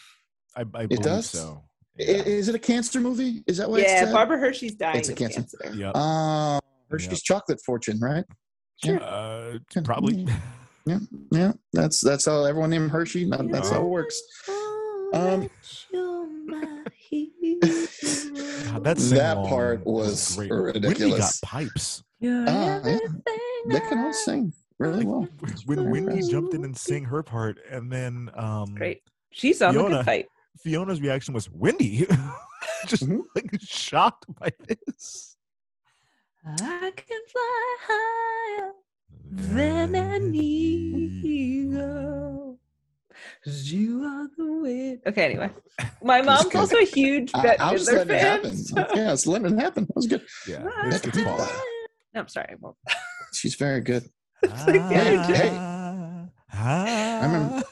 I, 0.56 0.62
I 0.62 0.64
believe 0.86 1.02
does? 1.02 1.30
so. 1.32 1.64
Yeah. 1.98 2.08
Is 2.08 2.48
it 2.48 2.56
a 2.56 2.60
cancer 2.60 3.00
movie? 3.02 3.44
Is 3.46 3.58
that 3.58 3.70
what 3.70 3.82
yeah, 3.82 4.08
it? 4.10 4.14
Barbara 4.14 4.38
Hershey's 4.38 4.76
dying 4.76 4.98
It's 4.98 5.10
a 5.10 5.12
of 5.12 5.18
cancer. 5.18 5.42
cancer. 5.42 5.76
Yep. 5.76 5.92
Uh, 5.96 6.60
Hershey's 6.90 7.10
Yep. 7.12 7.20
Chocolate 7.24 7.62
Fortune, 7.66 8.00
right? 8.00 8.26
Sure. 8.84 9.02
Uh, 9.02 9.60
Yeah. 9.76 9.82
probably. 9.84 10.28
Yeah, 10.86 11.00
yeah. 11.32 11.52
That's 11.72 12.02
that's 12.02 12.26
how 12.26 12.46
everyone 12.46 12.72
named 12.72 12.90
Hershey. 12.90 13.30
That- 13.30 13.52
That's 13.52 13.70
how 13.70 13.82
it 13.84 13.90
works. 13.90 14.20
Um, 15.14 15.48
God, 18.72 18.84
that 18.84 18.98
That 18.98 19.36
part 19.48 19.86
was 19.86 20.36
great. 20.36 20.50
Wendy 20.52 21.10
got 21.12 21.32
pipes. 21.44 22.04
Ah, 22.24 22.26
yeah. 22.26 22.80
They 23.68 23.80
can 23.82 24.00
all 24.00 24.14
sing 24.14 24.54
really 24.80 25.06
well. 25.06 25.28
When 25.66 25.90
Wendy 25.92 26.28
jumped 26.28 26.54
in 26.54 26.64
and 26.64 26.76
sang 26.76 27.04
her 27.06 27.22
part, 27.22 27.60
and 27.70 27.92
then 27.92 28.30
um, 28.36 28.74
Great. 28.76 29.02
She's 29.32 29.62
on 29.62 29.76
the 29.76 29.84
good 29.88 30.06
fight. 30.06 30.28
Fiona's 30.64 31.02
reaction 31.02 31.34
was 31.34 31.50
Wendy, 31.52 32.06
just 32.88 33.08
Mhm. 33.08 33.22
like 33.36 33.50
shocked 33.62 34.26
by 34.40 34.52
this. 34.68 35.36
I 36.46 36.92
can 36.96 37.22
fly 37.32 37.76
higher 37.88 38.72
than 39.32 39.96
an 39.96 40.34
eagle. 41.34 41.90
'cause 43.44 43.72
you 43.72 44.04
are 44.04 44.28
the 44.38 44.52
wind. 44.62 45.02
Okay, 45.06 45.26
anyway. 45.26 45.50
My 46.04 46.22
mom's 46.22 46.54
also 46.56 46.78
a 46.78 46.86
huge 46.86 47.32
I, 47.34 47.42
Bette 47.44 47.60
I 47.60 47.72
was 47.74 47.88
Midler 47.88 47.94
letting 47.94 48.16
it 48.16 48.20
fan. 48.22 48.32
happen. 48.44 48.58
so- 48.58 48.88
Yeah, 48.96 49.14
it's 49.14 49.28
letting 49.28 49.58
it 49.58 49.60
happen. 49.62 49.86
That 49.86 49.96
was 49.96 50.08
good. 50.08 50.26
Yeah, 50.48 50.64
Right. 50.64 50.94
it's, 50.94 51.06
it's. 51.06 51.18
No, 51.18 51.48
I'm 52.16 52.28
sorry. 52.28 52.48
I 52.52 52.56
won't. 52.60 52.76
She's 53.34 53.56
very 53.56 53.82
good. 53.82 54.04
It's 54.44 54.66
like 54.68 54.74
the 54.90 54.96
other 54.96 55.34
Hey. 55.34 55.50
I 56.54 57.26
remember- 57.26 57.64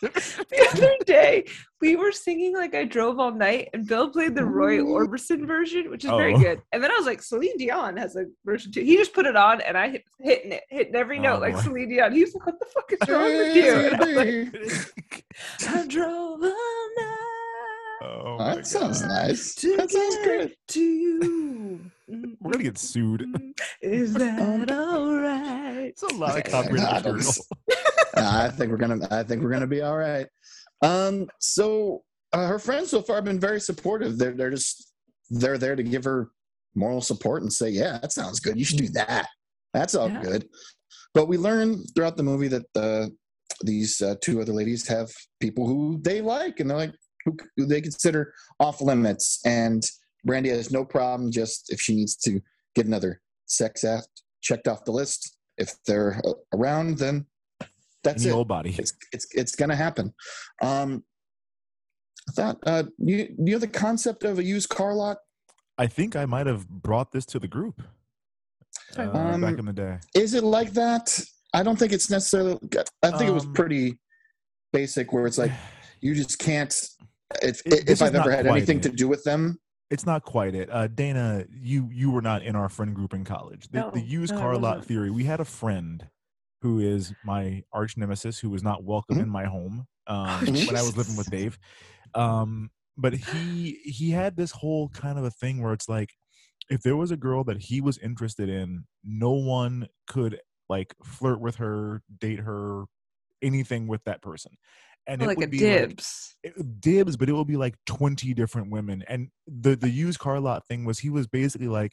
the 0.00 0.68
other 0.72 0.96
day, 1.04 1.44
we 1.80 1.94
were 1.96 2.12
singing 2.12 2.54
like 2.54 2.74
I 2.74 2.84
drove 2.84 3.18
all 3.18 3.32
night, 3.32 3.68
and 3.74 3.86
Bill 3.86 4.08
played 4.10 4.34
the 4.34 4.44
Roy 4.44 4.78
Orbison 4.78 5.46
version, 5.46 5.90
which 5.90 6.04
is 6.04 6.10
very 6.10 6.34
Oh. 6.34 6.38
good. 6.38 6.62
And 6.72 6.82
then 6.82 6.90
I 6.90 6.94
was 6.96 7.06
like, 7.06 7.22
Celine 7.22 7.56
Dion 7.58 7.96
has 7.98 8.16
a 8.16 8.24
version 8.44 8.72
too. 8.72 8.80
He 8.82 8.96
just 8.96 9.12
put 9.12 9.26
it 9.26 9.36
on, 9.36 9.60
and 9.60 9.76
I 9.76 9.90
hit 9.90 10.04
hitting 10.18 10.52
it, 10.52 10.62
hitting 10.70 10.94
every 10.94 11.18
Oh, 11.18 11.22
note 11.22 11.40
like 11.42 11.54
boy. 11.54 11.60
Celine 11.60 11.88
Dion. 11.90 12.12
He 12.12 12.22
was 12.22 12.34
like, 12.34 12.46
"What 12.46 12.58
the 12.60 12.66
fuck 12.66 12.92
is 12.92 13.08
wrong 13.08 13.36
with 13.36 13.56
you?" 13.56 13.72
And 13.72 13.94
I 14.02 14.06
was 14.06 14.16
like, 14.96 15.24
I 15.68 15.86
drove 15.86 16.42
all 16.42 16.90
night 16.96 17.22
oh 18.02 18.36
my 18.38 18.54
that 18.56 18.66
sounds 18.66 19.00
God. 19.02 19.08
nice. 19.08 19.54
to 19.56 19.76
That 19.76 19.90
sounds 19.90 20.16
get 20.16 20.24
great. 20.24 20.56
to 20.68 20.80
you. 20.80 21.80
Mm-hmm. 22.08 22.34
We're 22.40 22.52
gonna 22.52 22.62
get 22.62 22.78
sued. 22.78 23.26
Is 23.82 24.14
that 24.14 24.70
all 24.70 25.12
right? 25.12 25.86
It's 25.88 26.04
a 26.04 26.14
lot 26.14 26.30
of 26.30 26.36
Okay, 26.46 26.50
copyright 26.52 26.84
I 26.86 27.00
don't- 27.00 27.38
I 28.16 28.48
think 28.48 28.70
we're 28.70 28.76
gonna. 28.76 29.08
I 29.10 29.24
think 29.24 29.42
we're 29.42 29.50
gonna 29.50 29.66
be 29.66 29.82
all 29.82 29.96
right. 29.96 30.28
Um. 30.82 31.28
So 31.40 32.04
uh, 32.32 32.46
her 32.46 32.58
friends 32.58 32.90
so 32.90 33.02
far 33.02 33.16
have 33.16 33.24
been 33.24 33.40
very 33.40 33.60
supportive. 33.60 34.18
They're 34.18 34.32
they're 34.32 34.50
just 34.50 34.92
they're 35.30 35.58
there 35.58 35.76
to 35.76 35.82
give 35.82 36.04
her 36.04 36.30
moral 36.74 37.00
support 37.00 37.42
and 37.42 37.52
say, 37.52 37.70
yeah, 37.70 37.98
that 37.98 38.12
sounds 38.12 38.38
good. 38.40 38.58
You 38.58 38.64
should 38.64 38.78
do 38.78 38.88
that. 38.90 39.26
That's 39.72 39.94
all 39.94 40.08
Yeah. 40.08 40.22
good. 40.22 40.48
But 41.14 41.26
we 41.26 41.38
learn 41.38 41.82
throughout 41.94 42.16
the 42.18 42.22
movie 42.22 42.48
that 42.48 42.66
uh, 42.76 43.06
these 43.62 44.02
uh, 44.02 44.16
two 44.20 44.40
other 44.40 44.52
ladies 44.52 44.86
have 44.88 45.10
people 45.40 45.66
who 45.66 45.98
they 46.02 46.20
like, 46.20 46.60
and 46.60 46.68
they're 46.68 46.76
like 46.76 46.94
who, 47.24 47.36
who 47.56 47.64
they 47.66 47.80
consider 47.80 48.34
off 48.60 48.80
limits. 48.82 49.40
And 49.46 49.82
Brandy 50.24 50.50
has 50.50 50.70
no 50.70 50.84
problem 50.84 51.32
just 51.32 51.72
if 51.72 51.80
she 51.80 51.94
needs 51.94 52.16
to 52.16 52.40
get 52.74 52.86
another 52.86 53.20
sex 53.46 53.82
act 53.84 54.08
checked 54.42 54.68
off 54.68 54.84
the 54.84 54.92
list. 54.92 55.36
If 55.56 55.74
they're 55.86 56.20
uh, 56.24 56.34
around, 56.52 56.98
then 56.98 57.24
that's 58.06 58.22
Any 58.24 58.30
it. 58.32 58.34
old 58.34 58.48
body. 58.48 58.74
It's 58.78 58.92
it's 59.12 59.26
it's 59.40 59.54
gonna 59.54 59.76
happen. 59.76 60.14
Um, 60.62 61.04
I 62.28 62.32
thought 62.32 62.56
uh, 62.66 62.84
you 62.98 63.16
you 63.38 63.52
know 63.52 63.58
the 63.58 63.68
concept 63.68 64.24
of 64.24 64.38
a 64.38 64.44
used 64.44 64.68
car 64.68 64.94
lot. 64.94 65.18
I 65.78 65.86
think 65.86 66.16
I 66.16 66.24
might 66.26 66.46
have 66.46 66.66
brought 66.68 67.12
this 67.12 67.26
to 67.26 67.38
the 67.38 67.48
group 67.48 67.82
uh, 68.98 69.10
Um, 69.12 69.40
back 69.42 69.58
in 69.58 69.66
the 69.66 69.72
day. 69.72 69.98
Is 70.14 70.32
it 70.34 70.42
like 70.44 70.72
that? 70.72 71.20
I 71.52 71.62
don't 71.62 71.78
think 71.78 71.92
it's 71.92 72.08
necessarily. 72.10 72.58
I 73.02 73.10
think 73.10 73.28
it 73.28 73.34
was 73.34 73.44
Um, 73.44 73.52
pretty 73.52 73.98
basic, 74.72 75.12
where 75.12 75.26
it's 75.26 75.38
like 75.38 75.52
you 76.00 76.14
just 76.14 76.38
can't. 76.38 76.72
If 77.42 77.60
It- 77.66 77.88
if 77.90 78.02
I've 78.02 78.14
ever 78.14 78.30
had 78.30 78.46
anything 78.46 78.78
it. 78.78 78.84
to 78.84 78.90
do 78.90 79.08
with 79.08 79.22
them, 79.24 79.58
It's 79.90 80.06
not 80.06 80.22
quite 80.24 80.54
it. 80.54 80.68
Uh, 80.70 80.86
Dana, 80.88 81.44
you 81.50 81.88
you 81.92 82.10
were 82.10 82.22
not 82.22 82.42
in 82.42 82.56
our 82.56 82.68
friend 82.68 82.94
group 82.94 83.12
in 83.14 83.24
college. 83.24 83.68
The, 83.70 83.90
the 83.92 84.00
used 84.00 84.32
no, 84.34 84.40
car 84.40 84.54
lot 84.54 84.62
wasn't. 84.78 84.86
theory. 84.88 85.10
We 85.10 85.24
had 85.24 85.40
a 85.40 85.44
friend 85.44 86.08
who 86.62 86.78
is 86.80 87.14
my 87.24 87.62
arch 87.72 87.96
nemesis, 87.96 88.38
who 88.40 88.50
was 88.50 88.62
not 88.62 88.84
welcome 88.84 89.16
Mhm. 89.16 89.22
in 89.22 89.28
my 89.28 89.44
home 89.44 89.86
um, 90.06 90.40
Oh, 90.48 90.66
when 90.66 90.76
I 90.76 90.82
was 90.82 90.96
living 90.96 91.16
with 91.16 91.30
Dave. 91.30 91.58
Um, 92.14 92.70
but 92.96 93.12
he 93.14 93.80
he 93.84 94.10
had 94.10 94.36
this 94.36 94.52
whole 94.52 94.88
kind 94.90 95.18
of 95.18 95.24
a 95.24 95.30
thing 95.30 95.62
where 95.62 95.72
it's 95.72 95.88
like, 95.88 96.10
if 96.70 96.82
there 96.82 96.96
was 96.96 97.10
a 97.10 97.16
girl 97.16 97.44
that 97.44 97.58
he 97.58 97.80
was 97.80 97.98
interested 97.98 98.48
in, 98.48 98.86
no 99.04 99.32
one 99.32 99.88
could 100.08 100.40
like 100.68 100.94
flirt 101.04 101.40
with 101.40 101.56
her, 101.56 102.02
date 102.18 102.40
her, 102.40 102.84
anything 103.42 103.86
with 103.86 104.02
that 104.04 104.22
person. 104.22 104.52
And 105.06 105.22
it 105.22 105.26
like 105.28 105.36
a 105.38 105.40
would 105.40 105.50
be 105.50 105.58
like, 105.66 105.88
dibs. 105.90 106.36
it- 106.42 106.80
dibs, 106.80 107.16
but 107.16 107.28
it 107.28 107.32
will 107.32 107.44
be 107.44 107.56
like 107.56 107.76
20 107.86 108.34
different 108.34 108.70
women. 108.70 109.04
And 109.08 109.30
the 109.46 109.76
the 109.76 109.90
used 109.90 110.18
car 110.18 110.40
lot 110.40 110.66
thing 110.66 110.84
was 110.84 111.00
he 111.00 111.10
was 111.10 111.26
basically 111.28 111.68
like, 111.68 111.92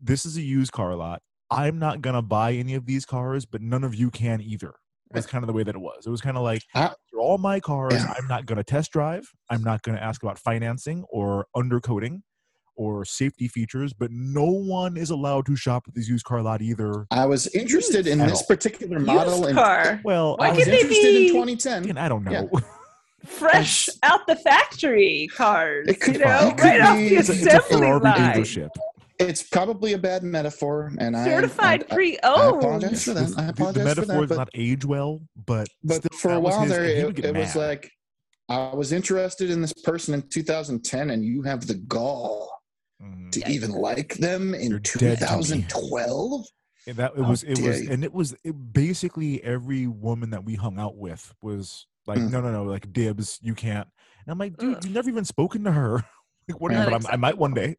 This 0.00 0.26
is 0.26 0.36
a 0.36 0.42
used 0.42 0.72
car 0.72 0.94
lot. 0.96 1.22
I'm 1.52 1.78
not 1.78 2.00
gonna 2.02 2.22
buy 2.22 2.52
any 2.52 2.74
of 2.74 2.86
these 2.86 3.04
cars, 3.04 3.44
but 3.46 3.60
none 3.62 3.84
of 3.84 3.94
you 3.94 4.10
can 4.10 4.40
either. 4.40 4.74
That's 5.10 5.26
kind 5.26 5.44
of 5.44 5.46
the 5.46 5.52
way 5.52 5.62
that 5.62 5.74
it 5.74 5.80
was. 5.80 6.06
It 6.06 6.10
was 6.10 6.22
kind 6.22 6.36
of 6.38 6.42
like 6.42 6.62
Ah. 6.74 6.94
all 7.18 7.36
my 7.36 7.60
cars. 7.60 7.92
Yeah. 7.94 8.14
I'm 8.18 8.26
not 8.28 8.46
gonna 8.46 8.64
test 8.64 8.92
drive. 8.92 9.28
I'm 9.50 9.62
not 9.62 9.82
gonna 9.82 9.98
ask 9.98 10.22
about 10.22 10.38
financing 10.38 11.04
or 11.10 11.46
undercoating 11.54 12.22
or 12.76 13.04
safety 13.04 13.46
features, 13.46 13.92
but 13.92 14.10
no 14.10 14.44
one 14.46 14.96
is 14.96 15.10
allowed 15.10 15.44
to 15.44 15.54
shop 15.54 15.84
at 15.86 15.94
this 15.94 16.08
used 16.08 16.24
car 16.24 16.40
lot 16.40 16.62
either. 16.62 17.06
I 17.10 17.26
was 17.26 17.46
interested 17.48 18.06
in 18.06 18.18
this 18.18 18.40
all. 18.40 18.46
particular 18.46 18.98
model. 18.98 19.34
Used 19.36 19.48
And 19.50 19.58
car. 19.58 20.00
Well, 20.02 20.36
Why 20.38 20.46
I 20.46 20.48
I 20.48 20.50
was 20.52 20.56
was 20.60 20.64
can't 20.68 20.76
they 20.76 20.80
interested 20.80 21.14
in 21.14 21.28
2010. 21.28 21.82
thinking, 21.82 21.98
I 21.98 22.08
don't 22.08 22.24
know. 22.24 22.48
Yeah. 22.52 22.60
fresh 23.26 23.88
out 24.02 24.26
the 24.26 24.36
factory 24.36 25.28
cars. 25.36 25.86
It 25.88 26.00
could- 26.00 26.14
you 26.16 26.24
know, 26.24 26.48
it 26.48 26.56
could 26.56 26.64
right 26.64 26.80
off 26.80 26.96
be- 26.96 27.08
the 27.10 27.16
It's 27.16 27.28
a, 27.28 27.32
it's 27.32 27.42
a 27.42 27.46
assembly 27.58 27.76
Ferrari 27.86 28.00
line. 28.00 28.34
dealership. 28.36 28.68
It's 29.28 29.42
probably 29.42 29.92
a 29.94 29.98
bad 29.98 30.22
metaphor, 30.22 30.92
and 30.98 31.16
I 31.16 31.24
Certified 31.24 31.84
I, 31.84 31.86
I, 31.90 31.92
I 31.92 31.94
pre-owned. 31.94 32.58
apologize 32.62 33.04
for 33.04 33.14
that. 33.14 33.28
The- 33.28 33.42
I 33.42 33.46
apologize 33.46 33.74
the 33.74 33.84
metaphor 33.84 34.06
for 34.06 34.20
that. 34.20 34.28
does 34.28 34.28
But, 34.28 34.36
not 34.38 34.48
age 34.54 34.84
well, 34.84 35.20
but 35.46 35.68
but 35.84 35.96
still, 36.04 36.18
for 36.18 36.28
a 36.30 36.34
that 36.34 36.40
was 36.42 36.52
while 36.54 36.62
his- 36.62 36.70
there, 36.72 36.84
it, 36.84 37.18
it 37.24 37.34
was 37.36 37.56
like 37.56 37.90
I 38.48 38.74
was 38.74 38.92
interested 38.92 39.50
in 39.50 39.60
this 39.62 39.72
person 39.72 40.14
in 40.14 40.22
2010, 40.28 41.10
and 41.10 41.24
you 41.24 41.42
have 41.42 41.66
the 41.66 41.74
gall 41.74 42.50
Mhm. 43.02 43.30
to 43.32 43.50
even 43.50 43.70
like 43.72 44.14
them 44.14 44.54
in 44.54 44.70
You're 44.70 44.78
dead 44.78 45.18
to 45.18 45.24
me. 45.36 45.42
2012. 45.42 46.46
And 46.86 46.96
that 46.96 47.12
it 47.16 47.22
How 47.22 47.30
was 47.30 47.42
it 47.44 47.60
was 47.60 47.82
you. 47.82 47.90
and 47.90 48.04
it 48.04 48.12
was 48.12 48.34
it, 48.44 48.52
basically 48.72 49.42
every 49.42 49.86
woman 49.86 50.30
that 50.30 50.44
we 50.44 50.54
hung 50.56 50.78
out 50.78 50.96
with 50.96 51.32
was 51.42 51.86
like 52.06 52.18
Mm. 52.18 52.30
no 52.32 52.40
no 52.40 52.50
no 52.52 52.64
like 52.64 52.92
dibs 52.92 53.38
you 53.40 53.54
can't 53.54 53.86
and 54.24 54.32
I'm 54.32 54.38
like 54.38 54.56
dude 54.56 54.84
you've 54.84 54.92
never 54.94 55.08
even 55.08 55.24
spoken 55.24 55.62
to 55.64 55.70
her 55.72 56.04
like 56.48 56.60
what 56.60 56.72
are 56.72 56.74
you, 56.74 56.80
Right. 56.80 56.90
but 56.90 57.06
I'm, 57.08 57.14
I 57.14 57.16
might 57.16 57.38
one 57.38 57.54
day 57.54 57.76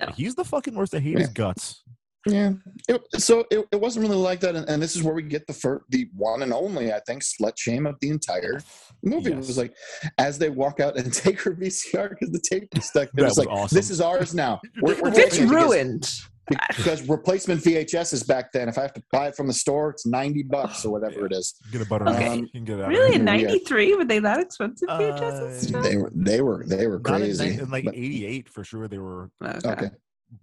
No. 0.00 0.08
he's 0.16 0.34
the 0.34 0.44
fucking 0.44 0.74
worst 0.74 0.94
I 0.94 0.98
hate 1.00 1.18
his 1.18 1.28
guts 1.28 1.82
Yeah. 2.26 2.52
It, 2.88 3.00
so 3.18 3.44
it, 3.50 3.66
it 3.72 3.80
wasn't 3.80 4.04
really 4.06 4.16
like 4.20 4.38
that, 4.40 4.54
and, 4.54 4.68
and 4.68 4.80
this 4.80 4.94
is 4.94 5.02
where 5.02 5.12
we 5.14 5.22
get 5.22 5.44
the 5.48 5.52
first, 5.52 5.84
the 5.88 6.08
one 6.16 6.42
and 6.42 6.52
only, 6.52 6.92
I 6.92 7.00
think, 7.06 7.22
slut 7.22 7.54
shame 7.58 7.84
of 7.86 7.96
the 8.00 8.10
entire 8.10 8.60
movie. 9.02 9.32
It 9.32 9.36
was 9.38 9.58
like 9.58 9.74
as 10.18 10.38
they 10.38 10.48
walk 10.48 10.78
out 10.78 10.96
and 10.96 11.12
take 11.24 11.40
her 11.40 11.50
VCR 11.52 12.10
because 12.10 12.30
the 12.30 12.40
tape 12.40 12.68
is 12.76 12.84
stuck. 12.86 13.08
It 13.08 13.16
That 13.16 13.22
was, 13.24 13.30
was 13.30 13.38
like, 13.38 13.48
awesome. 13.48 13.74
"This 13.76 13.90
is 13.90 14.00
ours 14.00 14.34
now. 14.34 14.60
We're, 14.82 15.00
we're 15.02 15.10
It's 15.14 15.38
ruined. 15.40 16.04
it 16.04 16.20
because- 16.48 17.08
replacement 17.08 17.60
VHS 17.62 18.12
is 18.12 18.22
back 18.22 18.52
then. 18.52 18.68
If 18.68 18.76
I 18.78 18.82
have 18.82 18.92
to 18.94 19.02
buy 19.12 19.28
it 19.28 19.36
from 19.36 19.46
the 19.46 19.52
store, 19.52 19.90
it's 19.90 20.04
ninety 20.06 20.42
bucks 20.42 20.84
or 20.84 20.90
whatever 20.90 21.26
it 21.26 21.32
is. 21.32 21.54
get 21.70 21.80
a 21.82 21.86
butter 21.86 22.08
Okay. 22.08 22.28
knife 22.28 22.40
you 22.40 22.48
can 22.48 22.64
get 22.64 22.78
it 22.78 22.82
out 22.82 22.88
Really, 22.88 23.14
in 23.14 23.20
Yeah. 23.26 23.32
'93 23.32 23.94
were 23.96 24.04
they 24.04 24.18
that 24.18 24.40
expensive 24.40 24.88
VHS 24.88 25.74
Uh. 25.74 25.82
They 25.82 25.96
were 25.96 26.10
they 26.14 26.40
were 26.42 26.64
they 26.66 26.86
were 26.86 26.98
Not 26.98 27.20
in, 27.20 27.36
crazy. 27.36 27.58
in 27.60 27.70
like 27.70 27.86
88 27.86 28.48
for 28.48 28.64
sure 28.64 28.88
they 28.88 28.98
were 28.98 29.30
Okay. 29.42 29.58
okay, 29.68 29.90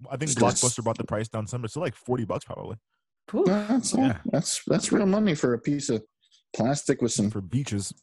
I 0.09 0.17
think 0.17 0.33
Because- 0.35 0.35
Blockbuster 0.35 0.83
brought 0.83 0.97
the 0.97 1.03
price 1.03 1.27
down 1.27 1.47
some 1.47 1.61
but 1.61 1.69
still 1.71 1.81
like 1.83 1.95
40 1.95 2.25
bucks 2.25 2.45
probably 2.45 2.77
Oof. 3.35 3.45
that's 3.45 3.93
Yeah. 3.93 4.17
that's 4.25 4.61
that's 4.67 4.91
real 4.91 5.05
money 5.05 5.35
for 5.35 5.53
a 5.53 5.59
piece 5.59 5.89
of 5.89 6.03
plastic 6.55 7.01
with 7.01 7.11
some 7.11 7.29
for 7.29 7.41
beaches 7.41 7.93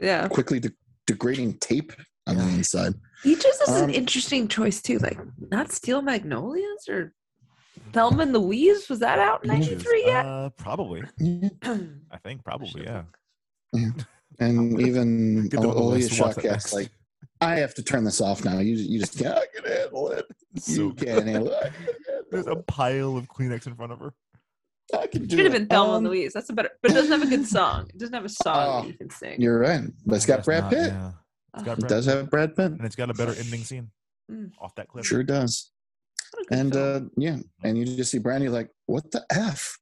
Yeah. 0.00 0.26
quickly 0.28 0.60
de- 0.60 0.72
degrading 1.06 1.58
tape 1.58 1.92
on 2.26 2.36
the 2.36 2.42
inside. 2.42 2.94
Beaches 3.22 3.44
is 3.60 3.68
Um, 3.68 3.84
an 3.84 3.90
interesting 3.90 4.48
choice 4.48 4.82
too. 4.82 4.98
Like 4.98 5.18
not 5.38 5.70
Steel 5.72 6.02
Magnolias 6.02 6.88
or 6.88 7.12
Thelma 7.96 8.22
and 8.22 8.32
Louise. 8.32 8.88
Was 8.88 9.00
that 9.00 9.18
out 9.18 9.42
in 9.44 9.48
'93 9.48 10.04
yet? 10.06 10.24
uh, 10.26 10.50
probably 10.50 11.02
I 11.64 12.18
think 12.22 12.44
probably 12.44 12.84
yeah 12.84 13.02
And 14.38 14.80
even 14.80 15.48
Get 15.48 15.60
them 15.62 15.70
on 15.70 15.76
the 15.76 15.80
Alia 15.82 16.04
list. 16.04 16.20
Watch 16.20 16.36
Shawkat 16.36 16.38
acts 16.38 16.44
next. 16.44 16.72
like, 16.74 16.90
I 17.40 17.56
have 17.56 17.74
to 17.74 17.82
turn 17.82 18.04
this 18.04 18.20
off 18.20 18.44
now. 18.44 18.58
You 18.58 18.74
you 18.76 18.98
just 19.00 19.18
can't. 19.18 19.34
I 19.38 19.46
can 19.54 19.64
handle 19.72 20.10
it. 20.12 20.26
So 20.58 20.72
You 20.72 20.92
can't 20.94 21.26
handle 21.26 21.48
it. 21.52 21.56
I 21.64 21.68
can 21.70 21.86
there's 22.30 22.46
a 22.46 22.56
pile 22.56 23.16
of 23.16 23.26
Kleenex 23.28 23.66
in 23.66 23.74
front 23.74 23.92
of 23.92 24.00
her 24.00 24.08
it. 24.92 24.96
I 24.96 25.06
can 25.06 25.26
do 25.26 25.36
Should 25.36 25.44
have 25.46 25.52
been 25.54 25.66
Thelma 25.66 25.96
and 25.96 26.06
Um, 26.06 26.12
Louise. 26.12 26.32
That's 26.32 26.50
a 26.50 26.52
better, 26.52 26.70
but 26.82 26.90
it 26.90 26.94
doesn't 26.94 27.10
have 27.12 27.22
a 27.22 27.26
good 27.34 27.46
song. 27.46 27.86
It 27.88 27.98
doesn't 27.98 28.14
have 28.14 28.24
a 28.24 28.28
song 28.28 28.82
that 28.82 28.88
you 28.92 28.94
can 28.98 29.10
sing. 29.10 29.40
You're 29.40 29.58
right, 29.58 29.82
but 30.04 30.16
it's 30.16 30.26
got 30.26 30.44
Brad 30.44 30.64
not- 30.64 30.72
Pitt. 30.72 30.92
yeah. 30.92 31.10
It's 31.54 31.62
got 31.64 31.72
It 31.78 31.80
Brad 31.80 31.88
does 31.90 32.06
Pitt. 32.06 32.16
have 32.16 32.30
Brad 32.30 32.54
Pitt. 32.56 32.72
and 32.72 32.84
it's 32.84 32.96
got 32.96 33.10
a 33.10 33.14
better 33.14 33.32
ending 33.38 33.64
scene 33.64 33.90
Mm. 34.30 34.50
off 34.60 34.74
that 34.74 34.88
clip. 34.88 35.04
Sure 35.04 35.22
does. 35.22 35.70
What 36.32 36.42
a 36.42 36.48
good 36.48 36.58
And 36.58 36.76
uh 36.76 37.00
yeah, 37.16 37.36
and 37.62 37.78
you 37.78 37.84
just 37.84 38.10
see 38.10 38.18
Brandy 38.18 38.48
like, 38.48 38.70
what 38.86 39.10
the 39.10 39.24
f? 39.30 39.78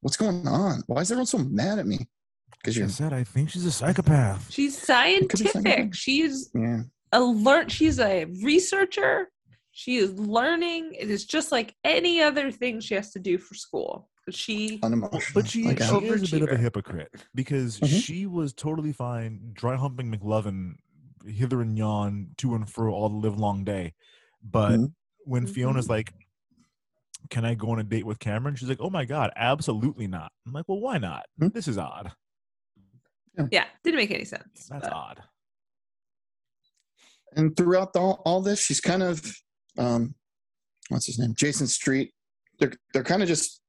What's 0.00 0.16
going 0.16 0.46
on? 0.46 0.82
Why 0.86 1.00
is 1.00 1.10
everyone 1.10 1.26
so 1.26 1.38
mad 1.38 1.78
at 1.78 1.86
me? 1.86 2.08
Because 2.58 2.76
you're 2.76 2.88
said, 2.88 3.12
"I 3.12 3.24
think 3.24 3.50
she's 3.50 3.64
a 3.64 3.72
psychopath." 3.72 4.50
she's 4.50 4.76
could 4.76 4.86
scientific. 4.86 5.52
something. 5.52 5.92
She's 5.92 6.50
yeah. 6.54 6.82
a 7.12 7.20
learn. 7.20 7.68
She's 7.68 7.98
a 8.00 8.24
researcher. 8.42 9.30
She 9.70 9.96
is 9.96 10.18
learning. 10.18 10.94
It 10.98 11.10
is 11.10 11.26
just 11.26 11.52
like 11.52 11.74
any 11.84 12.20
other 12.22 12.50
thing 12.50 12.80
she 12.80 12.94
has 12.94 13.12
to 13.12 13.18
do 13.18 13.38
for 13.38 13.54
school. 13.54 14.08
She 14.30 14.80
unemotional. 14.82 15.22
But 15.34 15.48
she, 15.48 15.64
like, 15.64 15.80
she 15.80 15.84
is 16.06 16.32
a 16.32 16.36
bit 16.36 16.42
of 16.42 16.50
a 16.50 16.60
hypocrite 16.60 17.12
because 17.34 17.78
Mhm. 17.78 18.00
she 18.02 18.26
was 18.26 18.52
totally 18.52 18.92
fine 18.92 19.50
dry 19.52 19.76
humping 19.76 20.12
McLovin 20.12 20.74
hither 21.26 21.60
and 21.60 21.76
yon, 21.78 22.30
to 22.38 22.54
and 22.54 22.68
fro 22.68 22.92
all 22.92 23.08
the 23.08 23.16
live 23.16 23.38
long 23.38 23.64
day. 23.64 23.94
But 24.42 24.72
Mhm. 24.80 24.92
When 25.26 25.46
Mhm. 25.46 25.50
Fiona's 25.50 25.88
like, 25.88 26.14
"Can 27.30 27.44
I 27.44 27.54
go 27.54 27.70
on 27.70 27.78
a 27.80 27.84
date 27.84 28.06
with 28.06 28.18
Cameron?" 28.18 28.54
She's 28.56 28.68
like, 28.68 28.80
"Oh 28.80 28.90
my 28.90 29.04
god, 29.04 29.32
absolutely 29.36 30.06
not." 30.06 30.32
I'm 30.46 30.52
like, 30.52 30.66
"Well, 30.68 30.80
why 30.80 30.98
not? 30.98 31.26
Mhm. 31.40 31.52
This 31.52 31.68
is 31.68 31.76
odd. 31.78 32.12
yeah, 33.50 33.66
didn't 33.84 33.96
make 33.98 34.10
any 34.10 34.24
sense. 34.24 34.66
That's 34.70 34.84
but- 34.86 34.92
odd." 34.92 35.22
and 37.34 37.54
throughout 37.56 37.92
the, 37.92 37.98
all, 37.98 38.22
all 38.24 38.40
this, 38.40 38.60
she's 38.60 38.80
kind 38.80 39.02
of 39.02 39.20
um 39.78 40.14
what's 40.88 41.06
his 41.06 41.18
name? 41.18 41.34
Jason 41.34 41.66
Street. 41.66 42.12
They're 42.58 42.72
they're 42.94 43.04
kind 43.04 43.20
of 43.22 43.28
just 43.28 43.60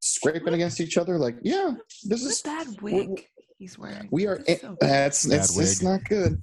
scraping 0.00 0.54
against 0.54 0.80
each 0.80 0.96
other, 0.96 1.18
like, 1.18 1.36
yeah, 1.42 1.74
this 2.04 2.22
Look 2.22 2.30
is 2.32 2.40
at 2.40 2.66
that 2.66 2.82
wig 2.82 3.26
he's 3.58 3.78
wearing. 3.78 4.08
we 4.12 4.26
are 4.26 4.40
It's 4.46 4.60
so 4.62 4.68
good. 4.68 4.78
that's 4.80 5.26
Bad 5.26 5.40
it's, 5.40 5.58
it's 5.58 5.82
not 5.82 6.04
good 6.04 6.40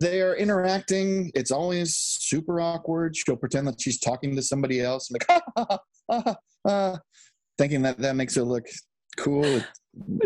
they 0.00 0.20
are 0.20 0.34
interacting 0.34 1.30
it's 1.34 1.50
always 1.52 1.94
super 1.96 2.60
awkward 2.60 3.16
she'll 3.16 3.36
pretend 3.36 3.66
that 3.68 3.80
she's 3.80 4.00
talking 4.00 4.34
to 4.34 4.42
somebody 4.42 4.80
else 4.80 5.10
and 5.10 5.18
like 5.30 5.42
ah, 5.56 5.64
ah, 5.68 5.78
ah, 6.10 6.36
ah, 6.66 6.98
thinking 7.58 7.82
that 7.82 7.96
that 7.98 8.16
makes 8.16 8.34
her 8.34 8.42
look 8.42 8.64
cool 9.16 9.44
it 9.44 9.64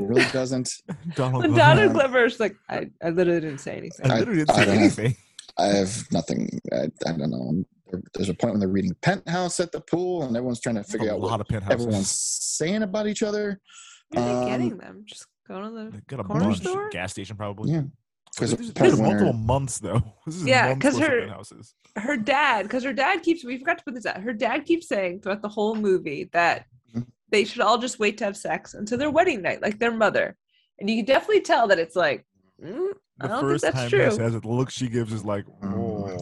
really 0.00 0.24
doesn't 0.32 0.70
Donald 1.14 1.42
When 1.42 1.50
Glover. 1.52 1.74
Donald 1.74 1.92
Glover's 1.92 2.40
like, 2.40 2.56
I, 2.68 2.86
I 3.04 3.10
literally 3.10 3.40
didn't 3.40 3.60
say 3.60 3.76
anything. 3.76 4.10
I 4.10 4.14
I- 4.14 4.18
literally 4.20 4.40
didn't 4.40 4.50
I 4.50 4.54
say 4.54 4.64
don't 4.64 4.74
have- 4.74 4.82
anything. 4.82 5.16
i 5.58 5.66
have 5.66 6.12
nothing 6.12 6.48
i, 6.72 6.76
I 7.06 7.12
don't 7.12 7.30
know 7.30 7.64
There- 7.90 8.02
there's 8.14 8.28
a 8.30 8.34
point 8.34 8.54
when 8.54 8.60
they're 8.60 8.68
reading 8.68 8.96
penthouse 9.02 9.60
at 9.60 9.72
the 9.72 9.80
pool 9.82 10.22
and 10.22 10.34
everyone's 10.36 10.60
trying 10.60 10.76
to 10.76 10.84
figure 10.84 11.10
a 11.10 11.14
out 11.14 11.20
lot 11.20 11.38
what 11.50 11.54
of 11.62 11.70
everyone's 11.70 12.10
saying 12.10 12.82
about 12.82 13.06
each 13.08 13.22
other 13.22 13.60
Where 14.08 14.24
are 14.24 14.26
they 14.26 14.40
um, 14.40 14.48
getting 14.48 14.78
them? 14.78 15.02
Just 15.06 15.26
go 15.46 15.60
to 15.60 15.70
the 15.70 16.02
got 16.08 16.20
a 16.20 16.24
corner 16.24 16.44
bunch. 16.46 16.58
store? 16.58 16.88
Gas 16.90 17.12
station 17.12 17.36
probably. 17.36 17.72
yeah 17.72 17.82
There's, 17.82 17.90
because 18.34 18.72
there's 18.72 18.96
when 18.96 19.08
multiple 19.10 19.32
months 19.32 19.78
though. 19.78 20.02
This 20.26 20.36
is 20.36 20.46
Yeah, 20.46 20.74
because 20.74 20.98
her- 20.98 21.20
penthouses. 21.26 21.74
her 21.96 22.16
dad 22.16 22.62
because 22.62 22.84
her 22.84 22.92
dad 22.92 23.22
keeps 23.22 23.44
we 23.44 23.58
forgot 23.58 23.78
to 23.78 23.84
put 23.84 23.94
this 23.94 24.06
out 24.06 24.20
her 24.22 24.32
dad 24.32 24.64
keeps 24.64 24.86
saying 24.88 25.20
throughout 25.20 25.42
the 25.42 25.48
whole 25.48 25.74
movie 25.74 26.24
that 26.32 26.66
Mhm. 26.94 27.06
they 27.30 27.44
should 27.44 27.60
all 27.62 27.78
just 27.78 27.98
wait 27.98 28.16
to 28.18 28.24
have 28.24 28.36
sex 28.36 28.74
until 28.74 28.98
their 28.98 29.10
wedding 29.10 29.42
night 29.42 29.60
like 29.62 29.78
their 29.80 29.90
mother 29.92 30.36
and 30.78 30.88
you 30.88 30.96
can 30.96 31.04
definitely 31.06 31.40
tell 31.42 31.66
that 31.68 31.78
it's 31.80 31.96
like 31.96 32.24
mm, 32.62 32.92
i 33.20 33.26
don't 33.26 33.48
think 33.48 33.60
that's 33.60 33.76
time 33.76 33.90
true 33.90 34.04
he 34.04 34.10
says 34.12 34.34
it, 34.36 34.42
the 34.42 34.48
look 34.48 34.70
she 34.70 34.88
gives 34.88 35.12
is 35.12 35.24
like, 35.24 35.44
Mm. 35.62 36.16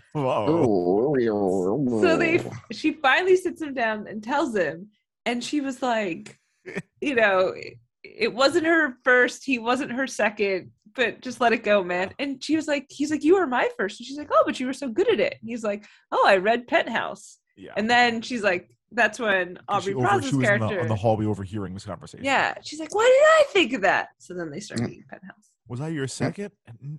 oh, 0.14 1.14
oh. 1.14 2.02
so 2.02 2.16
they 2.16 2.42
she 2.72 2.92
finally 2.92 3.36
sits 3.36 3.60
him 3.62 3.74
down 3.74 4.06
and 4.06 4.22
tells 4.22 4.54
him 4.56 4.88
and 5.26 5.42
she 5.44 5.60
was 5.60 5.82
like 5.82 6.38
you 7.00 7.14
know 7.14 7.52
it, 8.02 8.24
it 8.24 8.34
wasn't 8.34 8.66
her 8.66 8.94
first 9.04 9.44
he 9.44 9.58
wasn't 9.58 9.90
her 9.92 10.06
second 10.06 10.70
but 10.94 11.20
just 11.20 11.40
let 11.40 11.52
it 11.52 11.62
go 11.62 11.82
man 11.84 12.12
and 12.18 12.42
she 12.42 12.56
was 12.56 12.66
like 12.66 12.86
he's 12.90 13.10
like 13.10 13.22
you 13.24 13.34
were 13.36 13.46
my 13.46 13.68
first 13.78 14.00
and 14.00 14.06
she's 14.06 14.18
like 14.18 14.30
oh 14.32 14.42
but 14.46 14.58
you 14.58 14.66
were 14.66 14.72
so 14.72 14.88
good 14.88 15.08
at 15.12 15.20
it 15.20 15.36
and 15.40 15.48
he's 15.50 15.62
like 15.62 15.84
oh 16.12 16.24
i 16.26 16.36
read 16.36 16.66
penthouse 16.66 17.38
Yeah. 17.56 17.72
and 17.76 17.88
then 17.88 18.22
she's 18.22 18.42
like 18.42 18.70
that's 18.92 19.20
when 19.20 19.56
'Cause 19.68 19.84
she 19.84 19.92
aubrey 19.92 19.94
over- 19.94 20.08
Plaza's 20.08 20.30
she 20.30 20.36
was 20.36 20.48
in 20.48 20.52
the, 20.54 20.58
character 20.58 20.80
on 20.80 20.88
the 20.88 20.96
hallway 20.96 21.26
overhearing 21.26 21.74
this 21.74 21.84
conversation. 21.84 22.24
yeah 22.24 22.54
she's 22.64 22.80
like 22.80 22.94
why 22.94 23.04
did 23.04 23.46
i 23.48 23.52
think 23.52 23.72
of 23.72 23.82
that 23.82 24.08
so 24.18 24.34
then 24.34 24.50
they 24.50 24.60
start 24.60 24.80
mm. 24.80 24.82
Yeah. 24.84 24.88
reading 24.88 25.04
penthouse 25.08 25.50
Was 25.68 25.80
I 25.80 25.88
your 25.88 26.06
mm. 26.06 26.10
second? 26.10 26.50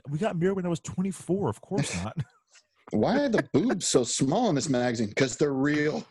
We 0.10 0.18
got 0.18 0.38
married 0.40 0.56
when 0.56 0.66
I 0.66 0.70
was 0.70 0.80
24. 0.80 1.50
Of 1.50 1.60
course 1.60 1.94
not. 2.06 2.16
why 2.92 3.20
are 3.20 3.28
the 3.30 3.44
boobs 3.52 3.86
so 3.90 4.06
small 4.06 4.48
in 4.48 4.56
this 4.56 4.70
magazine 4.70 5.10
because 5.10 5.36
they're 5.36 5.54
real 5.54 6.06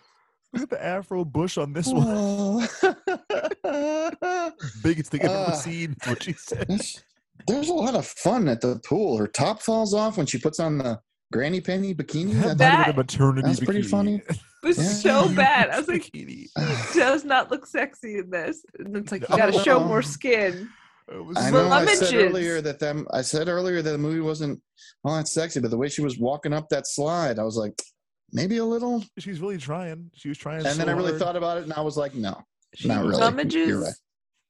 Look 0.53 0.63
at 0.65 0.71
the 0.71 0.85
Afro 0.85 1.25
bush 1.25 1.59
on 1.59 1.73
this 1.73 1.87
one. 1.87 2.69
Biggest 4.83 5.11
thing 5.11 5.23
I've 5.23 5.31
ever 5.31 5.51
Ah. 5.53 5.55
seen. 5.55 5.97
What 6.07 6.23
she 6.23 6.33
said. 6.33 6.67
there's, 6.69 7.03
there's 7.47 7.69
a 7.69 7.73
lot 7.75 7.95
of 7.95 8.07
fun 8.07 8.49
at 8.49 8.61
the 8.61 8.81
pool. 8.87 9.17
Her 9.17 9.27
top 9.29 9.63
falls 9.63 9.95
off 9.95 10.17
when 10.17 10.27
she 10.27 10.39
puts 10.39 10.59
on 10.61 10.79
the 10.79 11.01
granny 11.33 11.61
penny 11.61 11.95
bikini. 11.95 12.33
That 12.43 12.59
That's- 12.59 12.59
might 12.59 12.87
have 12.87 12.87
been 12.87 12.95
a 12.95 12.97
maternity 12.97 13.47
that's 13.49 13.61
pretty 13.61 13.83
funny. 13.83 14.23
it 14.27 14.39
was 14.65 14.79
Yeah. 14.79 14.85
so 15.25 15.35
bad 15.35 15.71
i 15.71 15.79
was 15.79 15.89
like 15.89 16.03
Bikini. 16.03 16.49
he 16.93 16.99
does 16.99 17.25
not 17.25 17.51
look 17.51 17.65
sexy 17.67 18.19
in 18.19 18.29
this 18.31 18.63
and 18.79 18.95
it's 18.97 19.11
like 19.13 19.23
you 19.23 19.29
Oh, 19.31 19.37
gotta 19.39 19.53
show 19.63 19.79
more 19.81 20.03
skin 20.03 20.69
It 21.11 21.25
was 21.25 21.37
I 21.39 21.51
know 21.51 21.71
I 21.71 21.87
said 21.95 22.13
earlier 22.15 22.61
that 22.61 22.79
them 22.81 23.07
I 23.13 23.23
said 23.23 23.49
earlier 23.49 23.81
that 23.81 23.91
the 23.91 23.97
movie 23.99 24.21
wasn't 24.21 24.61
all 25.05 25.17
that 25.17 25.29
sexy, 25.29 25.61
but 25.61 25.71
the 25.71 25.79
way 25.79 25.89
she 25.89 26.03
was 26.03 26.19
walking 26.19 26.53
up 26.53 26.69
that 26.71 26.87
slide, 26.87 27.39
I 27.39 27.43
was 27.45 27.57
like, 27.57 27.81
maybe 28.33 28.59
a 28.59 28.65
little. 28.65 29.05
She's 29.19 29.41
really 29.41 29.59
trying. 29.59 30.11
She 30.15 30.29
was 30.29 30.39
trying. 30.39 30.59
And 30.59 30.67
then 30.79 30.87
so 30.87 30.89
I 30.89 30.93
really 30.93 31.09
hard. 31.11 31.21
thought 31.21 31.37
about 31.37 31.59
it 31.59 31.65
and 31.65 31.73
I 31.73 31.81
was 31.81 31.97
like, 31.97 32.15
no. 32.15 32.41
she 32.75 32.89
Not 32.89 33.05
really. 33.05 33.21
rummages 33.21 33.69
You're 33.69 33.83
right. 33.83 33.95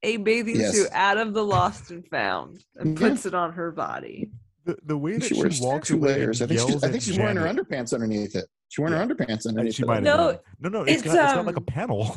a 0.03 0.17
bathing 0.19 0.57
Yes. 0.61 0.75
suit 0.75 0.89
out 0.93 1.19
of 1.19 1.35
the 1.35 1.45
lost 1.45 1.91
and 1.91 2.07
found 2.09 2.63
and 2.77 2.99
Yeah. 2.99 3.09
puts 3.09 3.27
it 3.27 3.35
on 3.35 3.53
her 3.55 3.71
body 3.73 4.31
the, 4.65 4.77
the 4.85 4.97
way 4.97 5.15
that 5.15 5.25
She 5.25 5.35
she, 5.35 5.41
wears 5.41 5.61
walks 5.61 5.89
two 5.89 5.95
away 5.97 6.15
layers. 6.17 6.43
I 6.43 6.47
think 6.47 6.61
she's 6.61 6.85
I 6.85 6.91
think 6.91 7.03
she's 7.03 7.19
wearing 7.19 7.37
her 7.39 7.47
underpants 7.47 7.95
underneath 7.95 8.37
it. 8.37 8.45
She's 8.69 8.79
wearing 8.83 8.95
her 8.95 9.15
underpants 9.15 9.47
underneath 9.47 9.75
she 9.75 9.83
it. 9.83 9.87
might 9.87 9.95
have 9.97 10.05
No. 10.05 10.39
No, 10.61 10.69
no, 10.69 10.83
it's 10.83 11.03
it's, 11.03 11.03
got, 11.03 11.25
it's 11.25 11.33
got 11.35 11.47
like 11.47 11.57
a 11.57 11.61
um, 11.61 11.65
panel. 11.65 12.17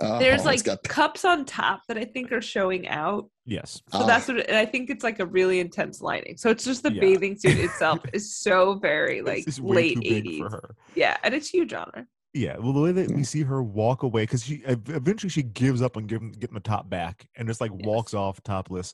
Oh, 0.00 0.18
There's 0.18 0.44
like 0.44 0.62
got- 0.64 0.82
cups 0.84 1.24
on 1.24 1.44
top 1.44 1.82
that 1.88 1.98
I 1.98 2.04
think 2.04 2.30
are 2.32 2.40
showing 2.42 2.86
out. 2.88 3.28
Yes. 3.44 3.82
So 3.90 3.98
Ah. 4.00 4.06
that's 4.06 4.28
what, 4.28 4.46
and 4.48 4.56
I 4.56 4.64
think 4.66 4.90
it's 4.90 5.02
like 5.02 5.18
a 5.20 5.26
really 5.26 5.58
intense 5.60 6.00
lighting. 6.00 6.36
So 6.36 6.50
it's 6.50 6.64
just 6.64 6.82
the 6.82 6.92
Yeah. 6.92 7.00
bathing 7.00 7.36
suit 7.38 7.58
itself 7.58 8.00
is 8.12 8.34
so 8.36 8.74
very 8.74 9.22
like 9.22 9.44
This 9.44 9.58
way 9.58 9.74
late 9.76 9.94
too 9.96 10.00
big 10.02 10.24
80s. 10.26 10.38
for 10.38 10.50
her. 10.50 10.74
Yeah, 10.94 11.16
and 11.24 11.34
it's 11.34 11.48
huge 11.48 11.72
on 11.72 11.90
her. 11.94 12.06
Yeah, 12.34 12.58
well, 12.58 12.72
the 12.74 12.80
way 12.80 12.92
that 12.92 13.10
we 13.10 13.24
see 13.24 13.42
her 13.42 13.62
walk 13.62 14.02
away, 14.02 14.22
because 14.24 14.44
she 14.44 14.56
eventually 14.66 15.30
she 15.30 15.42
gives 15.42 15.80
up 15.82 15.96
on 15.96 16.04
giving 16.06 16.30
getting 16.32 16.54
the 16.54 16.60
top 16.60 16.88
back 16.90 17.26
and 17.36 17.48
just 17.48 17.60
like 17.60 17.72
walks 17.72 18.12
off 18.14 18.40
topless. 18.42 18.92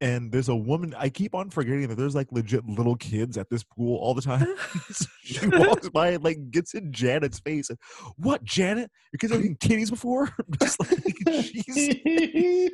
And 0.00 0.30
there's 0.30 0.48
a 0.50 0.56
woman. 0.56 0.94
I 0.98 1.08
keep 1.08 1.34
on 1.34 1.48
forgetting 1.48 1.88
that 1.88 1.96
there's 1.96 2.14
like 2.14 2.30
legit 2.30 2.66
little 2.66 2.96
kids 2.96 3.38
at 3.38 3.48
this 3.48 3.62
pool 3.62 3.96
all 3.98 4.14
the 4.14 4.22
time. 4.22 4.46
She 5.26 5.44
walks 5.48 5.88
by 5.88 6.10
and 6.10 6.22
like 6.22 6.52
gets 6.52 6.74
in 6.74 6.92
Janet's 6.92 7.40
face. 7.40 7.68
And, 7.70 7.78
what, 8.16 8.44
Janet? 8.44 8.90
Your 9.12 9.18
kids 9.18 9.32
have 9.32 9.42
seen 9.42 9.56
kitties 9.56 9.90
before? 9.90 10.32
Just 10.62 10.78
like, 10.78 11.44
she's, 11.44 12.70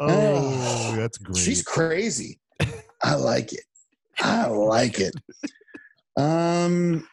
oh, 0.00 0.96
that's 0.96 1.18
great. 1.18 1.36
She's 1.36 1.62
crazy. 1.62 2.40
I 3.04 3.14
like 3.14 3.52
it. 3.52 3.64
I 4.18 4.46
like 4.46 4.98
it. 4.98 5.14
Um, 6.16 7.06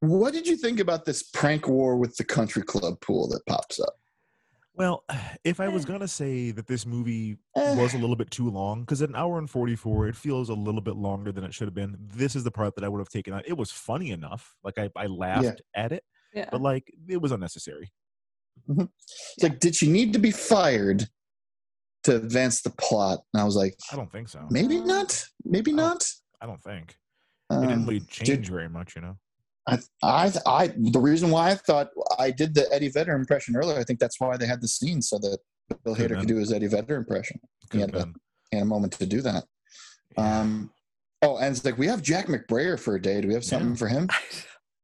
what 0.00 0.32
did 0.32 0.46
you 0.46 0.56
think 0.56 0.80
about 0.80 1.04
this 1.04 1.24
prank 1.24 1.68
war 1.68 1.96
with 1.96 2.16
the 2.16 2.24
country 2.24 2.62
club 2.62 3.00
pool 3.00 3.28
that 3.28 3.44
pops 3.46 3.80
up? 3.80 3.99
Well, 4.80 5.04
if 5.44 5.60
I 5.60 5.68
was 5.68 5.84
gonna 5.84 6.08
say 6.08 6.50
that 6.52 6.66
this 6.66 6.86
movie 6.86 7.36
Eh. 7.54 7.74
was 7.76 7.92
a 7.94 7.98
little 7.98 8.16
bit 8.16 8.30
too 8.30 8.48
long, 8.48 8.80
because 8.80 9.02
at 9.02 9.10
an 9.10 9.14
hour 9.16 9.38
and 9.38 9.48
forty-four, 9.48 10.08
it 10.08 10.16
feels 10.16 10.48
a 10.48 10.54
little 10.54 10.80
bit 10.80 10.96
longer 10.96 11.32
than 11.32 11.44
it 11.44 11.52
should 11.52 11.66
have 11.68 11.74
been. 11.74 11.96
This 12.00 12.34
is 12.34 12.44
the 12.44 12.50
part 12.50 12.74
that 12.76 12.84
I 12.84 12.88
would 12.88 12.98
have 12.98 13.10
taken 13.10 13.34
out. 13.34 13.46
It 13.46 13.56
was 13.56 13.70
funny 13.70 14.10
enough, 14.10 14.56
like 14.64 14.78
I, 14.78 14.88
I 14.96 15.06
laughed 15.06 15.60
at 15.76 15.92
it, 15.92 16.02
Yeah. 16.34 16.48
but 16.50 16.62
like 16.62 16.90
it 17.08 17.20
was 17.20 17.30
unnecessary. 17.30 17.92
It's 18.68 19.42
like, 19.42 19.58
did 19.60 19.74
she 19.74 19.88
need 19.90 20.12
to 20.14 20.18
be 20.18 20.30
fired 20.30 21.08
to 22.04 22.16
advance 22.16 22.62
the 22.62 22.70
plot? 22.70 23.20
And 23.34 23.40
I 23.40 23.44
was 23.44 23.56
like, 23.56 23.74
I 23.92 23.96
don't 23.96 24.10
think 24.10 24.28
so. 24.28 24.46
maybe 24.50 24.80
not. 24.80 25.24
Maybe 25.44 25.72
not. 25.72 26.06
I 26.40 26.46
don't 26.46 26.62
think 26.62 26.96
it 27.50 27.54
Um, 27.54 27.62
didn't 27.62 27.86
really 27.86 28.00
change 28.00 28.48
very 28.48 28.68
much, 28.68 28.96
you 28.96 29.02
know. 29.02 29.16
I, 29.66 29.78
I, 30.02 30.32
I, 30.46 30.66
the 30.76 30.98
reason 31.00 31.30
why 31.30 31.50
I 31.50 31.54
thought 31.54 31.88
I 32.18 32.30
did 32.30 32.54
the 32.54 32.66
Eddie 32.72 32.88
Vedder 32.88 33.14
impression 33.14 33.56
earlier, 33.56 33.78
I 33.78 33.84
think 33.84 33.98
that's 33.98 34.18
why 34.20 34.36
they 34.36 34.46
had 34.46 34.60
the 34.60 34.68
scene 34.68 35.02
so 35.02 35.18
that 35.18 35.38
Bill 35.84 35.94
Hader 35.94 36.18
could 36.18 36.28
do 36.28 36.36
his 36.36 36.52
Eddie 36.52 36.66
Vedder 36.66 36.96
impression. 36.96 37.40
He 37.72 37.80
had, 37.80 37.94
a, 37.94 38.06
he 38.50 38.56
had 38.56 38.62
a 38.62 38.66
moment 38.66 38.92
to 38.94 39.06
do 39.06 39.20
that. 39.20 39.44
Um, 40.16 40.70
oh, 41.22 41.36
and 41.36 41.54
it's 41.54 41.64
like 41.64 41.78
we 41.78 41.86
have 41.86 42.02
Jack 42.02 42.26
McBrayer 42.26 42.78
for 42.78 42.96
a 42.96 43.02
day. 43.02 43.20
Do 43.20 43.28
we 43.28 43.34
have 43.34 43.44
something 43.44 43.70
Yeah. 43.70 43.76
for 43.76 43.88
him? 43.88 44.08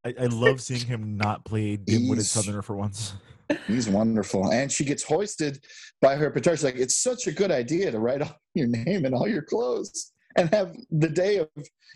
I, 0.05 0.15
I 0.21 0.27
love 0.27 0.61
seeing 0.61 0.87
him 0.87 1.17
not 1.17 1.45
play 1.45 1.77
dim-witted 1.77 2.27
Southerner 2.27 2.63
for 2.63 2.77
once. 2.77 3.15
He's 3.67 3.89
wonderful. 3.89 4.53
And 4.53 4.71
she 4.71 4.85
gets 4.85 5.03
hoisted 5.03 5.65
by 6.01 6.15
her 6.17 6.31
patrol. 6.31 6.55
She's 6.55 6.65
like, 6.65 6.77
it's 6.77 6.97
such 7.03 7.27
a 7.27 7.33
good 7.33 7.51
idea 7.51 7.91
to 7.91 7.99
write 7.99 8.23
all 8.23 8.41
your 8.55 8.69
name 8.69 9.05
and 9.05 9.15
all 9.15 9.27
your 9.27 9.43
clothes 9.43 10.13
and 10.37 10.53
have 10.55 10.77
the 10.91 11.09
day 11.09 11.39
of 11.39 11.49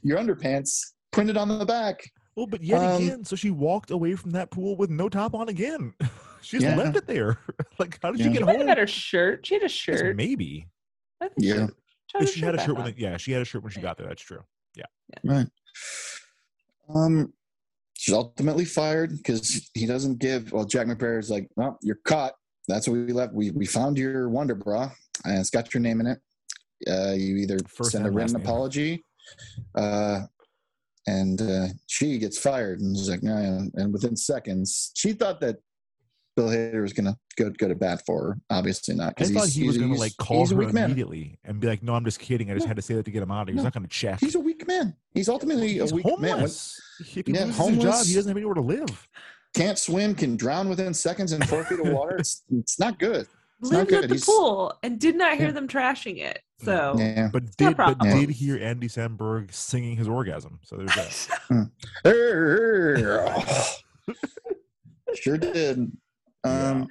your 0.02 0.18
underpants 0.18 0.80
printed 1.12 1.36
on 1.36 1.48
the 1.48 1.64
back. 1.64 2.00
Well, 2.36 2.46
but 2.46 2.62
yet 2.62 2.80
Um, 2.82 3.02
again, 3.02 3.24
so 3.24 3.36
she 3.36 3.50
walked 3.50 3.90
away 3.90 4.14
from 4.14 4.30
that 4.32 4.50
pool 4.50 4.76
with 4.76 4.88
no 4.90 5.08
top 5.08 5.34
on 5.34 5.48
again. 5.48 5.94
she 6.42 6.58
just 6.58 6.64
Yeah. 6.66 6.76
left 6.76 6.96
it 6.96 7.06
there. 7.06 7.38
like, 7.78 7.98
how 8.02 8.12
did 8.12 8.20
Yeah. 8.20 8.26
she 8.26 8.32
She 8.32 8.38
get 8.38 8.46
might 8.46 8.52
have 8.52 8.60
home? 8.60 8.68
had 8.68 8.78
her 8.78 8.86
shirt. 8.86 9.46
She 9.46 9.54
had 9.54 9.62
a 9.62 9.64
Yes, 9.64 9.72
shirt. 9.72 10.16
Maybe. 10.16 10.68
I 11.20 11.28
think 11.28 11.34
Yeah. 11.38 11.66
had 12.14 12.28
she 12.28 12.40
had 12.40 12.54
a 12.54 12.58
shirt 12.58 12.76
when 12.76 12.84
on. 12.84 12.88
it, 12.90 12.98
yeah, 12.98 13.16
she 13.16 13.32
had 13.32 13.42
a 13.42 13.44
shirt 13.44 13.62
when 13.62 13.72
she 13.72 13.80
got 13.80 13.96
there. 13.98 14.06
That's 14.06 14.22
true. 14.22 14.42
Yeah. 14.74 14.84
Right. 15.24 15.46
Um, 16.94 17.32
she's 17.94 18.14
ultimately 18.14 18.64
fired 18.64 19.16
because 19.16 19.70
he 19.74 19.86
doesn't 19.86 20.18
give. 20.18 20.52
Well, 20.52 20.64
Jack 20.64 20.86
McBrayer 20.86 21.18
is 21.18 21.30
like, 21.30 21.48
well, 21.56 21.78
you're 21.82 21.98
caught. 22.04 22.34
That's 22.68 22.88
what 22.88 22.94
we 22.94 23.12
left. 23.12 23.32
We 23.34 23.50
we 23.50 23.66
found 23.66 23.98
your 23.98 24.28
Wonder 24.28 24.54
Bra, 24.54 24.90
and 25.24 25.38
it's 25.38 25.50
got 25.50 25.72
your 25.74 25.80
name 25.80 26.00
in 26.00 26.06
it. 26.06 26.20
Uh, 26.88 27.12
you 27.12 27.36
either 27.36 27.58
First 27.68 27.92
send 27.92 28.06
a 28.06 28.10
written 28.10 28.36
apology, 28.36 29.04
uh, 29.74 30.22
and 31.06 31.40
uh, 31.42 31.66
she 31.86 32.18
gets 32.18 32.38
fired. 32.38 32.80
And 32.80 32.96
like, 33.08 33.22
no. 33.22 33.68
And 33.74 33.92
within 33.92 34.16
seconds, 34.16 34.90
she 34.94 35.12
thought 35.12 35.40
that 35.40 35.56
Bill 36.36 36.48
Hader 36.48 36.82
was 36.82 36.92
gonna 36.92 37.16
go 37.36 37.50
go 37.50 37.68
to 37.68 37.74
bat 37.74 38.02
for 38.06 38.22
her. 38.22 38.38
Obviously 38.50 38.94
not. 38.94 39.14
I 39.18 39.24
thought 39.24 39.30
he's- 39.48 39.54
he 39.54 39.66
was 39.66 39.76
he's- 39.76 39.78
going 39.78 39.90
to 39.92 39.94
he's- 39.96 40.00
like 40.00 40.16
call 40.16 40.46
her 40.46 40.54
weak 40.54 40.72
man. 40.72 40.84
immediately 40.86 41.38
and 41.44 41.58
be 41.60 41.66
like, 41.66 41.82
"No, 41.82 41.94
I'm 41.94 42.04
just 42.04 42.20
kidding. 42.20 42.50
I 42.50 42.54
just 42.54 42.66
No. 42.66 42.68
had 42.68 42.76
to 42.76 42.82
say 42.82 42.94
that 42.94 43.04
to 43.04 43.10
get 43.10 43.22
him 43.22 43.30
out 43.30 43.42
of 43.42 43.48
here. 43.48 43.54
He's 43.54 43.58
No. 43.64 43.64
not 43.64 43.82
to 43.82 43.88
check. 43.88 44.20
He's 44.20 44.34
a 44.36 44.40
weak 44.40 44.66
man. 44.66 44.94
He's 45.12 45.28
ultimately 45.28 45.78
He's 45.78 45.90
a 45.90 45.94
weak 45.94 46.04
man. 46.06 46.20
When- 46.20 46.30
homeless. 46.30 46.80
If 47.00 47.06
he 47.08 47.22
Yeah, 47.26 47.44
loses 47.46 47.56
his 47.68 47.78
job, 47.82 48.06
he 48.06 48.14
doesn't 48.14 48.28
have 48.30 48.36
anywhere 48.36 48.54
to 48.54 48.60
live. 48.60 49.08
can't 49.54 49.78
swim, 49.78 50.14
can 50.14 50.36
drown 50.36 50.68
within 50.68 50.94
seconds 50.94 51.32
in 51.32 51.42
four 51.42 51.64
feet 51.64 51.80
of 51.80 51.88
water. 51.92 52.16
It's 52.20 52.42
it's 52.52 52.78
not 52.78 52.98
good. 53.00 53.26
It's 53.60 53.70
not 53.70 53.78
Lived 53.90 53.92
at 53.92 54.08
the 54.08 54.14
He's- 54.14 54.24
pool 54.24 54.72
and 54.82 54.98
did 54.98 55.16
not 55.16 55.36
hear 55.36 55.46
Yeah. 55.48 55.52
them 55.52 55.68
trashing 55.68 56.18
it. 56.18 56.40
So 56.64 56.94
Yeah. 56.98 57.28
But 57.32 57.44
not 57.44 57.52
a 57.52 57.56
did 57.56 57.76
but 57.76 57.98
did 58.00 58.30
hear 58.30 58.56
Andy 58.58 58.88
Samberg 58.88 59.52
singing 59.52 59.96
his 59.96 60.08
orgasm. 60.08 60.60
So 60.62 60.76
there's 60.76 60.94
that. 62.04 63.76
sure 65.14 65.38
did. 65.38 65.90
Um, 66.44 66.88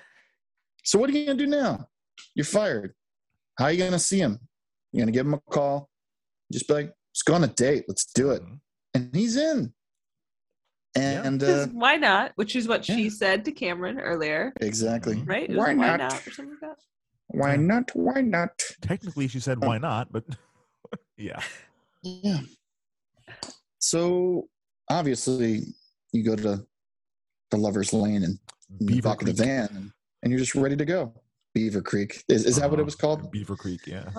So 0.84 0.98
what 1.00 1.10
are 1.10 1.14
you 1.14 1.26
gonna 1.26 1.38
do 1.38 1.48
now? 1.48 1.88
You're 2.36 2.46
fired. 2.46 2.94
How 3.58 3.66
are 3.66 3.72
you 3.72 3.84
gonna 3.84 4.00
see 4.00 4.20
him? 4.20 4.40
You're 4.92 5.02
gonna 5.04 5.12
give 5.12 5.26
him 5.26 5.34
a 5.36 5.40
call. 5.52 5.90
Just 6.52 6.68
be 6.68 6.74
like, 6.74 6.88
let's 6.88 7.22
go 7.24 7.36
on 7.36 7.44
a 7.44 7.48
date. 7.48 7.86
Let's 7.88 8.06
do 8.06 8.32
it. 8.32 8.42
Mhm. 8.44 8.60
And 8.96 9.16
he's 9.16 9.36
in. 9.38 9.74
And 11.00 11.44
uh, 11.44 11.68
why 11.68 11.96
not? 11.96 12.32
Which 12.36 12.56
is 12.56 12.68
what 12.68 12.84
she 12.86 13.10
said 13.10 13.46
to 13.46 13.52
Cameron 13.52 14.00
earlier, 14.00 14.54
exactly. 14.62 15.16
Mhm. 15.18 15.28
right? 15.28 15.50
Why 15.50 15.74
why 15.74 15.74
not? 15.74 16.00
not? 16.00 16.28
Or 16.28 16.32
something 16.32 16.58
like 16.62 16.70
that. 16.72 16.78
Why 17.28 17.56
not? 17.56 17.92
Why 17.94 18.22
not? 18.22 18.52
Technically, 18.82 19.28
she 19.28 19.40
said, 19.40 19.64
"Why 19.64 19.78
not?" 19.78 20.12
But 20.12 20.24
yeah, 21.18 21.42
Yeah. 22.04 22.40
So 23.80 24.48
obviously, 24.90 25.64
you 26.12 26.24
go 26.24 26.36
to 26.36 26.66
the 27.52 27.58
lovers 27.58 27.94
lane 27.94 28.24
and 28.24 28.40
in 28.80 28.86
the 28.86 29.02
back 29.02 29.20
Creek. 29.20 29.30
of 29.32 29.38
the 29.38 29.44
van, 29.44 29.70
and, 29.76 29.92
and 30.24 30.32
you're 30.32 30.40
just 30.40 30.56
ready 30.56 30.76
to 30.76 30.86
go. 30.86 31.14
Beaver 31.56 31.82
Creek 31.82 32.24
is, 32.30 32.46
is 32.46 32.58
that 32.58 32.70
what 32.70 32.80
it 32.80 32.82
Uh-huh. 32.82 32.86
was 32.86 32.96
called? 32.96 33.32
Beaver 33.32 33.56
Creek. 33.56 33.82
Yeah. 33.88 34.10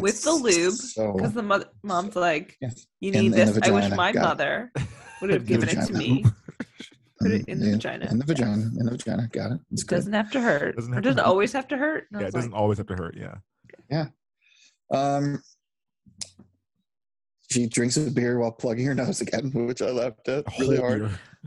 With 0.00 0.22
the 0.22 0.30
That's 0.30 0.56
lube, 0.56 0.74
So 0.74 1.12
Because 1.12 1.32
the 1.32 1.42
mother, 1.42 1.66
mom's 1.82 2.16
like, 2.16 2.56
Yes. 2.60 2.86
you 3.00 3.10
need 3.10 3.26
in 3.26 3.30
the 3.32 3.36
this. 3.44 3.58
I 3.62 3.70
wish 3.70 3.90
my 3.90 4.12
Got 4.12 4.20
it. 4.20 4.22
mother 4.22 4.72
would 5.20 5.30
have 5.30 5.46
given 5.46 5.68
it 5.68 5.86
to 5.86 5.92
me. 5.92 6.24
Put 7.20 7.30
it 7.32 7.44
in 7.48 7.60
the 7.60 7.66
yeah, 7.66 7.72
vagina. 7.72 8.06
In 8.10 8.18
the 8.18 8.24
vagina. 8.24 8.70
In 8.78 8.84
the 8.86 8.90
vagina. 8.92 9.28
Got 9.32 9.52
it. 9.52 9.60
It's 9.70 9.82
It 9.82 9.86
good. 9.88 9.96
doesn't 9.96 10.12
have 10.12 10.30
to 10.32 10.40
hurt. 10.40 10.76
Doesn't 10.76 10.92
have 10.92 11.02
to 11.02 11.08
does 11.08 11.16
it 11.16 11.20
hurt. 11.20 11.26
always 11.26 11.52
have 11.52 11.68
to 11.68 11.76
hurt? 11.76 12.06
And 12.12 12.20
Yeah, 12.20 12.26
it 12.28 12.32
doesn't 12.32 12.50
like, 12.52 12.60
always 12.60 12.78
have 12.78 12.86
to 12.88 12.94
hurt. 12.96 13.16
Yeah. 13.16 13.34
Yeah. 13.90 14.06
Um, 14.90 15.42
she 17.50 17.66
drinks 17.66 17.96
a 17.96 18.10
beer 18.10 18.38
while 18.38 18.52
plugging 18.52 18.86
her 18.86 18.94
nose 18.94 19.20
again, 19.20 19.50
which 19.54 19.82
I 19.82 19.90
laughed 19.90 20.28
at 20.28 20.44
really 20.58 20.78
hard. 20.78 21.02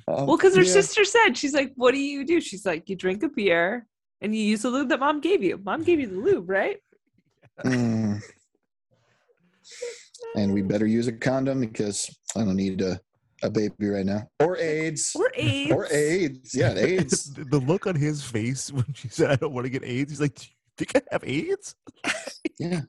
Um, 0.07 0.27
well, 0.27 0.37
because 0.37 0.55
her 0.55 0.63
yeah. 0.63 0.71
sister 0.71 1.03
said, 1.03 1.33
she's 1.37 1.53
like, 1.53 1.73
what 1.75 1.93
do 1.93 1.99
you 1.99 2.25
do? 2.25 2.39
She's 2.41 2.65
like, 2.65 2.89
you 2.89 2.95
drink 2.95 3.23
a 3.23 3.29
beer 3.29 3.87
and 4.21 4.35
you 4.35 4.41
use 4.43 4.61
the 4.61 4.69
lube 4.69 4.89
that 4.89 4.99
mom 4.99 5.19
gave 5.19 5.41
you. 5.43 5.59
Mom 5.63 5.83
gave 5.83 5.99
you 5.99 6.07
the 6.07 6.17
lube, 6.19 6.49
right? 6.49 6.77
Mm. 7.63 8.21
And 10.35 10.53
we 10.53 10.61
better 10.61 10.85
use 10.85 11.07
a 11.07 11.13
condom 11.13 11.61
because 11.61 12.13
I 12.35 12.39
don't 12.39 12.55
need 12.57 12.81
a, 12.81 12.99
a 13.43 13.49
baby 13.49 13.87
right 13.87 14.05
now. 14.05 14.27
Or 14.41 14.57
AIDS. 14.57 15.15
Or 15.15 15.31
AIDS. 15.35 15.71
Or 15.71 15.87
AIDS. 15.91 16.53
Yeah, 16.55 16.73
AIDS. 16.75 17.33
the 17.33 17.45
the 17.45 17.59
look 17.59 17.87
on 17.87 17.95
his 17.95 18.23
face 18.23 18.71
when 18.71 18.85
she 18.93 19.07
said, 19.07 19.31
"I 19.31 19.35
don't 19.37 19.53
want 19.53 19.65
to 19.65 19.69
get 19.69 19.83
AIDS," 19.85 20.11
he's 20.11 20.21
like, 20.21 20.35
"Do 20.35 20.45
you 20.79 20.85
think 20.85 20.95
I 20.95 21.01
have 21.11 21.23
AIDS?" 21.23 21.75
Yeah. 22.59 22.81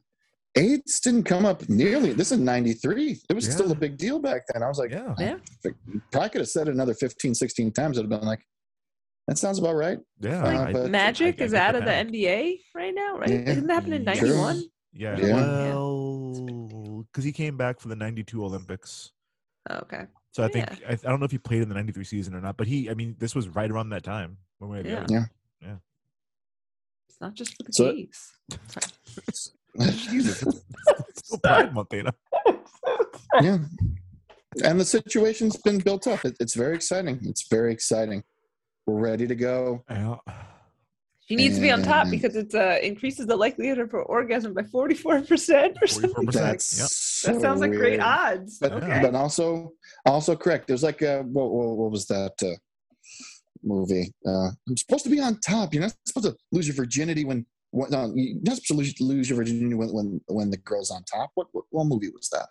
AIDS 0.56 1.00
didn't 1.00 1.24
come 1.24 1.44
up 1.44 1.68
nearly. 1.68 2.12
This 2.12 2.30
is 2.32 2.38
93. 2.38 3.20
It 3.28 3.34
was 3.34 3.46
Yeah. 3.46 3.52
still 3.54 3.72
a 3.72 3.74
big 3.74 3.98
deal 3.98 4.18
back 4.20 4.42
then. 4.52 4.62
I 4.62 4.68
was 4.68 4.78
like, 4.78 4.90
Yeah. 4.92 5.12
Yeah. 5.18 5.36
probably 6.12 6.28
could 6.30 6.40
have 6.42 6.48
said 6.48 6.68
it 6.68 6.74
another 6.74 6.94
15, 6.94 7.34
16 7.34 7.72
times. 7.72 7.98
I'd 7.98 8.02
have 8.02 8.08
been 8.08 8.22
like, 8.22 8.46
that 9.26 9.38
sounds 9.38 9.58
about 9.58 9.74
right. 9.74 9.98
Yeah. 10.20 10.42
Like, 10.42 10.56
I- 10.68 10.72
but- 10.72 10.90
Magic 10.90 11.40
I- 11.40 11.42
I 11.42 11.46
is 11.46 11.52
get 11.52 11.62
out 11.62 11.74
of 11.74 11.82
the 11.84 11.90
panic. 11.90 12.12
NBA 12.14 12.60
right 12.74 12.94
now, 12.94 13.18
right? 13.18 13.28
Yeah. 13.30 13.44
Didn't 13.44 13.66
that 13.68 13.74
happen 13.74 13.92
in 13.92 14.04
91? 14.04 14.62
Yeah. 14.92 15.16
Yeah. 15.18 15.34
Well, 15.34 17.04
because 17.12 17.24
he 17.24 17.32
came 17.32 17.56
back 17.56 17.80
for 17.80 17.88
the 17.88 17.96
'92 17.96 18.44
Olympics. 18.44 19.12
Oh, 19.68 19.76
okay. 19.78 20.04
So 20.32 20.42
I 20.44 20.48
think 20.48 20.66
Yeah. 20.80 20.88
I, 20.90 20.92
I 20.92 20.96
don't 20.96 21.18
know 21.20 21.24
if 21.26 21.30
he 21.32 21.38
played 21.38 21.62
in 21.62 21.68
the 21.68 21.74
'93 21.74 22.04
season 22.04 22.34
or 22.34 22.40
not, 22.40 22.56
but 22.56 22.66
he. 22.66 22.88
I 22.90 22.94
mean, 22.94 23.14
this 23.18 23.34
was 23.34 23.48
right 23.48 23.70
around 23.70 23.90
that 23.90 24.04
time. 24.04 24.38
One 24.58 24.70
way 24.70 24.78
or 24.80 24.82
the 24.84 24.88
Yeah. 24.90 25.02
other. 25.02 25.30
Yeah. 25.60 25.76
It's 27.08 27.20
not 27.20 27.34
just 27.34 27.56
for 27.56 27.62
the 27.64 27.72
So- 27.72 27.92
gays. 27.92 28.32
Jesus, 30.08 30.42
it's, 30.42 30.62
it's 31.10 31.26
still 31.26 31.38
Pride 31.40 31.74
Month, 31.74 31.92
you 31.92 32.04
know. 32.04 32.12
yeah. 33.42 33.58
And 34.64 34.80
the 34.80 34.84
situation's 34.86 35.56
been 35.58 35.78
built 35.78 36.06
up. 36.06 36.24
It, 36.24 36.36
it's 36.40 36.54
very 36.54 36.74
exciting. 36.74 37.18
It's 37.24 37.46
very 37.48 37.72
exciting. 37.74 38.24
We're 38.86 39.00
ready 39.00 39.26
to 39.26 39.34
go. 39.34 39.84
Yeah. 39.90 40.16
She 41.28 41.34
needs 41.34 41.56
to 41.56 41.60
be 41.60 41.72
on 41.72 41.82
top 41.82 42.08
because 42.08 42.36
it 42.36 42.54
uh, 42.54 42.76
increases 42.80 43.26
the 43.26 43.34
likelihood 43.34 43.78
of 43.80 43.90
her 43.90 44.02
orgasm 44.02 44.54
by 44.54 44.62
44% 44.62 45.82
or 45.82 45.86
something. 45.88 46.12
44%. 46.26 46.32
That's 46.32 46.78
Yep. 46.78 46.88
so 46.88 47.32
That 47.32 47.40
sounds 47.40 47.60
like 47.60 47.72
great 47.72 47.98
odds. 47.98 48.58
But, 48.60 48.72
okay. 48.74 49.00
but 49.02 49.14
also, 49.16 49.72
also 50.04 50.36
correct. 50.36 50.68
There's 50.68 50.84
like, 50.84 51.02
uh, 51.02 51.22
what, 51.24 51.50
what, 51.50 51.76
what 51.78 51.90
was 51.90 52.06
that? 52.06 52.34
Uh, 52.40 52.54
movie. 53.64 54.12
Uh, 54.24 54.50
I'm 54.68 54.76
supposed 54.76 55.02
to 55.04 55.10
be 55.10 55.18
on 55.20 55.40
top. 55.40 55.74
You're 55.74 55.82
not 55.82 55.94
supposed 56.06 56.26
to 56.26 56.36
lose 56.52 56.68
your 56.68 56.76
virginity 56.76 57.24
when. 57.24 57.44
when 57.72 57.90
no, 57.90 58.12
you're 58.14 58.36
not 58.42 58.58
supposed 58.58 58.66
to 58.68 58.74
lose, 58.74 59.00
lose 59.00 59.28
your 59.28 59.36
virginity 59.38 59.74
when, 59.74 59.88
when 59.88 60.20
when 60.28 60.50
the 60.50 60.56
girl's 60.58 60.92
on 60.92 61.02
top. 61.02 61.30
What 61.34 61.48
what, 61.50 61.64
what 61.70 61.86
movie 61.86 62.10
was 62.10 62.28
that? 62.30 62.46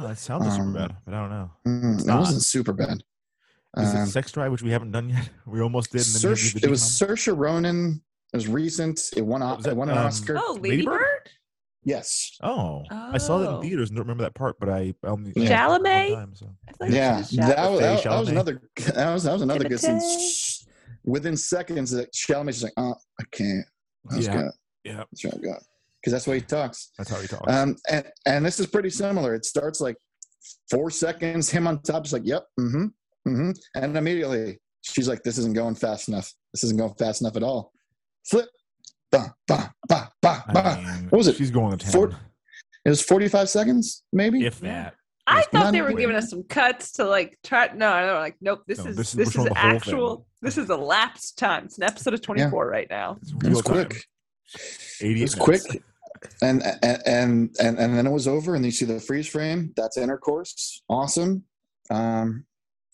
Oh, 0.00 0.08
that 0.08 0.18
sounds 0.18 0.50
super 0.50 0.62
Um, 0.62 0.72
bad, 0.74 0.96
but 1.04 1.14
I 1.14 1.20
don't 1.20 1.30
know. 1.30 1.50
Mm, 1.68 2.00
it 2.00 2.06
not. 2.06 2.18
wasn't 2.20 2.42
super 2.42 2.72
bad. 2.72 3.04
Is 3.78 3.94
Um, 3.94 4.02
it 4.02 4.06
Sex 4.06 4.32
Drive, 4.32 4.52
which 4.52 4.62
we 4.62 4.70
haven't 4.70 4.92
done 4.92 5.10
yet? 5.10 5.28
We 5.46 5.60
almost 5.60 5.92
did. 5.92 6.00
And 6.06 6.14
then 6.14 6.22
we 6.22 6.28
had 6.30 6.36
to 6.38 6.42
Saoirse- 6.44 6.60
do 6.60 6.66
it 6.66 6.70
was 6.70 6.82
decom. 6.82 7.08
Saoirse 7.08 7.36
Ronan. 7.36 8.02
It 8.32 8.36
was 8.36 8.48
recent. 8.48 9.00
It 9.16 9.22
won. 9.22 9.42
It 9.42 9.76
won 9.76 9.88
an 9.88 9.98
um, 9.98 10.06
Oscar. 10.06 10.36
Oh, 10.38 10.54
Lady 10.60 10.70
Lady 10.76 10.84
Bird? 10.86 10.98
Bird? 10.98 11.30
Yes. 11.84 12.36
Oh, 12.42 12.82
I 12.90 13.16
saw 13.18 13.38
that 13.38 13.48
Oh. 13.48 13.56
in 13.60 13.62
theaters 13.62 13.90
and 13.90 13.96
don't 13.96 14.04
remember 14.06 14.24
that 14.24 14.34
part, 14.34 14.56
but 14.58 14.68
I 14.68 14.92
only 15.04 15.32
Yeah. 15.36 15.66
I 15.66 15.68
watched 15.68 15.84
Chalamet? 15.84 16.14
time, 16.14 16.34
so. 16.34 16.46
I 16.80 16.86
Yeah, 16.88 17.14
it 17.14 17.18
was 17.18 17.30
that, 17.30 17.70
was, 17.70 17.80
that, 17.80 18.04
that 18.04 18.18
was 18.18 18.28
another. 18.28 18.60
That 18.94 19.12
was 19.12 19.22
that 19.24 19.32
was 19.34 19.42
another 19.42 19.68
good 19.68 19.78
scene. 19.80 20.66
Within 21.04 21.36
seconds, 21.36 21.92
that 21.92 22.12
Chalamet's 22.12 22.60
just 22.60 22.64
like, 22.64 22.72
"Oh, 22.76 22.94
I 23.20 23.24
can't. 23.30 23.64
I 24.10 24.16
Yeah. 24.18 24.32
can't. 24.32 24.54
Yeah, 24.82 24.96
That's 25.12 25.24
right, 25.24 25.40
God." 25.42 25.60
Because 26.00 26.12
that's 26.12 26.24
the 26.24 26.30
way 26.32 26.38
he 26.38 26.44
talks. 26.44 26.90
that's 26.98 27.10
how 27.10 27.20
he 27.20 27.28
talks. 27.28 27.52
Um, 27.52 27.76
and 27.88 28.04
and 28.26 28.44
this 28.44 28.58
is 28.58 28.66
pretty 28.66 28.90
similar. 28.90 29.34
It 29.36 29.44
starts 29.44 29.80
like 29.80 29.96
four 30.70 30.90
seconds, 30.90 31.48
him 31.50 31.68
on 31.68 31.80
top, 31.82 32.02
just 32.02 32.12
like, 32.12 32.26
"Yep, 32.26 32.44
mm-hmm, 32.58 32.86
mm-hmm," 33.26 33.50
and 33.74 33.96
immediately 33.96 34.58
she's 34.82 35.08
like, 35.08 35.22
"This 35.22 35.38
isn't 35.38 35.54
going 35.54 35.74
fast 35.74 36.08
enough. 36.08 36.32
This 36.52 36.64
isn't 36.64 36.76
going 36.78 36.94
fast 36.94 37.20
enough 37.20 37.36
at 37.36 37.42
all." 37.42 37.72
Flip, 38.24 38.48
ba 39.10 39.34
ba 39.46 39.72
ba 39.88 40.10
ba 40.22 40.44
I 40.48 40.52
ba. 40.52 40.82
mean, 40.82 41.04
what 41.10 41.18
was 41.18 41.26
it? 41.28 41.36
She's 41.36 41.50
going 41.50 41.76
to 41.76 41.84
town. 41.84 41.92
Four- 41.92 42.20
It 42.84 42.88
was 42.90 43.02
forty-five 43.02 43.48
seconds, 43.48 44.02
maybe. 44.12 44.46
if 44.46 44.60
that. 44.60 44.94
I 45.28 45.40
It's 45.40 45.48
thought 45.48 45.72
they 45.72 45.80
were 45.82 45.88
way. 45.92 46.00
giving 46.02 46.14
us 46.14 46.30
some 46.30 46.44
cuts 46.44 46.92
to 46.92 47.04
like 47.04 47.36
try. 47.42 47.66
No, 47.74 48.06
no, 48.06 48.14
like 48.20 48.36
nope. 48.40 48.62
This 48.68 48.78
No, 48.78 48.90
is 48.90 48.96
this 48.96 49.12
this 49.12 49.28
is- 49.28 49.34
is, 49.34 49.36
we're 49.36 49.42
showing 49.44 49.54
the 49.54 49.58
whole 49.60 49.70
actual. 49.76 50.26
This 50.42 50.56
is 50.58 50.70
elapsed 50.70 51.36
time. 51.38 51.64
It's 51.64 51.78
an 51.78 51.82
episode 51.84 52.14
of 52.14 52.22
twenty 52.22 52.48
four 52.48 52.68
right 52.68 52.86
now. 52.88 53.16
It's 53.22 53.32
It 53.32 53.42
real 53.42 53.50
was 53.56 53.62
time. 53.62 53.74
quick. 53.86 54.04
88 55.00 55.18
It 55.18 55.22
was 55.22 55.36
minutes. 55.36 55.66
quick. 55.66 55.82
And, 56.42 56.62
and 56.62 57.02
and 57.06 57.56
and 57.60 57.78
and 57.78 57.96
then 57.96 58.06
it 58.06 58.10
was 58.10 58.26
over, 58.28 58.54
and 58.54 58.64
you 58.64 58.70
see 58.70 58.84
the 58.84 59.00
freeze 59.00 59.26
frame. 59.28 59.72
That's 59.76 59.96
intercourse. 59.98 60.80
Awesome. 60.88 61.44
Um, 61.90 62.46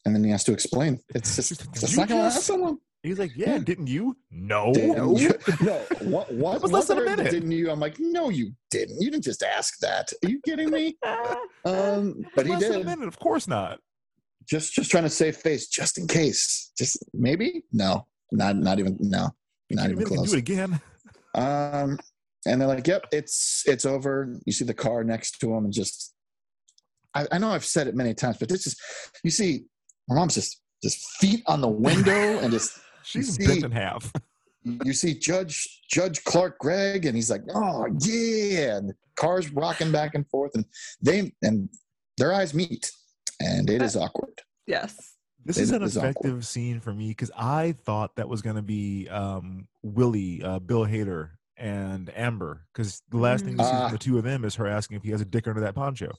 and 0.05 0.15
then 0.15 0.24
he 0.24 0.31
has 0.31 0.45
to 0.45 0.53
explain. 0.53 1.01
It's 1.15 1.37
just 1.37 1.51
like, 1.66 1.69
it's 1.77 1.81
"Did 1.91 1.97
not 1.97 2.09
gonna 2.09 2.23
just-" 2.23 2.37
last 2.37 2.47
so. 2.47 2.79
He's 3.03 3.19
like, 3.19 3.33
yeah, 3.37 3.55
Yeah. 3.55 3.59
didn't 3.59 3.89
you? 3.89 4.16
No. 4.31 4.73
Didn't 4.73 5.16
you? 5.19 5.33
No, 5.61 5.79
what? 6.03 6.33
What? 6.33 6.62
Was 6.62 6.70
less 6.70 6.87
than 6.87 6.99
a 6.99 7.03
minute. 7.05 7.31
Didn't 7.33 7.51
you? 7.51 7.69
I'm 7.69 7.81
like, 7.81 7.97
no, 7.99 8.29
you 8.29 8.53
didn't. 8.70 9.01
You 9.01 9.11
didn't 9.11 9.24
just 9.24 9.43
ask 9.43 9.77
that. 9.81 10.12
Are 10.24 10.29
you 10.31 10.41
kidding 10.45 10.70
me? 10.70 10.97
Um, 11.65 12.24
but 12.35 12.45
he 12.47 12.53
than 12.57 12.62
a 12.73 12.77
did. 12.79 12.87
minute. 12.87 13.07
Of 13.09 13.19
course 13.20 13.47
not. 13.47 13.79
Just 14.49 14.73
just 14.74 14.91
trying 14.91 15.05
to 15.05 15.11
save 15.11 15.37
face, 15.37 15.69
just 15.69 15.97
in 15.99 16.09
case. 16.09 16.73
Just 16.77 16.99
maybe. 17.15 17.62
No, 17.73 18.07
not 18.33 18.57
not 18.57 18.81
even. 18.81 18.97
No, 19.01 19.31
not 19.70 19.87
You 19.87 19.93
even 19.93 20.05
close. 20.07 20.31
do 20.31 20.37
it 20.37 20.41
again. 20.41 20.81
Um, 21.37 21.99
and 22.45 22.61
they're 22.61 22.66
like, 22.66 22.85
"Yep, 22.87 23.07
it's 23.12 23.62
it's 23.66 23.87
over." 23.87 24.35
You 24.45 24.53
see 24.53 24.65
the 24.65 24.74
car 24.74 25.05
next 25.05 25.39
to 25.41 25.55
him, 25.55 25.65
and 25.65 25.73
just 25.73 26.12
I, 27.15 27.27
I 27.31 27.39
know 27.39 27.51
I've 27.51 27.65
said 27.65 27.87
it 27.87 27.95
many 27.95 28.12
times, 28.15 28.39
but 28.39 28.49
this 28.49 28.66
is 28.66 28.77
you 29.23 29.31
see, 29.31 29.66
my 30.13 30.21
mom's 30.21 30.35
just 30.35 30.61
just 30.83 30.99
feet 31.19 31.43
on 31.47 31.61
the 31.61 31.69
window, 31.69 32.39
and 32.39 32.51
just 32.53 32.79
She's 33.05 33.35
see- 33.37 33.47
bent 33.47 33.65
in 33.65 33.71
half. 33.71 34.13
you 34.85 34.93
see 34.93 35.15
Judge 35.15 35.81
Judge 35.91 36.23
Clark 36.25 36.59
Gregg, 36.59 37.05
and 37.07 37.17
he's 37.17 37.31
like, 37.31 37.43
"Oh 37.55 37.87
yeah," 38.01 38.77
and 38.77 38.91
the 38.91 38.95
cars 39.17 39.51
rocking 39.53 39.91
back 39.93 40.15
and 40.15 40.27
forth, 40.29 40.53
and 40.55 40.65
they 41.01 41.33
and 41.43 41.69
their 42.19 42.33
eyes 42.33 42.53
meet, 42.55 42.91
and 43.41 43.69
it 43.71 43.83
is 43.83 43.97
awkward. 43.97 44.41
yes. 44.67 44.95
This 45.45 45.57
It 45.59 45.63
is 45.63 45.71
an 45.73 45.83
is 45.83 45.97
awkward. 45.97 46.11
effective 46.11 46.47
scene 46.47 46.79
for 46.79 46.93
me 46.95 47.09
because 47.09 47.33
I 47.37 47.75
thought 47.85 48.15
that 48.15 48.29
was 48.29 48.43
going 48.43 48.55
to 48.55 48.63
be 48.63 49.09
um, 49.09 49.67
Willie, 49.83 50.41
uh, 50.41 50.61
Bill 50.61 50.87
Hader, 50.87 51.31
and 51.57 52.13
Amber. 52.17 52.65
Because 52.73 53.03
the 53.11 53.17
last 53.17 53.45
thing 53.45 53.59
you 53.59 53.65
see 53.65 53.71
Ah. 53.73 53.89
from 53.89 53.93
the 53.93 53.99
two 53.99 54.19
of 54.19 54.23
them 54.23 54.45
is 54.45 54.55
her 54.55 54.69
asking 54.69 54.99
if 54.99 55.03
he 55.03 55.11
has 55.11 55.21
a 55.21 55.25
dick 55.25 55.49
under 55.49 55.61
that 55.63 55.75
poncho. 55.75 56.13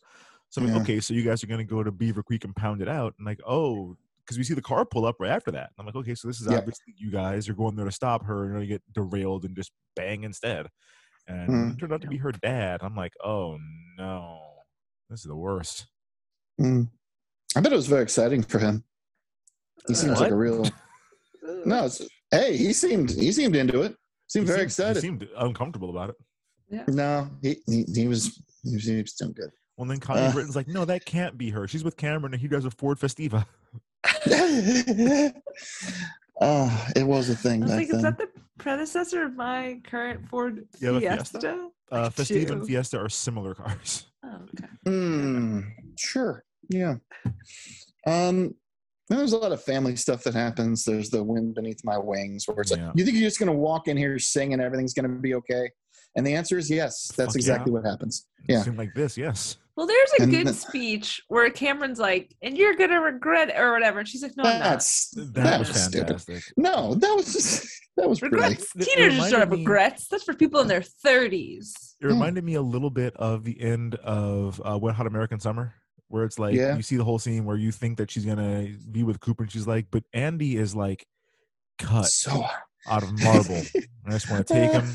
So 0.53 0.61
I'm 0.61 0.67
like, 0.67 0.75
Yeah. 0.75 0.81
okay, 0.83 0.99
so 0.99 1.15
you 1.15 1.23
guys 1.23 1.43
are 1.43 1.47
going 1.47 1.57
to 1.57 1.63
go 1.63 1.81
to 1.81 1.91
Beaver 1.91 2.21
Creek 2.21 2.43
and 2.43 2.55
pound 2.55 2.79
it 2.83 2.87
out. 2.87 3.15
And 3.17 3.25
like, 3.25 3.39
oh, 3.43 3.97
because 4.23 4.37
we 4.37 4.43
see 4.43 4.53
the 4.53 4.61
car 4.61 4.85
pull 4.85 5.03
up 5.03 5.15
right 5.19 5.31
after 5.31 5.49
that. 5.49 5.71
I'm 5.79 5.85
like, 5.87 5.95
okay, 5.95 6.13
so 6.13 6.27
this 6.27 6.39
is 6.39 6.45
Yeah. 6.47 6.57
obviously 6.59 6.93
you 6.95 7.09
guys 7.09 7.49
are 7.49 7.55
going 7.55 7.75
there 7.75 7.85
to 7.85 7.91
stop 7.91 8.23
her, 8.27 8.43
and 8.43 8.51
you're 8.51 8.57
going 8.59 8.67
to 8.67 8.73
get 8.75 8.83
derailed 8.93 9.45
and 9.45 9.55
just 9.55 9.71
bang 9.95 10.23
instead. 10.23 10.67
And 11.27 11.49
Mm. 11.49 11.73
it 11.73 11.79
turned 11.79 11.91
out 11.91 12.01
to 12.01 12.07
be 12.07 12.17
her 12.17 12.31
dad. 12.31 12.81
I'm 12.83 12.95
like, 12.95 13.13
oh 13.23 13.57
no, 13.97 14.41
this 15.09 15.21
is 15.21 15.25
the 15.25 15.35
worst. 15.35 15.87
Mm. 16.61 16.87
I 17.55 17.61
bet 17.61 17.73
it 17.73 17.75
was 17.75 17.87
very 17.87 18.03
exciting 18.03 18.43
for 18.43 18.59
him. 18.59 18.83
He 19.87 19.95
seems 19.95 20.19
like 20.19 20.31
a 20.31 20.35
real. 20.35 20.65
No, 21.65 21.85
it's, 21.85 22.01
hey, 22.31 22.55
he 22.55 22.71
seemed 22.73 23.09
he 23.09 23.31
seemed 23.33 23.55
into 23.57 23.81
it. 23.81 23.95
Seemed 24.27 24.43
He 24.47 24.53
very 24.53 24.59
seemed- 24.59 24.65
excited. 24.67 24.95
He 24.95 25.01
seemed 25.01 25.27
uncomfortable 25.37 25.89
about 25.89 26.11
it. 26.11 26.87
No, 26.87 27.29
he, 27.41 27.57
he 27.65 27.83
he 27.93 28.07
was 28.07 28.41
he 28.63 28.75
was, 28.75 28.83
he 28.85 29.01
was 29.01 29.13
doing 29.13 29.33
good. 29.33 29.49
Well, 29.77 29.87
then 29.87 29.99
Connie 29.99 30.21
Uh. 30.21 30.31
Britton's 30.31 30.55
like, 30.55 30.67
no, 30.67 30.85
that 30.85 31.05
can't 31.05 31.37
be 31.37 31.49
her. 31.49 31.67
She's 31.67 31.83
with 31.83 31.97
Cameron 31.97 32.33
and 32.33 32.41
he 32.41 32.47
drives 32.47 32.65
a 32.65 32.71
Ford 32.71 32.99
Festiva. 32.99 33.45
uh, 36.41 36.87
it 36.95 37.03
was 37.07 37.29
a 37.29 37.35
thing 37.35 37.61
I 37.63 37.65
was 37.65 37.71
back 37.71 37.79
like, 37.79 37.89
is 37.93 38.01
that 38.01 38.17
the 38.17 38.29
predecessor 38.57 39.23
of 39.23 39.35
my 39.35 39.79
current 39.83 40.27
Ford 40.29 40.65
You 40.79 40.99
Fiesta? 40.99 41.39
Fiesta? 41.39 41.69
Uh, 41.91 42.09
Festiva 42.09 42.51
and. 42.51 42.65
Fiesta 42.67 42.99
are 42.99 43.09
similar 43.09 43.53
cars. 43.55 44.05
Oh, 44.25 44.39
okay. 44.57 44.67
Mm, 44.87 45.65
sure. 45.99 46.45
Yeah. 46.69 46.95
Um, 48.07 48.55
there's 49.09 49.33
a 49.33 49.37
lot 49.37 49.51
of 49.51 49.61
family 49.61 49.97
stuff 49.97 50.23
that 50.23 50.33
happens. 50.33 50.85
There's 50.85 51.09
the 51.09 51.21
wind 51.21 51.55
beneath 51.55 51.81
my 51.83 51.97
wings, 51.97 52.47
where 52.47 52.61
it's 52.61 52.71
like, 52.71 52.79
Yeah. 52.79 52.93
you 52.95 53.03
think 53.03 53.17
you're 53.17 53.27
just 53.27 53.37
gonna 53.37 53.51
walk 53.51 53.89
in 53.89 53.97
here, 53.97 54.17
sing, 54.19 54.53
and 54.53 54.61
everything's 54.61 54.93
gonna 54.93 55.09
be 55.09 55.33
okay? 55.35 55.69
And 56.15 56.25
the 56.25 56.33
answer 56.35 56.57
is 56.57 56.69
yes. 56.69 57.11
That's 57.15 57.29
Fuck 57.33 57.35
exactly 57.35 57.71
yeah. 57.71 57.79
what 57.79 57.85
happens. 57.85 58.27
Yeah. 58.47 58.61
seemed 58.61 58.77
like 58.77 58.93
this, 58.93 59.17
yes. 59.17 59.57
Well, 59.75 59.87
there's 59.87 60.11
a 60.19 60.23
And 60.23 60.31
good 60.31 60.45
the- 60.47 60.53
speech 60.53 61.19
where 61.29 61.49
Cameron's 61.49 61.97
like, 61.97 62.35
"And 62.43 62.55
you're 62.55 62.75
gonna 62.75 63.01
regret 63.01 63.49
it," 63.49 63.55
or 63.57 63.71
whatever, 63.73 63.97
and 63.99 64.07
she's 64.07 64.21
like, 64.21 64.37
"No, 64.37 64.43
I'm 64.43 64.59
not." 64.59 64.69
That's 64.69 65.09
That, 65.15 65.33
that 65.33 65.59
was 65.59 65.69
was 65.69 65.83
stupid. 65.85 66.07
fantastic. 66.21 66.43
No, 66.57 66.93
that 66.93 67.15
was 67.15 67.33
just, 67.33 67.67
that 67.97 68.07
was 68.07 68.19
pretty. 68.19 68.35
Regrets. 68.35 68.67
It- 68.75 68.81
it 68.81 68.85
Teenagers 68.89 69.31
don't 69.31 69.39
have 69.39 69.49
regrets. 69.51 70.07
That's 70.09 70.23
for 70.25 70.35
people 70.35 70.59
in 70.59 70.67
their 70.67 70.83
thirties. 70.83 71.73
It 72.01 72.05
reminded 72.05 72.43
me 72.43 72.53
a 72.55 72.61
little 72.61 72.91
bit 72.91 73.15
of 73.15 73.43
the 73.45 73.59
end 73.59 73.95
of 73.95 74.61
uh, 74.63 74.77
Wet 74.79 74.93
Hot 74.93 75.07
American 75.07 75.39
Summer, 75.39 75.73
where 76.09 76.23
it's 76.25 76.37
like 76.37 76.53
Yeah. 76.53 76.75
you 76.75 76.83
see 76.83 76.97
the 76.97 77.03
whole 77.03 77.17
scene 77.17 77.43
where 77.45 77.57
you 77.57 77.71
think 77.71 77.97
that 77.97 78.11
she's 78.11 78.25
gonna 78.25 78.67
be 78.91 79.01
with 79.01 79.19
Cooper, 79.21 79.41
and 79.41 79.51
she's 79.51 79.65
like, 79.65 79.87
but 79.89 80.03
Andy 80.13 80.55
is 80.57 80.75
like 80.75 81.07
cut 81.79 82.05
So 82.05 82.45
out 82.87 83.01
of 83.01 83.19
marble. 83.23 83.61
I 84.05 84.11
just 84.11 84.29
want 84.29 84.45
to 84.45 84.53
take 84.53 84.71
him 84.79 84.91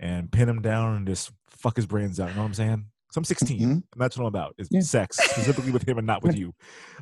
and 0.00 0.30
pin 0.30 0.48
him 0.48 0.60
down 0.62 0.96
and 0.96 1.06
just 1.06 1.30
fuck 1.48 1.76
his 1.76 1.86
brains 1.86 2.18
out. 2.20 2.28
You 2.30 2.34
know 2.36 2.40
what 2.42 2.48
I'm 2.48 2.54
saying? 2.54 2.86
So 3.12 3.18
I'm 3.20 3.24
16, 3.24 3.60
Mhm. 3.60 3.70
and 3.72 3.84
that's 3.96 4.16
what 4.18 4.24
I'm 4.24 4.28
about. 4.28 4.54
Is 4.58 4.68
Yeah. 4.72 4.80
sex 4.80 5.18
specifically 5.18 5.70
with 5.70 5.86
him 5.88 5.98
and 5.98 6.06
not 6.06 6.22
with 6.24 6.36
you. 6.38 6.52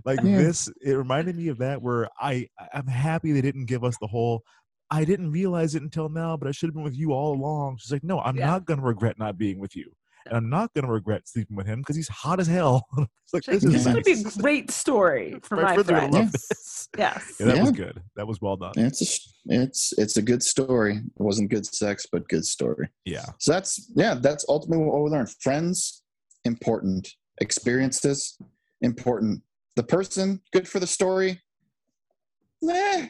Like 0.05 0.21
Yeah. 0.23 0.37
this, 0.37 0.69
it 0.83 0.93
reminded 0.93 1.37
me 1.37 1.49
of 1.49 1.59
that 1.59 1.81
where 1.81 2.09
I 2.21 2.49
I'm 2.75 2.87
happy 2.87 3.33
they 3.33 3.41
didn't 3.41 3.65
give 3.65 3.83
us 3.83 3.97
the 4.01 4.07
whole. 4.09 4.43
I 4.91 5.07
didn't 5.07 5.31
realize 5.31 5.75
it 5.75 5.83
until 5.83 6.11
now, 6.11 6.37
but 6.37 6.49
I 6.49 6.51
should 6.51 6.67
have 6.69 6.75
been 6.75 6.85
with 6.85 6.95
you 6.99 7.13
all 7.13 7.33
along. 7.35 7.79
She's 7.79 7.91
like, 7.91 8.05
no, 8.05 8.21
I'm 8.21 8.37
Yeah. 8.37 8.47
not 8.47 8.67
gonna 8.67 8.83
regret 8.83 9.19
not 9.19 9.39
being 9.39 9.59
with 9.59 9.75
you, 9.75 9.91
and 10.27 10.37
I'm 10.37 10.49
not 10.49 10.73
gonna 10.75 10.91
regret 10.93 11.29
sleeping 11.29 11.57
with 11.57 11.67
him 11.67 11.81
because 11.81 11.97
he's 11.97 12.09
hot 12.09 12.41
as 12.41 12.47
hell. 12.47 12.87
it's 12.99 13.33
like 13.33 13.45
this 13.45 13.63
this 13.63 13.75
is 13.75 13.81
is 13.81 13.87
gonna 13.87 14.01
be 14.03 14.13
a 14.13 14.43
great 14.43 14.71
story 14.71 15.37
for 15.43 15.57
My 15.57 15.63
my 15.63 15.75
friends 15.75 15.91
are 15.91 15.93
gonna 15.95 16.11
friends. 16.13 16.15
love 16.15 16.33
this. 16.33 16.89
Yes. 16.99 17.37
Yeah, 17.41 17.47
that 17.47 17.61
was 17.63 17.71
good. 17.71 18.03
That 18.17 18.27
was 18.27 18.41
well 18.43 18.57
done. 18.57 18.73
it's 18.77 19.01
a, 19.49 19.55
it's 19.55 19.93
it's 19.97 20.17
a 20.19 20.23
good 20.23 20.43
story. 20.43 20.97
It 20.97 21.23
wasn't 21.23 21.51
good 21.51 21.65
sex, 21.65 22.07
but 22.11 22.29
good 22.29 22.45
story. 22.45 22.89
Yeah. 23.07 23.25
So 23.39 23.53
that's 23.53 23.91
yeah, 23.95 24.15
that's 24.15 24.45
ultimately 24.49 24.85
what 24.85 25.03
we 25.03 25.09
learned. 25.11 25.31
Friends, 25.41 26.03
important. 26.45 27.09
Experiences, 27.41 28.39
important. 28.83 29.43
The 29.77 29.83
person, 29.85 30.43
good 30.53 30.69
for 30.69 30.81
the 30.81 30.87
story. 30.87 31.41
Nah, 32.61 33.07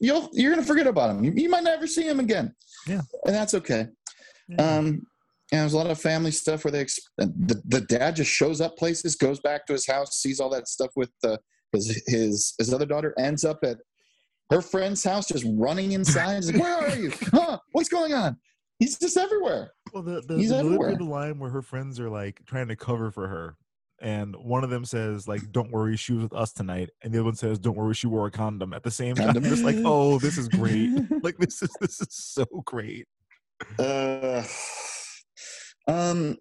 you'll 0.00 0.30
you're 0.32 0.52
gonna 0.54 0.66
forget 0.66 0.86
about 0.86 1.10
him. 1.10 1.22
You, 1.22 1.32
you 1.36 1.50
might 1.50 1.64
never 1.64 1.86
see 1.86 2.08
him 2.08 2.18
again. 2.18 2.54
Yeah. 2.86 3.02
and 3.26 3.34
that's 3.34 3.52
okay. 3.54 3.88
Um, 4.58 5.02
and 5.52 5.62
there's 5.62 5.72
a 5.72 5.78
lot 5.78 5.90
of 5.90 6.00
family 6.00 6.30
stuff 6.30 6.64
where 6.64 6.72
they 6.72 6.84
the 7.16 7.60
the 7.66 7.80
dad 7.80 8.16
just 8.16 8.30
shows 8.30 8.60
up 8.60 8.76
places, 8.76 9.16
goes 9.16 9.40
back 9.40 9.66
to 9.66 9.72
his 9.72 9.86
house, 9.86 10.18
sees 10.20 10.40
all 10.40 10.50
that 10.50 10.68
stuff 10.68 10.90
with 10.96 11.10
the, 11.22 11.38
his 11.72 12.02
his 12.06 12.54
his 12.58 12.72
other 12.72 12.86
daughter, 12.86 13.14
ends 13.18 13.44
up 13.44 13.58
at 13.62 13.78
her 14.50 14.62
friend's 14.62 15.04
house, 15.04 15.26
just 15.28 15.46
running 15.56 15.92
inside. 15.92 16.44
Like, 16.44 16.62
"Where 16.62 16.76
are 16.76 16.96
you? 16.96 17.12
Huh? 17.32 17.58
What's 17.72 17.88
going 17.88 18.12
on?" 18.14 18.36
He's 18.78 18.98
just 18.98 19.16
everywhere. 19.16 19.72
Well, 19.92 20.02
the, 20.04 20.20
the, 20.20 20.36
He's 20.36 20.50
the 20.50 20.58
everywhere. 20.58 20.94
line 20.96 21.38
where 21.38 21.50
her 21.50 21.62
friends 21.62 21.98
are 21.98 22.08
like 22.10 22.42
trying 22.46 22.68
to 22.68 22.76
cover 22.76 23.10
for 23.10 23.26
her, 23.26 23.56
and 24.00 24.36
one 24.36 24.64
of 24.64 24.70
them 24.70 24.84
says 24.84 25.26
like, 25.26 25.50
"Don't 25.50 25.70
worry, 25.72 25.96
she 25.96 26.12
was 26.12 26.22
with 26.24 26.32
us 26.34 26.52
tonight," 26.52 26.90
and 27.02 27.12
the 27.12 27.18
other 27.18 27.24
one 27.24 27.34
says, 27.34 27.58
"Don't 27.58 27.76
worry, 27.76 27.94
she 27.94 28.06
wore 28.06 28.26
a 28.26 28.30
condom." 28.30 28.72
At 28.72 28.82
the 28.82 28.90
same 28.90 29.14
time, 29.14 29.32
Condom. 29.32 29.44
just 29.44 29.64
like, 29.64 29.76
"Oh, 29.84 30.18
this 30.18 30.38
is 30.38 30.48
great! 30.48 30.90
like 31.22 31.38
this 31.38 31.62
is 31.62 31.70
this 31.80 32.00
is 32.00 32.08
so 32.10 32.44
great." 32.66 33.06
Uh, 33.78 34.44
um, 35.88 36.36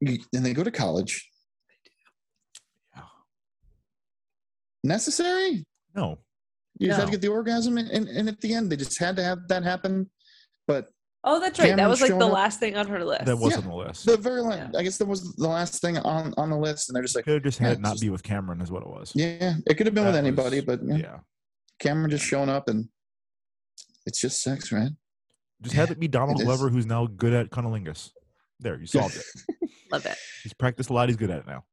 y- 0.00 0.18
and 0.34 0.44
they 0.46 0.52
go 0.54 0.62
to 0.64 0.70
college. 0.70 1.28
Yeah. 2.96 3.02
Necessary? 4.82 5.64
No, 5.94 6.18
You 6.78 6.88
just 6.88 6.98
had 6.98 7.06
to 7.06 7.10
get 7.12 7.20
the 7.20 7.28
orgasm, 7.28 7.78
and, 7.78 7.88
and, 7.90 8.08
and 8.08 8.28
at 8.28 8.40
the 8.40 8.52
end, 8.54 8.70
they 8.70 8.76
just 8.76 8.98
had 8.98 9.16
to 9.16 9.22
have 9.22 9.38
that 9.48 9.62
happen. 9.62 10.10
But 10.66 10.88
Oh, 11.26 11.40
that's 11.40 11.58
right. 11.58 11.74
that 11.74 11.88
was 11.88 12.00
like 12.02 12.10
the 12.10 12.26
up- 12.26 12.32
last 12.32 12.60
thing 12.60 12.76
on 12.76 12.86
her 12.88 13.02
list. 13.04 13.24
that 13.24 13.36
wasn't 13.38 13.64
Yeah. 13.64 13.70
the 13.70 13.76
list. 13.76 14.06
the 14.06 14.16
very 14.18 14.42
last, 14.42 14.76
I 14.76 14.82
guess 14.82 14.98
that 14.98 15.06
was 15.06 15.34
the 15.36 15.48
last 15.48 15.80
thing 15.80 15.96
on 15.98 16.34
on 16.36 16.50
the 16.50 16.56
list, 16.58 16.88
and 16.88 16.96
they're 16.96 17.02
just 17.02 17.14
like, 17.16 17.24
Could 17.24 17.34
have 17.34 17.42
just 17.44 17.60
yeah, 17.60 17.68
had 17.68 17.78
it 17.78 17.80
not 17.80 17.92
just- 17.92 18.02
be 18.02 18.10
with 18.10 18.22
Cameron, 18.22 18.60
is 18.60 18.70
what 18.70 18.82
it 18.82 18.88
was. 18.88 19.12
yeah, 19.14 19.54
it 19.66 19.74
could 19.76 19.86
have 19.86 19.94
been 19.94 20.04
with 20.06 20.16
anybody, 20.16 20.56
was- 20.60 20.64
but 20.66 20.80
yeah, 20.86 20.96
yeah. 20.96 21.18
Cameron 21.80 22.10
just 22.10 22.24
showing 22.24 22.48
up, 22.50 22.68
and 22.68 22.88
it's 24.06 24.20
just 24.20 24.42
sex, 24.42 24.70
right? 24.72 24.90
Just 25.64 25.74
have 25.76 25.90
it 25.90 25.98
be 25.98 26.08
Donald 26.08 26.38
It 26.38 26.42
is. 26.42 26.46
Glover, 26.46 26.68
who's 26.68 26.86
now 26.86 27.06
good 27.06 27.32
at 27.32 27.50
cunnilingus. 27.50 28.10
There, 28.60 28.78
you 28.78 28.86
solved 28.86 29.16
it. 29.16 29.68
Love 29.92 30.06
it. 30.06 30.16
He's 30.42 30.52
practiced 30.54 30.90
a 30.90 30.92
lot. 30.92 31.08
He's 31.08 31.16
good 31.16 31.30
at 31.30 31.40
it 31.40 31.46
now. 31.46 31.64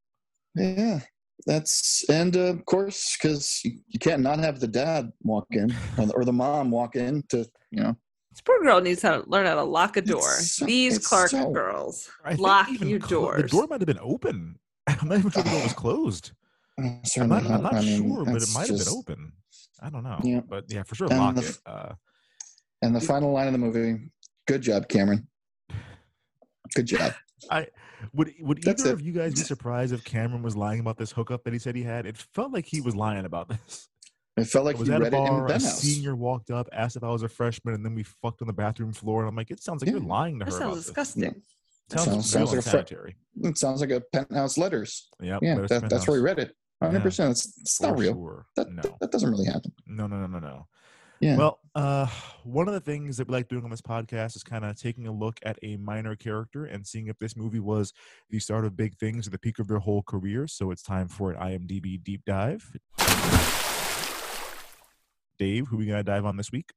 Yeah, 0.56 1.00
that's 1.46 2.04
and 2.10 2.36
uh, 2.36 2.40
of 2.42 2.66
course 2.66 3.18
because 3.18 3.62
you, 3.64 3.80
you 3.88 4.00
can't 4.00 4.22
not 4.22 4.40
have 4.40 4.60
the 4.60 4.68
dad 4.68 5.12
walk 5.22 5.46
in 5.52 5.74
or 5.98 6.06
the, 6.08 6.14
or 6.14 6.26
the 6.26 6.34
mom 6.34 6.72
walk 6.72 6.96
in 6.96 7.24
to 7.30 7.46
you 7.72 7.82
know 7.84 7.96
This 8.32 8.42
poor 8.42 8.62
girl 8.62 8.82
needs 8.82 9.02
to 9.02 9.24
learn 9.28 9.46
how 9.46 9.56
to 9.56 9.64
lock 9.64 9.96
a 9.98 10.02
door. 10.02 10.22
So- 10.22 10.66
These 10.66 11.06
Clark 11.08 11.30
so- 11.30 11.52
girls 11.52 12.10
lock 12.38 12.68
your 12.82 13.00
clo- 13.00 13.10
doors. 13.22 13.42
The 13.44 13.48
door 13.48 13.68
might 13.70 13.80
have 13.82 13.88
been 13.88 14.00
open. 14.02 14.60
I'm 14.88 15.08
not 15.08 15.20
even 15.20 15.32
sure 15.32 15.44
the 15.44 15.50
door 15.50 15.64
was 15.64 15.74
closed. 15.74 16.32
uh, 16.80 16.84
I'm 16.84 17.06
certainly 17.06 17.42
not, 17.44 17.52
I'm 17.52 17.64
not 17.64 17.76
I 17.76 17.82
mean, 17.82 18.10
sure, 18.10 18.26
but 18.26 18.32
it 18.36 18.40
that's 18.40 18.54
might 18.54 18.68
have 18.70 18.78
been 18.80 18.88
open. 18.90 19.32
I 19.82 19.90
don't 19.90 20.04
know. 20.04 20.20
Yeah. 20.24 20.42
But 20.42 20.66
yeah, 20.70 20.84
for 20.84 20.96
sure, 20.96 21.08
And 21.10 21.18
lock 21.20 21.36
the 21.36 21.42
it. 21.48 21.58
Uh, 21.66 21.94
And 22.82 22.96
the 22.96 23.02
final 23.02 23.32
line 23.32 23.48
of 23.48 23.54
the 23.54 23.60
movie, 23.60 24.10
good 24.48 24.62
job, 24.62 24.88
Cameron. 24.88 25.28
Good 26.76 26.86
job. 26.88 27.14
I 27.50 27.68
would 28.14 28.34
would 28.40 28.64
That's 28.64 28.82
either 28.84 28.92
it. 28.92 28.94
of 28.94 29.02
you 29.02 29.12
guys 29.12 29.34
be 29.34 29.42
surprised 29.42 29.94
if 29.94 30.04
Cameron 30.04 30.42
was 30.42 30.56
lying 30.56 30.80
about 30.80 30.98
this 30.98 31.12
hookup 31.12 31.44
that 31.44 31.54
he 31.54 31.60
said 31.60 31.76
he 31.76 31.84
had? 31.84 32.06
It 32.06 32.18
felt 32.18 32.52
like 32.52 32.66
he 32.66 32.82
was 32.82 32.96
lying 32.96 33.26
about 33.26 33.50
this. 33.50 33.88
It 34.38 34.46
felt 34.46 34.66
like 34.66 34.78
I 34.78 34.80
was 34.80 34.88
you 34.88 34.94
at 34.94 35.02
a 35.02 35.04
read 35.04 35.14
it 35.14 35.18
in 35.18 35.26
bar, 35.26 35.52
a 35.52 35.60
senior 35.60 36.16
walked 36.16 36.50
up, 36.52 36.70
asked 36.72 36.96
if 36.96 37.04
I 37.04 37.10
was 37.10 37.22
a 37.24 37.28
freshman, 37.30 37.74
and 37.74 37.86
then 37.86 37.94
we 37.94 38.04
fucked 38.04 38.42
on 38.42 38.48
the 38.48 38.54
bathroom 38.54 38.94
floor. 38.94 39.20
And 39.22 39.30
I'm 39.30 39.36
like, 39.36 39.52
it 39.52 39.62
sounds 39.62 39.84
like 39.84 39.92
you're 39.92 40.00
lying 40.00 40.40
to 40.40 40.46
That 40.46 40.52
her 40.54 40.58
sounds 40.58 40.64
about 40.64 40.76
this. 40.78 40.86
disgusting. 40.86 41.42
Sounds, 41.90 42.06
Sounds- 42.06 42.30
sounds 42.32 42.50
like 42.52 42.60
a 42.60 42.86
fr- 42.86 43.48
It 43.48 43.58
sounds 43.58 43.82
like 43.82 43.90
a 43.92 44.00
Penthouse 44.14 44.58
letters. 44.58 45.10
Yep, 45.22 45.40
Yeah, 45.44 45.56
that, 45.56 45.68
to 45.82 45.88
that's 45.90 46.08
where 46.08 46.16
he 46.18 46.24
read 46.24 46.40
it. 46.40 46.56
100%. 46.82 47.32
It's, 47.32 47.58
it's 47.60 47.82
not 47.82 48.00
real. 48.00 48.14
sure. 48.14 48.46
That, 48.56 48.72
no. 48.72 48.82
that, 48.82 49.00
that 49.02 49.12
doesn't 49.12 49.30
really 49.30 49.46
happen. 49.46 49.74
No, 49.86 50.08
no, 50.08 50.16
no, 50.26 50.28
no, 50.28 50.40
no. 50.40 50.68
Yeah. 51.22 51.38
Well, 51.38 51.60
uh, 51.76 52.08
one 52.44 52.68
of 52.68 52.74
the 52.74 52.80
things 52.80 53.16
that 53.18 53.28
we 53.28 53.34
like 53.34 53.48
doing 53.48 53.64
on 53.64 53.70
this 53.70 53.82
podcast 53.82 54.36
is 54.36 54.42
kind 54.42 54.66
of 54.66 54.76
taking 54.76 55.06
a 55.06 55.12
look 55.12 55.38
at 55.44 55.60
a 55.62 55.78
minor 55.78 56.16
character 56.16 56.66
and 56.66 56.86
seeing 56.86 57.08
if 57.08 57.20
this 57.20 57.38
movie 57.38 57.60
was 57.60 57.94
the 58.32 58.40
start 58.40 58.66
of 58.66 58.76
big 58.76 58.98
things 58.98 59.28
or 59.28 59.30
the 59.30 59.38
peak 59.38 59.60
of 59.60 59.68
their 59.68 59.78
whole 59.78 60.02
career. 60.02 60.48
So 60.48 60.72
it's 60.72 60.82
time 60.82 61.08
for 61.08 61.32
an 61.32 61.40
IMDb 61.40 62.04
deep 62.04 62.24
dive. 62.26 62.64
Dave, 65.38 65.68
who 65.68 65.76
are 65.76 65.80
we 65.80 65.86
gonna 65.86 66.04
dive 66.04 66.26
on 66.26 66.38
this 66.38 66.52
week? 66.52 66.72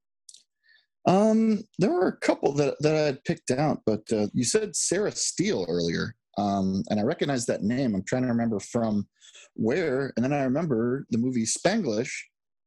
Um, 1.07 1.63
there 1.79 1.93
were 1.93 2.09
a 2.09 2.17
couple 2.19 2.53
that 2.53 2.75
that 2.81 2.95
I 2.95 3.01
had 3.01 3.25
picked 3.25 3.51
out, 3.51 3.81
but 3.87 4.03
uh, 4.13 4.27
you 4.35 4.45
said 4.45 4.77
Sarah 4.77 5.13
Steele 5.13 5.65
earlier, 5.71 6.17
um, 6.37 6.83
and 6.91 7.01
I 7.01 7.03
recognize 7.03 7.47
that 7.47 7.63
name. 7.63 7.95
I'm 7.95 8.05
trying 8.05 8.23
to 8.23 8.29
remember 8.29 8.61
from 8.61 9.09
where, 9.55 10.13
and 10.17 10.25
then 10.25 10.35
I 10.35 10.45
remember 10.45 11.07
the 11.11 11.19
movie 11.19 11.47
Spanglish, 11.47 12.13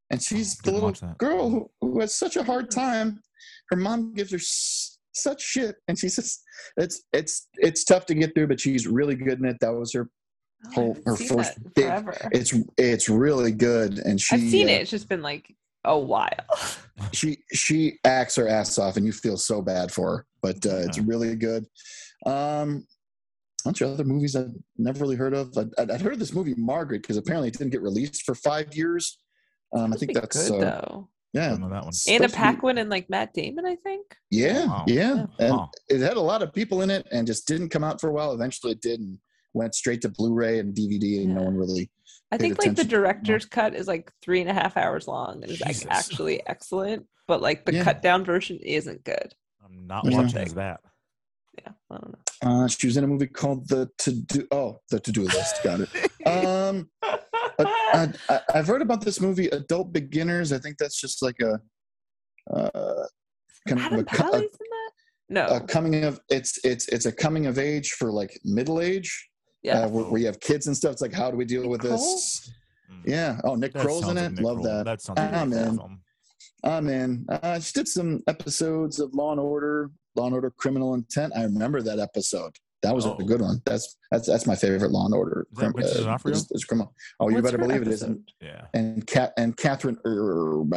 and 0.10 0.22
she's 0.22 0.58
the 0.58 0.72
little 0.72 0.94
girl 1.18 1.50
who, 1.50 1.70
who 1.82 2.00
has 2.00 2.16
such 2.16 2.36
a 2.36 2.44
hard 2.44 2.72
time. 2.72 3.22
Her 3.70 3.78
mom 3.78 4.14
gives 4.14 4.32
her 4.32 4.38
s- 4.38 5.00
such 5.14 5.42
shit, 5.42 5.76
and 5.88 5.98
she's 5.98 6.16
just 6.16 6.44
it's 6.78 7.04
it's 7.14 7.48
it's 7.56 7.84
tough 7.84 8.06
to 8.08 8.14
get 8.16 8.34
through, 8.34 8.48
but 8.48 8.60
she's 8.60 8.88
really 8.88 9.16
good 9.16 9.40
in 9.40 9.46
it. 9.46 9.58
That 9.62 9.74
was 9.74 9.94
her 9.94 10.10
Oh, 10.66 10.72
whole 10.74 10.98
her 11.06 11.16
first 11.16 11.54
big. 11.76 11.94
It's 12.32 12.54
it's 12.78 13.10
really 13.10 13.52
good, 13.52 14.00
and 14.00 14.20
she 14.20 14.36
I've 14.36 14.42
seen 14.42 14.68
uh, 14.68 14.72
it. 14.72 14.82
It's 14.82 14.92
just 14.92 15.08
been 15.08 15.22
like 15.22 15.56
a 15.84 15.98
while. 15.98 16.30
she 17.14 17.38
she 17.54 18.00
acts 18.04 18.36
her 18.36 18.48
ass 18.48 18.78
off 18.78 18.98
and 18.98 19.06
you 19.06 19.12
feel 19.12 19.38
so 19.38 19.62
bad 19.62 19.92
for 19.92 20.18
her 20.18 20.26
but 20.42 20.56
uh, 20.66 20.78
it's 20.78 20.98
really 20.98 21.36
good 21.36 21.64
um 22.26 22.84
a 23.62 23.66
bunch 23.66 23.82
of 23.82 23.92
other 23.92 24.04
movies 24.04 24.36
i've 24.36 24.52
never 24.78 25.00
really 25.02 25.16
heard 25.16 25.34
of 25.36 25.56
i'd, 25.58 25.92
I'd 25.92 26.02
heard 26.02 26.14
of 26.14 26.20
this 26.20 26.34
movie 26.34 26.56
margaret 26.58 27.04
because 27.04 27.18
apparently 27.18 27.50
it 27.50 27.58
didn't 27.58 27.72
get 27.72 27.84
released 27.84 28.24
for 28.24 28.34
five 28.34 28.76
years 28.76 29.20
um 29.74 29.94
i 29.94 29.96
think 29.98 30.14
that's 30.14 30.50
good 30.50 30.64
uh, 30.64 30.82
though. 30.82 31.10
yeah 31.34 31.50
Don't 31.50 31.62
know 31.62 31.70
that 31.70 31.84
one. 31.84 31.86
Anna 31.86 31.94
supposed 31.94 32.22
to 32.22 32.28
be- 32.30 32.34
Paquin 32.36 32.78
and 32.78 32.90
like 32.90 33.10
Matt 33.10 33.34
Damon, 33.34 33.66
I 33.66 33.76
think. 33.76 34.06
yeah 34.32 34.66
Wow. 34.66 34.86
yeah 34.88 35.26
and 35.40 35.54
Huh. 35.54 35.68
it 35.90 36.02
had 36.02 36.18
a 36.18 36.22
lot 36.22 36.42
of 36.42 36.54
people 36.54 36.82
in 36.82 36.90
it 36.90 37.08
and 37.12 37.28
just 37.28 37.48
didn't 37.48 37.70
come 37.70 37.84
out 37.84 38.00
for 38.02 38.10
a 38.10 38.14
while 38.14 38.32
eventually 38.34 38.72
it 38.74 38.82
did 38.82 39.00
and 39.00 39.18
went 39.54 39.76
straight 39.76 40.02
to 40.02 40.10
blu-ray 40.10 40.60
and 40.60 40.76
dvd 40.76 41.24
and 41.24 41.36
no 41.36 41.44
one 41.44 41.56
really 41.58 41.90
I 42.32 42.36
Paid 42.38 42.42
think 42.42 42.58
like 42.60 42.66
the 42.76 42.82
attention. 42.82 42.90
director's 42.90 43.46
cut 43.46 43.74
is 43.74 43.88
like 43.88 44.12
three 44.22 44.42
and 44.42 44.50
a 44.50 44.54
half 44.54 44.76
hours 44.76 45.08
long 45.08 45.42
and 45.44 45.50
is 45.52 45.62
like 45.62 45.78
actually 45.90 46.46
excellent, 46.46 47.06
but 47.26 47.42
like 47.42 47.64
the 47.66 47.74
Yeah. 47.76 47.86
cut 47.86 48.02
down 48.02 48.26
version 48.26 48.58
isn't 48.58 49.06
good. 49.06 49.34
I'm 49.64 49.88
not 49.88 50.04
Yeah. 50.04 50.18
watching 50.24 50.54
that. 50.56 50.82
Yeah, 51.58 51.72
I 51.90 51.96
don't 51.98 52.12
know. 52.12 52.20
uh 52.64 52.68
she 52.68 52.86
was 52.86 52.98
in 52.98 53.06
a 53.06 53.08
movie 53.08 53.28
called 53.28 53.70
the 53.70 53.90
to 54.00 54.12
do 54.12 54.46
oh 54.52 54.80
the 54.92 55.00
to-do 55.00 55.24
list 55.24 55.64
got 55.64 55.80
it 55.80 55.90
um 56.28 56.90
I, 57.94 58.14
I, 58.30 58.42
I've 58.56 58.68
heard 58.68 58.82
about 58.82 59.02
this 59.02 59.20
movie, 59.20 59.48
Adult 59.48 59.94
Beginners. 59.94 60.52
I 60.52 60.60
think 60.60 60.78
that's 60.78 61.00
just 61.00 61.22
like 61.22 61.40
a 61.40 61.60
uh, 62.54 63.06
kind 63.68 63.80
of 63.80 64.08
Adam 64.10 64.34
a, 64.34 64.38
in 64.38 64.48
that? 64.48 64.92
No. 65.30 65.46
a, 65.48 65.58
a 65.58 65.62
coming 65.62 66.04
of 66.04 66.20
it's 66.30 66.60
it's 66.64 66.88
it's 66.88 67.06
a 67.06 67.12
coming 67.12 67.48
of 67.48 67.60
age 67.60 67.92
for 67.92 68.12
like 68.12 68.40
middle 68.46 68.82
age, 68.82 69.30
yeah. 69.64 69.82
uh, 69.82 69.90
where, 69.90 70.06
where 70.06 70.20
you 70.22 70.28
have 70.28 70.40
kids 70.40 70.68
and 70.68 70.76
stuff. 70.76 70.94
It's 70.94 71.02
like 71.02 71.14
how 71.14 71.30
do 71.32 71.38
we 71.38 71.46
deal 71.46 71.68
with 71.68 71.82
this? 71.82 72.50
Mm. 72.92 73.02
Yeah. 73.06 73.40
Oh, 73.44 73.56
Nick 73.56 73.74
That 73.74 73.84
Kroll's 73.84 74.08
in 74.08 74.16
sounds 74.18 74.32
like 74.32 74.40
it. 74.40 74.44
Love 74.44 74.62
Kroll. 74.62 74.76
that. 74.76 74.86
That 74.86 75.02
sounds 75.02 75.20
like 75.20 75.32
a 75.32 75.36
I'm 75.36 75.50
good 75.50 75.68
in. 75.68 76.00
I'm 76.64 76.90
in. 76.90 77.26
Uh, 77.30 77.60
she 77.60 77.74
did 77.74 77.88
some 77.88 78.24
episodes 78.28 79.00
of 79.00 79.14
Law 79.14 79.32
and 79.32 79.40
Order, 79.40 79.92
Law 80.16 80.26
and 80.26 80.36
Order: 80.36 80.52
Criminal 80.52 80.94
Intent. 80.94 81.34
I 81.36 81.44
remember 81.44 81.82
that 81.82 82.00
episode. 82.00 82.56
That 82.84 82.94
was 82.96 83.06
Oh. 83.06 83.18
a 83.18 83.24
good 83.24 83.42
one. 83.42 83.62
That's 83.66 83.98
that's 84.12 84.28
that's 84.28 84.46
my 84.46 84.56
favorite 84.56 84.92
Law 84.92 85.06
and 85.06 85.14
Order. 85.14 85.48
Is 85.52 85.58
that 85.58 85.72
crim- 85.74 85.84
Vincent 85.84 86.04
D'Onofrio? 86.06 86.36
is- 86.36 86.52
is 86.52 86.64
criminal. 86.66 86.94
Oh, 87.20 87.30
you 87.30 87.42
better 87.42 87.58
her 87.58 87.68
believe 87.68 87.82
it 87.82 87.88
is. 87.88 88.04
episode? 88.04 88.24
Yeah. 88.42 88.66
and 88.74 89.06
Cat 89.08 89.34
and 89.38 89.58
Kathryn 89.58 89.98
Erb. 90.06 90.74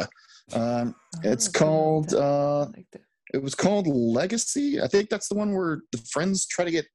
Um, 0.53 0.95
it's 1.23 1.47
Oh, 1.47 1.51
called. 1.53 2.13
Uh, 2.13 2.65
Intent. 2.67 2.75
I 2.75 2.77
liked 2.79 2.95
it. 2.95 3.01
it 3.35 3.43
was 3.43 3.55
called 3.55 3.87
Legacy. 3.87 4.81
I 4.81 4.87
think 4.87 5.09
that's 5.09 5.29
the 5.29 5.35
one 5.35 5.53
where 5.53 5.81
the 5.91 5.99
friends 6.11 6.45
try 6.47 6.65
to 6.65 6.71
get 6.71 6.85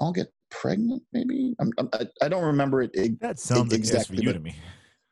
all 0.00 0.12
get 0.12 0.28
pregnant. 0.50 1.02
Maybe 1.12 1.54
I'm, 1.58 1.72
I'm, 1.78 1.88
I 1.94 2.06
I 2.22 2.28
don't 2.28 2.44
remember 2.44 2.82
it. 2.82 2.90
it 2.94 3.18
That 3.20 3.40
sounds 3.40 3.72
like 3.72 3.78
exactly, 3.80 4.18
SVU 4.18 4.26
but- 4.26 4.32
to 4.34 4.40
me. 4.40 4.54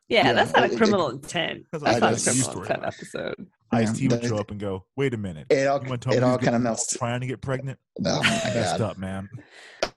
Yeah, 0.09 0.27
Yeah, 0.27 0.33
that's 0.33 0.53
not 0.53 0.63
it- 0.65 0.71
a 0.71 0.73
it- 0.73 0.77
criminal 0.77 1.09
intent. 1.09 1.65
That's 1.71 1.83
That's 1.83 1.95
what 1.95 1.99
not 2.01 2.07
I 2.09 2.11
a 2.11 2.15
just- 2.15 2.25
criminal 2.27 2.61
intent 2.63 2.83
episode. 2.85 3.47
Ice 3.71 3.91
T 3.97 4.07
would 4.07 4.23
show 4.23 4.37
up 4.37 4.49
and 4.51 4.59
go, 4.59 4.85
"Wait 4.95 5.13
a 5.13 5.17
minute, 5.17 5.47
It 5.49 5.67
all 5.67 5.83
you 5.83 5.89
want 5.89 6.01
to 6.01 6.05
tell 6.05 6.11
me 6.13 6.17
it 6.17 6.23
all 6.23 6.37
kind 6.37 6.47
of 6.55 6.61
girls 6.61 6.63
melts. 6.63 6.97
trying 6.97 7.19
to 7.19 7.27
get 7.27 7.41
pregnant? 7.41 7.77
My 7.99 8.21
Messed 8.21 8.77
god! 8.77 8.91
up, 8.91 8.97
man. 8.97 9.27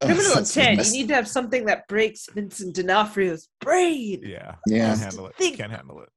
Criminal 0.03 0.39
intent. 0.39 0.85
You 0.87 0.93
need 0.93 1.09
to 1.09 1.15
have 1.15 1.29
something 1.29 1.67
that 1.67 1.87
breaks 1.87 2.27
Vincent 2.35 2.75
D'Onofrio's 2.75 3.49
brain. 3.61 4.23
Yeah, 4.25 4.57
Yeah. 4.67 4.89
can't 4.89 5.01
handle 5.01 5.27
it. 5.29 5.37
Think- 5.37 5.57
Can't 5.59 5.71
handle 5.73 6.03
it. 6.03 6.09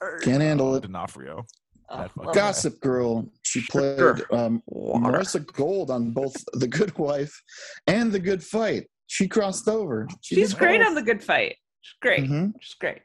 Hard. 0.00 0.22
Can't 0.22 0.42
handle 0.42 0.74
it. 0.74 0.82
D'Onofrio. 0.82 1.46
Oh, 1.88 1.96
that 1.98 2.10
fucking 2.10 2.24
love 2.24 2.34
guy. 2.34 2.40
it. 2.40 2.44
Gossip 2.44 2.80
Girl. 2.80 3.30
She 3.42 3.62
played 3.70 3.98
Sure. 3.98 4.18
um, 4.32 4.62
Marissa 4.74 5.46
Gold 5.52 5.90
on 5.92 6.10
both 6.10 6.34
The 6.54 6.66
Good 6.66 6.96
Wife 6.98 7.40
and 7.86 8.10
The 8.10 8.18
Good 8.18 8.42
Fight. 8.42 8.88
She 9.06 9.28
crossed 9.28 9.68
over. 9.68 10.08
She 10.22 10.34
She's 10.34 10.52
great 10.54 10.78
both. 10.80 10.88
on 10.88 10.94
the 10.96 11.02
good 11.02 11.22
fight. 11.22 11.56
She's 11.86 11.98
great. 12.02 12.24
Mhm. 12.28 12.52
She's 12.60 12.74
great. 12.74 13.02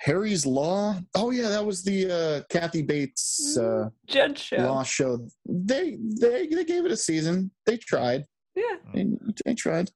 Harry's 0.00 0.44
Law. 0.44 1.00
Oh 1.14 1.30
yeah, 1.30 1.48
that 1.48 1.64
was 1.64 1.82
the 1.82 2.10
uh, 2.10 2.42
Kathy 2.50 2.82
Bates 2.82 3.56
uh, 3.56 3.88
Judge 4.06 4.38
show. 4.38 4.56
Law 4.58 4.82
show. 4.82 5.26
They 5.46 5.96
they 6.20 6.46
they 6.46 6.64
gave 6.64 6.84
it 6.84 6.92
a 6.92 6.96
season. 6.96 7.50
They 7.64 7.78
tried. 7.78 8.24
Yeah. 8.54 8.76
They, 8.92 9.06
they 9.46 9.54
tried. 9.54 9.90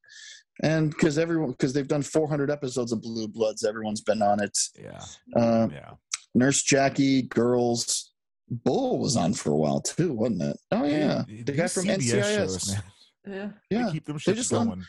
And 0.63 0.91
because 0.91 1.19
everyone, 1.19 1.51
because 1.51 1.73
they've 1.73 1.87
done 1.87 2.03
400 2.03 2.51
episodes 2.51 2.91
of 2.91 3.01
Blue 3.03 3.29
Bloods, 3.29 3.65
everyone's 3.65 4.01
been 4.01 4.23
on 4.23 4.43
it. 4.43 4.57
Yeah, 4.77 5.01
Uh, 5.37 5.69
yeah. 5.71 5.91
Nurse 6.35 6.63
Jackie, 6.63 7.23
Girls, 7.23 8.13
Bull 8.49 8.99
was 8.99 9.17
on 9.17 9.35
for 9.35 9.51
a 9.53 9.57
while 9.57 9.81
too, 9.81 10.15
wasn't 10.15 10.43
it? 10.43 10.57
Oh 10.73 10.85
yeah, 10.85 11.23
These 11.29 11.45
the 11.45 11.53
guy 11.53 11.69
from 11.69 11.85
CBS 11.85 11.99
NCIS. 11.99 12.37
shows, 12.37 12.73
man. 12.73 12.83
Yeah. 13.27 13.51
Yeah, 13.71 13.85
They 13.87 13.93
keep 13.93 14.07
them 14.07 14.17
They 14.25 14.33
shits 14.33 14.37
just 14.37 14.51
don't- 14.51 14.67
going. 14.69 14.85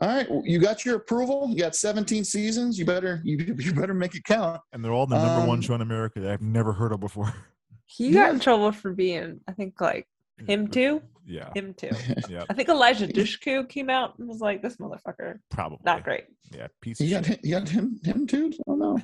All 0.00 0.08
right, 0.08 0.30
well, 0.30 0.42
you 0.44 0.60
got 0.60 0.84
your 0.84 0.94
approval. 0.96 1.48
You 1.50 1.56
got 1.58 1.74
17 1.74 2.24
seasons. 2.24 2.78
You 2.78 2.84
better 2.84 3.20
you, 3.24 3.36
you 3.58 3.72
better 3.72 3.94
make 3.94 4.14
it 4.14 4.22
count. 4.24 4.60
And 4.72 4.84
they're 4.84 4.92
all 4.92 5.06
the 5.06 5.16
number 5.18 5.46
one 5.46 5.58
Um, 5.58 5.62
show 5.62 5.74
in 5.74 5.80
America 5.80 6.20
that 6.20 6.30
I've 6.30 6.42
never 6.42 6.72
heard 6.72 6.92
of 6.92 7.00
before. 7.00 7.32
He 7.90 8.10
got 8.10 8.26
Yeah. 8.26 8.30
in 8.34 8.40
trouble 8.40 8.70
for 8.70 8.92
being, 8.92 9.40
I 9.48 9.52
think, 9.52 9.80
like 9.80 10.06
him 10.46 10.68
too. 10.68 11.00
Yeah. 11.26 11.50
Him 11.54 11.72
too. 11.72 11.88
Yeah. 12.28 12.44
I 12.50 12.52
think 12.52 12.68
Eliza 12.68 13.08
Dushku 13.08 13.66
came 13.66 13.88
out 13.88 14.18
and 14.18 14.28
was 14.28 14.40
like, 14.42 14.60
"This 14.62 14.76
motherfucker, 14.76 15.38
Probably. 15.50 15.78
not 15.86 16.04
great." 16.04 16.24
Yeah. 16.52 16.66
Piece 16.82 17.00
You 17.00 17.08
got 17.10 17.24
shit. 17.24 17.36
him, 17.36 17.40
you 17.44 17.50
got 17.58 17.68
him 17.70 17.98
him 18.04 18.26
too. 18.26 18.52
Oh 18.66 18.74
no. 18.76 18.98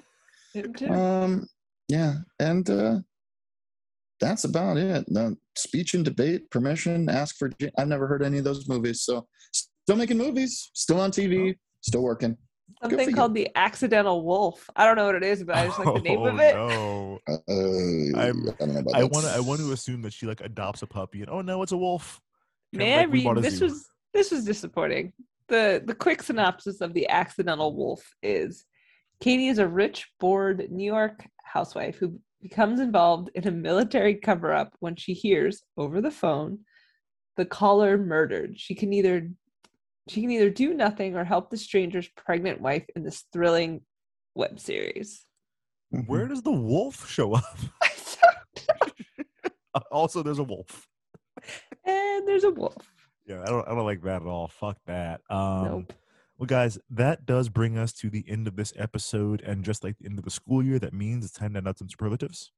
Him 0.52 0.74
too. 0.74 0.90
Um, 0.90 1.48
yeah, 1.88 2.16
and 2.38 2.68
uh, 2.68 2.98
that's 4.20 4.44
about 4.44 4.76
it. 4.76 5.06
The 5.08 5.36
speech 5.56 5.94
and 5.94 6.04
debate, 6.04 6.50
permission, 6.50 7.08
ask 7.08 7.36
for. 7.36 7.50
I've 7.78 7.88
never 7.88 8.06
heard 8.06 8.22
any 8.22 8.36
of 8.38 8.44
those 8.44 8.68
movies, 8.68 9.00
so 9.00 9.26
still 9.84 9.96
making 9.96 10.16
movies, 10.18 10.70
still 10.72 10.98
on 11.00 11.10
TV, 11.10 11.56
still 11.80 12.02
working. 12.02 12.36
Something 12.82 13.10
you. 13.10 13.14
called 13.14 13.34
the 13.34 13.48
accidental 13.54 14.24
wolf. 14.24 14.68
I 14.76 14.84
don't 14.86 14.96
know 14.96 15.06
what 15.06 15.14
it 15.14 15.22
is, 15.22 15.44
but 15.44 15.56
I 15.56 15.66
just 15.66 15.78
like 15.78 15.94
the 15.94 16.00
name 16.00 16.20
of 16.22 16.34
Oh, 16.38 16.40
it. 16.40 16.54
No. 16.54 17.18
Uh, 17.28 18.18
I'm- 18.18 18.48
I 18.48 18.52
don't 18.64 18.74
know 18.74 18.80
about 18.80 18.94
I 18.94 19.04
want 19.04 19.26
to. 19.26 19.32
I 19.32 19.40
want 19.40 19.60
to 19.60 19.72
assume 19.72 20.02
that 20.02 20.12
she 20.12 20.26
like 20.26 20.40
adopts 20.40 20.82
a 20.82 20.86
puppy, 20.86 21.20
and 21.20 21.30
oh 21.30 21.40
no, 21.42 21.62
it's 21.62 21.72
a 21.72 21.76
wolf. 21.76 22.20
Kinda 22.72 22.84
May 22.84 22.94
I 22.94 22.98
like 23.04 23.12
read? 23.12 23.36
This 23.44 23.56
zoo. 23.58 23.64
was 23.66 23.86
this 24.14 24.30
was 24.30 24.44
disappointing. 24.44 25.12
the 25.48 25.82
The 25.84 25.94
quick 25.94 26.22
synopsis 26.22 26.80
of 26.80 26.94
the 26.94 27.08
accidental 27.08 27.74
wolf 27.76 28.02
is: 28.22 28.64
Katie 29.20 29.48
is 29.48 29.58
a 29.58 29.68
rich, 29.68 30.08
bored 30.18 30.66
New 30.70 30.84
York 30.84 31.26
housewife 31.42 31.96
who 31.98 32.18
becomes 32.42 32.80
involved 32.80 33.30
in 33.34 33.46
a 33.46 33.50
military 33.50 34.14
cover 34.16 34.52
up 34.52 34.74
when 34.80 34.96
she 34.96 35.12
hears 35.14 35.62
over 35.76 36.00
the 36.00 36.10
phone 36.10 36.60
the 37.36 37.44
caller 37.44 37.96
murdered. 37.98 38.58
She 38.58 38.74
can 38.76 38.92
either 38.92 39.28
she 40.08 40.20
can 40.20 40.30
either 40.30 40.50
do 40.50 40.74
nothing 40.74 41.16
or 41.16 41.24
help 41.24 41.50
the 41.50 41.56
stranger's 41.56 42.08
pregnant 42.08 42.60
wife 42.60 42.84
in 42.94 43.02
this 43.04 43.24
thrilling 43.32 43.80
web 44.34 44.60
series. 44.60 45.24
Mhm. 45.94 46.06
Where 46.08 46.26
does 46.26 46.42
the 46.42 46.52
wolf 46.52 47.08
show 47.08 47.34
up? 47.34 47.58
also, 49.90 50.22
there's 50.22 50.38
a 50.38 50.44
wolf. 50.44 50.88
and 51.84 52.26
there's 52.26 52.44
a 52.44 52.50
wolf. 52.50 52.76
Yeah, 53.26 53.42
I 53.42 53.46
don't. 53.46 53.66
I 53.66 53.74
don't 53.74 53.84
like 53.86 54.02
that 54.02 54.22
at 54.22 54.28
all. 54.28 54.48
Fuck 54.48 54.78
that. 54.86 55.20
Um, 55.30 55.64
nope. 55.64 55.92
Well, 56.38 56.46
guys, 56.46 56.78
that 56.90 57.24
does 57.24 57.48
bring 57.48 57.78
us 57.78 57.92
to 57.94 58.10
the 58.10 58.24
end 58.28 58.46
of 58.48 58.56
this 58.56 58.72
episode, 58.76 59.40
and 59.40 59.64
just 59.64 59.84
like 59.84 59.96
the 59.98 60.06
end 60.06 60.18
of 60.18 60.24
the 60.24 60.30
school 60.30 60.62
year, 60.62 60.78
that 60.80 60.92
means 60.92 61.24
it's 61.24 61.34
time 61.34 61.54
to 61.54 61.60
nut 61.60 61.78
some 61.78 61.88
superlatives. 61.88 62.50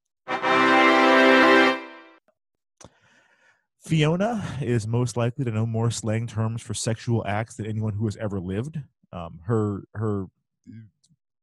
Fiona 3.81 4.59
is 4.61 4.87
most 4.87 5.17
likely 5.17 5.45
to 5.45 5.51
know 5.51 5.67
more 5.67 5.91
slang 5.91 6.27
terms 6.27 6.63
for 6.63 6.75
sexual 6.75 7.25
acts 7.27 7.57
than 7.57 7.67
anyone 7.67 7.93
who 7.95 8.05
has 8.07 8.17
ever 8.17 8.41
lived. 8.41 8.81
Um, 9.13 9.41
her 9.45 9.85
her 9.95 10.27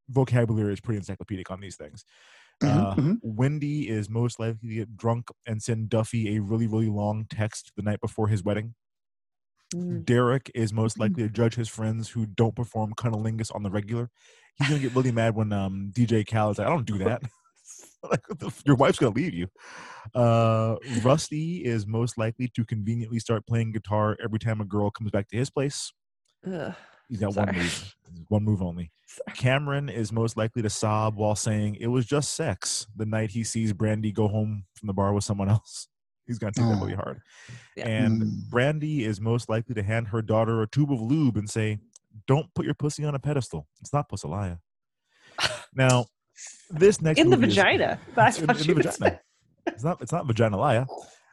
vocabulary 0.09 0.73
is 0.73 0.81
pretty 0.81 0.97
encyclopedic 0.97 1.49
on 1.51 1.59
these 1.61 1.75
things. 1.77 2.05
Uh, 2.61 2.95
Mhm, 2.95 2.95
mhm. 2.95 3.19
Wendy 3.23 3.89
is 3.89 4.09
most 4.09 4.39
likely 4.39 4.69
to 4.69 4.75
get 4.75 4.97
drunk 4.97 5.29
and 5.45 5.61
send 5.61 5.89
Duffy 5.89 6.35
a 6.35 6.41
really 6.41 6.67
really 6.67 6.89
long 6.89 7.25
text 7.29 7.71
the 7.75 7.81
night 7.83 8.01
before 8.01 8.27
his 8.27 8.43
wedding. 8.43 8.75
Mm. 9.73 10.05
Derek 10.05 10.51
is 10.53 10.71
most 10.73 10.99
likely 10.99 11.23
to 11.23 11.29
judge 11.29 11.55
his 11.55 11.69
friends 11.69 12.09
who 12.09 12.25
don't 12.25 12.55
perform 12.55 12.93
cunnilingus 12.93 13.53
on 13.55 13.63
the 13.63 13.71
regular. 13.71 14.11
He's 14.55 14.67
gonna 14.69 14.79
get 14.81 14.93
really 14.95 15.11
mad 15.11 15.35
when 15.35 15.51
um, 15.51 15.91
DJ 15.91 16.21
is 16.21 16.57
like, 16.59 16.67
"I 16.67 16.69
don't 16.69 16.85
do 16.85 16.99
that." 16.99 17.23
like, 18.11 18.25
the 18.27 18.51
your 18.65 18.75
wife's 18.75 18.99
gonna 18.99 19.13
leave 19.15 19.33
you. 19.33 19.47
Uh, 20.13 20.75
Rusty 21.03 21.63
is 21.63 21.87
most 21.87 22.17
likely 22.17 22.47
to 22.49 22.65
conveniently 22.65 23.19
start 23.19 23.45
playing 23.47 23.71
guitar 23.71 24.17
every 24.23 24.39
time 24.39 24.61
a 24.61 24.65
girl 24.65 24.91
comes 24.91 25.11
back 25.11 25.27
to 25.29 25.37
his 25.37 25.49
place. 25.49 25.93
Ugh. 26.45 26.73
He's 27.09 27.19
got 27.19 27.35
one 27.35 27.53
move, 27.55 27.95
one 28.29 28.43
move 28.43 28.61
only. 28.61 28.91
Cameron 29.35 29.89
is 29.89 30.11
most 30.11 30.37
likely 30.37 30.61
to 30.61 30.69
sob 30.69 31.15
while 31.15 31.35
saying 31.35 31.75
it 31.75 31.87
was 31.87 32.05
just 32.05 32.33
sex 32.33 32.87
the 32.95 33.05
night 33.05 33.31
he 33.31 33.43
sees 33.43 33.73
Brandy 33.73 34.11
go 34.11 34.27
home 34.27 34.65
from 34.75 34.87
the 34.87 34.93
bar 34.93 35.13
with 35.13 35.23
someone 35.23 35.49
else. 35.49 35.87
He's 36.25 36.39
gonna 36.39 36.53
take 36.53 36.65
that 36.65 36.79
really 36.79 36.93
Oh. 36.93 36.97
hard. 36.97 37.21
Yeah. 37.75 37.87
And 37.87 38.21
Mm. 38.21 38.49
Brandy 38.49 39.03
is 39.03 39.19
most 39.19 39.49
likely 39.49 39.75
to 39.75 39.83
hand 39.83 40.07
her 40.07 40.21
daughter 40.21 40.61
a 40.61 40.67
tube 40.67 40.91
of 40.91 41.01
lube 41.01 41.35
and 41.35 41.49
say, 41.49 41.79
"Don't 42.27 42.51
put 42.55 42.65
your 42.65 42.73
pussy 42.75 43.03
on 43.03 43.13
a 43.13 43.19
pedestal. 43.19 43.67
It's 43.81 43.91
not 43.91 44.09
pussalia." 44.09 44.59
Now, 45.75 46.05
this 46.69 47.01
next 47.01 47.19
in 47.19 47.29
the 47.29 47.37
movie 47.37 47.49
is- 47.49 47.55
vagina. 47.55 47.99
That's 48.15 48.37
in- 48.39 48.43
in 48.43 48.47
the 48.47 48.73
vagina. 48.73 48.91
say. 48.91 49.19
It's 49.67 49.83
not. 49.83 50.01
It's 50.01 50.11
not 50.11 50.27
vaginalia. 50.27 50.85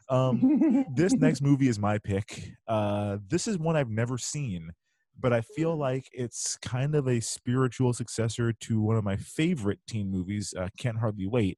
Um, 0.09 0.85
this 0.95 1.13
next 1.13 1.41
movie 1.41 1.67
is 1.67 1.79
my 1.79 1.97
pick. 1.97 2.51
Uh, 2.67 3.17
this 3.27 3.47
is 3.47 3.57
one 3.57 3.75
I've 3.75 3.89
never 3.89 4.17
seen, 4.17 4.71
but 5.19 5.33
I 5.33 5.41
feel 5.41 5.75
like 5.77 6.05
it's 6.13 6.57
kind 6.57 6.95
of 6.95 7.07
a 7.07 7.19
spiritual 7.21 7.93
successor 7.93 8.53
to 8.53 8.81
one 8.81 8.95
of 8.97 9.03
my 9.03 9.15
favorite 9.17 9.79
teen 9.87 10.09
movies, 10.11 10.53
uh, 10.57 10.69
Can't 10.77 10.97
Hardly 10.97 11.27
Wait. 11.27 11.57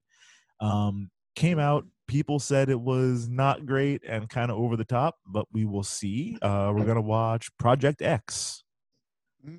Um, 0.60 1.10
came 1.36 1.60
out. 1.60 1.86
People 2.08 2.40
said 2.40 2.70
it 2.70 2.80
was 2.80 3.28
not 3.30 3.66
great 3.66 4.02
and 4.08 4.28
kind 4.30 4.52
of 4.52 4.58
over 4.58 4.76
the 4.78 4.86
top, 4.86 5.16
but 5.26 5.46
we 5.52 5.66
will 5.66 5.84
see. 5.84 6.38
Uh, 6.42 6.72
we're 6.76 6.86
gonna 6.86 7.02
watch 7.02 7.50
Project 7.58 8.02
X. 8.02 8.63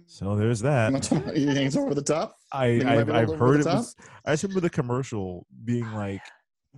So 0.07 0.37
there's 0.37 0.61
that. 0.61 0.93
you 1.37 1.47
think 1.53 1.67
it's 1.67 1.77
over 1.77 1.95
the 1.95 2.03
top? 2.03 2.37
I, 2.53 2.79
Think 2.79 2.83
it 2.83 2.87
might 2.87 2.99
I've, 2.99 3.07
be 3.07 3.13
a 3.13 3.17
I've 3.17 3.39
heard 3.39 3.63
the 3.65 3.71
it 3.71 3.75
was. 3.75 3.97
I 4.25 4.33
just 4.33 4.43
remember 4.45 4.61
the 4.61 4.71
commercial 4.71 5.47
being 5.65 5.91
like 5.93 6.23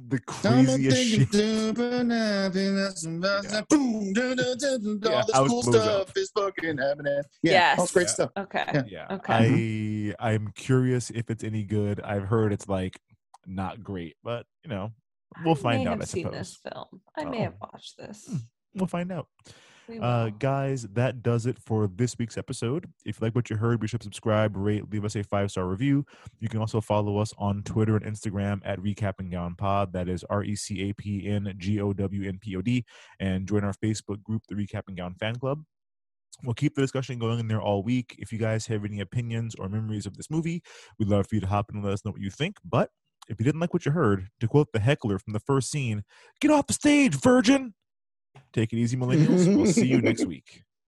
the 0.09 0.19
craziest 0.27 0.97
think 0.97 1.09
shit. 1.09 1.19
you 1.21 1.27
do, 1.27 1.73
but 1.73 2.07
happiness 2.15 3.05
and 3.05 3.23
Yeah. 3.23 3.63
boom, 3.69 4.13
Yeah, 4.15 4.31
all 4.31 5.27
this 5.27 5.35
I 5.35 5.41
was 5.41 5.51
cool 5.51 5.63
stuff 5.63 6.09
up. 6.09 6.17
is 6.17 6.31
fucking 6.37 6.79
happening. 6.79 7.23
Yeah, 7.43 7.53
Yes. 7.53 7.79
all 7.79 7.87
great 7.87 8.03
Yeah. 8.05 8.13
stuff. 8.13 8.31
Okay. 8.37 8.65
Yeah. 8.75 8.83
Yeah. 8.89 9.07
Okay. 9.17 10.15
I 10.19 10.33
I'm 10.33 10.49
curious 10.55 11.11
if 11.11 11.31
it's 11.31 11.45
any 11.45 11.63
good. 11.65 12.01
I've 12.01 12.25
heard 12.25 12.53
it's 12.53 12.69
like 12.69 12.99
not 13.47 13.83
great, 13.83 14.17
but 14.25 14.47
you 14.65 14.71
know, 14.71 14.93
we'll 15.45 15.55
I 15.55 15.59
find 15.59 15.85
may 15.85 15.89
out. 15.89 15.93
have 15.93 16.03
I 16.03 16.05
seen 16.07 16.31
this 16.31 16.59
film. 16.63 16.87
I 17.17 17.25
may 17.25 17.39
Oh. 17.39 17.43
have 17.45 17.55
watched 17.61 17.97
this. 17.99 18.27
Hmm. 18.29 18.37
we'll 18.75 18.87
find 18.89 19.11
out. 19.13 19.29
Uh, 20.01 20.31
guys, 20.39 20.83
that 20.95 21.23
does 21.23 21.47
it 21.47 21.59
for 21.59 21.89
this 21.89 22.19
week's 22.19 22.37
episode. 22.37 22.87
If 23.05 23.21
you 23.21 23.27
like 23.27 23.35
what 23.35 23.51
you 23.51 23.57
heard, 23.57 23.81
be 23.81 23.87
sure 23.87 23.99
to 23.99 24.05
subscribe, 24.05 24.57
rate, 24.57 24.91
leave 24.91 25.05
us 25.05 25.17
a 25.17 25.23
five 25.23 25.51
star 25.51 25.67
review. 25.67 26.05
You 26.41 26.49
can 26.49 26.61
also 26.61 26.81
follow 26.81 27.19
us 27.19 27.33
on 27.39 27.63
Twitter 27.63 27.97
and 27.97 28.05
Instagram 28.05 28.61
at 28.65 28.81
Recap 28.81 29.15
and 29.19 29.31
Gown 29.31 29.55
Pod. 29.55 29.93
That 29.93 30.09
is 30.09 30.25
R 30.25 30.43
E 30.43 30.57
C 30.57 30.91
A 30.91 30.93
P 30.95 31.27
N 31.29 31.55
G 31.59 31.81
O 31.81 31.93
W 31.93 32.29
N 32.29 32.39
P 32.41 32.57
O 32.57 32.63
D. 32.63 32.85
And 33.21 33.47
join 33.47 33.65
our 33.65 33.75
Facebook 33.75 34.23
group, 34.23 34.43
the 34.49 34.55
Recap 34.55 34.83
and 34.89 34.97
Gown 34.97 35.15
Fan 35.15 35.37
Club. 35.37 35.63
We'll 36.43 36.55
keep 36.55 36.75
the 36.75 36.83
discussion 36.83 37.19
going 37.19 37.39
in 37.39 37.49
there 37.49 37.63
all 37.63 37.83
week. 37.83 38.17
If 38.19 38.33
you 38.33 38.39
guys 38.39 38.67
have 38.67 38.85
any 38.85 39.01
opinions 39.01 39.55
or 39.55 39.69
memories 39.69 40.07
of 40.07 40.17
this 40.17 40.31
movie, 40.31 40.63
we'd 40.99 41.09
love 41.09 41.27
for 41.27 41.35
you 41.35 41.41
to 41.41 41.47
hop 41.47 41.71
in 41.71 41.77
and 41.77 41.85
let 41.85 41.95
us 41.95 42.05
know 42.05 42.11
what 42.11 42.21
you 42.21 42.31
think. 42.31 42.57
But 42.65 42.91
if 43.29 43.41
you 43.41 43.45
didn't 43.45 43.61
like 43.61 43.73
what 43.73 43.87
you 43.87 43.93
heard, 43.93 44.29
to 44.41 44.49
quote 44.49 44.73
the 44.73 44.81
heckler 44.81 45.19
from 45.19 45.33
the 45.33 45.41
first 45.41 45.71
scene, 45.71 46.05
get 46.41 46.51
off 46.51 46.67
the 46.67 46.75
stage, 46.75 47.15
virgin. 47.15 47.75
Take 48.53 48.73
it 48.73 48.77
easy, 48.77 48.97
millennials. 48.97 49.55
we'll 49.55 49.67
see 49.67 49.87
you 49.87 50.01
next 50.01 50.25
week. 50.35 50.63